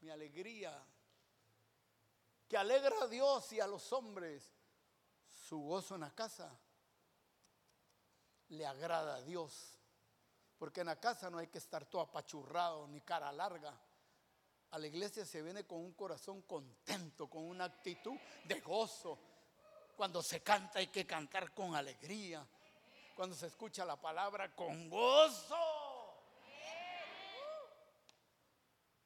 mi 0.00 0.08
alegría, 0.08 0.82
que 2.48 2.56
alegra 2.56 2.96
a 3.02 3.08
Dios 3.08 3.52
y 3.52 3.60
a 3.60 3.66
los 3.66 3.92
hombres, 3.92 4.50
su 5.28 5.58
gozo 5.58 5.94
en 5.94 6.00
la 6.00 6.14
casa, 6.14 6.58
le 8.48 8.64
agrada 8.64 9.16
a 9.16 9.22
Dios. 9.22 9.78
Porque 10.56 10.80
en 10.80 10.86
la 10.86 10.98
casa 10.98 11.28
no 11.28 11.36
hay 11.36 11.48
que 11.48 11.58
estar 11.58 11.84
todo 11.84 12.00
apachurrado 12.00 12.88
ni 12.88 13.02
cara 13.02 13.30
larga 13.30 13.78
a 14.70 14.78
la 14.78 14.86
iglesia 14.86 15.24
se 15.24 15.42
viene 15.42 15.64
con 15.64 15.78
un 15.78 15.92
corazón 15.92 16.42
contento, 16.42 17.28
con 17.28 17.44
una 17.44 17.64
actitud 17.64 18.16
de 18.44 18.60
gozo. 18.60 19.18
Cuando 19.96 20.22
se 20.22 20.42
canta 20.42 20.78
hay 20.78 20.88
que 20.88 21.06
cantar 21.06 21.52
con 21.52 21.74
alegría. 21.74 22.46
Cuando 23.14 23.34
se 23.34 23.46
escucha 23.46 23.84
la 23.84 24.00
palabra 24.00 24.54
con 24.54 24.90
gozo. 24.90 25.56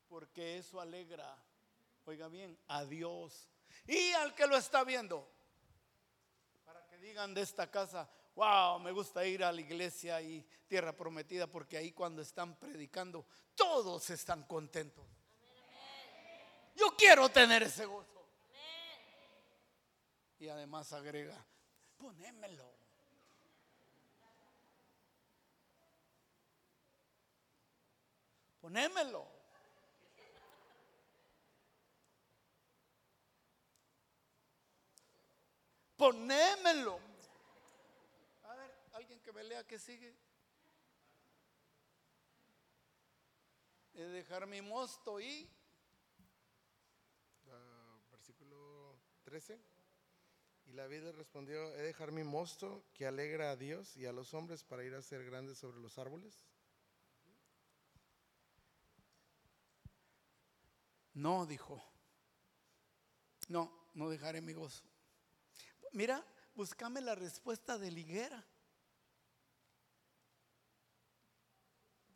Porque 0.08 0.58
eso 0.58 0.80
alegra, 0.80 1.36
oiga 2.04 2.26
bien, 2.26 2.58
a 2.66 2.84
Dios 2.84 3.48
y 3.86 4.10
al 4.12 4.34
que 4.34 4.46
lo 4.46 4.56
está 4.56 4.82
viendo. 4.82 5.28
Para 6.64 6.84
que 6.88 6.96
digan 6.98 7.32
de 7.32 7.42
esta 7.42 7.70
casa, 7.70 8.10
Wow, 8.34 8.78
me 8.78 8.92
gusta 8.92 9.24
ir 9.26 9.44
a 9.44 9.52
la 9.52 9.60
iglesia 9.60 10.22
y 10.22 10.42
tierra 10.66 10.96
prometida 10.96 11.46
porque 11.46 11.76
ahí 11.76 11.92
cuando 11.92 12.22
están 12.22 12.56
predicando 12.56 13.26
todos 13.54 14.08
están 14.10 14.44
contentos. 14.44 15.04
Yo 16.74 16.94
quiero 16.96 17.28
tener 17.28 17.62
ese 17.62 17.84
gozo. 17.84 18.08
Y 20.38 20.48
además 20.48 20.92
agrega, 20.92 21.36
ponémelo. 21.98 22.72
Ponémelo. 28.60 29.26
Ponémelo. 35.96 36.98
A 38.44 38.54
ver, 38.54 38.74
alguien 38.92 39.20
que 39.20 39.32
me 39.32 39.44
lea 39.44 39.66
que 39.66 39.78
sigue. 39.78 40.14
De 43.92 44.08
dejar 44.08 44.46
mi 44.46 44.62
mosto 44.62 45.20
y 45.20 45.50
Ah, 47.52 47.98
versículo 48.10 48.96
13. 49.30 49.60
Y 50.66 50.72
la 50.72 50.88
vida 50.88 51.12
respondió, 51.12 51.72
he 51.74 51.76
de 51.76 51.82
dejar 51.84 52.10
mi 52.10 52.24
mosto 52.24 52.84
que 52.92 53.06
alegra 53.06 53.52
a 53.52 53.56
Dios 53.56 53.96
y 53.96 54.04
a 54.04 54.12
los 54.12 54.34
hombres 54.34 54.64
para 54.64 54.82
ir 54.82 54.92
a 54.92 55.02
ser 55.02 55.24
grandes 55.24 55.56
sobre 55.56 55.78
los 55.78 55.98
árboles. 55.98 56.34
No, 61.14 61.46
dijo. 61.46 61.80
No, 63.46 63.88
no 63.94 64.10
dejaré 64.10 64.40
mi 64.40 64.52
gozo. 64.52 64.82
Mira, 65.92 66.26
búscame 66.56 67.00
la 67.00 67.14
respuesta 67.14 67.78
de 67.78 67.92
la 67.92 68.00
higuera. 68.00 68.44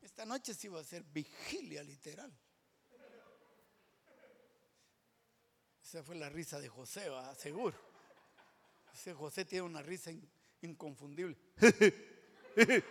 Esta 0.02 0.26
noche 0.26 0.52
sí 0.52 0.66
va 0.66 0.80
a 0.80 0.84
ser 0.84 1.04
vigilia 1.04 1.84
literal. 1.84 2.36
Esa 5.94 6.02
fue 6.02 6.16
la 6.16 6.28
risa 6.28 6.58
de 6.58 6.68
José, 6.68 7.08
¿va? 7.08 7.32
seguro. 7.36 7.78
Ese 8.92 9.14
José 9.14 9.44
tiene 9.44 9.62
una 9.62 9.80
risa 9.80 10.10
in- 10.10 10.28
inconfundible. 10.62 11.36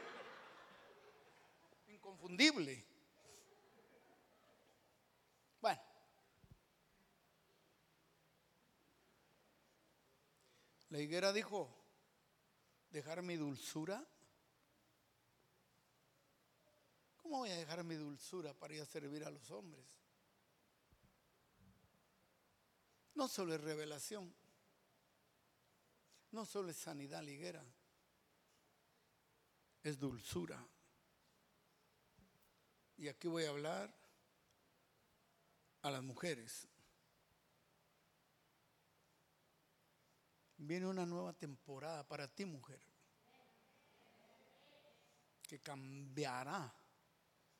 inconfundible. 1.88 2.86
Bueno. 5.60 5.82
La 10.88 11.00
higuera 11.02 11.34
dijo, 11.34 11.76
dejar 12.90 13.22
mi 13.22 13.36
dulzura. 13.36 14.02
¿Cómo 17.18 17.40
voy 17.40 17.50
a 17.50 17.58
dejar 17.58 17.84
mi 17.84 17.96
dulzura 17.96 18.54
para 18.54 18.76
ir 18.76 18.82
a 18.82 18.86
servir 18.86 19.26
a 19.26 19.30
los 19.30 19.52
hombres? 19.52 20.03
No 23.16 23.28
solo 23.28 23.54
es 23.54 23.62
revelación, 23.62 24.34
no 26.32 26.46
solo 26.46 26.70
es 26.70 26.78
sanidad 26.78 27.22
liguera, 27.22 27.64
es 29.84 30.00
dulzura. 30.00 30.66
Y 32.98 33.08
aquí 33.08 33.28
voy 33.28 33.44
a 33.44 33.50
hablar 33.50 33.94
a 35.84 35.92
las 35.92 36.02
mujeres. 36.02 36.68
Viene 40.58 40.88
una 40.88 41.06
nueva 41.06 41.34
temporada 41.34 42.08
para 42.08 42.28
ti, 42.28 42.46
mujer, 42.46 42.82
que 45.48 45.60
cambiará 45.60 46.74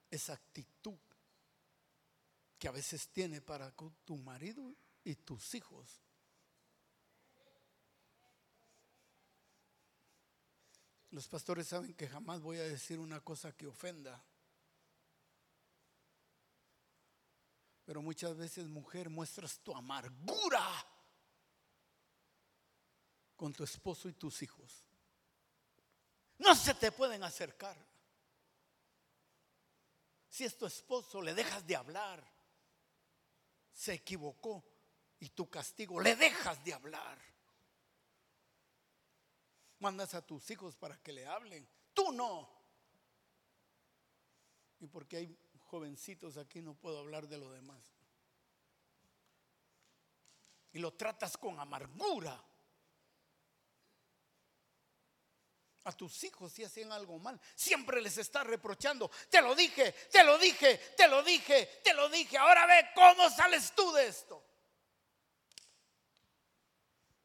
esa 0.10 0.34
actitud 0.34 0.98
que 2.58 2.68
a 2.68 2.72
veces 2.72 3.10
tiene 3.10 3.42
para 3.42 3.72
tu 4.06 4.16
marido 4.16 4.74
y 5.04 5.16
tus 5.16 5.54
hijos. 5.56 6.02
Los 11.12 11.28
pastores 11.28 11.68
saben 11.68 11.94
que 11.94 12.08
jamás 12.08 12.42
voy 12.42 12.58
a 12.58 12.64
decir 12.64 13.00
una 13.00 13.20
cosa 13.20 13.52
que 13.56 13.68
ofenda. 13.68 14.24
Pero 17.86 18.02
muchas 18.02 18.36
veces, 18.36 18.68
mujer, 18.68 19.10
muestras 19.10 19.60
tu 19.60 19.76
amargura 19.76 20.66
con 23.36 23.54
tu 23.54 23.64
esposo 23.64 24.10
y 24.10 24.14
tus 24.14 24.42
hijos. 24.42 24.86
No 26.40 26.56
se 26.56 26.74
te 26.74 26.92
pueden 26.92 27.24
acercar. 27.24 27.78
Si 30.30 30.46
es 30.46 30.58
tu 30.58 30.66
esposo, 30.66 31.22
le 31.22 31.36
dejas 31.36 31.68
de 31.68 31.76
hablar. 31.76 32.24
Se 33.72 33.94
equivocó 33.94 34.73
y 35.20 35.30
tu 35.30 35.50
castigo, 35.50 36.00
le 36.00 36.16
dejas 36.16 36.64
de 36.64 36.74
hablar. 36.74 37.18
Mandas 39.80 40.14
a 40.14 40.26
tus 40.26 40.50
hijos 40.52 40.76
para 40.76 40.98
que 41.02 41.12
le 41.12 41.26
hablen. 41.26 41.68
Tú 41.94 42.12
no. 42.12 42.50
Y 44.80 44.88
porque 44.88 45.18
hay 45.18 45.38
jovencitos 45.66 46.38
aquí 46.38 46.62
no 46.62 46.74
puedo 46.76 47.00
hablar 47.00 47.28
de 47.28 47.38
lo 47.38 47.52
demás. 47.52 47.84
Y 50.72 50.80
lo 50.80 50.94
tratas 50.94 51.38
con 51.38 51.60
amargura. 51.60 52.44
A 55.86 55.92
tus 55.92 56.24
hijos 56.24 56.54
si 56.54 56.64
hacen 56.64 56.92
algo 56.92 57.20
mal, 57.20 57.40
siempre 57.56 58.02
les 58.02 58.18
está 58.18 58.44
reprochando. 58.44 59.12
Te 59.30 59.42
lo 59.42 59.54
dije, 59.54 59.92
te 60.12 60.24
lo 60.24 60.38
dije, 60.38 60.78
te 60.96 61.08
lo 61.08 61.24
dije, 61.24 61.82
te 61.84 61.94
lo 61.94 62.08
dije. 62.08 62.38
Ahora 62.38 62.66
ve 62.66 62.90
cómo 62.96 63.30
sales 63.30 63.74
tú 63.76 63.92
de 63.92 64.08
esto. 64.08 64.53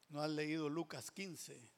¿No 0.08 0.22
has 0.22 0.30
leído 0.30 0.68
Lucas 0.68 1.10
15? 1.10 1.70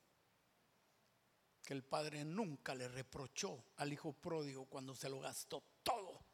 Que 1.65 1.73
el 1.73 1.83
padre 1.83 2.25
nunca 2.25 2.75
le 2.75 2.89
reprochó 2.89 3.65
al 3.77 3.93
hijo 3.93 4.13
pródigo 4.13 4.67
cuando 4.67 4.95
se 4.95 5.09
lo 5.09 5.21
gastó 5.21 5.63
todo. 5.83 6.25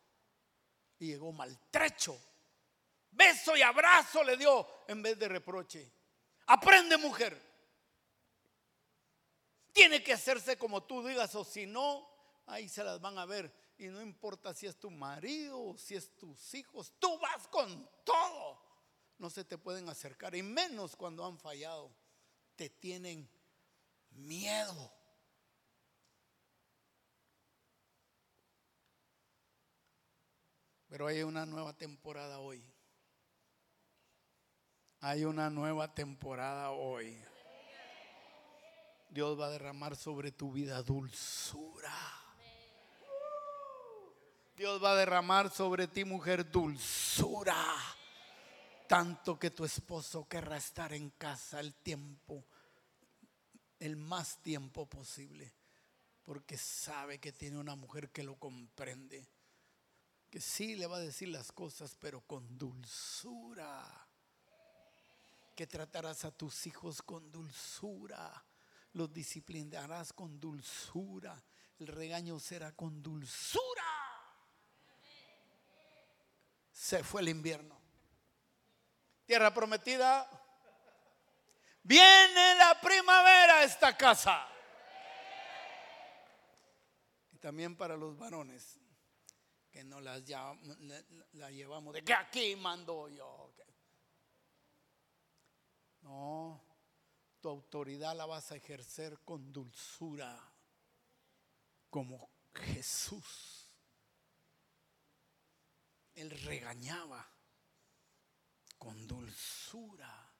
Y 0.98 1.08
llegó 1.08 1.32
maltrecho. 1.32 2.18
Beso 3.10 3.56
y 3.56 3.62
abrazo 3.62 4.22
le 4.22 4.36
dio 4.36 4.66
en 4.88 5.02
vez 5.02 5.18
de 5.18 5.28
reproche. 5.28 5.90
Aprende 6.46 6.96
mujer. 6.98 7.40
Tiene 9.72 10.02
que 10.02 10.12
hacerse 10.12 10.56
como 10.56 10.84
tú 10.84 11.06
digas 11.06 11.34
o 11.34 11.44
si 11.44 11.66
no, 11.66 12.08
ahí 12.46 12.68
se 12.68 12.84
las 12.84 13.00
van 13.00 13.18
a 13.18 13.26
ver. 13.26 13.52
Y 13.78 13.88
no 13.88 14.00
importa 14.00 14.54
si 14.54 14.66
es 14.66 14.76
tu 14.78 14.90
marido 14.90 15.62
o 15.62 15.76
si 15.76 15.96
es 15.96 16.14
tus 16.16 16.54
hijos, 16.54 16.94
tú 16.98 17.18
vas 17.18 17.46
con 17.48 17.88
todo. 18.04 18.58
No 19.18 19.30
se 19.30 19.44
te 19.44 19.56
pueden 19.56 19.88
acercar 19.88 20.34
y 20.34 20.42
menos 20.42 20.94
cuando 20.94 21.24
han 21.24 21.38
fallado. 21.38 21.90
Te 22.54 22.68
tienen 22.68 23.28
miedo. 24.10 24.92
Pero 30.88 31.06
hay 31.06 31.22
una 31.22 31.46
nueva 31.46 31.72
temporada 31.72 32.38
hoy. 32.38 32.64
Hay 35.00 35.24
una 35.24 35.50
nueva 35.50 35.94
temporada 35.94 36.70
hoy. 36.70 37.16
Dios 39.10 39.38
va 39.38 39.46
a 39.46 39.50
derramar 39.50 39.96
sobre 39.96 40.32
tu 40.32 40.52
vida 40.52 40.82
dulzura. 40.82 41.94
Dios 44.56 44.82
va 44.82 44.92
a 44.92 44.96
derramar 44.96 45.50
sobre 45.50 45.86
ti, 45.86 46.04
mujer, 46.04 46.50
dulzura. 46.50 47.54
Tanto 48.88 49.38
que 49.38 49.50
tu 49.50 49.64
esposo 49.64 50.28
querrá 50.28 50.56
estar 50.56 50.92
en 50.92 51.10
casa 51.10 51.60
el 51.60 51.74
tiempo, 51.74 52.44
el 53.78 53.96
más 53.96 54.42
tiempo 54.42 54.86
posible. 54.88 55.54
Porque 56.24 56.56
sabe 56.56 57.18
que 57.18 57.32
tiene 57.32 57.58
una 57.58 57.76
mujer 57.76 58.10
que 58.10 58.22
lo 58.22 58.36
comprende. 58.36 59.28
Que 60.30 60.40
sí 60.40 60.74
le 60.74 60.86
va 60.86 60.96
a 60.96 61.00
decir 61.00 61.28
las 61.28 61.52
cosas, 61.52 61.96
pero 62.00 62.20
con 62.22 62.58
dulzura. 62.58 64.08
Que 65.54 65.66
tratarás 65.66 66.24
a 66.24 66.30
tus 66.30 66.66
hijos 66.66 67.02
con 67.02 67.30
dulzura 67.30 68.44
los 68.96 69.12
disciplinarás 69.12 70.12
con 70.12 70.40
dulzura. 70.40 71.40
El 71.78 71.88
regaño 71.88 72.40
será 72.40 72.72
con 72.72 73.02
dulzura. 73.02 73.62
Se 76.72 77.04
fue 77.04 77.20
el 77.20 77.28
invierno. 77.28 77.75
Tierra 79.26 79.52
prometida. 79.52 80.28
Viene 81.82 82.54
la 82.56 82.80
primavera 82.80 83.58
a 83.58 83.64
esta 83.64 83.96
casa. 83.96 84.46
Y 87.32 87.38
también 87.38 87.76
para 87.76 87.96
los 87.96 88.16
varones 88.16 88.78
que 89.70 89.84
no 89.84 90.00
las 90.00 90.24
llam- 90.24 90.58
la, 91.32 91.50
llevamos 91.50 91.92
de 91.94 92.02
que 92.02 92.14
aquí 92.14 92.56
mando 92.56 93.08
yo. 93.08 93.52
No, 96.02 96.62
Tu 97.40 97.48
autoridad 97.48 98.16
la 98.16 98.26
vas 98.26 98.50
a 98.52 98.56
ejercer 98.56 99.18
con 99.24 99.52
dulzura, 99.52 100.36
como 101.90 102.30
Jesús. 102.54 103.68
Él 106.14 106.30
regañaba 106.42 107.28
con 108.78 109.06
dulzura. 109.06 110.32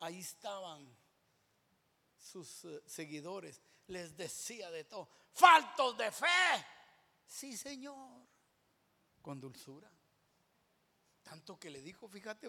Ahí 0.00 0.20
estaban 0.20 0.96
sus 2.18 2.64
eh, 2.64 2.82
seguidores. 2.86 3.60
Les 3.88 4.16
decía 4.16 4.70
de 4.70 4.84
todo. 4.84 5.08
Faltos 5.32 5.96
de 5.96 6.10
fe. 6.10 6.66
Sí, 7.24 7.56
Señor. 7.56 8.26
Con 9.22 9.40
dulzura. 9.40 9.90
Tanto 11.22 11.58
que 11.58 11.70
le 11.70 11.82
dijo, 11.82 12.08
fíjate, 12.08 12.48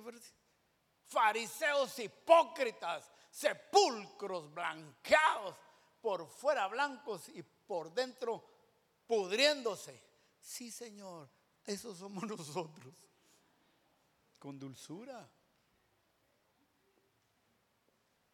fariseos 1.04 1.98
hipócritas, 1.98 3.12
sepulcros 3.32 4.54
blanqueados, 4.54 5.56
por 6.00 6.28
fuera 6.28 6.68
blancos 6.68 7.28
y 7.30 7.42
por 7.42 7.92
dentro 7.92 8.44
pudriéndose. 9.08 10.00
Sí, 10.40 10.72
Señor, 10.72 11.30
esos 11.66 11.98
somos 11.98 12.24
nosotros. 12.28 12.94
Con 14.40 14.60
dulzura. 14.60 15.30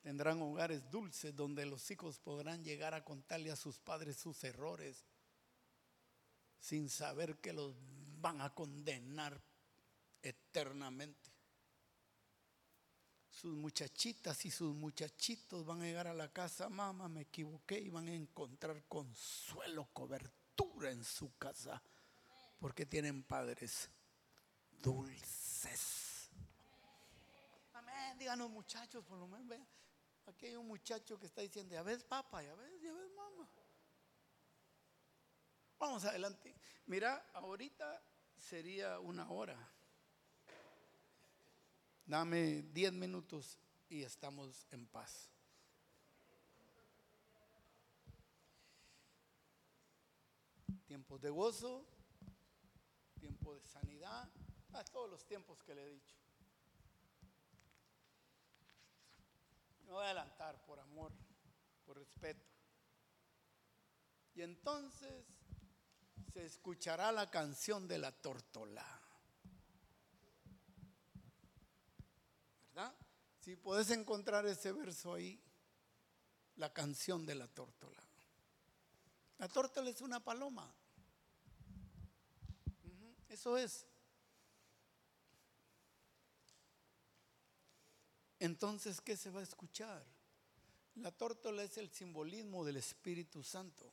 Tendrán 0.02 0.42
hogares 0.42 0.90
dulces 0.92 1.34
donde 1.34 1.66
los 1.66 1.90
hijos 1.90 2.20
podrán 2.20 2.64
llegar 2.64 2.94
a 2.94 3.06
contarle 3.06 3.52
a 3.52 3.56
sus 3.56 3.80
padres 3.80 4.18
sus 4.18 4.44
errores 4.44 5.06
sin 6.60 6.90
saber 6.90 7.38
que 7.38 7.54
los 7.54 7.74
van 8.20 8.42
a 8.42 8.54
condenar 8.54 9.42
eternamente. 10.22 11.32
Sus 13.30 13.54
muchachitas 13.56 14.46
y 14.46 14.52
sus 14.52 14.74
muchachitos 14.74 15.66
van 15.66 15.82
a 15.82 15.86
llegar 15.86 16.08
a 16.08 16.14
la 16.14 16.32
casa, 16.32 16.70
mamá, 16.70 17.10
me 17.10 17.22
equivoqué 17.22 17.80
y 17.80 17.90
van 17.90 18.08
a 18.08 18.14
encontrar 18.14 18.84
consuelo, 18.88 19.90
cobertura 19.92 20.92
en 20.92 21.04
su 21.04 21.36
casa, 21.38 21.82
porque 22.60 22.86
tienen 22.86 23.24
padres 23.24 23.90
dulces. 24.84 26.30
Amén, 27.74 28.18
díganos 28.20 28.52
muchachos, 28.52 29.04
por 29.06 29.18
lo 29.18 29.28
menos 29.28 29.48
vean. 29.48 29.66
Aquí 30.26 30.48
hay 30.48 30.56
un 30.56 30.68
muchacho 30.68 31.18
que 31.18 31.26
está 31.26 31.42
diciendo, 31.42 31.74
ya 31.74 31.84
ves 31.84 32.04
papá, 32.04 32.44
ya 32.44 32.54
ves, 32.54 32.82
ya 32.82 32.94
ves 32.94 33.10
mamá. 33.16 33.50
Vamos 35.80 36.06
adelante. 36.06 36.56
Mira, 36.86 37.30
ahorita 37.34 38.04
sería 38.38 39.00
una 39.00 39.30
hora. 39.32 39.58
Dame 42.06 42.64
diez 42.74 42.92
minutos 42.92 43.58
y 43.90 44.04
estamos 44.04 44.68
en 44.72 44.86
paz. 44.88 45.30
Tiempos 50.86 51.22
de 51.22 51.30
gozo, 51.30 51.86
tiempo 53.20 53.56
de 53.56 53.66
sanidad, 53.66 54.30
a 54.74 54.84
todos 54.86 55.10
los 55.10 55.26
tiempos 55.26 55.62
que 55.64 55.76
le 55.76 55.84
he 55.84 55.90
dicho. 55.90 56.16
No 59.86 59.94
voy 59.94 60.04
a 60.04 60.06
adelantar 60.06 60.64
por 60.66 60.80
amor, 60.80 61.12
por 61.86 61.98
respeto. 61.98 62.46
Y 64.36 64.42
entonces 64.42 65.26
se 66.34 66.46
escuchará 66.46 67.12
la 67.12 67.30
canción 67.30 67.88
de 67.88 68.00
la 68.00 68.12
tórtola. 68.12 68.86
¿Verdad? 72.70 72.96
Si 73.40 73.56
puedes 73.56 73.92
encontrar 73.92 74.46
ese 74.48 74.72
verso 74.72 75.14
ahí, 75.14 75.40
la 76.56 76.74
canción 76.74 77.26
de 77.26 77.36
la 77.36 77.48
tórtola. 77.48 78.02
La 79.38 79.48
tórtola 79.48 79.90
es 79.90 80.02
una 80.02 80.20
paloma. 80.20 80.74
Eso 83.30 83.58
es. 83.58 83.86
Entonces, 88.44 89.00
¿qué 89.00 89.16
se 89.16 89.30
va 89.30 89.40
a 89.40 89.44
escuchar? 89.44 90.04
La 90.96 91.14
tórtola 91.14 91.64
es 91.64 91.78
el 91.78 91.90
simbolismo 91.90 92.66
del 92.66 92.76
Espíritu 92.76 93.42
Santo. 93.42 93.90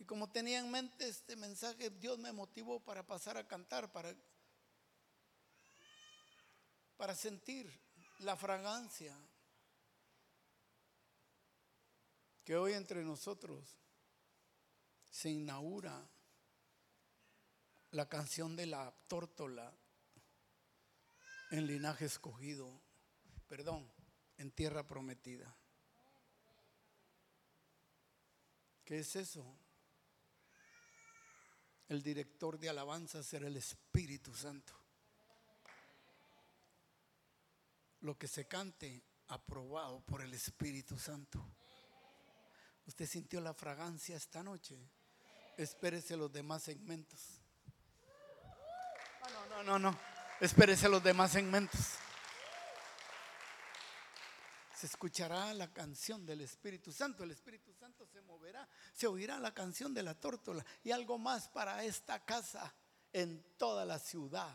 Y 0.00 0.04
como 0.04 0.32
tenía 0.32 0.58
en 0.58 0.68
mente 0.68 1.06
este 1.06 1.36
mensaje, 1.36 1.90
Dios 1.90 2.18
me 2.18 2.32
motivó 2.32 2.80
para 2.80 3.06
pasar 3.06 3.36
a 3.36 3.46
cantar, 3.46 3.92
para, 3.92 4.12
para 6.96 7.14
sentir 7.14 7.72
la 8.18 8.34
fragancia 8.36 9.16
que 12.44 12.56
hoy 12.56 12.72
entre 12.72 13.04
nosotros 13.04 13.78
se 15.08 15.30
inaugura 15.30 16.04
la 17.92 18.08
canción 18.08 18.56
de 18.56 18.66
la 18.66 18.92
tórtola 19.06 19.72
en 21.52 21.66
linaje 21.66 22.06
escogido, 22.06 22.80
perdón, 23.46 23.86
en 24.38 24.50
tierra 24.50 24.86
prometida. 24.86 25.54
¿Qué 28.86 29.00
es 29.00 29.14
eso? 29.16 29.44
El 31.88 32.02
director 32.02 32.58
de 32.58 32.70
alabanza 32.70 33.22
será 33.22 33.48
el 33.48 33.58
Espíritu 33.58 34.34
Santo. 34.34 34.72
Lo 38.00 38.16
que 38.16 38.28
se 38.28 38.48
cante 38.48 39.02
aprobado 39.28 40.00
por 40.00 40.22
el 40.22 40.32
Espíritu 40.32 40.98
Santo. 40.98 41.44
¿Usted 42.86 43.06
sintió 43.06 43.42
la 43.42 43.52
fragancia 43.52 44.16
esta 44.16 44.42
noche? 44.42 44.78
Espérese 45.58 46.16
los 46.16 46.32
demás 46.32 46.62
segmentos. 46.62 47.42
No, 49.30 49.46
no, 49.48 49.62
no, 49.62 49.78
no. 49.78 50.11
Espérese 50.42 50.88
los 50.88 51.00
demás 51.04 51.30
segmentos. 51.30 51.80
Se 54.74 54.86
escuchará 54.86 55.54
la 55.54 55.72
canción 55.72 56.26
del 56.26 56.40
Espíritu 56.40 56.90
Santo. 56.90 57.22
El 57.22 57.30
Espíritu 57.30 57.72
Santo 57.72 58.04
se 58.08 58.20
moverá. 58.22 58.68
Se 58.92 59.06
oirá 59.06 59.38
la 59.38 59.54
canción 59.54 59.94
de 59.94 60.02
la 60.02 60.14
tórtola. 60.18 60.66
Y 60.82 60.90
algo 60.90 61.16
más 61.16 61.46
para 61.46 61.84
esta 61.84 62.24
casa 62.24 62.74
en 63.12 63.40
toda 63.56 63.84
la 63.84 64.00
ciudad. 64.00 64.52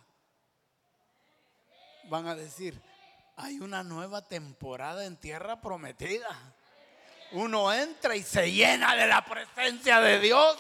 Van 2.10 2.28
a 2.28 2.36
decir, 2.36 2.78
hay 3.38 3.62
una 3.62 3.82
nueva 3.82 4.28
temporada 4.28 5.06
en 5.06 5.16
tierra 5.16 5.62
prometida. 5.62 6.54
Uno 7.32 7.72
entra 7.72 8.14
y 8.18 8.24
se 8.24 8.52
llena 8.52 8.94
de 8.94 9.08
la 9.08 9.24
presencia 9.24 10.02
de 10.02 10.20
Dios. 10.20 10.58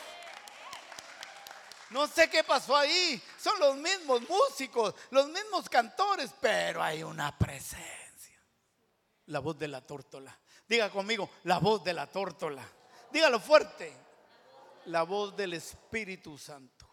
No 1.89 2.07
sé 2.07 2.29
qué 2.29 2.43
pasó 2.43 2.75
ahí. 2.75 3.21
Son 3.39 3.59
los 3.59 3.75
mismos 3.77 4.21
músicos, 4.27 4.93
los 5.11 5.27
mismos 5.29 5.69
cantores, 5.69 6.31
pero 6.41 6.81
hay 6.83 7.03
una 7.03 7.37
presencia. 7.37 8.41
La 9.27 9.39
voz 9.39 9.57
de 9.57 9.67
la 9.67 9.85
tórtola. 9.85 10.37
Diga 10.67 10.89
conmigo, 10.89 11.29
la 11.43 11.59
voz 11.59 11.83
de 11.83 11.93
la 11.93 12.07
tórtola. 12.07 12.63
Dígalo 13.11 13.39
fuerte. 13.39 13.93
La 14.85 15.03
voz 15.03 15.35
del 15.35 15.53
Espíritu 15.53 16.37
Santo. 16.37 16.87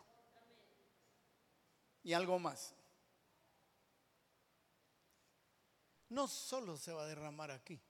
Y 2.02 2.12
algo 2.12 2.38
más. 2.38 2.74
No 6.08 6.28
solo 6.28 6.76
se 6.76 6.92
va 6.92 7.02
a 7.02 7.06
derramar 7.06 7.50
aquí. 7.50 7.80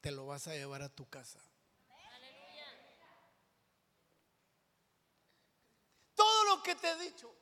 Te 0.00 0.12
lo 0.12 0.26
vas 0.26 0.46
a 0.46 0.54
llevar 0.54 0.82
a 0.82 0.88
tu 0.88 1.08
casa. 1.08 1.40
Todo 6.18 6.44
lo 6.46 6.62
que 6.64 6.74
te 6.74 6.90
he 6.90 6.96
dicho 6.96 7.32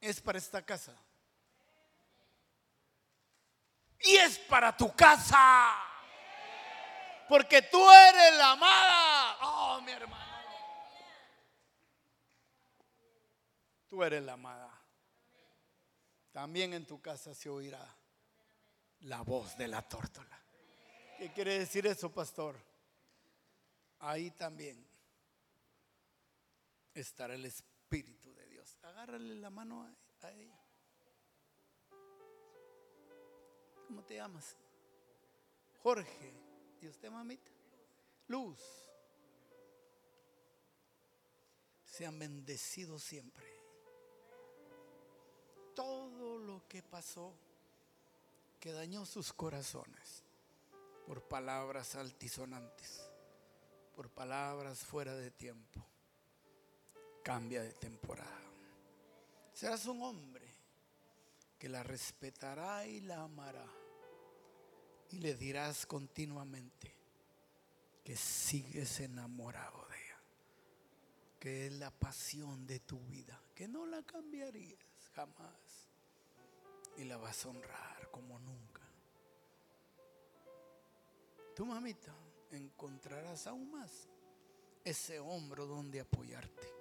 es 0.00 0.20
para 0.20 0.38
esta 0.38 0.66
casa. 0.66 0.96
Y 4.00 4.16
es 4.16 4.36
para 4.40 4.76
tu 4.76 4.92
casa. 4.96 5.76
Porque 7.28 7.62
tú 7.62 7.88
eres 7.88 8.36
la 8.36 8.50
amada. 8.50 9.38
Oh, 9.42 9.80
mi 9.82 9.92
hermano. 9.92 10.24
Tú 13.88 14.02
eres 14.02 14.24
la 14.24 14.32
amada. 14.32 14.76
También 16.32 16.74
en 16.74 16.84
tu 16.84 17.00
casa 17.00 17.32
se 17.32 17.48
oirá 17.48 17.96
la 19.02 19.20
voz 19.22 19.56
de 19.56 19.68
la 19.68 19.88
tórtola. 19.88 20.42
¿Qué 21.16 21.32
quiere 21.32 21.60
decir 21.60 21.86
eso, 21.86 22.10
pastor? 22.10 22.69
Ahí 24.00 24.30
también 24.32 24.84
estará 26.94 27.34
el 27.34 27.44
Espíritu 27.44 28.32
de 28.34 28.46
Dios. 28.46 28.76
Agárrale 28.82 29.34
la 29.36 29.50
mano 29.50 29.82
a, 30.22 30.30
ella. 30.32 30.58
¿Cómo 33.86 34.04
te 34.04 34.16
llamas? 34.16 34.56
Jorge. 35.82 36.34
¿Y 36.82 36.88
usted, 36.88 37.10
mamita? 37.10 37.50
Luz. 38.28 38.58
Sean 41.84 42.18
bendecidos 42.18 43.02
siempre. 43.02 43.48
todo 45.74 46.38
lo 46.38 46.68
que 46.68 46.82
pasó 46.82 47.32
que 48.58 48.72
dañó 48.72 49.06
sus 49.06 49.32
corazones 49.32 50.22
por 51.06 51.26
palabras 51.26 51.96
altisonantes, 51.96 53.09
por 54.00 54.08
palabras 54.08 54.78
fuera 54.78 55.14
de 55.14 55.30
tiempo. 55.30 55.86
Cambia 57.22 57.62
de 57.62 57.74
temporada. 57.74 58.50
Serás 59.52 59.84
un 59.84 60.02
hombre 60.02 60.50
que 61.58 61.68
la 61.68 61.82
respetará 61.82 62.86
y 62.86 63.02
la 63.02 63.24
amará. 63.24 63.66
Y 65.10 65.18
le 65.18 65.34
dirás 65.34 65.84
continuamente 65.84 66.96
que 68.02 68.16
sigues 68.16 69.00
enamorado 69.00 69.86
de 69.88 69.96
ella, 70.02 70.20
que 71.38 71.66
es 71.66 71.74
la 71.74 71.90
pasión 71.90 72.66
de 72.66 72.80
tu 72.80 72.98
vida, 73.00 73.38
que 73.54 73.68
no 73.68 73.84
la 73.84 74.02
cambiarías 74.02 74.80
jamás. 75.14 75.90
Y 76.96 77.04
la 77.04 77.18
vas 77.18 77.44
a 77.44 77.50
honrar 77.50 78.10
como 78.10 78.38
nunca. 78.38 78.80
Tu 81.54 81.66
mamita 81.66 82.29
encontrarás 82.50 83.46
aún 83.46 83.70
más 83.70 84.08
ese 84.84 85.18
hombro 85.18 85.66
donde 85.66 86.00
apoyarte. 86.00 86.74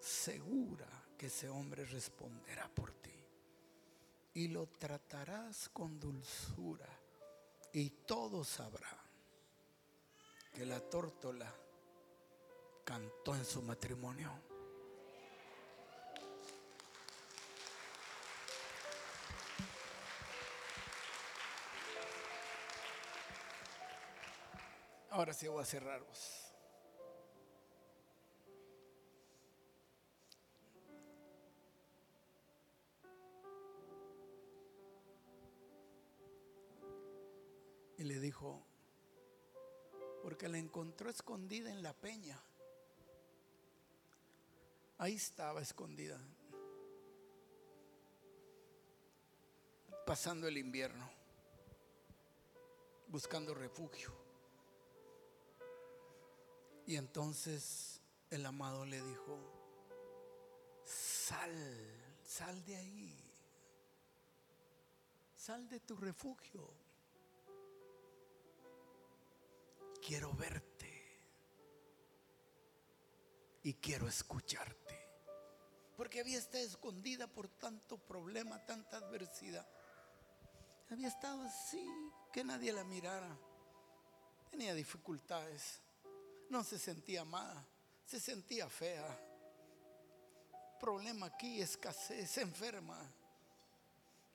Segura 0.00 0.86
que 1.16 1.26
ese 1.26 1.48
hombre 1.48 1.84
responderá 1.84 2.68
por 2.68 2.92
ti. 2.92 3.12
Y 4.34 4.48
lo 4.48 4.66
tratarás 4.66 5.68
con 5.70 5.98
dulzura. 5.98 6.88
Y 7.72 7.90
todos 7.90 8.48
sabrán 8.48 8.96
que 10.52 10.64
la 10.64 10.80
tórtola 10.80 11.52
cantó 12.84 13.34
en 13.34 13.44
su 13.44 13.62
matrimonio. 13.62 14.30
Ahora 25.16 25.32
sí 25.32 25.48
voy 25.48 25.62
a 25.62 25.64
cerraros. 25.64 26.52
Y 37.96 38.04
le 38.04 38.20
dijo, 38.20 38.62
porque 40.22 40.50
la 40.50 40.58
encontró 40.58 41.08
escondida 41.08 41.70
en 41.70 41.82
la 41.82 41.94
peña. 41.94 42.38
Ahí 44.98 45.14
estaba 45.14 45.62
escondida, 45.62 46.20
pasando 50.04 50.46
el 50.46 50.58
invierno, 50.58 51.10
buscando 53.08 53.54
refugio. 53.54 54.25
Y 56.86 56.94
entonces 56.94 58.00
el 58.30 58.46
amado 58.46 58.86
le 58.86 59.02
dijo, 59.02 59.38
sal, 60.84 61.52
sal 62.24 62.64
de 62.64 62.76
ahí, 62.76 63.14
sal 65.34 65.68
de 65.68 65.80
tu 65.80 65.96
refugio. 65.96 66.70
Quiero 70.00 70.32
verte 70.34 70.86
y 73.64 73.74
quiero 73.74 74.06
escucharte. 74.06 74.94
Porque 75.96 76.20
había 76.20 76.38
estado 76.38 76.62
escondida 76.62 77.26
por 77.26 77.48
tanto 77.48 77.98
problema, 77.98 78.64
tanta 78.64 78.98
adversidad. 78.98 79.66
Había 80.88 81.08
estado 81.08 81.42
así, 81.42 81.84
que 82.32 82.44
nadie 82.44 82.72
la 82.72 82.84
mirara. 82.84 83.36
Tenía 84.50 84.72
dificultades 84.72 85.80
no 86.50 86.62
se 86.62 86.78
sentía 86.78 87.22
amada, 87.22 87.66
se 88.04 88.20
sentía 88.20 88.68
fea. 88.68 89.22
Problema 90.78 91.26
aquí, 91.26 91.60
escasez, 91.60 92.38
enferma, 92.38 92.98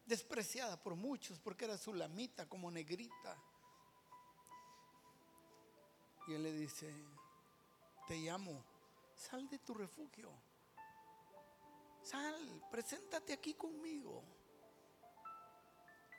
despreciada 0.05 0.81
por 0.81 0.95
muchos 0.95 1.39
porque 1.39 1.65
era 1.65 1.77
su 1.77 1.93
lamita 1.93 2.47
como 2.47 2.71
negrita. 2.71 3.37
Y 6.27 6.33
él 6.33 6.43
le 6.43 6.53
dice, 6.53 6.93
te 8.07 8.15
llamo, 8.17 8.63
sal 9.15 9.47
de 9.49 9.59
tu 9.59 9.73
refugio, 9.73 10.31
sal, 12.03 12.63
preséntate 12.69 13.33
aquí 13.33 13.53
conmigo. 13.53 14.23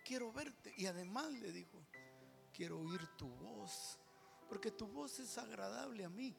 Quiero 0.05 0.33
verte. 0.33 0.75
Y 0.77 0.87
además 0.87 1.31
le 1.33 1.53
dijo, 1.53 1.79
quiero 2.53 2.81
oír 2.81 3.07
tu 3.17 3.29
voz 3.29 3.99
porque 4.53 4.71
tu 4.71 4.87
voz 4.87 5.19
es 5.19 5.39
agradable 5.39 6.05
a 6.05 6.11
mí. 6.11 6.37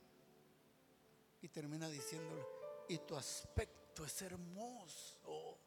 Y 1.42 1.48
termina 1.48 1.90
diciéndole, 1.90 2.46
y 2.88 3.00
tu 3.00 3.16
aspecto 3.16 4.06
es 4.06 4.22
hermoso. 4.22 5.58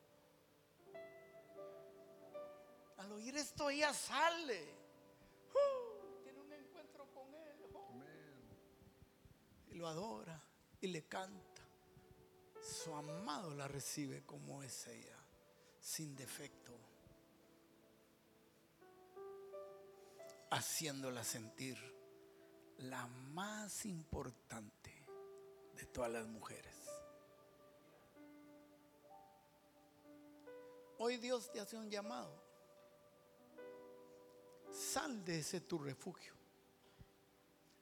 Al 2.99 3.11
oír 3.11 3.37
esto 3.37 3.69
ella 3.69 3.93
sale. 3.93 4.63
¡Uh! 5.53 6.23
tiene 6.23 6.39
un 6.39 6.53
encuentro 6.53 7.13
con 7.13 7.35
él. 7.35 7.69
¡Oh! 7.75 7.91
Y 9.67 9.75
lo 9.75 9.89
adora 9.89 10.41
y 10.81 10.87
le 10.87 11.03
canta. 11.09 11.63
Su 12.63 12.95
amado 12.95 13.53
la 13.57 13.67
recibe 13.67 14.25
como 14.25 14.63
es 14.63 14.87
ella, 14.87 15.19
sin 15.81 16.15
defecto. 16.15 16.79
Haciéndola 20.53 21.25
sentir 21.25 21.96
la 22.79 23.07
más 23.07 23.87
importante 23.87 24.93
de 25.75 25.87
todas 25.87 26.11
las 26.11 26.27
mujeres. 26.27 26.75
Hoy 30.99 31.17
Dios 31.19 31.51
te 31.51 31.61
hace 31.61 31.77
un 31.77 31.91
llamado. 31.91 32.43
Sal 34.71 35.25
de 35.25 35.39
ese 35.39 35.61
tu 35.61 35.79
refugio. 35.79 36.35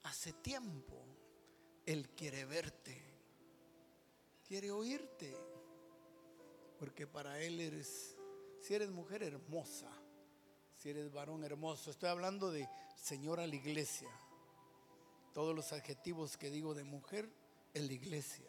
Hace 0.05 0.33
tiempo 0.33 1.05
Él 1.87 2.11
quiere 2.11 2.45
verte, 2.45 3.03
quiere 4.47 4.71
oírte, 4.71 5.35
porque 6.79 7.07
para 7.07 7.41
Él 7.41 7.61
eres, 7.61 8.17
si 8.61 8.75
eres 8.75 8.91
mujer 8.91 9.23
hermosa, 9.23 9.91
si 10.77 10.91
eres 10.91 11.11
varón 11.11 11.43
hermoso, 11.45 11.91
estoy 11.91 12.11
hablando 12.11 12.51
de 12.51 12.69
Señor 12.97 13.41
a 13.41 13.47
la 13.47 13.55
iglesia 13.55 14.11
todos 15.35 15.55
los 15.55 15.73
adjetivos 15.73 16.37
que 16.37 16.49
digo 16.49 16.75
de 16.75 16.85
mujer 16.85 17.29
en 17.75 17.89
la 17.89 17.93
iglesia. 17.93 18.49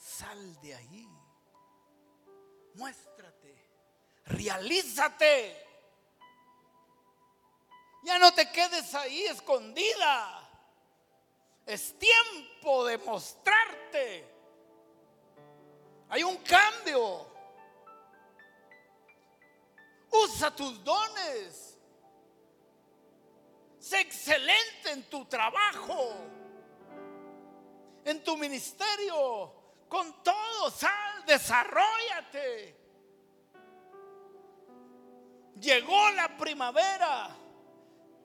Sal 0.00 0.60
de 0.62 0.74
ahí. 0.74 1.06
Muéstrate. 2.74 3.54
Realízate. 4.24 5.66
Ya 8.04 8.18
no 8.18 8.32
te 8.32 8.50
quedes 8.50 8.94
ahí 8.94 9.24
escondida. 9.24 10.50
Es 11.66 11.96
tiempo 11.98 12.86
de 12.86 12.96
mostrarte. 12.98 14.26
Hay 16.08 16.22
un 16.24 16.38
cambio. 16.38 17.26
Usa 20.10 20.56
tus 20.56 20.82
dones. 20.82 21.71
Sé 23.92 24.00
excelente 24.00 24.90
en 24.90 25.02
tu 25.02 25.26
trabajo, 25.26 26.14
en 28.06 28.24
tu 28.24 28.38
ministerio, 28.38 29.52
con 29.86 30.22
todo, 30.22 30.70
sal, 30.70 31.26
desarrollate. 31.26 32.74
Llegó 35.60 36.10
la 36.12 36.34
primavera, 36.38 37.36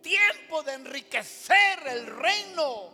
tiempo 0.02 0.64
de 0.64 0.72
enriquecer 0.72 1.86
el 1.86 2.16
reino, 2.16 2.92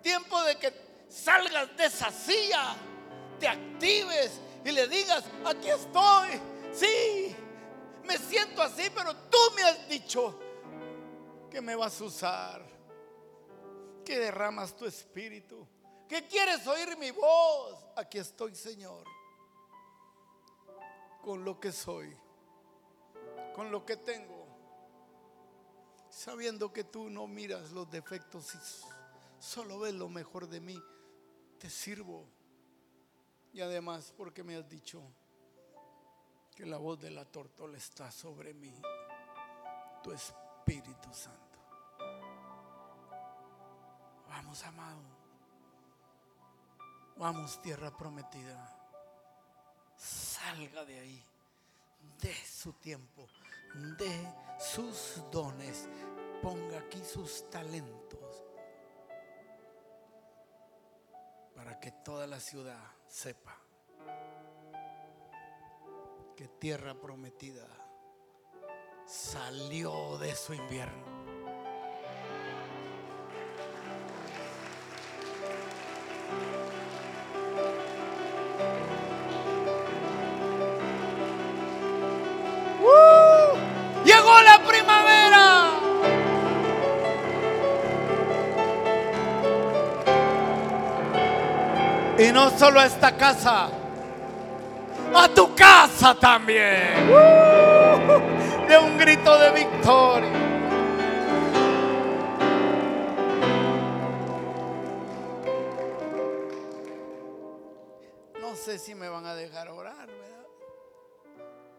tiempo 0.00 0.40
de 0.44 0.56
que 0.56 0.72
salgas 1.08 1.76
de 1.76 1.84
esa 1.84 2.12
silla, 2.12 2.76
te 3.40 3.48
actives 3.48 4.40
y 4.64 4.70
le 4.70 4.86
digas, 4.86 5.24
aquí 5.44 5.68
estoy, 5.68 6.40
sí, 6.72 7.34
me 8.04 8.16
siento 8.18 8.62
así, 8.62 8.88
pero 8.94 9.16
tú 9.16 9.38
me 9.56 9.62
has 9.64 9.88
dicho 9.88 10.44
que 11.50 11.60
me 11.60 11.74
vas 11.74 12.00
a 12.00 12.04
usar, 12.04 12.62
que 14.04 14.18
derramas 14.18 14.74
tu 14.76 14.86
espíritu, 14.86 15.66
que 16.08 16.26
quieres 16.26 16.66
oír 16.66 16.96
mi 16.96 17.10
voz. 17.10 17.86
Aquí 17.96 18.18
estoy, 18.18 18.54
Señor, 18.54 19.04
con 21.22 21.44
lo 21.44 21.58
que 21.58 21.72
soy, 21.72 22.16
con 23.54 23.70
lo 23.70 23.84
que 23.84 23.96
tengo, 23.96 24.46
sabiendo 26.10 26.72
que 26.72 26.84
tú 26.84 27.10
no 27.10 27.26
miras 27.26 27.70
los 27.72 27.90
defectos 27.90 28.54
y 28.54 28.58
solo 29.42 29.80
ves 29.80 29.94
lo 29.94 30.08
mejor 30.08 30.48
de 30.48 30.60
mí. 30.60 30.82
Te 31.58 31.68
sirvo. 31.68 32.24
Y 33.52 33.60
además 33.60 34.14
porque 34.16 34.44
me 34.44 34.56
has 34.56 34.68
dicho 34.68 35.02
que 36.54 36.66
la 36.66 36.76
voz 36.76 37.00
de 37.00 37.10
la 37.10 37.24
tortola 37.24 37.76
está 37.76 38.10
sobre 38.10 38.52
mí, 38.52 38.74
tu 40.02 40.12
Espíritu 40.12 40.47
Santo. 41.12 41.58
Vamos, 44.28 44.62
amado. 44.64 45.00
Vamos, 47.16 47.60
tierra 47.62 47.96
prometida. 47.96 48.76
Salga 49.96 50.84
de 50.84 50.98
ahí. 50.98 51.24
De 52.20 52.34
su 52.34 52.74
tiempo. 52.74 53.26
De 53.98 54.32
sus 54.58 55.22
dones. 55.32 55.88
Ponga 56.42 56.78
aquí 56.78 57.02
sus 57.04 57.48
talentos. 57.50 58.44
Para 61.54 61.80
que 61.80 61.90
toda 61.90 62.26
la 62.26 62.38
ciudad 62.38 62.84
sepa 63.08 63.56
que 66.36 66.46
tierra 66.46 66.94
prometida 66.94 67.66
salió 69.08 70.18
de 70.18 70.34
su 70.34 70.52
invierno. 70.52 70.92
¡Uh! 82.82 83.58
Y 92.20 92.32
no 92.32 92.50
solo 92.58 92.80
a 92.80 92.86
esta 92.86 93.16
casa, 93.16 93.68
a 95.14 95.28
tu 95.28 95.54
casa 95.54 96.14
también. 96.16 97.08
¡Uh! 97.08 98.37
De 98.68 98.76
un 98.76 98.98
grito 98.98 99.38
de 99.38 99.50
victoria. 99.52 100.32
No 108.40 108.54
sé 108.54 108.78
si 108.78 108.94
me 108.94 109.08
van 109.08 109.24
a 109.24 109.34
dejar 109.34 109.68
orar, 109.68 110.06
¿verdad? 110.06 110.46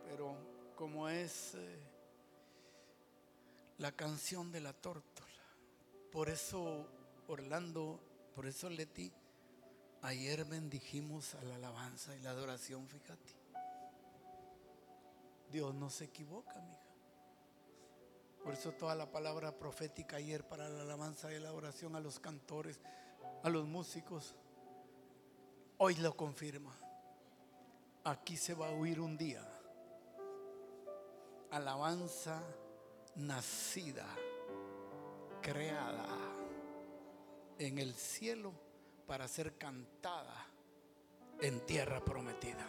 Pero 0.07 0.35
como 0.75 1.07
es 1.09 1.53
eh, 1.53 1.79
la 3.77 3.91
canción 3.91 4.51
de 4.51 4.61
la 4.61 4.73
tórtola, 4.73 5.29
por 6.11 6.27
eso 6.27 6.87
Orlando, 7.27 7.99
por 8.33 8.47
eso 8.47 8.67
Leti, 8.67 9.11
ayer 10.01 10.43
bendijimos 10.45 11.35
a 11.35 11.43
la 11.43 11.55
alabanza 11.55 12.15
y 12.15 12.21
la 12.21 12.31
adoración, 12.31 12.87
fíjate. 12.87 13.38
Dios 15.51 15.73
no 15.73 15.89
se 15.89 16.05
equivoca, 16.05 16.59
mija. 16.61 16.79
Por 18.43 18.53
eso 18.53 18.71
toda 18.71 18.95
la 18.95 19.11
palabra 19.11 19.57
profética 19.57 20.17
ayer 20.17 20.47
para 20.47 20.69
la 20.69 20.81
alabanza 20.81 21.31
y 21.33 21.39
la 21.39 21.49
adoración 21.49 21.95
a 21.95 21.99
los 21.99 22.19
cantores, 22.19 22.79
a 23.43 23.49
los 23.49 23.65
músicos, 23.67 24.35
hoy 25.77 25.95
lo 25.95 26.15
confirma. 26.15 26.75
Aquí 28.05 28.37
se 28.37 28.53
va 28.53 28.69
a 28.69 28.71
oír 28.71 28.99
un 28.99 29.17
día 29.17 29.45
alabanza 31.51 32.41
nacida, 33.15 34.05
creada 35.41 36.07
en 37.57 37.79
el 37.79 37.93
cielo 37.93 38.53
para 39.07 39.27
ser 39.27 39.57
cantada 39.57 40.45
en 41.41 41.65
tierra 41.65 42.03
prometida. 42.03 42.65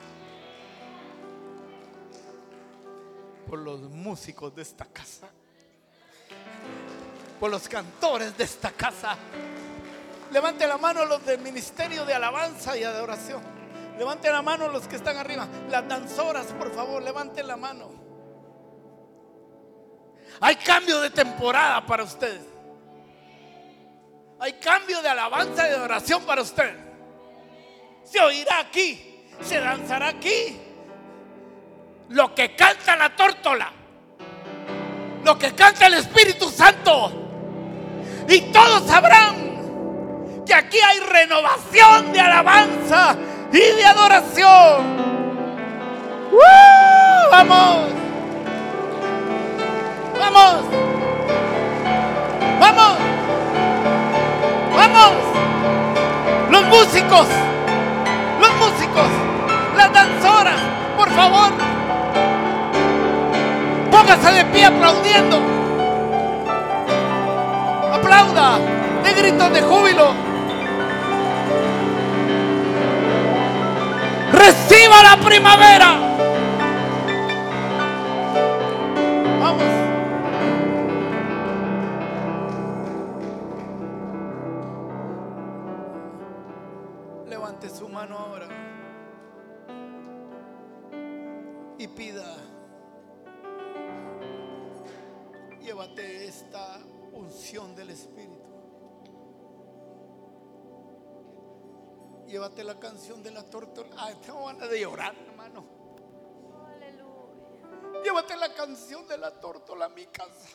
Por 3.50 3.58
los 3.58 3.80
músicos 3.80 4.54
de 4.54 4.62
esta 4.62 4.84
casa, 4.84 5.28
por 7.40 7.50
los 7.50 7.68
cantores 7.68 8.38
de 8.38 8.44
esta 8.44 8.70
casa. 8.70 9.16
Levante 10.30 10.68
la 10.68 10.78
mano 10.78 11.04
los 11.04 11.26
del 11.26 11.40
ministerio 11.40 12.04
de 12.04 12.14
alabanza 12.14 12.78
y 12.78 12.84
adoración. 12.84 13.42
Levante 13.98 14.30
la 14.30 14.40
mano 14.40 14.68
los 14.68 14.86
que 14.86 14.94
están 14.94 15.16
arriba. 15.16 15.48
Las 15.68 15.88
danzoras, 15.88 16.46
por 16.52 16.72
favor, 16.72 17.02
levanten 17.02 17.48
la 17.48 17.56
mano. 17.56 17.90
Hay 20.40 20.54
cambio 20.54 21.00
de 21.00 21.10
temporada 21.10 21.84
para 21.84 22.04
ustedes. 22.04 22.44
Hay 24.38 24.52
cambio 24.60 25.02
de 25.02 25.08
alabanza 25.08 25.66
y 25.66 25.70
de 25.70 25.76
adoración 25.76 26.22
para 26.22 26.42
usted. 26.42 26.72
Se 28.04 28.20
oirá 28.20 28.60
aquí, 28.60 29.26
se 29.42 29.58
danzará 29.58 30.06
aquí. 30.06 30.69
Lo 32.10 32.34
que 32.34 32.54
canta 32.54 32.96
la 32.96 33.10
tórtola, 33.10 33.70
lo 35.24 35.38
que 35.38 35.54
canta 35.54 35.86
el 35.86 35.94
Espíritu 35.94 36.50
Santo. 36.50 37.12
Y 38.28 38.40
todos 38.52 38.86
sabrán 38.86 40.44
que 40.46 40.54
aquí 40.54 40.78
hay 40.78 41.00
renovación 41.00 42.12
de 42.12 42.20
alabanza 42.20 43.16
y 43.52 43.58
de 43.58 43.84
adoración. 43.84 45.00
¡Uh! 46.32 47.30
Vamos, 47.30 47.92
vamos, 50.18 50.64
vamos. 52.60 53.10
Vamos. 54.80 55.12
Los 56.50 56.64
músicos. 56.64 57.26
Los 58.40 58.54
músicos. 58.56 59.08
Las 59.76 59.92
danzoras. 59.92 60.60
Por 60.96 61.10
favor. 61.10 61.69
Póngase 64.10 64.32
de 64.38 64.44
pie 64.46 64.64
aplaudiendo. 64.64 65.36
Aplauda. 67.92 68.58
De 69.04 69.12
gritos 69.12 69.52
de 69.52 69.62
júbilo. 69.62 70.14
Reciba 74.32 75.02
la 75.04 75.16
primavera. 75.24 75.90
Vamos. 79.40 79.62
Levante 87.28 87.70
su 87.70 87.88
mano 87.88 88.18
ahora 88.18 88.48
y 91.78 91.86
pida. 91.86 92.24
Llévate 95.70 96.26
esta 96.26 96.80
unción 97.12 97.76
del 97.76 97.90
Espíritu. 97.90 98.50
Llévate 102.26 102.64
la 102.64 102.76
canción 102.80 103.22
de 103.22 103.30
la 103.30 103.44
tortola. 103.44 103.94
Ay, 103.96 104.16
tengo 104.16 104.46
ganas 104.46 104.68
de 104.68 104.80
llorar, 104.80 105.14
hermano. 105.14 105.64
Llévate 108.02 108.36
la 108.36 108.52
canción 108.52 109.06
de 109.06 109.16
la 109.16 109.38
tórtola 109.38 109.84
a 109.84 109.88
mi 109.90 110.06
casa. 110.06 110.48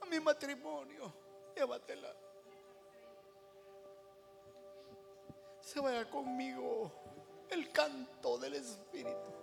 A 0.00 0.06
mi 0.06 0.18
matrimonio. 0.18 1.14
Llévatela. 1.54 2.12
se 5.60 5.78
vaya 5.78 6.10
conmigo 6.10 6.90
el 7.48 7.70
canto 7.70 8.38
del 8.38 8.54
Espíritu 8.54 9.41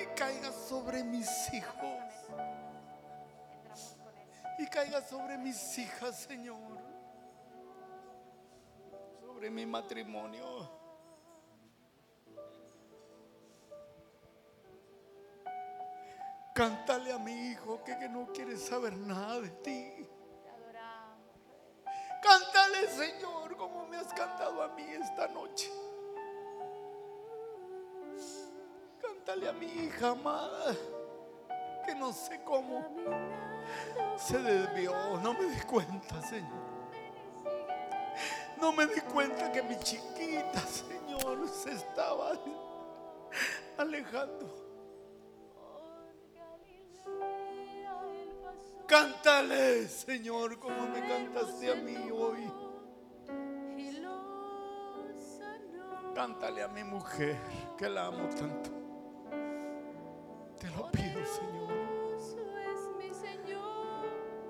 y 0.00 0.06
caiga 0.16 0.52
sobre 0.52 1.04
mis 1.04 1.52
hijos 1.52 2.10
y 4.60 4.66
caiga 4.66 5.00
sobre 5.00 5.38
mis 5.38 5.78
hijas, 5.78 6.16
Señor, 6.16 6.78
sobre 9.20 9.48
mi 9.48 9.64
matrimonio. 9.64 10.70
Cántale 16.54 17.12
a 17.12 17.18
mi 17.18 17.32
hijo 17.32 17.82
que, 17.82 17.96
que 17.96 18.08
no 18.08 18.26
quiere 18.34 18.56
saber 18.58 18.94
nada 18.94 19.40
de 19.40 19.48
ti. 19.48 20.08
Cántale 29.30 29.48
a 29.48 29.52
mi 29.52 29.66
hija 29.66 30.08
amada, 30.08 30.74
que 31.86 31.94
no 31.94 32.12
sé 32.12 32.42
cómo 32.42 32.84
se 34.16 34.36
desvió. 34.38 34.92
No 35.22 35.34
me 35.34 35.44
di 35.44 35.60
cuenta, 35.60 36.20
Señor. 36.20 36.50
No 38.60 38.72
me 38.72 38.88
di 38.88 39.00
cuenta 39.02 39.52
que 39.52 39.62
mi 39.62 39.78
chiquita, 39.78 40.58
Señor, 40.66 41.48
se 41.48 41.70
estaba 41.70 42.32
alejando. 43.78 44.52
Cántale, 48.88 49.86
Señor, 49.86 50.58
como 50.58 50.88
me 50.88 51.06
cantaste 51.06 51.70
a 51.70 51.76
mí 51.76 52.10
hoy. 52.10 52.52
Cántale 56.16 56.64
a 56.64 56.68
mi 56.68 56.82
mujer 56.82 57.38
que 57.78 57.88
la 57.88 58.06
amo 58.06 58.28
tanto. 58.30 58.79
Te 60.60 60.68
lo 60.68 60.90
pido, 60.92 61.24
Señor. 61.24 61.70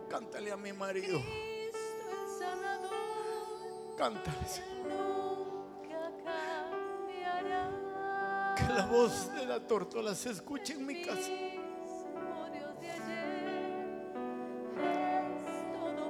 Cántale 0.09 0.51
a 0.51 0.57
mi 0.57 0.73
marido. 0.73 1.20
Cristo 1.20 2.05
el 2.11 2.28
Sanador, 2.39 3.97
Cántale, 3.97 4.49
Señor. 4.49 5.20
Que 8.57 8.73
la 8.74 8.87
voz 8.87 9.32
de 9.35 9.47
la 9.47 9.61
tortola 9.66 10.15
se 10.15 10.31
escuche 10.31 10.73
en 10.73 10.85
mi 10.85 11.03
casa. 11.03 11.31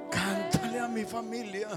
Cántale 0.09 0.79
a 0.79 0.87
mi 0.87 1.05
familia. 1.05 1.69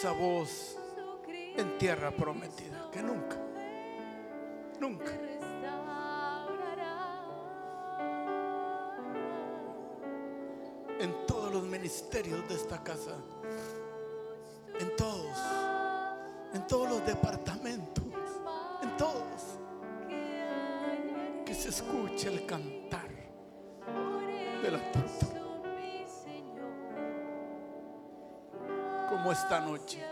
Esa 0.00 0.12
voz 0.12 0.78
en 1.28 1.76
tierra 1.76 2.10
prometida. 2.10 2.90
Que 2.90 3.02
nunca, 3.02 3.36
nunca. 4.80 5.12
En 10.98 11.26
todos 11.26 11.52
los 11.52 11.64
ministerios 11.64 12.48
de 12.48 12.54
esta 12.54 12.82
casa. 12.82 13.14
En 14.78 14.96
todos. 14.96 15.36
En 16.54 16.66
todos 16.66 16.88
los 16.88 17.04
departamentos. 17.04 18.04
En 18.82 18.96
todos. 18.96 19.58
Que 21.44 21.54
se 21.54 21.68
escuche 21.68 22.28
el 22.28 22.46
cantar 22.46 23.10
de 24.62 24.70
la 24.70 24.92
tortuga. 24.92 25.29
Como 29.20 29.32
esta 29.32 29.60
noche. 29.60 30.02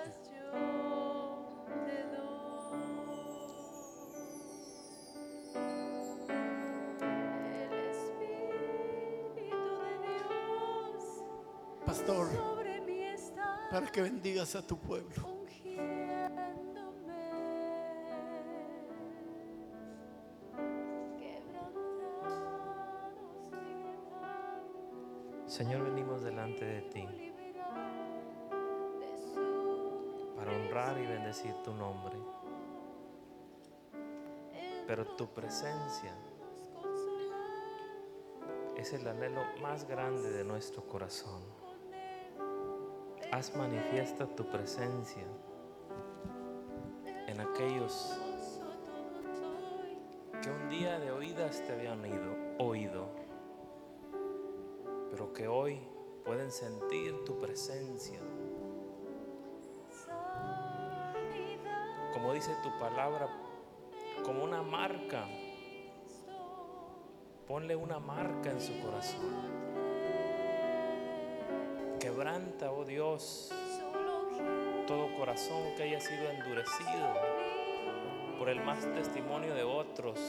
Pastor, 11.87 12.29
para 13.71 13.91
que 13.91 14.03
bendigas 14.03 14.55
a 14.55 14.61
tu 14.61 14.79
pueblo. 14.79 15.38
Pero 34.89 35.05
tu 35.05 35.27
presencia 35.27 36.15
es 38.75 38.95
el 38.95 39.07
anhelo 39.07 39.43
más 39.61 39.87
grande 39.87 40.31
de 40.31 40.45
nuestro 40.45 40.83
corazón. 40.85 41.43
Haz 43.31 43.55
manifiesta 43.55 44.27
tu 44.35 44.49
presencia 44.49 45.27
en 47.27 47.39
aquellos 47.39 48.19
que 50.41 50.51
un 50.51 50.71
día 50.71 50.99
de 50.99 51.11
oídas 51.11 51.63
te 51.67 51.75
habían 51.75 52.01
oído, 52.01 52.37
oído, 52.59 53.09
pero 55.11 55.35
que 55.35 55.49
hoy 55.49 55.87
pueden 56.25 56.51
sentir 56.51 57.25
tu 57.27 57.39
presencia. 57.39 58.21
Como 62.15 62.33
dice 62.33 62.57
tu 62.63 62.71
palabra, 62.79 63.29
como 64.29 64.45
una 64.45 64.61
marca. 64.61 65.25
Ponle 67.47 67.75
una 67.75 67.99
marca 67.99 68.51
en 68.51 68.61
su 68.61 68.79
corazón. 68.79 69.25
Quebranta, 71.99 72.71
oh 72.71 72.85
Dios, 72.85 73.51
todo 74.87 75.17
corazón 75.17 75.75
que 75.79 75.85
haya 75.85 75.99
sido 75.99 76.29
endurecido 76.29 77.15
por 78.39 78.51
el 78.51 78.63
más 78.63 78.81
testimonio 78.93 79.55
de 79.55 79.63
otros 79.63 80.21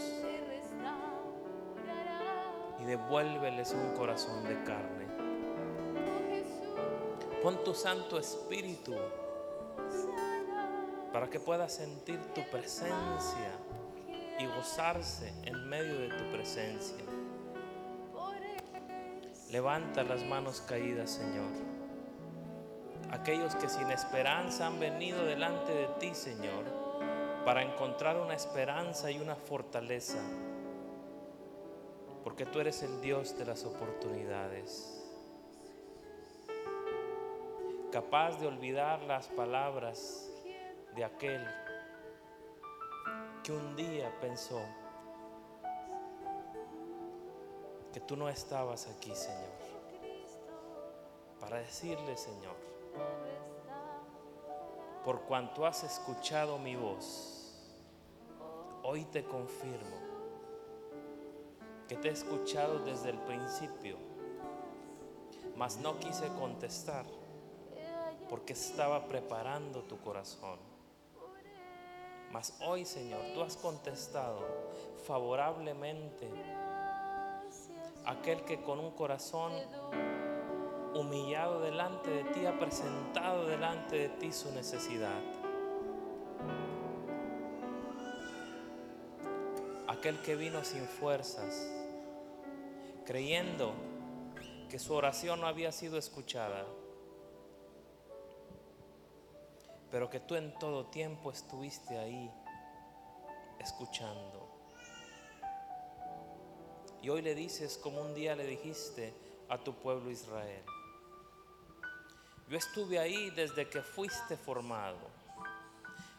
y 2.79 2.85
devuélveles 2.85 3.73
un 3.73 3.97
corazón 3.97 4.45
de 4.45 4.63
carne. 4.63 5.07
Pon 7.43 7.65
tu 7.65 7.73
Santo 7.73 8.17
Espíritu 8.17 8.95
para 11.11 11.29
que 11.29 11.41
pueda 11.41 11.67
sentir 11.67 12.17
tu 12.33 12.49
presencia 12.49 13.59
y 14.39 14.45
gozarse 14.45 15.33
en 15.43 15.67
medio 15.67 15.99
de 15.99 16.09
tu 16.09 16.31
presencia. 16.31 17.03
Levanta 19.51 20.03
las 20.03 20.23
manos 20.23 20.61
caídas, 20.61 21.11
Señor. 21.11 21.51
Aquellos 23.11 23.55
que 23.55 23.67
sin 23.67 23.91
esperanza 23.91 24.67
han 24.67 24.79
venido 24.79 25.25
delante 25.25 25.73
de 25.73 25.87
ti, 25.99 26.15
Señor, 26.15 26.63
para 27.43 27.63
encontrar 27.63 28.17
una 28.17 28.35
esperanza 28.35 29.11
y 29.11 29.19
una 29.19 29.35
fortaleza. 29.35 30.19
Porque 32.23 32.45
tú 32.45 32.59
eres 32.59 32.81
el 32.83 33.01
Dios 33.01 33.37
de 33.37 33.45
las 33.45 33.65
oportunidades. 33.65 34.95
Capaz 37.91 38.39
de 38.39 38.47
olvidar 38.47 39.01
las 39.01 39.27
palabras 39.29 40.29
de 40.95 41.03
aquel 41.03 41.43
un 43.51 43.75
día 43.75 44.13
pensó 44.19 44.61
que 47.93 47.99
tú 47.99 48.15
no 48.15 48.29
estabas 48.29 48.87
aquí, 48.87 49.15
Señor, 49.15 49.59
para 51.39 51.57
decirle, 51.57 52.15
Señor, 52.17 52.55
por 55.03 55.21
cuanto 55.21 55.65
has 55.65 55.83
escuchado 55.83 56.59
mi 56.59 56.75
voz, 56.75 57.55
hoy 58.83 59.05
te 59.05 59.23
confirmo 59.23 59.97
que 61.87 61.95
te 61.95 62.09
he 62.09 62.11
escuchado 62.11 62.79
desde 62.79 63.09
el 63.09 63.17
principio, 63.19 63.97
mas 65.55 65.77
no 65.77 65.97
quise 65.99 66.27
contestar 66.39 67.05
porque 68.29 68.53
estaba 68.53 69.07
preparando 69.07 69.81
tu 69.83 69.99
corazón. 69.99 70.68
Mas 72.31 72.55
hoy, 72.61 72.85
Señor, 72.85 73.21
tú 73.33 73.41
has 73.41 73.57
contestado 73.57 74.39
favorablemente 75.07 76.29
aquel 78.05 78.43
que 78.43 78.61
con 78.61 78.79
un 78.79 78.91
corazón 78.91 79.51
humillado 80.93 81.61
delante 81.61 82.09
de 82.09 82.23
ti 82.25 82.45
ha 82.45 82.57
presentado 82.57 83.45
delante 83.47 83.97
de 83.97 84.09
ti 84.09 84.31
su 84.31 84.51
necesidad. 84.53 85.19
Aquel 89.87 90.21
que 90.21 90.35
vino 90.35 90.63
sin 90.63 90.85
fuerzas, 90.85 91.67
creyendo 93.05 93.73
que 94.69 94.77
su 94.77 94.93
oración 94.93 95.41
no 95.41 95.47
había 95.47 95.71
sido 95.71 95.97
escuchada 95.97 96.63
pero 99.91 100.09
que 100.09 100.19
tú 100.19 100.35
en 100.35 100.53
todo 100.59 100.85
tiempo 100.87 101.31
estuviste 101.31 101.97
ahí 101.97 102.31
escuchando. 103.59 104.47
Y 107.01 107.09
hoy 107.09 107.21
le 107.21 107.35
dices 107.35 107.77
como 107.77 108.01
un 108.01 108.13
día 108.13 108.35
le 108.35 108.45
dijiste 108.45 109.13
a 109.47 109.57
tu 109.57 109.73
pueblo 109.73 110.11
Israel, 110.11 110.63
yo 112.49 112.57
estuve 112.57 112.99
ahí 112.99 113.29
desde 113.31 113.69
que 113.69 113.81
fuiste 113.81 114.35
formado 114.35 114.97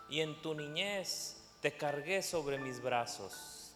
y 0.09 0.21
en 0.21 0.41
tu 0.43 0.55
niñez 0.55 1.43
te 1.61 1.77
cargué 1.77 2.23
sobre 2.23 2.59
mis 2.59 2.81
brazos 2.81 3.75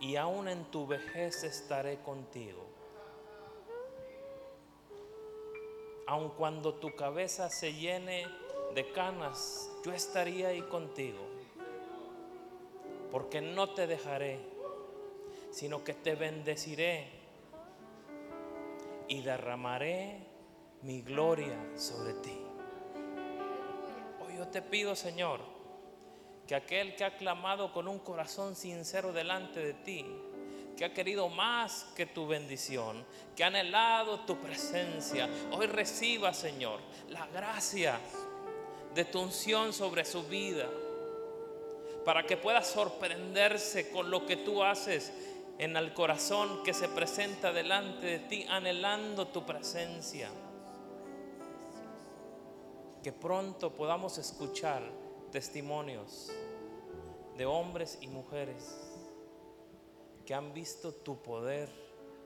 y 0.00 0.16
aún 0.16 0.48
en 0.48 0.64
tu 0.64 0.86
vejez 0.86 1.44
estaré 1.44 2.00
contigo. 2.00 2.71
Aun 6.06 6.30
cuando 6.30 6.74
tu 6.74 6.94
cabeza 6.94 7.48
se 7.50 7.74
llene 7.74 8.26
de 8.74 8.90
canas, 8.92 9.70
yo 9.84 9.92
estaría 9.92 10.48
ahí 10.48 10.62
contigo. 10.62 11.20
Porque 13.10 13.40
no 13.40 13.70
te 13.70 13.86
dejaré, 13.86 14.40
sino 15.50 15.84
que 15.84 15.92
te 15.92 16.14
bendeciré 16.14 17.06
y 19.08 19.20
derramaré 19.20 20.26
mi 20.82 21.02
gloria 21.02 21.58
sobre 21.76 22.14
ti. 22.14 22.38
Hoy 24.24 24.36
yo 24.38 24.48
te 24.48 24.62
pido, 24.62 24.96
Señor, 24.96 25.40
que 26.46 26.54
aquel 26.54 26.96
que 26.96 27.04
ha 27.04 27.16
clamado 27.16 27.72
con 27.72 27.86
un 27.86 27.98
corazón 27.98 28.56
sincero 28.56 29.12
delante 29.12 29.60
de 29.60 29.74
ti, 29.74 30.06
que 30.76 30.84
ha 30.84 30.92
querido 30.92 31.28
más 31.28 31.86
que 31.94 32.06
tu 32.06 32.26
bendición, 32.26 33.04
que 33.36 33.44
ha 33.44 33.48
anhelado 33.48 34.20
tu 34.20 34.36
presencia, 34.38 35.28
hoy 35.50 35.66
reciba, 35.66 36.32
Señor, 36.32 36.80
la 37.08 37.26
gracia 37.26 37.98
de 38.94 39.04
tu 39.04 39.20
unción 39.20 39.72
sobre 39.72 40.04
su 40.04 40.24
vida, 40.24 40.68
para 42.04 42.24
que 42.24 42.36
pueda 42.36 42.62
sorprenderse 42.62 43.90
con 43.90 44.10
lo 44.10 44.26
que 44.26 44.36
tú 44.36 44.62
haces 44.62 45.12
en 45.58 45.76
el 45.76 45.94
corazón 45.94 46.62
que 46.64 46.74
se 46.74 46.88
presenta 46.88 47.52
delante 47.52 48.06
de 48.06 48.18
ti, 48.20 48.46
anhelando 48.48 49.28
tu 49.28 49.44
presencia. 49.46 50.28
Que 53.02 53.12
pronto 53.12 53.72
podamos 53.72 54.18
escuchar 54.18 54.82
testimonios 55.30 56.30
de 57.36 57.46
hombres 57.46 57.98
y 58.00 58.08
mujeres 58.08 58.91
han 60.32 60.52
visto 60.52 60.92
tu 60.92 61.22
poder 61.22 61.68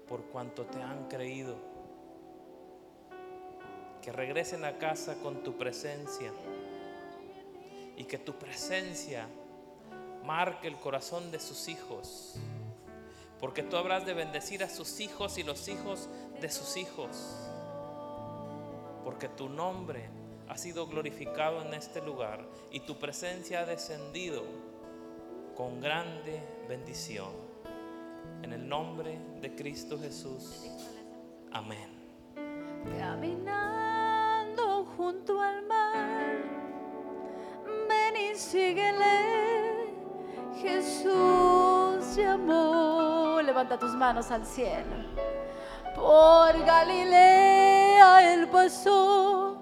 por 0.08 0.22
cuanto 0.26 0.64
te 0.64 0.80
han 0.82 1.08
creído. 1.08 1.56
Que 4.02 4.12
regresen 4.12 4.64
a 4.64 4.78
casa 4.78 5.16
con 5.22 5.42
tu 5.42 5.56
presencia 5.56 6.32
y 7.96 8.04
que 8.04 8.18
tu 8.18 8.34
presencia 8.34 9.26
marque 10.24 10.68
el 10.68 10.76
corazón 10.76 11.30
de 11.30 11.40
sus 11.40 11.68
hijos. 11.68 12.34
Porque 13.40 13.62
tú 13.62 13.76
habrás 13.76 14.06
de 14.06 14.14
bendecir 14.14 14.62
a 14.62 14.68
sus 14.68 15.00
hijos 15.00 15.38
y 15.38 15.42
los 15.42 15.68
hijos 15.68 16.08
de 16.40 16.50
sus 16.50 16.76
hijos. 16.76 17.16
Porque 19.04 19.28
tu 19.28 19.48
nombre 19.48 20.08
ha 20.48 20.56
sido 20.56 20.86
glorificado 20.86 21.62
en 21.62 21.74
este 21.74 22.00
lugar 22.00 22.44
y 22.70 22.80
tu 22.80 22.98
presencia 22.98 23.60
ha 23.60 23.66
descendido 23.66 24.44
con 25.56 25.80
grande 25.80 26.40
bendición. 26.68 27.45
En 28.46 28.52
el 28.52 28.68
nombre 28.68 29.18
de 29.40 29.56
Cristo 29.56 29.98
Jesús. 29.98 30.70
Amén. 31.50 31.88
Caminando 32.96 34.84
junto 34.96 35.40
al 35.42 35.66
mar, 35.66 36.36
ven 37.88 38.16
y 38.16 38.36
síguele. 38.36 39.92
Jesús 40.62 42.14
llamó, 42.14 43.40
levanta 43.42 43.76
tus 43.76 43.96
manos 43.96 44.30
al 44.30 44.46
cielo. 44.46 44.94
Por 45.96 46.64
Galilea 46.64 48.32
él 48.32 48.46
pasó, 48.46 49.60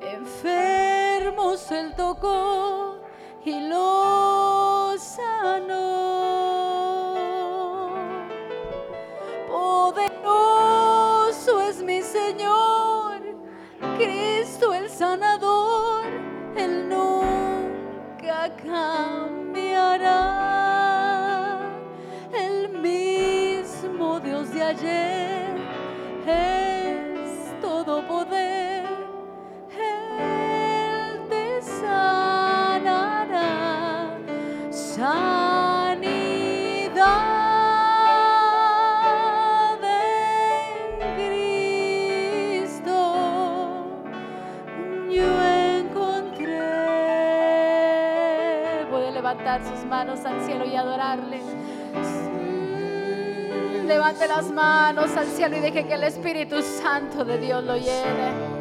enfermos 0.00 1.70
él 1.70 1.94
tocó 1.94 2.96
y 3.44 3.60
los 3.68 5.00
sanó. 5.00 6.43
Cristo 13.96 14.33
levantar 49.54 49.76
sus 49.76 49.84
manos 49.86 50.24
al 50.24 50.44
cielo 50.44 50.64
y 50.64 50.74
adorarle. 50.74 51.40
Mm, 53.82 53.86
Levante 53.86 54.26
las 54.26 54.50
manos 54.50 55.16
al 55.16 55.26
cielo 55.26 55.56
y 55.56 55.60
deje 55.60 55.86
que 55.86 55.94
el 55.94 56.04
Espíritu 56.04 56.60
Santo 56.62 57.24
de 57.24 57.38
Dios 57.38 57.62
lo 57.62 57.76
llene. 57.76 58.53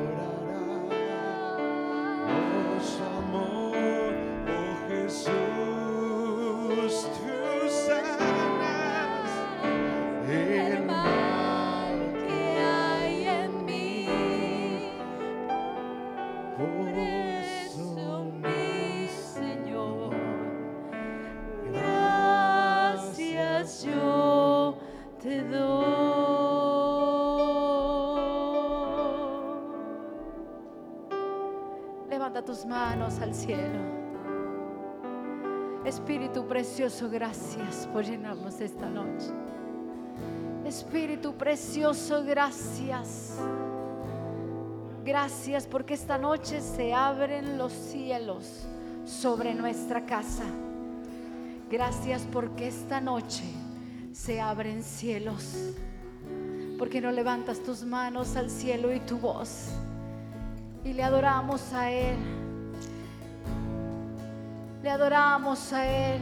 Al 33.04 33.36
cielo. 33.36 33.80
Espíritu 35.84 36.48
precioso, 36.48 37.10
gracias 37.10 37.86
por 37.92 38.06
llenarnos 38.06 38.62
esta 38.62 38.90
noche. 38.90 39.28
Espíritu 40.66 41.34
precioso, 41.34 42.24
gracias. 42.24 43.38
Gracias 45.04 45.68
porque 45.68 45.96
esta 45.96 46.18
noche 46.18 46.62
se 46.62 46.94
abren 46.94 47.58
los 47.58 47.74
cielos 47.74 48.66
sobre 49.04 49.54
nuestra 49.54 50.06
casa. 50.06 50.46
Gracias 51.70 52.26
porque 52.32 52.70
esta 52.70 53.02
noche 53.02 53.44
se 54.14 54.40
abren 54.40 54.82
cielos. 54.82 55.74
Porque 56.80 57.02
no 57.02 57.12
levantas 57.12 57.62
tus 57.62 57.84
manos 57.84 58.38
al 58.38 58.50
cielo 58.50 58.94
y 58.94 59.02
tu 59.02 59.18
voz. 59.18 59.72
Y 60.86 60.94
le 60.94 61.04
adoramos 61.04 61.74
a 61.74 61.92
Él. 61.92 62.43
Le 64.84 64.90
adoramos 64.90 65.72
a 65.72 65.88
Él. 65.88 66.20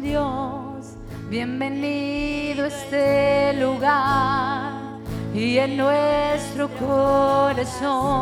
Dios, 0.00 0.94
bienvenido 1.28 2.62
a 2.62 2.68
este 2.68 3.54
lugar 3.54 4.74
y 5.34 5.58
en 5.58 5.76
nuestro 5.76 6.68
corazón 6.78 8.16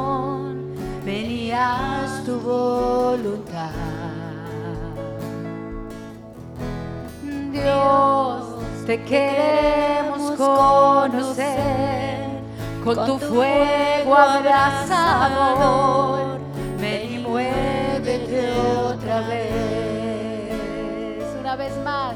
venías 1.04 2.24
tu 2.24 2.40
voluntad. 2.40 3.72
Dios, 7.52 8.42
te 8.86 9.04
queremos 9.04 10.32
conocer 10.38 12.20
con 12.82 13.04
tu 13.04 13.18
fuego 13.18 14.16
abrasador. 14.16 16.25
Vez 21.56 21.76
más. 21.78 22.14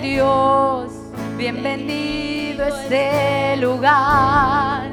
Dios, 0.00 0.90
bienvenido 1.36 2.64
a 2.64 2.68
este 2.68 3.58
lugar 3.58 4.88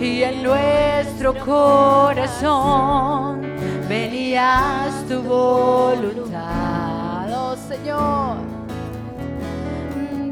y 0.00 0.22
en 0.22 0.44
nuestro 0.44 1.34
corazón 1.44 3.42
venías 3.88 5.04
tu 5.08 5.20
voluntad, 5.22 7.26
oh 7.32 7.56
Señor. 7.56 8.36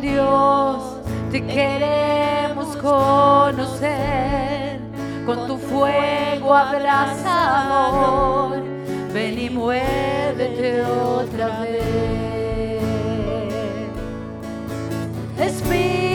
Dios, 0.01 0.99
te 1.33 1.45
queremos 1.45 2.77
conocer 2.77 4.79
con 5.27 5.49
tu 5.49 5.59
fuego 5.59 6.55
abrasador. 6.55 8.23
Ven 9.13 9.39
y 9.39 9.51
muévete 9.51 10.83
otra 10.85 11.61
vez. 11.61 12.32
Espíritu, 15.43 16.12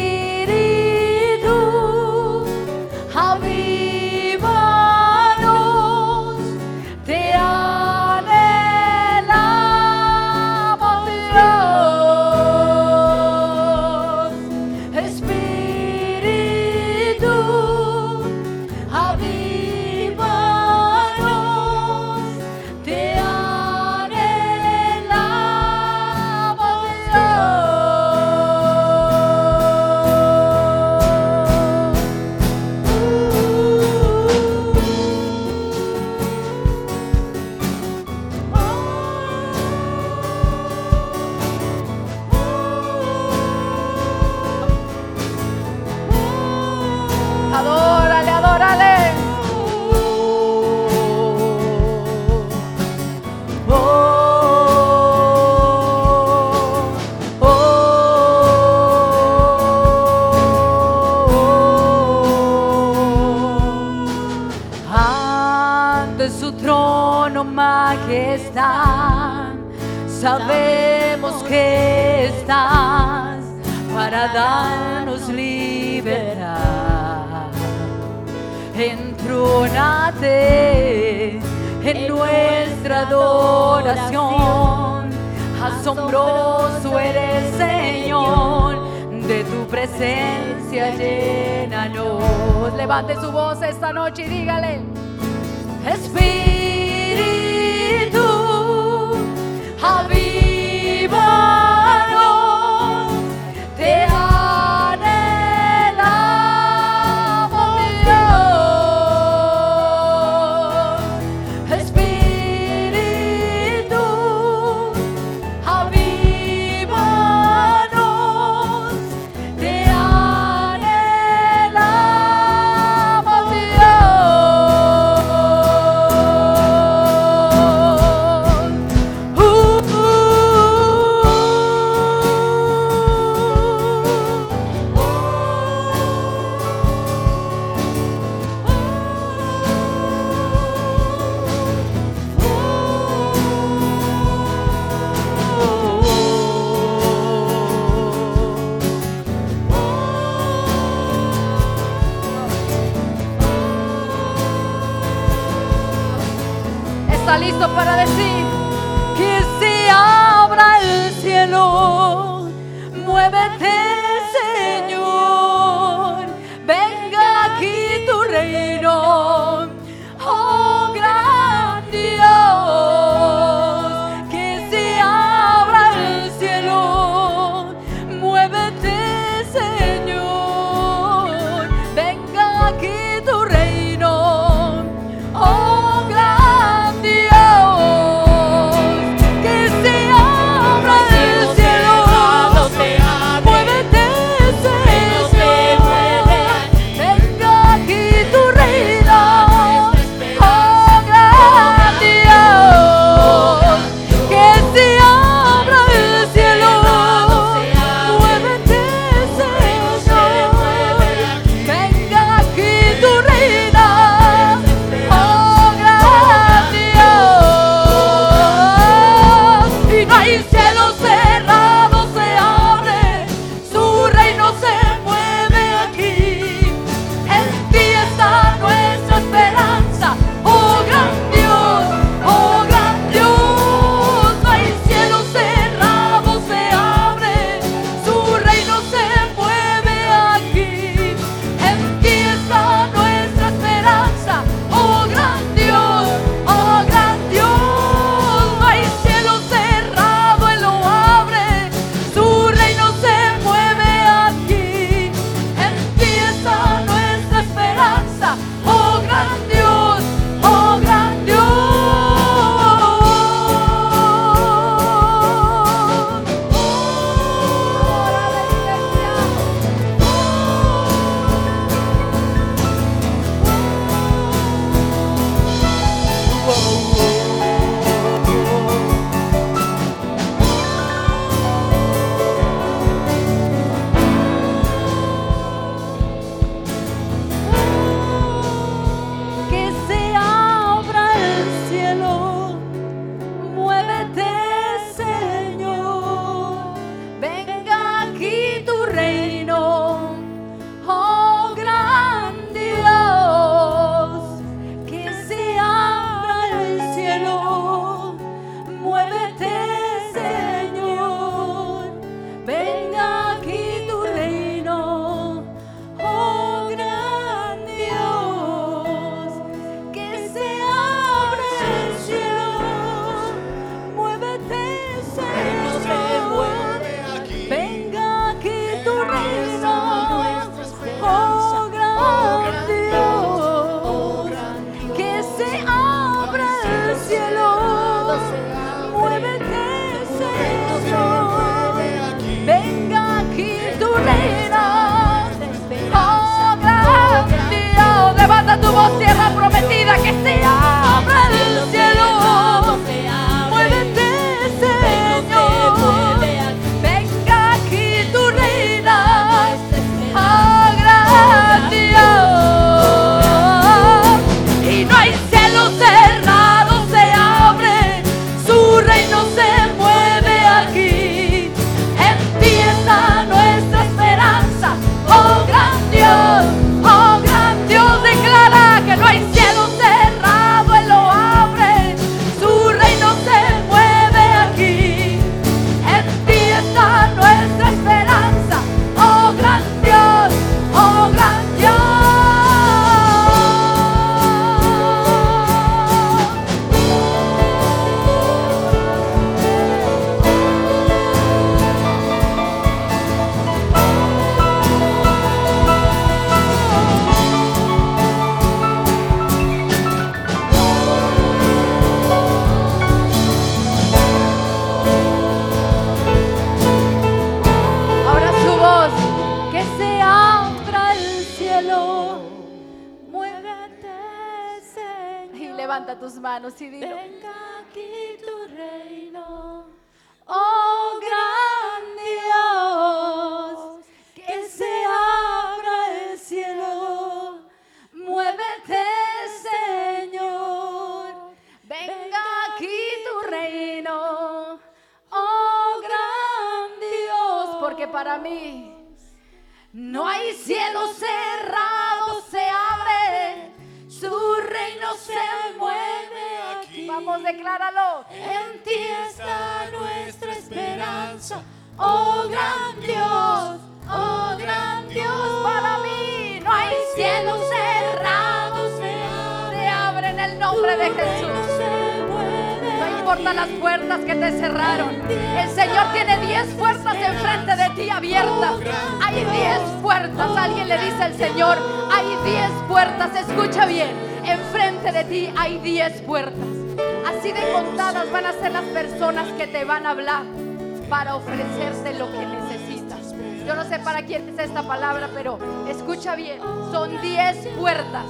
palabra, 494.64 495.10
pero 495.14 495.40
escucha 495.68 496.16
bien. 496.16 496.40
Son 496.72 497.02
10 497.02 497.48
puertas. 497.58 498.06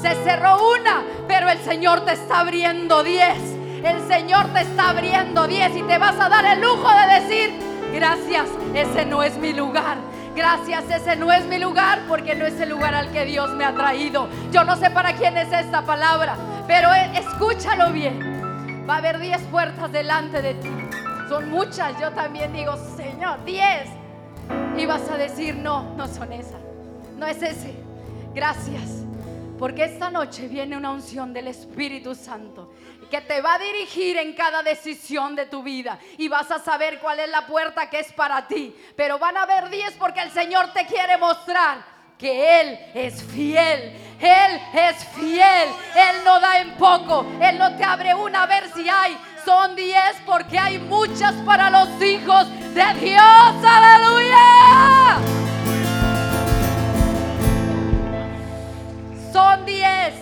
Se 0.00 0.14
cerró 0.24 0.58
una, 0.74 1.02
pero 1.26 1.48
el 1.48 1.58
Señor 1.58 2.04
te 2.04 2.12
está 2.12 2.40
abriendo 2.40 3.02
10. 3.02 3.58
El 3.84 4.00
Señor 4.08 4.46
te 4.52 4.60
está 4.60 4.90
abriendo 4.90 5.46
10 5.46 5.76
y 5.76 5.82
te 5.82 5.98
vas 5.98 6.18
a 6.20 6.28
dar 6.28 6.44
el 6.44 6.60
lujo 6.60 6.88
de 6.88 7.20
decir, 7.20 7.60
gracias, 7.92 8.46
ese 8.74 9.04
no 9.04 9.22
es 9.22 9.36
mi 9.38 9.52
lugar. 9.52 9.96
Gracias, 10.34 10.84
ese 10.88 11.16
no 11.16 11.32
es 11.32 11.44
mi 11.46 11.58
lugar 11.58 12.00
porque 12.06 12.36
no 12.36 12.46
es 12.46 12.60
el 12.60 12.68
lugar 12.68 12.94
al 12.94 13.10
que 13.10 13.24
Dios 13.24 13.50
me 13.50 13.64
ha 13.64 13.74
traído. 13.74 14.28
Yo 14.52 14.62
no 14.62 14.76
sé 14.76 14.90
para 14.90 15.14
quién 15.14 15.36
es 15.36 15.52
esta 15.52 15.82
palabra, 15.82 16.36
pero 16.68 16.92
eh, 16.94 17.10
escúchalo 17.14 17.90
bien. 17.90 18.86
Va 18.88 18.94
a 18.94 18.98
haber 18.98 19.18
10 19.18 19.42
puertas 19.50 19.90
delante 19.90 20.40
de 20.40 20.54
ti. 20.54 20.70
Son 21.28 21.50
muchas, 21.50 21.98
yo 22.00 22.12
también 22.12 22.52
digo, 22.52 22.76
Señor, 22.96 23.44
10. 23.44 23.97
Y 24.78 24.86
vas 24.86 25.10
a 25.10 25.16
decir, 25.16 25.56
no, 25.56 25.82
no 25.96 26.06
son 26.06 26.32
esas. 26.32 26.60
No 27.16 27.26
es 27.26 27.42
ese. 27.42 27.74
Gracias. 28.32 29.02
Porque 29.58 29.82
esta 29.82 30.08
noche 30.08 30.46
viene 30.46 30.76
una 30.76 30.92
unción 30.92 31.32
del 31.32 31.48
Espíritu 31.48 32.14
Santo 32.14 32.72
que 33.10 33.20
te 33.22 33.40
va 33.40 33.54
a 33.54 33.58
dirigir 33.58 34.16
en 34.18 34.34
cada 34.34 34.62
decisión 34.62 35.34
de 35.34 35.46
tu 35.46 35.64
vida 35.64 35.98
y 36.16 36.28
vas 36.28 36.48
a 36.52 36.60
saber 36.60 37.00
cuál 37.00 37.18
es 37.18 37.28
la 37.28 37.44
puerta 37.46 37.90
que 37.90 37.98
es 37.98 38.12
para 38.12 38.46
ti. 38.46 38.72
Pero 38.94 39.18
van 39.18 39.36
a 39.36 39.42
haber 39.42 39.68
10 39.68 39.94
porque 39.94 40.20
el 40.20 40.30
Señor 40.30 40.72
te 40.72 40.86
quiere 40.86 41.16
mostrar 41.16 41.78
que 42.16 42.60
Él 42.60 42.78
es 42.94 43.22
fiel. 43.22 43.94
Él 44.20 44.60
es 44.74 45.04
fiel. 45.16 45.68
Él 45.96 46.16
no 46.24 46.38
da 46.38 46.60
en 46.60 46.72
poco. 46.74 47.26
Él 47.40 47.58
no 47.58 47.76
te 47.76 47.82
abre 47.82 48.14
una 48.14 48.44
a 48.44 48.46
ver 48.46 48.70
si 48.72 48.88
hay. 48.88 49.16
Son 49.48 49.74
10 49.74 49.96
porque 50.26 50.58
hay 50.58 50.78
muchas 50.78 51.32
para 51.46 51.70
los 51.70 51.88
hijos 52.02 52.50
de 52.74 52.84
Dios. 53.00 53.54
Aleluya. 53.64 55.16
Son 59.32 59.64
10 59.64 60.14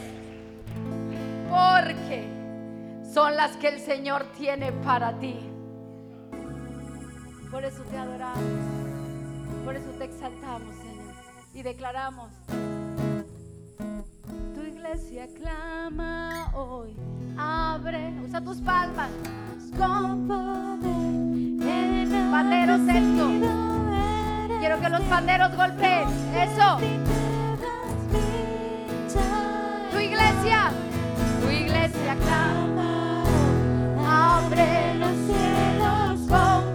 porque 1.51 3.03
son 3.13 3.35
las 3.35 3.57
que 3.57 3.67
el 3.67 3.81
Señor 3.81 4.27
tiene 4.39 4.71
para 4.71 5.19
ti. 5.19 5.37
Por 7.51 7.65
eso 7.65 7.83
te 7.91 7.99
adoramos, 7.99 8.45
por 9.65 9.75
eso 9.75 9.91
te 9.99 10.05
exaltamos, 10.05 10.73
Señor, 10.77 11.15
y 11.53 11.63
declaramos. 11.65 12.31
Tu 14.55 14.61
iglesia 14.63 15.27
clama 15.41 16.51
hoy, 16.55 16.95
abre, 17.37 18.13
usa 18.27 18.41
tus 18.41 18.59
palmas, 18.59 19.09
Con 19.77 20.27
poder, 20.27 22.09
Panderos, 22.31 22.81
esto. 22.89 23.29
quiero 24.61 24.81
que 24.81 24.89
los 24.89 25.01
panderos 25.03 25.55
golpeen, 25.57 26.09
eso, 26.35 26.79
tu 29.91 29.99
iglesia, 29.99 30.71
tu 31.43 31.51
iglesia 31.51 32.17
clama, 32.25 33.23
abre 34.39 34.95
los 34.99 35.17
cielos 35.27 36.21
con 36.29 36.66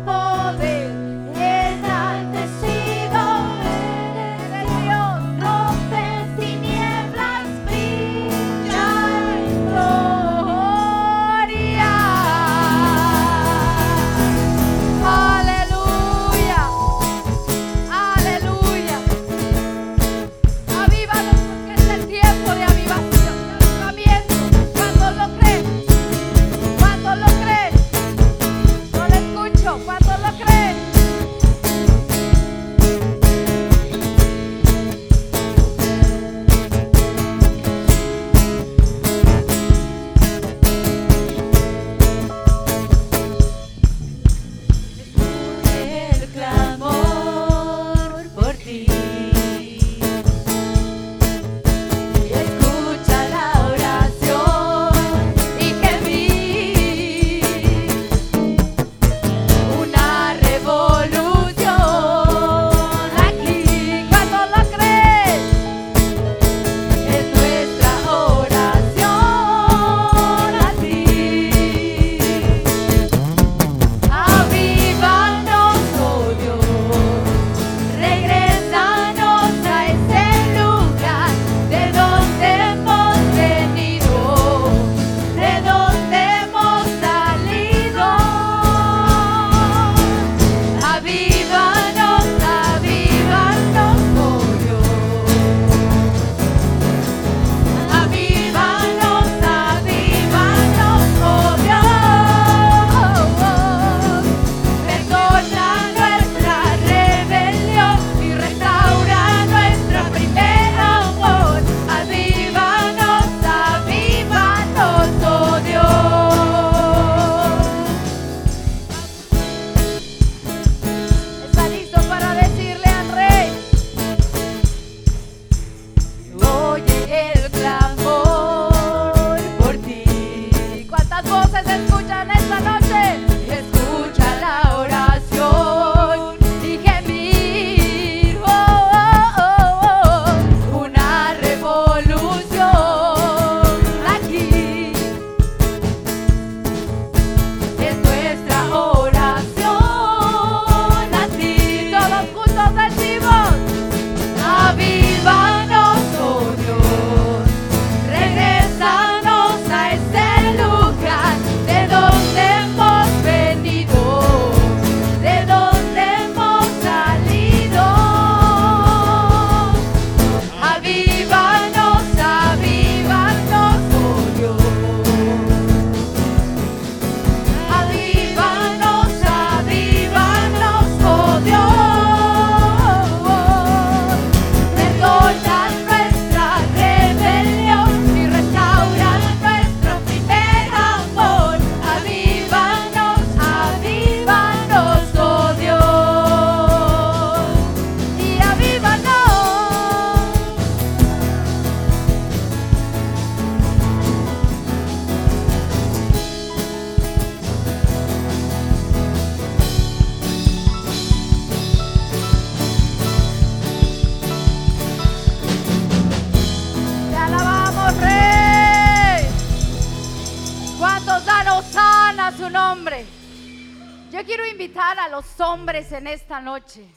en 226.01 226.07
esta 226.07 226.41
noche. 226.41 226.89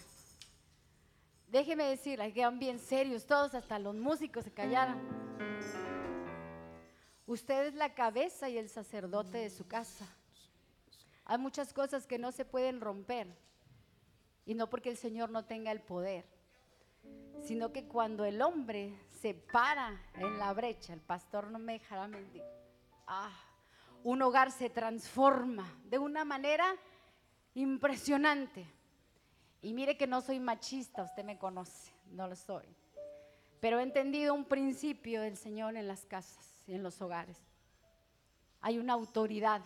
Déjeme 1.48 1.84
decir, 1.84 2.22
ahí 2.22 2.32
quedan 2.32 2.58
bien 2.58 2.78
serios 2.78 3.26
todos, 3.26 3.54
hasta 3.54 3.78
los 3.78 3.94
músicos 3.94 4.44
se 4.44 4.50
callaron. 4.50 4.98
Usted 7.26 7.66
es 7.66 7.74
la 7.74 7.92
cabeza 7.92 8.48
y 8.48 8.56
el 8.56 8.70
sacerdote 8.70 9.36
de 9.36 9.50
su 9.50 9.68
casa. 9.68 10.06
Hay 11.26 11.36
muchas 11.36 11.74
cosas 11.74 12.06
que 12.06 12.18
no 12.18 12.32
se 12.32 12.46
pueden 12.46 12.80
romper. 12.80 13.26
Y 14.46 14.54
no 14.54 14.70
porque 14.70 14.88
el 14.88 14.96
Señor 14.96 15.28
no 15.28 15.44
tenga 15.44 15.70
el 15.70 15.82
poder, 15.82 16.24
sino 17.42 17.72
que 17.72 17.86
cuando 17.86 18.24
el 18.24 18.40
hombre 18.40 18.98
se 19.20 19.34
para 19.34 20.00
en 20.14 20.38
la 20.38 20.50
brecha, 20.54 20.94
el 20.94 21.02
pastor 21.02 21.50
no 21.50 21.58
me 21.58 21.74
dejará 21.74 22.08
mentir. 22.08 22.42
Ah, 23.06 23.38
un 24.02 24.22
hogar 24.22 24.50
se 24.50 24.70
transforma 24.70 25.70
de 25.84 25.98
una 25.98 26.24
manera 26.24 26.74
impresionante. 27.52 28.66
Y 29.64 29.72
mire 29.72 29.96
que 29.96 30.06
no 30.06 30.20
soy 30.20 30.38
machista, 30.40 31.02
usted 31.02 31.24
me 31.24 31.38
conoce, 31.38 31.90
no 32.10 32.28
lo 32.28 32.36
soy. 32.36 32.66
Pero 33.60 33.80
he 33.80 33.82
entendido 33.82 34.34
un 34.34 34.44
principio 34.44 35.22
del 35.22 35.38
Señor 35.38 35.74
en 35.76 35.88
las 35.88 36.04
casas 36.04 36.62
y 36.66 36.74
en 36.74 36.82
los 36.82 37.00
hogares. 37.00 37.38
Hay 38.60 38.78
una 38.78 38.92
autoridad. 38.92 39.62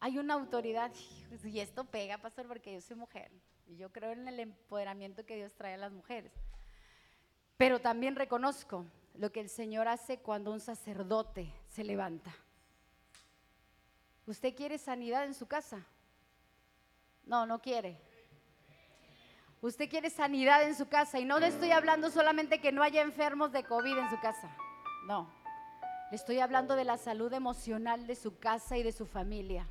Hay 0.00 0.18
una 0.18 0.34
autoridad. 0.34 0.92
Y 1.44 1.60
esto 1.60 1.84
pega, 1.84 2.18
pastor, 2.18 2.46
porque 2.46 2.74
yo 2.74 2.82
soy 2.82 2.94
mujer. 2.94 3.32
Y 3.66 3.78
yo 3.78 3.90
creo 3.90 4.12
en 4.12 4.28
el 4.28 4.38
empoderamiento 4.38 5.24
que 5.24 5.36
Dios 5.36 5.54
trae 5.54 5.72
a 5.72 5.78
las 5.78 5.92
mujeres. 5.92 6.34
Pero 7.56 7.80
también 7.80 8.16
reconozco 8.16 8.84
lo 9.14 9.32
que 9.32 9.40
el 9.40 9.48
Señor 9.48 9.88
hace 9.88 10.18
cuando 10.18 10.52
un 10.52 10.60
sacerdote 10.60 11.50
se 11.68 11.84
levanta. 11.84 12.34
¿Usted 14.26 14.54
quiere 14.54 14.76
sanidad 14.76 15.24
en 15.24 15.32
su 15.32 15.46
casa? 15.46 15.86
No, 17.24 17.46
no 17.46 17.62
quiere. 17.62 18.11
Usted 19.62 19.88
quiere 19.88 20.10
sanidad 20.10 20.64
en 20.64 20.74
su 20.74 20.88
casa 20.88 21.20
y 21.20 21.24
no 21.24 21.38
le 21.38 21.46
estoy 21.46 21.70
hablando 21.70 22.10
solamente 22.10 22.60
que 22.60 22.72
no 22.72 22.82
haya 22.82 23.00
enfermos 23.00 23.52
de 23.52 23.62
COVID 23.62 23.96
en 23.96 24.10
su 24.10 24.18
casa. 24.18 24.50
No. 25.06 25.32
Le 26.10 26.16
estoy 26.16 26.40
hablando 26.40 26.74
de 26.74 26.84
la 26.84 26.98
salud 26.98 27.32
emocional 27.32 28.08
de 28.08 28.16
su 28.16 28.40
casa 28.40 28.76
y 28.76 28.82
de 28.82 28.90
su 28.90 29.06
familia. 29.06 29.68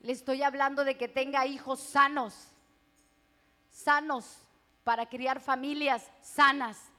Le 0.00 0.10
estoy 0.10 0.42
hablando 0.42 0.84
de 0.84 0.96
que 0.96 1.06
tenga 1.06 1.46
hijos 1.46 1.78
sanos, 1.78 2.48
sanos 3.70 4.44
para 4.82 5.06
criar 5.06 5.38
familias 5.38 6.10
sanas. 6.20 6.90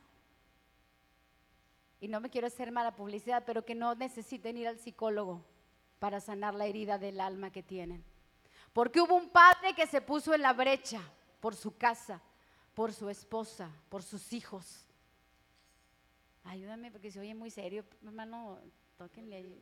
Y 2.00 2.08
no 2.08 2.22
me 2.22 2.30
quiero 2.30 2.48
hacer 2.48 2.72
mala 2.72 2.96
publicidad, 2.96 3.44
pero 3.46 3.66
que 3.66 3.76
no 3.76 3.94
necesiten 3.94 4.56
ir 4.56 4.70
al 4.70 4.80
psicólogo 4.80 5.44
para 6.00 6.22
sanar 6.22 6.56
la 6.56 6.66
herida 6.66 6.98
del 6.98 7.20
alma 7.20 7.52
que 7.52 7.62
tienen. 7.62 8.06
Porque 8.74 9.02
hubo 9.02 9.16
un 9.16 9.30
padre 9.30 9.74
que 9.74 9.88
se 9.88 10.02
puso 10.02 10.34
en 10.34 10.42
la 10.42 10.54
brecha 10.54 11.02
por 11.40 11.56
su 11.56 11.78
casa, 11.78 12.22
por 12.74 12.94
su 12.94 13.10
esposa, 13.10 13.70
por 13.90 14.04
sus 14.04 14.32
hijos. 14.34 14.86
Ayúdame 16.44 16.92
porque 16.92 17.12
se 17.12 17.20
oye 17.20 17.34
muy 17.36 17.52
serio, 17.52 17.84
hermano, 18.04 18.60
tóquenle. 18.98 19.62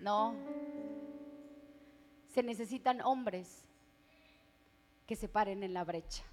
No. 0.00 0.34
Se 2.28 2.42
necesitan 2.42 3.00
hombres 3.00 3.64
que 5.06 5.16
se 5.16 5.28
paren 5.28 5.62
en 5.62 5.72
la 5.72 5.84
brecha. 5.84 6.24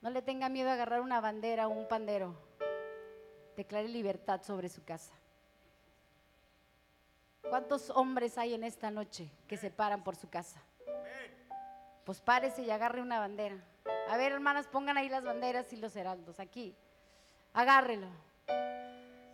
No 0.00 0.10
le 0.10 0.22
tenga 0.22 0.48
miedo 0.48 0.70
a 0.70 0.74
agarrar 0.74 1.00
una 1.00 1.20
bandera 1.20 1.66
o 1.66 1.70
un 1.70 1.88
pandero. 1.88 2.36
Declare 3.56 3.88
libertad 3.88 4.42
sobre 4.42 4.68
su 4.68 4.84
casa. 4.84 5.17
¿Cuántos 7.48 7.90
hombres 7.90 8.36
hay 8.36 8.54
en 8.54 8.64
esta 8.64 8.90
noche 8.90 9.30
que 9.46 9.56
se 9.56 9.70
paran 9.70 10.04
por 10.04 10.16
su 10.16 10.28
casa? 10.28 10.60
Pues 12.04 12.20
párese 12.20 12.62
y 12.62 12.70
agarre 12.70 13.00
una 13.00 13.18
bandera. 13.18 13.56
A 14.08 14.16
ver, 14.16 14.32
hermanas, 14.32 14.66
pongan 14.66 14.96
ahí 14.96 15.08
las 15.08 15.24
banderas 15.24 15.72
y 15.72 15.76
los 15.76 15.94
heraldos. 15.96 16.40
Aquí. 16.40 16.74
Agárrelo. 17.52 18.08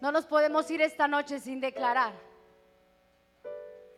No 0.01 0.12
nos 0.12 0.26
podemos 0.26 0.70
ir 0.70 0.83
esta 0.83 1.09
noche 1.09 1.41
sin 1.41 1.60
declarar 1.60 2.12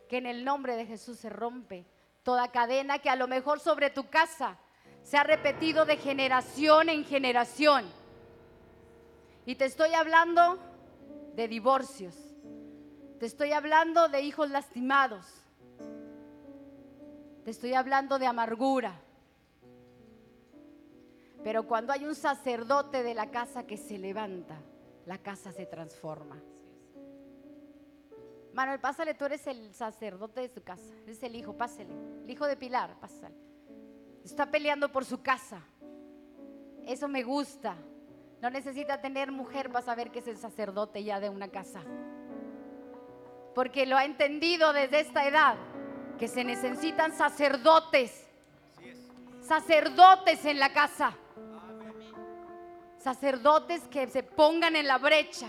que 0.08 0.18
en 0.18 0.26
el 0.26 0.44
nombre 0.44 0.76
de 0.76 0.86
Jesús 0.86 1.18
se 1.18 1.30
rompe 1.30 1.84
toda 2.22 2.50
cadena 2.50 2.98
que 2.98 3.10
a 3.10 3.16
lo 3.16 3.28
mejor 3.28 3.60
sobre 3.60 3.90
tu 3.90 4.08
casa 4.08 4.56
se 5.02 5.16
ha 5.16 5.24
repetido 5.24 5.84
de 5.84 5.96
generación 5.96 6.88
en 6.88 7.04
generación. 7.04 7.84
Y 9.44 9.54
te 9.54 9.64
estoy 9.64 9.94
hablando 9.94 10.58
de 11.34 11.48
divorcios. 11.48 12.25
Te 13.18 13.26
estoy 13.26 13.52
hablando 13.52 14.08
de 14.08 14.20
hijos 14.20 14.50
lastimados. 14.50 15.24
Te 17.44 17.50
estoy 17.50 17.72
hablando 17.74 18.18
de 18.18 18.26
amargura. 18.26 19.00
Pero 21.42 21.66
cuando 21.66 21.92
hay 21.92 22.04
un 22.04 22.14
sacerdote 22.14 23.02
de 23.02 23.14
la 23.14 23.30
casa 23.30 23.66
que 23.66 23.76
se 23.76 23.98
levanta, 23.98 24.56
la 25.06 25.18
casa 25.18 25.52
se 25.52 25.64
transforma. 25.64 26.36
Manuel, 28.52 28.80
pásale, 28.80 29.14
tú 29.14 29.26
eres 29.26 29.46
el 29.46 29.72
sacerdote 29.72 30.40
de 30.40 30.48
su 30.48 30.62
casa. 30.62 30.92
Eres 31.04 31.22
el 31.22 31.36
hijo, 31.36 31.52
pásale. 31.56 31.94
El 32.24 32.30
hijo 32.30 32.46
de 32.46 32.56
Pilar, 32.56 32.98
pásale. 33.00 33.36
Está 34.24 34.50
peleando 34.50 34.90
por 34.90 35.04
su 35.04 35.22
casa. 35.22 35.60
Eso 36.84 37.06
me 37.06 37.22
gusta. 37.22 37.76
No 38.42 38.50
necesita 38.50 39.00
tener 39.00 39.30
mujer 39.30 39.70
para 39.70 39.84
saber 39.84 40.10
que 40.10 40.18
es 40.18 40.26
el 40.26 40.36
sacerdote 40.36 41.04
ya 41.04 41.20
de 41.20 41.30
una 41.30 41.48
casa. 41.48 41.82
Porque 43.56 43.86
lo 43.86 43.96
ha 43.96 44.04
entendido 44.04 44.74
desde 44.74 45.00
esta 45.00 45.26
edad, 45.26 45.54
que 46.18 46.28
se 46.28 46.44
necesitan 46.44 47.16
sacerdotes. 47.16 48.28
Sacerdotes 49.40 50.44
en 50.44 50.58
la 50.58 50.74
casa. 50.74 51.16
Sacerdotes 52.98 53.80
que 53.88 54.08
se 54.08 54.22
pongan 54.22 54.76
en 54.76 54.86
la 54.86 54.98
brecha, 54.98 55.46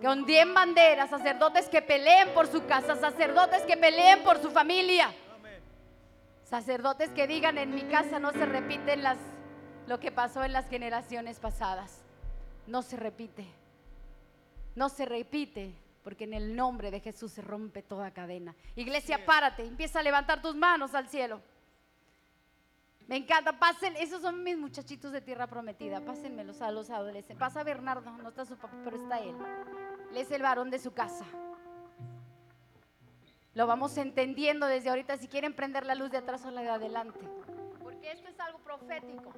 que 0.00 0.08
ondien 0.08 0.54
banderas, 0.54 1.10
sacerdotes 1.10 1.68
que 1.68 1.82
peleen 1.82 2.32
por 2.32 2.46
su 2.46 2.64
casa, 2.64 2.96
sacerdotes 2.96 3.64
que 3.64 3.76
peleen 3.76 4.22
por 4.22 4.40
su 4.40 4.50
familia. 4.50 5.12
Sacerdotes 6.44 7.10
que 7.10 7.26
digan 7.26 7.58
en 7.58 7.74
mi 7.74 7.82
casa 7.82 8.18
no 8.18 8.32
se 8.32 8.46
repiten 8.46 9.02
las 9.02 9.18
lo 9.86 10.00
que 10.00 10.10
pasó 10.10 10.42
en 10.42 10.54
las 10.54 10.70
generaciones 10.70 11.38
pasadas. 11.38 12.00
No 12.66 12.80
se 12.80 12.96
repite. 12.96 13.44
No 14.74 14.88
se 14.88 15.04
repite, 15.04 15.74
porque 16.02 16.24
en 16.24 16.34
el 16.34 16.56
nombre 16.56 16.90
de 16.90 17.00
Jesús 17.00 17.32
se 17.32 17.42
rompe 17.42 17.82
toda 17.82 18.10
cadena. 18.10 18.54
Iglesia, 18.76 19.24
párate, 19.24 19.64
empieza 19.64 20.00
a 20.00 20.02
levantar 20.02 20.42
tus 20.42 20.54
manos 20.54 20.94
al 20.94 21.08
cielo. 21.08 21.40
Me 23.06 23.16
encanta, 23.16 23.58
pasen, 23.58 23.94
esos 23.96 24.22
son 24.22 24.42
mis 24.42 24.56
muchachitos 24.56 25.12
de 25.12 25.20
tierra 25.20 25.46
prometida, 25.46 26.00
pásenmelos 26.00 26.62
a 26.62 26.70
los 26.70 26.90
adolescentes. 26.90 27.36
Pasa 27.36 27.62
Bernardo, 27.62 28.10
no 28.10 28.28
está 28.28 28.44
su 28.44 28.56
papá, 28.56 28.76
pero 28.84 28.96
está 28.96 29.20
él. 29.20 29.34
Él 30.10 30.16
es 30.16 30.30
el 30.30 30.42
varón 30.42 30.70
de 30.70 30.78
su 30.78 30.92
casa. 30.92 31.24
Lo 33.54 33.66
vamos 33.66 33.96
entendiendo 33.98 34.66
desde 34.66 34.88
ahorita. 34.88 35.18
Si 35.18 35.28
quieren 35.28 35.52
prender 35.52 35.84
la 35.84 35.94
luz 35.94 36.10
de 36.10 36.18
atrás 36.18 36.44
o 36.46 36.50
la 36.50 36.62
de 36.62 36.70
adelante. 36.70 37.20
Porque 37.82 38.10
esto 38.10 38.28
es 38.28 38.40
algo 38.40 38.58
profético. 38.60 39.32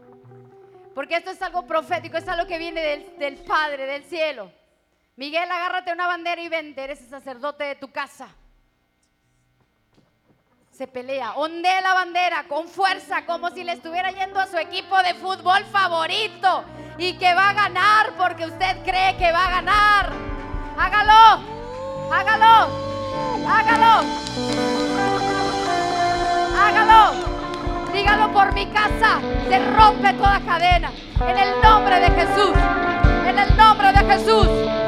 Porque 0.94 1.16
esto 1.16 1.30
es 1.30 1.42
algo 1.42 1.66
profético. 1.66 2.16
Es 2.16 2.28
algo 2.28 2.46
que 2.46 2.58
viene 2.58 2.80
del, 2.80 3.18
del 3.18 3.36
Padre, 3.38 3.86
del 3.86 4.04
cielo. 4.04 4.52
Miguel, 5.16 5.48
agárrate 5.48 5.92
una 5.92 6.08
bandera 6.08 6.42
y 6.42 6.48
vente. 6.48 6.82
Eres 6.82 7.00
el 7.00 7.08
sacerdote 7.08 7.64
de 7.64 7.74
tu 7.76 7.90
casa. 7.90 8.28
Se 10.72 10.88
pelea. 10.88 11.34
Ondea 11.34 11.80
la 11.80 11.94
bandera 11.94 12.44
con 12.48 12.66
fuerza, 12.66 13.24
como 13.24 13.50
si 13.50 13.62
le 13.62 13.72
estuviera 13.72 14.10
yendo 14.10 14.40
a 14.40 14.48
su 14.48 14.56
equipo 14.56 15.00
de 15.04 15.14
fútbol 15.14 15.64
favorito. 15.66 16.64
Y 16.98 17.16
que 17.16 17.32
va 17.32 17.50
a 17.50 17.52
ganar 17.52 18.12
porque 18.16 18.46
usted 18.46 18.82
cree 18.84 19.16
que 19.16 19.30
va 19.30 19.46
a 19.46 19.50
ganar. 19.50 20.12
Hágalo. 20.76 21.44
Hágalo. 22.12 22.84
Hágalo. 23.46 24.08
Hágalo. 26.58 27.92
Dígalo 27.92 28.32
por 28.32 28.52
mi 28.52 28.66
casa. 28.66 29.20
Se 29.48 29.58
rompe 29.76 30.12
toda 30.14 30.40
cadena. 30.40 30.90
En 31.20 31.38
el 31.38 31.60
nombre 31.62 32.00
de 32.00 32.10
Jesús. 32.10 32.56
En 33.26 33.38
el 33.38 33.56
nombre 33.56 33.92
de 33.92 33.98
Jesús. 34.12 34.83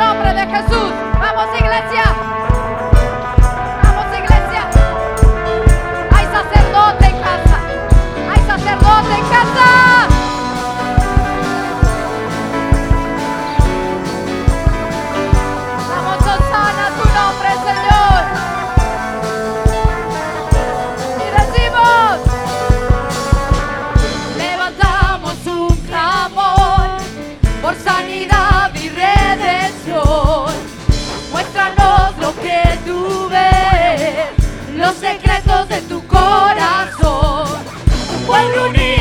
Nombre 0.00 0.32
de 0.32 0.46
Jesús. 0.46 0.92
Vamos 1.20 1.54
iglesia. 1.60 2.04
Vamos 3.84 4.06
iglesia. 4.18 4.62
Hay 6.16 6.24
sacerdote 6.24 7.04
en 7.04 7.18
casa. 7.20 7.58
Hay 8.32 8.40
sacerdote 8.46 9.14
en 9.14 9.28
casa. 9.28 9.89
los 34.90 34.98
secretos 34.98 35.68
de 35.68 35.80
tu 35.82 36.04
corazón. 36.06 37.46
Un 38.18 38.26
pueblo 38.26 38.68
unido. 38.68 38.99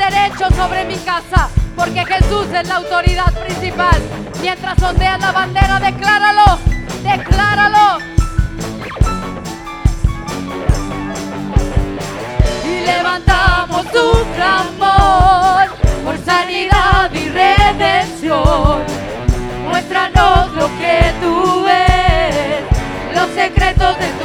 derecho 0.00 0.48
sobre 0.56 0.84
mi 0.86 0.96
casa, 0.96 1.50
porque 1.76 2.04
Jesús 2.06 2.46
es 2.54 2.66
la 2.68 2.76
autoridad 2.76 3.32
principal. 3.44 4.00
Mientras 4.40 4.82
ondeas 4.82 5.20
la 5.20 5.30
bandera, 5.30 5.78
decláralo, 5.78 6.58
decláralo. 7.02 7.98
Y 12.64 12.86
levantamos 12.86 13.84
tu 13.92 14.24
clamor 14.34 15.68
por 16.04 16.18
sanidad 16.24 17.12
y 17.12 17.28
redención. 17.28 18.82
Muéstranos 19.68 20.52
lo 20.54 20.66
que 20.78 21.12
tú 21.20 21.64
ves, 21.64 22.64
los 23.14 23.28
secretos 23.34 23.98
de 23.98 24.19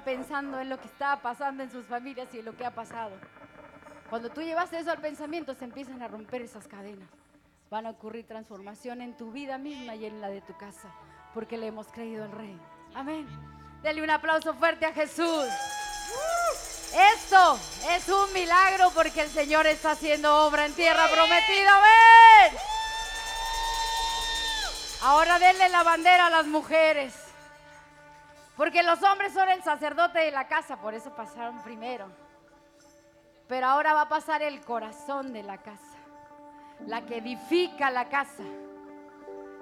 pensando 0.00 0.58
en 0.58 0.70
lo 0.70 0.80
que 0.80 0.88
estaba 0.88 1.20
pasando 1.20 1.62
en 1.62 1.70
sus 1.70 1.84
familias 1.86 2.28
y 2.32 2.38
en 2.38 2.46
lo 2.46 2.56
que 2.56 2.64
ha 2.64 2.74
pasado. 2.74 3.12
Cuando 4.08 4.30
tú 4.30 4.42
llevas 4.42 4.72
eso 4.72 4.90
al 4.90 4.98
pensamiento, 4.98 5.54
se 5.54 5.64
empiezan 5.64 6.02
a 6.02 6.08
romper 6.08 6.42
esas 6.42 6.66
cadenas. 6.66 7.08
Van 7.70 7.86
a 7.86 7.90
ocurrir 7.90 8.26
transformación 8.26 9.00
en 9.00 9.16
tu 9.16 9.30
vida 9.30 9.58
misma 9.58 9.94
y 9.94 10.06
en 10.06 10.20
la 10.20 10.28
de 10.28 10.40
tu 10.40 10.56
casa, 10.56 10.92
porque 11.34 11.56
le 11.56 11.68
hemos 11.68 11.88
creído 11.88 12.24
al 12.24 12.32
Rey. 12.32 12.58
Amén. 12.94 13.26
Dale 13.82 14.02
un 14.02 14.10
aplauso 14.10 14.54
fuerte 14.54 14.86
a 14.86 14.92
Jesús. 14.92 15.46
Esto 17.14 17.58
es 17.90 18.08
un 18.08 18.32
milagro 18.34 18.90
porque 18.94 19.22
el 19.22 19.28
Señor 19.28 19.66
está 19.66 19.92
haciendo 19.92 20.46
obra 20.46 20.66
en 20.66 20.74
tierra 20.74 21.08
prometida. 21.08 21.80
Ahora 25.02 25.38
denle 25.38 25.68
la 25.70 25.82
bandera 25.82 26.26
a 26.26 26.30
las 26.30 26.46
mujeres. 26.46 27.21
Porque 28.56 28.82
los 28.82 29.02
hombres 29.02 29.32
son 29.32 29.48
el 29.48 29.62
sacerdote 29.62 30.18
de 30.18 30.30
la 30.30 30.46
casa, 30.46 30.76
por 30.76 30.94
eso 30.94 31.14
pasaron 31.14 31.62
primero. 31.62 32.06
Pero 33.48 33.66
ahora 33.66 33.94
va 33.94 34.02
a 34.02 34.08
pasar 34.08 34.42
el 34.42 34.60
corazón 34.60 35.32
de 35.32 35.42
la 35.42 35.58
casa, 35.58 35.98
la 36.86 37.02
que 37.02 37.18
edifica 37.18 37.90
la 37.90 38.08
casa, 38.08 38.44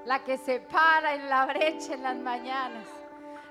la 0.04 0.22
que 0.24 0.38
se 0.38 0.60
para 0.60 1.14
en 1.14 1.28
la 1.28 1.46
brecha 1.46 1.94
en 1.94 2.02
las 2.02 2.16
mañanas, 2.16 2.86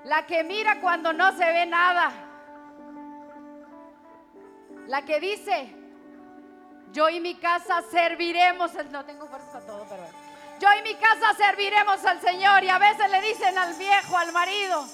la 0.04 0.26
que 0.26 0.44
mira 0.44 0.82
cuando 0.82 1.14
no 1.14 1.32
se 1.32 1.46
ve 1.46 1.66
nada, 1.66 2.12
la 4.88 5.04
que 5.04 5.20
dice, 5.20 5.76
yo 6.92 7.10
y 7.10 7.20
mi 7.20 7.36
casa 7.36 7.82
serviremos, 7.92 8.72
no 8.92 9.06
tengo 9.06 9.28
fuerza 9.28 9.60
todo, 9.66 9.86
pero 9.90 10.04
yo 10.60 10.68
y 10.80 10.82
mi 10.84 10.96
casa 10.96 11.34
serviremos 11.36 12.04
al 12.06 12.20
Señor 12.20 12.64
y 12.64 12.70
a 12.70 12.78
veces 12.78 13.10
le 13.10 13.22
dicen 13.22 13.58
al 13.58 13.74
viejo, 13.76 14.18
al 14.18 14.32
marido, 14.32 14.86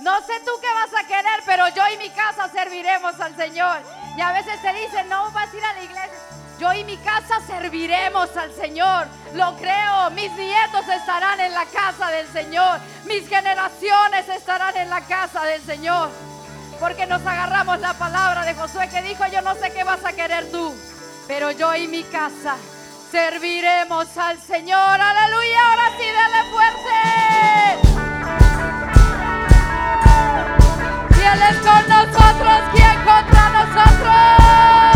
no 0.00 0.16
sé 0.20 0.32
tú 0.44 0.50
qué 0.60 0.68
vas 0.72 1.02
a 1.02 1.06
querer, 1.06 1.42
pero 1.46 1.68
yo 1.68 1.82
y 1.94 1.96
mi 1.98 2.10
casa 2.10 2.48
serviremos 2.50 3.18
al 3.18 3.34
Señor. 3.36 3.78
Y 4.16 4.20
a 4.20 4.32
veces 4.32 4.60
te 4.60 4.72
dicen, 4.74 5.08
no 5.08 5.30
vas 5.30 5.52
a 5.52 5.56
ir 5.56 5.64
a 5.64 5.72
la 5.72 5.82
iglesia. 5.82 6.18
Yo 6.58 6.72
y 6.72 6.84
mi 6.84 6.96
casa 6.98 7.40
serviremos 7.46 8.34
al 8.36 8.52
Señor. 8.54 9.06
Lo 9.34 9.56
creo. 9.56 10.10
Mis 10.10 10.32
nietos 10.32 10.88
estarán 10.88 11.40
en 11.40 11.52
la 11.52 11.66
casa 11.66 12.10
del 12.10 12.26
Señor. 12.28 12.80
Mis 13.04 13.28
generaciones 13.28 14.28
estarán 14.28 14.76
en 14.76 14.88
la 14.88 15.02
casa 15.02 15.44
del 15.44 15.62
Señor. 15.62 16.10
Porque 16.80 17.06
nos 17.06 17.24
agarramos 17.26 17.80
la 17.80 17.94
palabra 17.94 18.44
de 18.44 18.54
Josué 18.54 18.88
que 18.88 19.02
dijo, 19.02 19.26
yo 19.32 19.40
no 19.42 19.54
sé 19.54 19.72
qué 19.72 19.84
vas 19.84 20.04
a 20.04 20.12
querer 20.12 20.50
tú, 20.50 20.74
pero 21.26 21.50
yo 21.50 21.74
y 21.74 21.88
mi 21.88 22.04
casa 22.04 22.56
serviremos 23.10 24.16
al 24.16 24.38
Señor. 24.40 25.00
Aleluya. 25.00 25.70
Ahora 25.70 25.90
sí, 25.98 26.06
dale 26.12 26.50
fuerte. 26.50 27.85
Él 31.32 31.42
es 31.42 31.56
con 31.56 31.88
nosotros, 31.88 32.58
¿quién 32.72 32.96
contra 33.04 33.48
nosotros? 33.50 34.95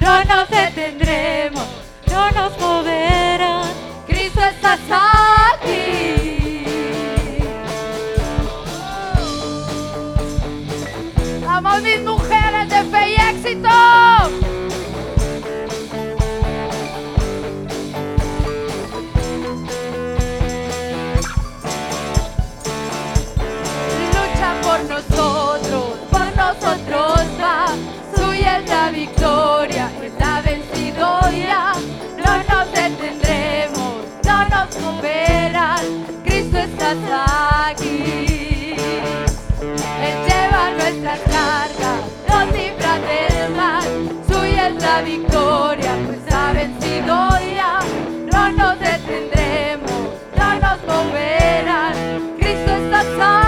No 0.00 0.24
nos 0.24 0.48
detendremos, 0.48 1.64
no 2.10 2.30
nos 2.32 2.58
moverán. 2.58 3.68
Cristo 4.06 4.40
está 4.40 4.72
aquí. 5.54 6.64
Vamos 11.44 11.82
mis 11.82 12.00
mujeres 12.00 12.68
de 12.68 12.82
fe 12.90 13.10
y 13.10 13.14
éxito. 13.14 14.01
Victoria, 28.92 29.90
está 30.02 30.40
vencido 30.42 31.20
ya. 31.30 31.72
No 32.24 32.36
nos 32.48 32.72
detendremos, 32.72 34.04
no 34.24 34.48
nos 34.48 34.80
moverán. 34.80 35.84
Cristo 36.24 36.58
está 36.58 37.68
aquí. 37.68 38.74
Él 40.06 40.16
lleva 40.28 40.70
nuestras 40.78 41.20
cargas, 41.20 42.00
nos 42.28 42.44
libra 42.52 42.98
del 43.08 43.54
mal. 43.56 43.84
Suya 44.28 44.68
es 44.68 44.82
la 44.82 45.02
victoria, 45.02 45.92
pues 46.06 46.34
ha 46.34 46.52
vencido 46.52 47.28
ya. 47.56 47.78
No 48.32 48.52
nos 48.52 48.78
detendremos, 48.78 50.02
no 50.36 50.54
nos 50.60 50.78
moverán. 50.86 51.94
Cristo 52.38 52.72
está 52.76 53.00
aquí. 53.38 53.41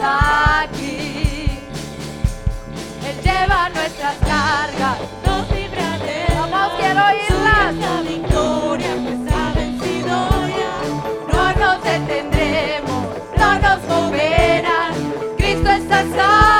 Está 0.00 0.60
aquí. 0.62 1.60
Él 3.06 3.16
lleva 3.22 3.68
nuestras 3.68 4.16
cargas, 4.16 4.98
nos 5.26 5.50
libra 5.50 5.98
de 5.98 6.24
Vamos, 6.34 6.72
quiero 6.78 7.00
oírlas. 7.06 7.74
la 7.74 8.02
victoria, 8.02 8.96
pues 9.04 9.34
ha 9.34 9.52
vencido 9.52 10.16
ya. 10.58 10.72
No 11.32 11.42
nos 11.60 11.84
detendremos, 11.84 13.06
no 13.36 13.58
nos 13.58 13.88
moverán. 13.88 14.94
Cristo 15.36 15.70
está 15.70 16.00
aquí. 16.00 16.59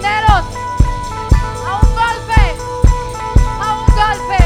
A 0.00 1.80
un 1.82 1.88
golpe, 1.94 2.42
a 3.60 3.74
un 3.74 3.86
golpe. 3.86 4.40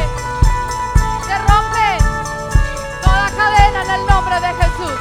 Se 1.27 1.35
rompe 1.39 1.89
toda 3.03 3.27
cadena 3.37 3.83
en 3.85 3.91
el 3.91 4.07
nombre 4.07 4.37
de 4.41 4.51
Jesús. 4.55 4.99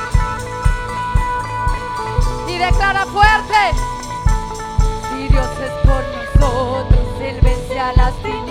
Y 2.48 2.58
declara 2.58 3.06
dice, 3.06 3.64
si 5.10 5.28
Dios 5.30 5.50
es 5.60 5.72
por 5.88 6.04
nosotros, 6.16 7.22
Él 7.22 7.40
vence 7.42 7.80
a 7.80 7.94
las 7.94 8.14
tinieblas, 8.16 8.51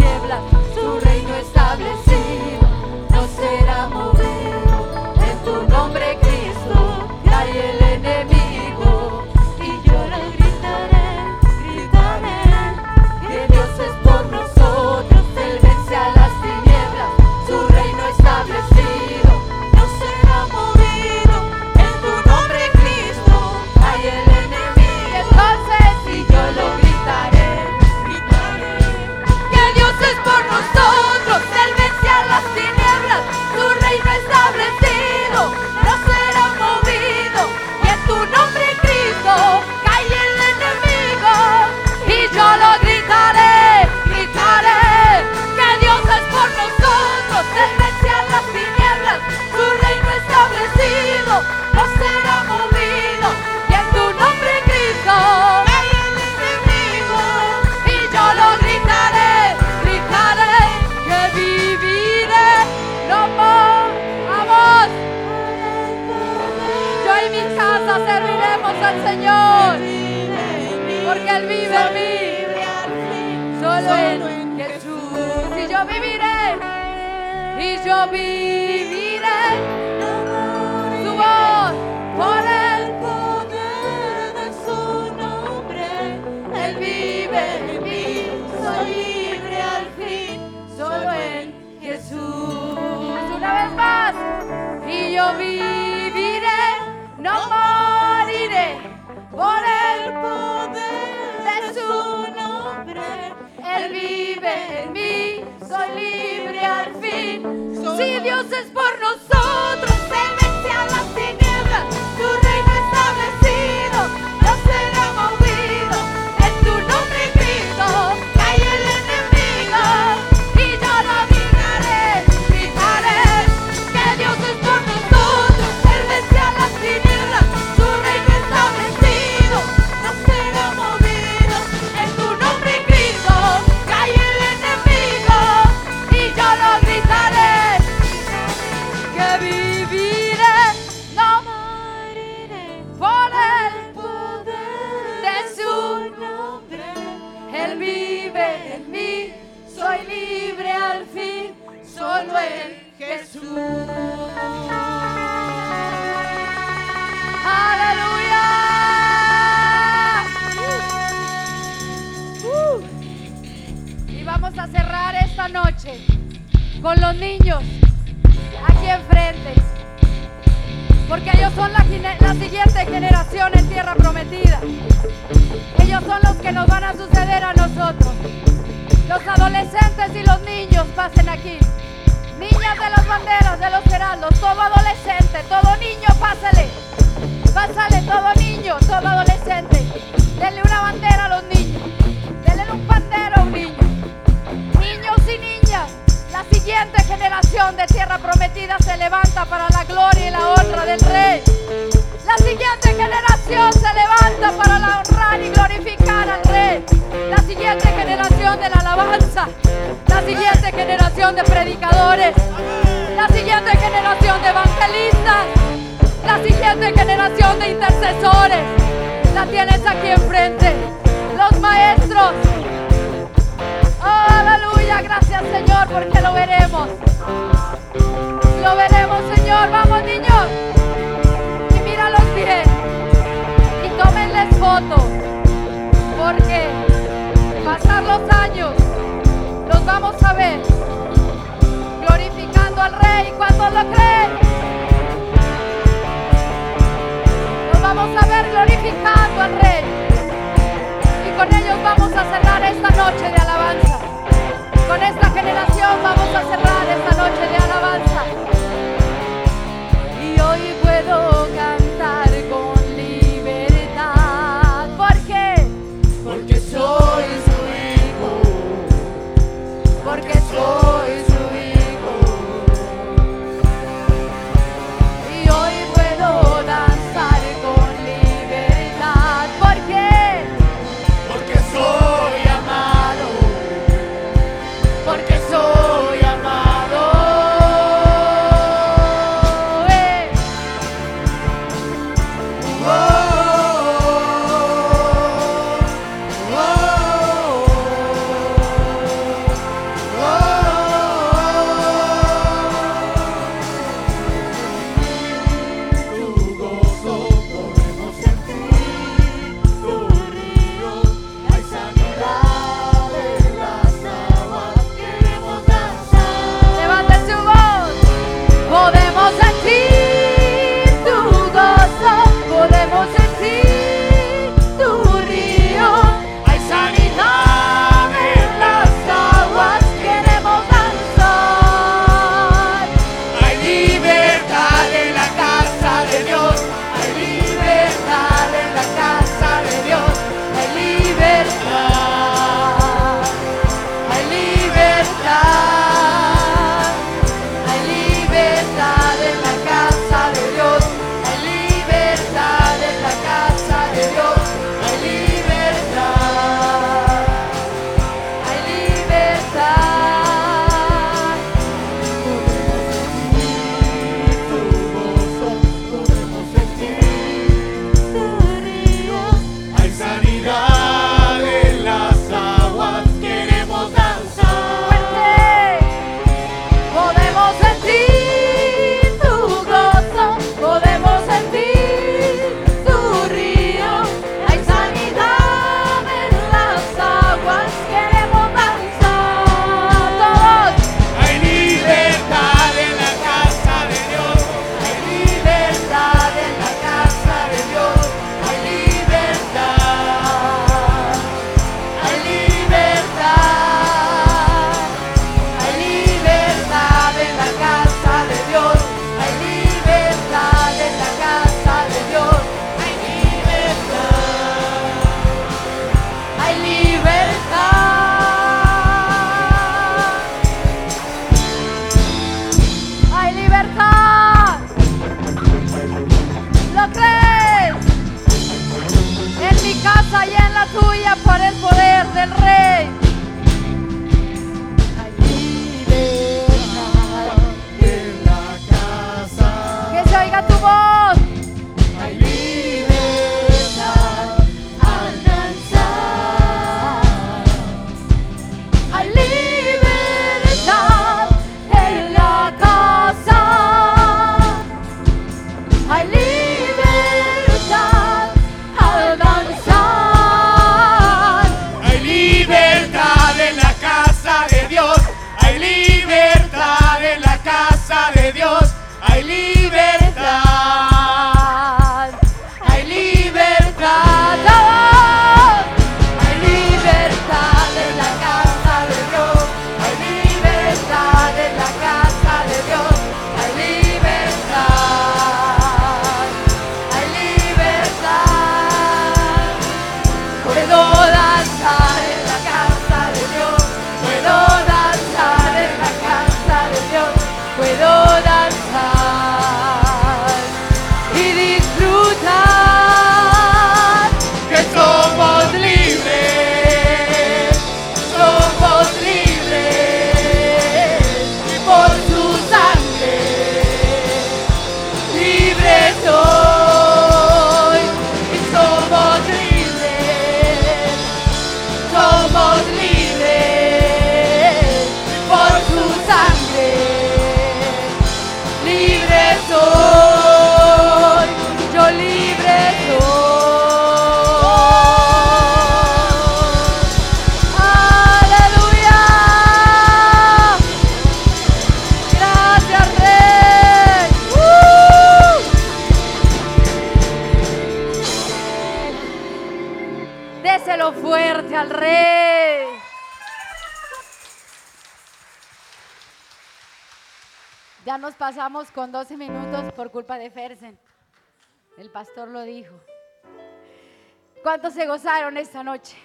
esta 565.41 565.63
noche? 565.65 565.97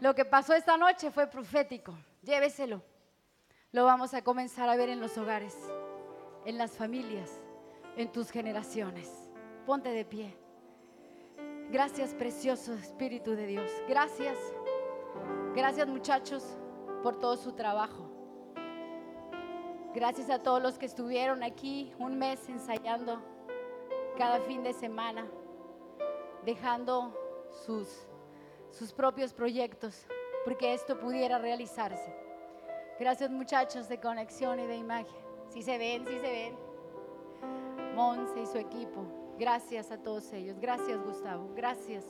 Lo 0.00 0.14
que 0.14 0.24
pasó 0.24 0.54
esta 0.54 0.76
noche 0.76 1.10
fue 1.10 1.26
profético. 1.26 1.94
Lléveselo. 2.22 2.82
Lo 3.72 3.84
vamos 3.84 4.14
a 4.14 4.22
comenzar 4.22 4.68
a 4.68 4.76
ver 4.76 4.88
en 4.88 5.00
los 5.00 5.18
hogares, 5.18 5.56
en 6.44 6.56
las 6.56 6.72
familias, 6.72 7.40
en 7.96 8.10
tus 8.10 8.30
generaciones. 8.30 9.10
Ponte 9.66 9.90
de 9.90 10.04
pie. 10.04 10.36
Gracias, 11.70 12.14
precioso 12.14 12.72
Espíritu 12.74 13.32
de 13.32 13.46
Dios. 13.46 13.70
Gracias. 13.88 14.38
Gracias, 15.54 15.86
muchachos, 15.86 16.44
por 17.02 17.18
todo 17.18 17.36
su 17.36 17.52
trabajo. 17.52 18.10
Gracias 19.94 20.30
a 20.30 20.38
todos 20.38 20.62
los 20.62 20.78
que 20.78 20.86
estuvieron 20.86 21.42
aquí 21.42 21.92
un 21.98 22.18
mes 22.18 22.48
ensayando 22.48 23.20
cada 24.16 24.40
fin 24.40 24.62
de 24.62 24.72
semana, 24.72 25.26
dejando 26.44 27.27
sus, 27.64 28.06
sus 28.70 28.92
propios 28.92 29.32
proyectos, 29.32 30.06
porque 30.44 30.74
esto 30.74 30.98
pudiera 30.98 31.38
realizarse. 31.38 32.14
Gracias 32.98 33.30
muchachos 33.30 33.88
de 33.88 34.00
conexión 34.00 34.58
y 34.60 34.66
de 34.66 34.76
imagen. 34.76 35.16
Si 35.50 35.62
se 35.62 35.78
ven, 35.78 36.06
si 36.06 36.18
se 36.18 36.30
ven. 36.30 36.56
Monse 37.94 38.40
y 38.40 38.46
su 38.46 38.58
equipo. 38.58 39.04
Gracias 39.38 39.90
a 39.90 39.98
todos 39.98 40.32
ellos. 40.32 40.58
Gracias 40.58 41.00
Gustavo. 41.02 41.52
Gracias. 41.54 42.04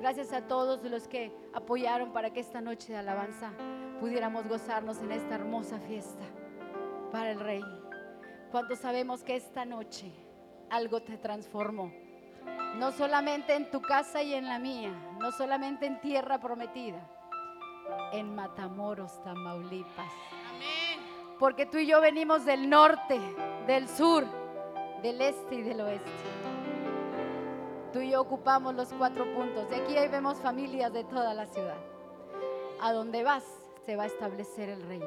Gracias 0.00 0.32
a 0.32 0.46
todos 0.46 0.82
los 0.84 1.06
que 1.06 1.32
apoyaron 1.52 2.12
para 2.12 2.32
que 2.32 2.40
esta 2.40 2.60
noche 2.60 2.92
de 2.92 2.98
alabanza 2.98 3.52
pudiéramos 4.00 4.48
gozarnos 4.48 4.98
en 5.02 5.12
esta 5.12 5.36
hermosa 5.36 5.78
fiesta 5.80 6.24
para 7.10 7.30
el 7.30 7.40
Rey. 7.40 7.62
¿Cuántos 8.50 8.80
sabemos 8.80 9.22
que 9.22 9.36
esta 9.36 9.64
noche 9.64 10.12
algo 10.70 11.02
te 11.02 11.18
transformó? 11.18 12.01
No 12.76 12.90
solamente 12.92 13.54
en 13.54 13.70
tu 13.70 13.80
casa 13.80 14.22
y 14.22 14.34
en 14.34 14.46
la 14.46 14.58
mía, 14.58 14.92
no 15.18 15.30
solamente 15.32 15.86
en 15.86 16.00
tierra 16.00 16.38
prometida, 16.38 17.06
en 18.12 18.34
Matamoros, 18.34 19.22
Tamaulipas. 19.22 20.12
Porque 21.38 21.66
tú 21.66 21.78
y 21.78 21.86
yo 21.86 22.00
venimos 22.00 22.44
del 22.44 22.70
norte, 22.70 23.20
del 23.66 23.88
sur, 23.88 24.24
del 25.02 25.20
este 25.20 25.56
y 25.56 25.62
del 25.62 25.80
oeste. 25.80 26.10
Tú 27.92 28.00
y 28.00 28.10
yo 28.10 28.20
ocupamos 28.20 28.74
los 28.74 28.92
cuatro 28.94 29.24
puntos. 29.34 29.68
De 29.68 29.76
aquí 29.76 29.96
ahí 29.96 30.08
vemos 30.08 30.38
familias 30.38 30.92
de 30.92 31.04
toda 31.04 31.34
la 31.34 31.46
ciudad. 31.46 31.76
A 32.80 32.92
donde 32.92 33.22
vas 33.22 33.44
se 33.84 33.96
va 33.96 34.04
a 34.04 34.06
establecer 34.06 34.68
el 34.68 34.82
reino 34.86 35.06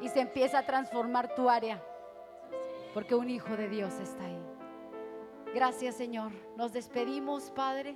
y 0.00 0.08
se 0.08 0.20
empieza 0.20 0.58
a 0.58 0.66
transformar 0.66 1.34
tu 1.34 1.48
área. 1.48 1.82
porque 2.92 3.14
un 3.14 3.28
hijo 3.28 3.54
de 3.56 3.68
Dios 3.68 3.92
está 4.00 4.24
ahí. 4.24 4.55
Gracias 5.54 5.94
Señor. 5.94 6.32
Nos 6.56 6.72
despedimos, 6.72 7.50
Padre, 7.50 7.94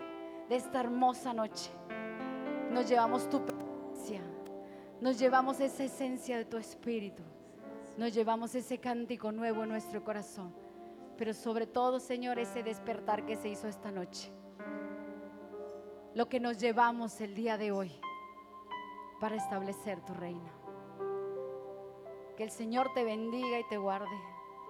de 0.49 0.57
esta 0.57 0.81
hermosa 0.81 1.33
noche. 1.33 1.71
Nos 2.71 2.89
llevamos 2.89 3.29
tu 3.29 3.45
presencia. 3.45 4.21
Nos 5.01 5.19
llevamos 5.19 5.61
esa 5.61 5.85
esencia 5.85 6.37
de 6.37 6.45
tu 6.45 6.57
espíritu. 6.57 7.23
Nos 7.97 8.15
llevamos 8.15 8.55
ese 8.55 8.79
cántico 8.79 9.33
nuevo 9.33 9.63
en 9.63 9.71
nuestro 9.71 10.05
corazón. 10.05 10.55
Pero 11.17 11.35
sobre 11.35 11.67
todo, 11.67 12.01
Señor, 12.01 12.39
ese 12.39 12.63
despertar 12.63 13.27
que 13.27 13.37
se 13.37 13.49
hizo 13.49 13.69
esta 13.69 13.91
noche. 13.91 14.33
Lo 16.15 16.29
que 16.29 16.41
nos 16.41 16.59
llevamos 16.59 17.21
el 17.21 17.35
día 17.35 17.57
de 17.57 17.73
hoy 17.73 17.93
para 19.21 19.37
establecer 19.37 20.01
tu 20.01 20.15
reino. 20.15 20.51
Que 22.37 22.45
el 22.45 22.51
Señor 22.51 22.91
te 22.95 23.05
bendiga 23.05 23.59
y 23.59 23.69
te 23.69 23.77
guarde. 23.77 24.17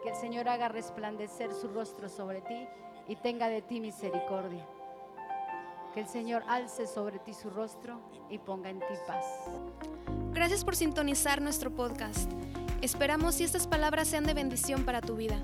Que 0.02 0.10
el 0.10 0.16
Señor 0.16 0.48
haga 0.48 0.68
resplandecer 0.68 1.52
su 1.52 1.68
rostro 1.68 2.08
sobre 2.08 2.40
ti 2.40 2.66
y 3.06 3.16
tenga 3.16 3.48
de 3.48 3.60
ti 3.60 3.80
misericordia. 3.80 4.66
Que 5.92 6.00
el 6.00 6.08
Señor 6.08 6.42
alce 6.48 6.86
sobre 6.86 7.18
ti 7.18 7.34
su 7.34 7.50
rostro 7.50 8.00
y 8.30 8.38
ponga 8.38 8.70
en 8.70 8.78
ti 8.78 8.94
paz. 9.06 9.26
Gracias 10.32 10.64
por 10.64 10.76
sintonizar 10.76 11.42
nuestro 11.42 11.74
podcast. 11.74 12.30
Esperamos 12.80 13.34
si 13.34 13.44
estas 13.44 13.66
palabras 13.66 14.08
sean 14.08 14.24
de 14.24 14.32
bendición 14.32 14.84
para 14.84 15.02
tu 15.02 15.16
vida. 15.16 15.36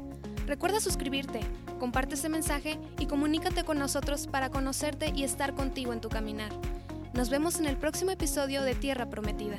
Recuerda 0.46 0.80
suscribirte, 0.80 1.40
comparte 1.78 2.14
este 2.14 2.28
mensaje 2.28 2.78
y 2.98 3.06
comunícate 3.06 3.64
con 3.64 3.78
nosotros 3.78 4.26
para 4.26 4.48
conocerte 4.48 5.12
y 5.14 5.24
estar 5.24 5.54
contigo 5.54 5.92
en 5.92 6.00
tu 6.00 6.08
caminar. 6.08 6.52
Nos 7.12 7.28
vemos 7.28 7.58
en 7.58 7.66
el 7.66 7.76
próximo 7.76 8.12
episodio 8.12 8.62
de 8.62 8.74
Tierra 8.74 9.10
Prometida. 9.10 9.58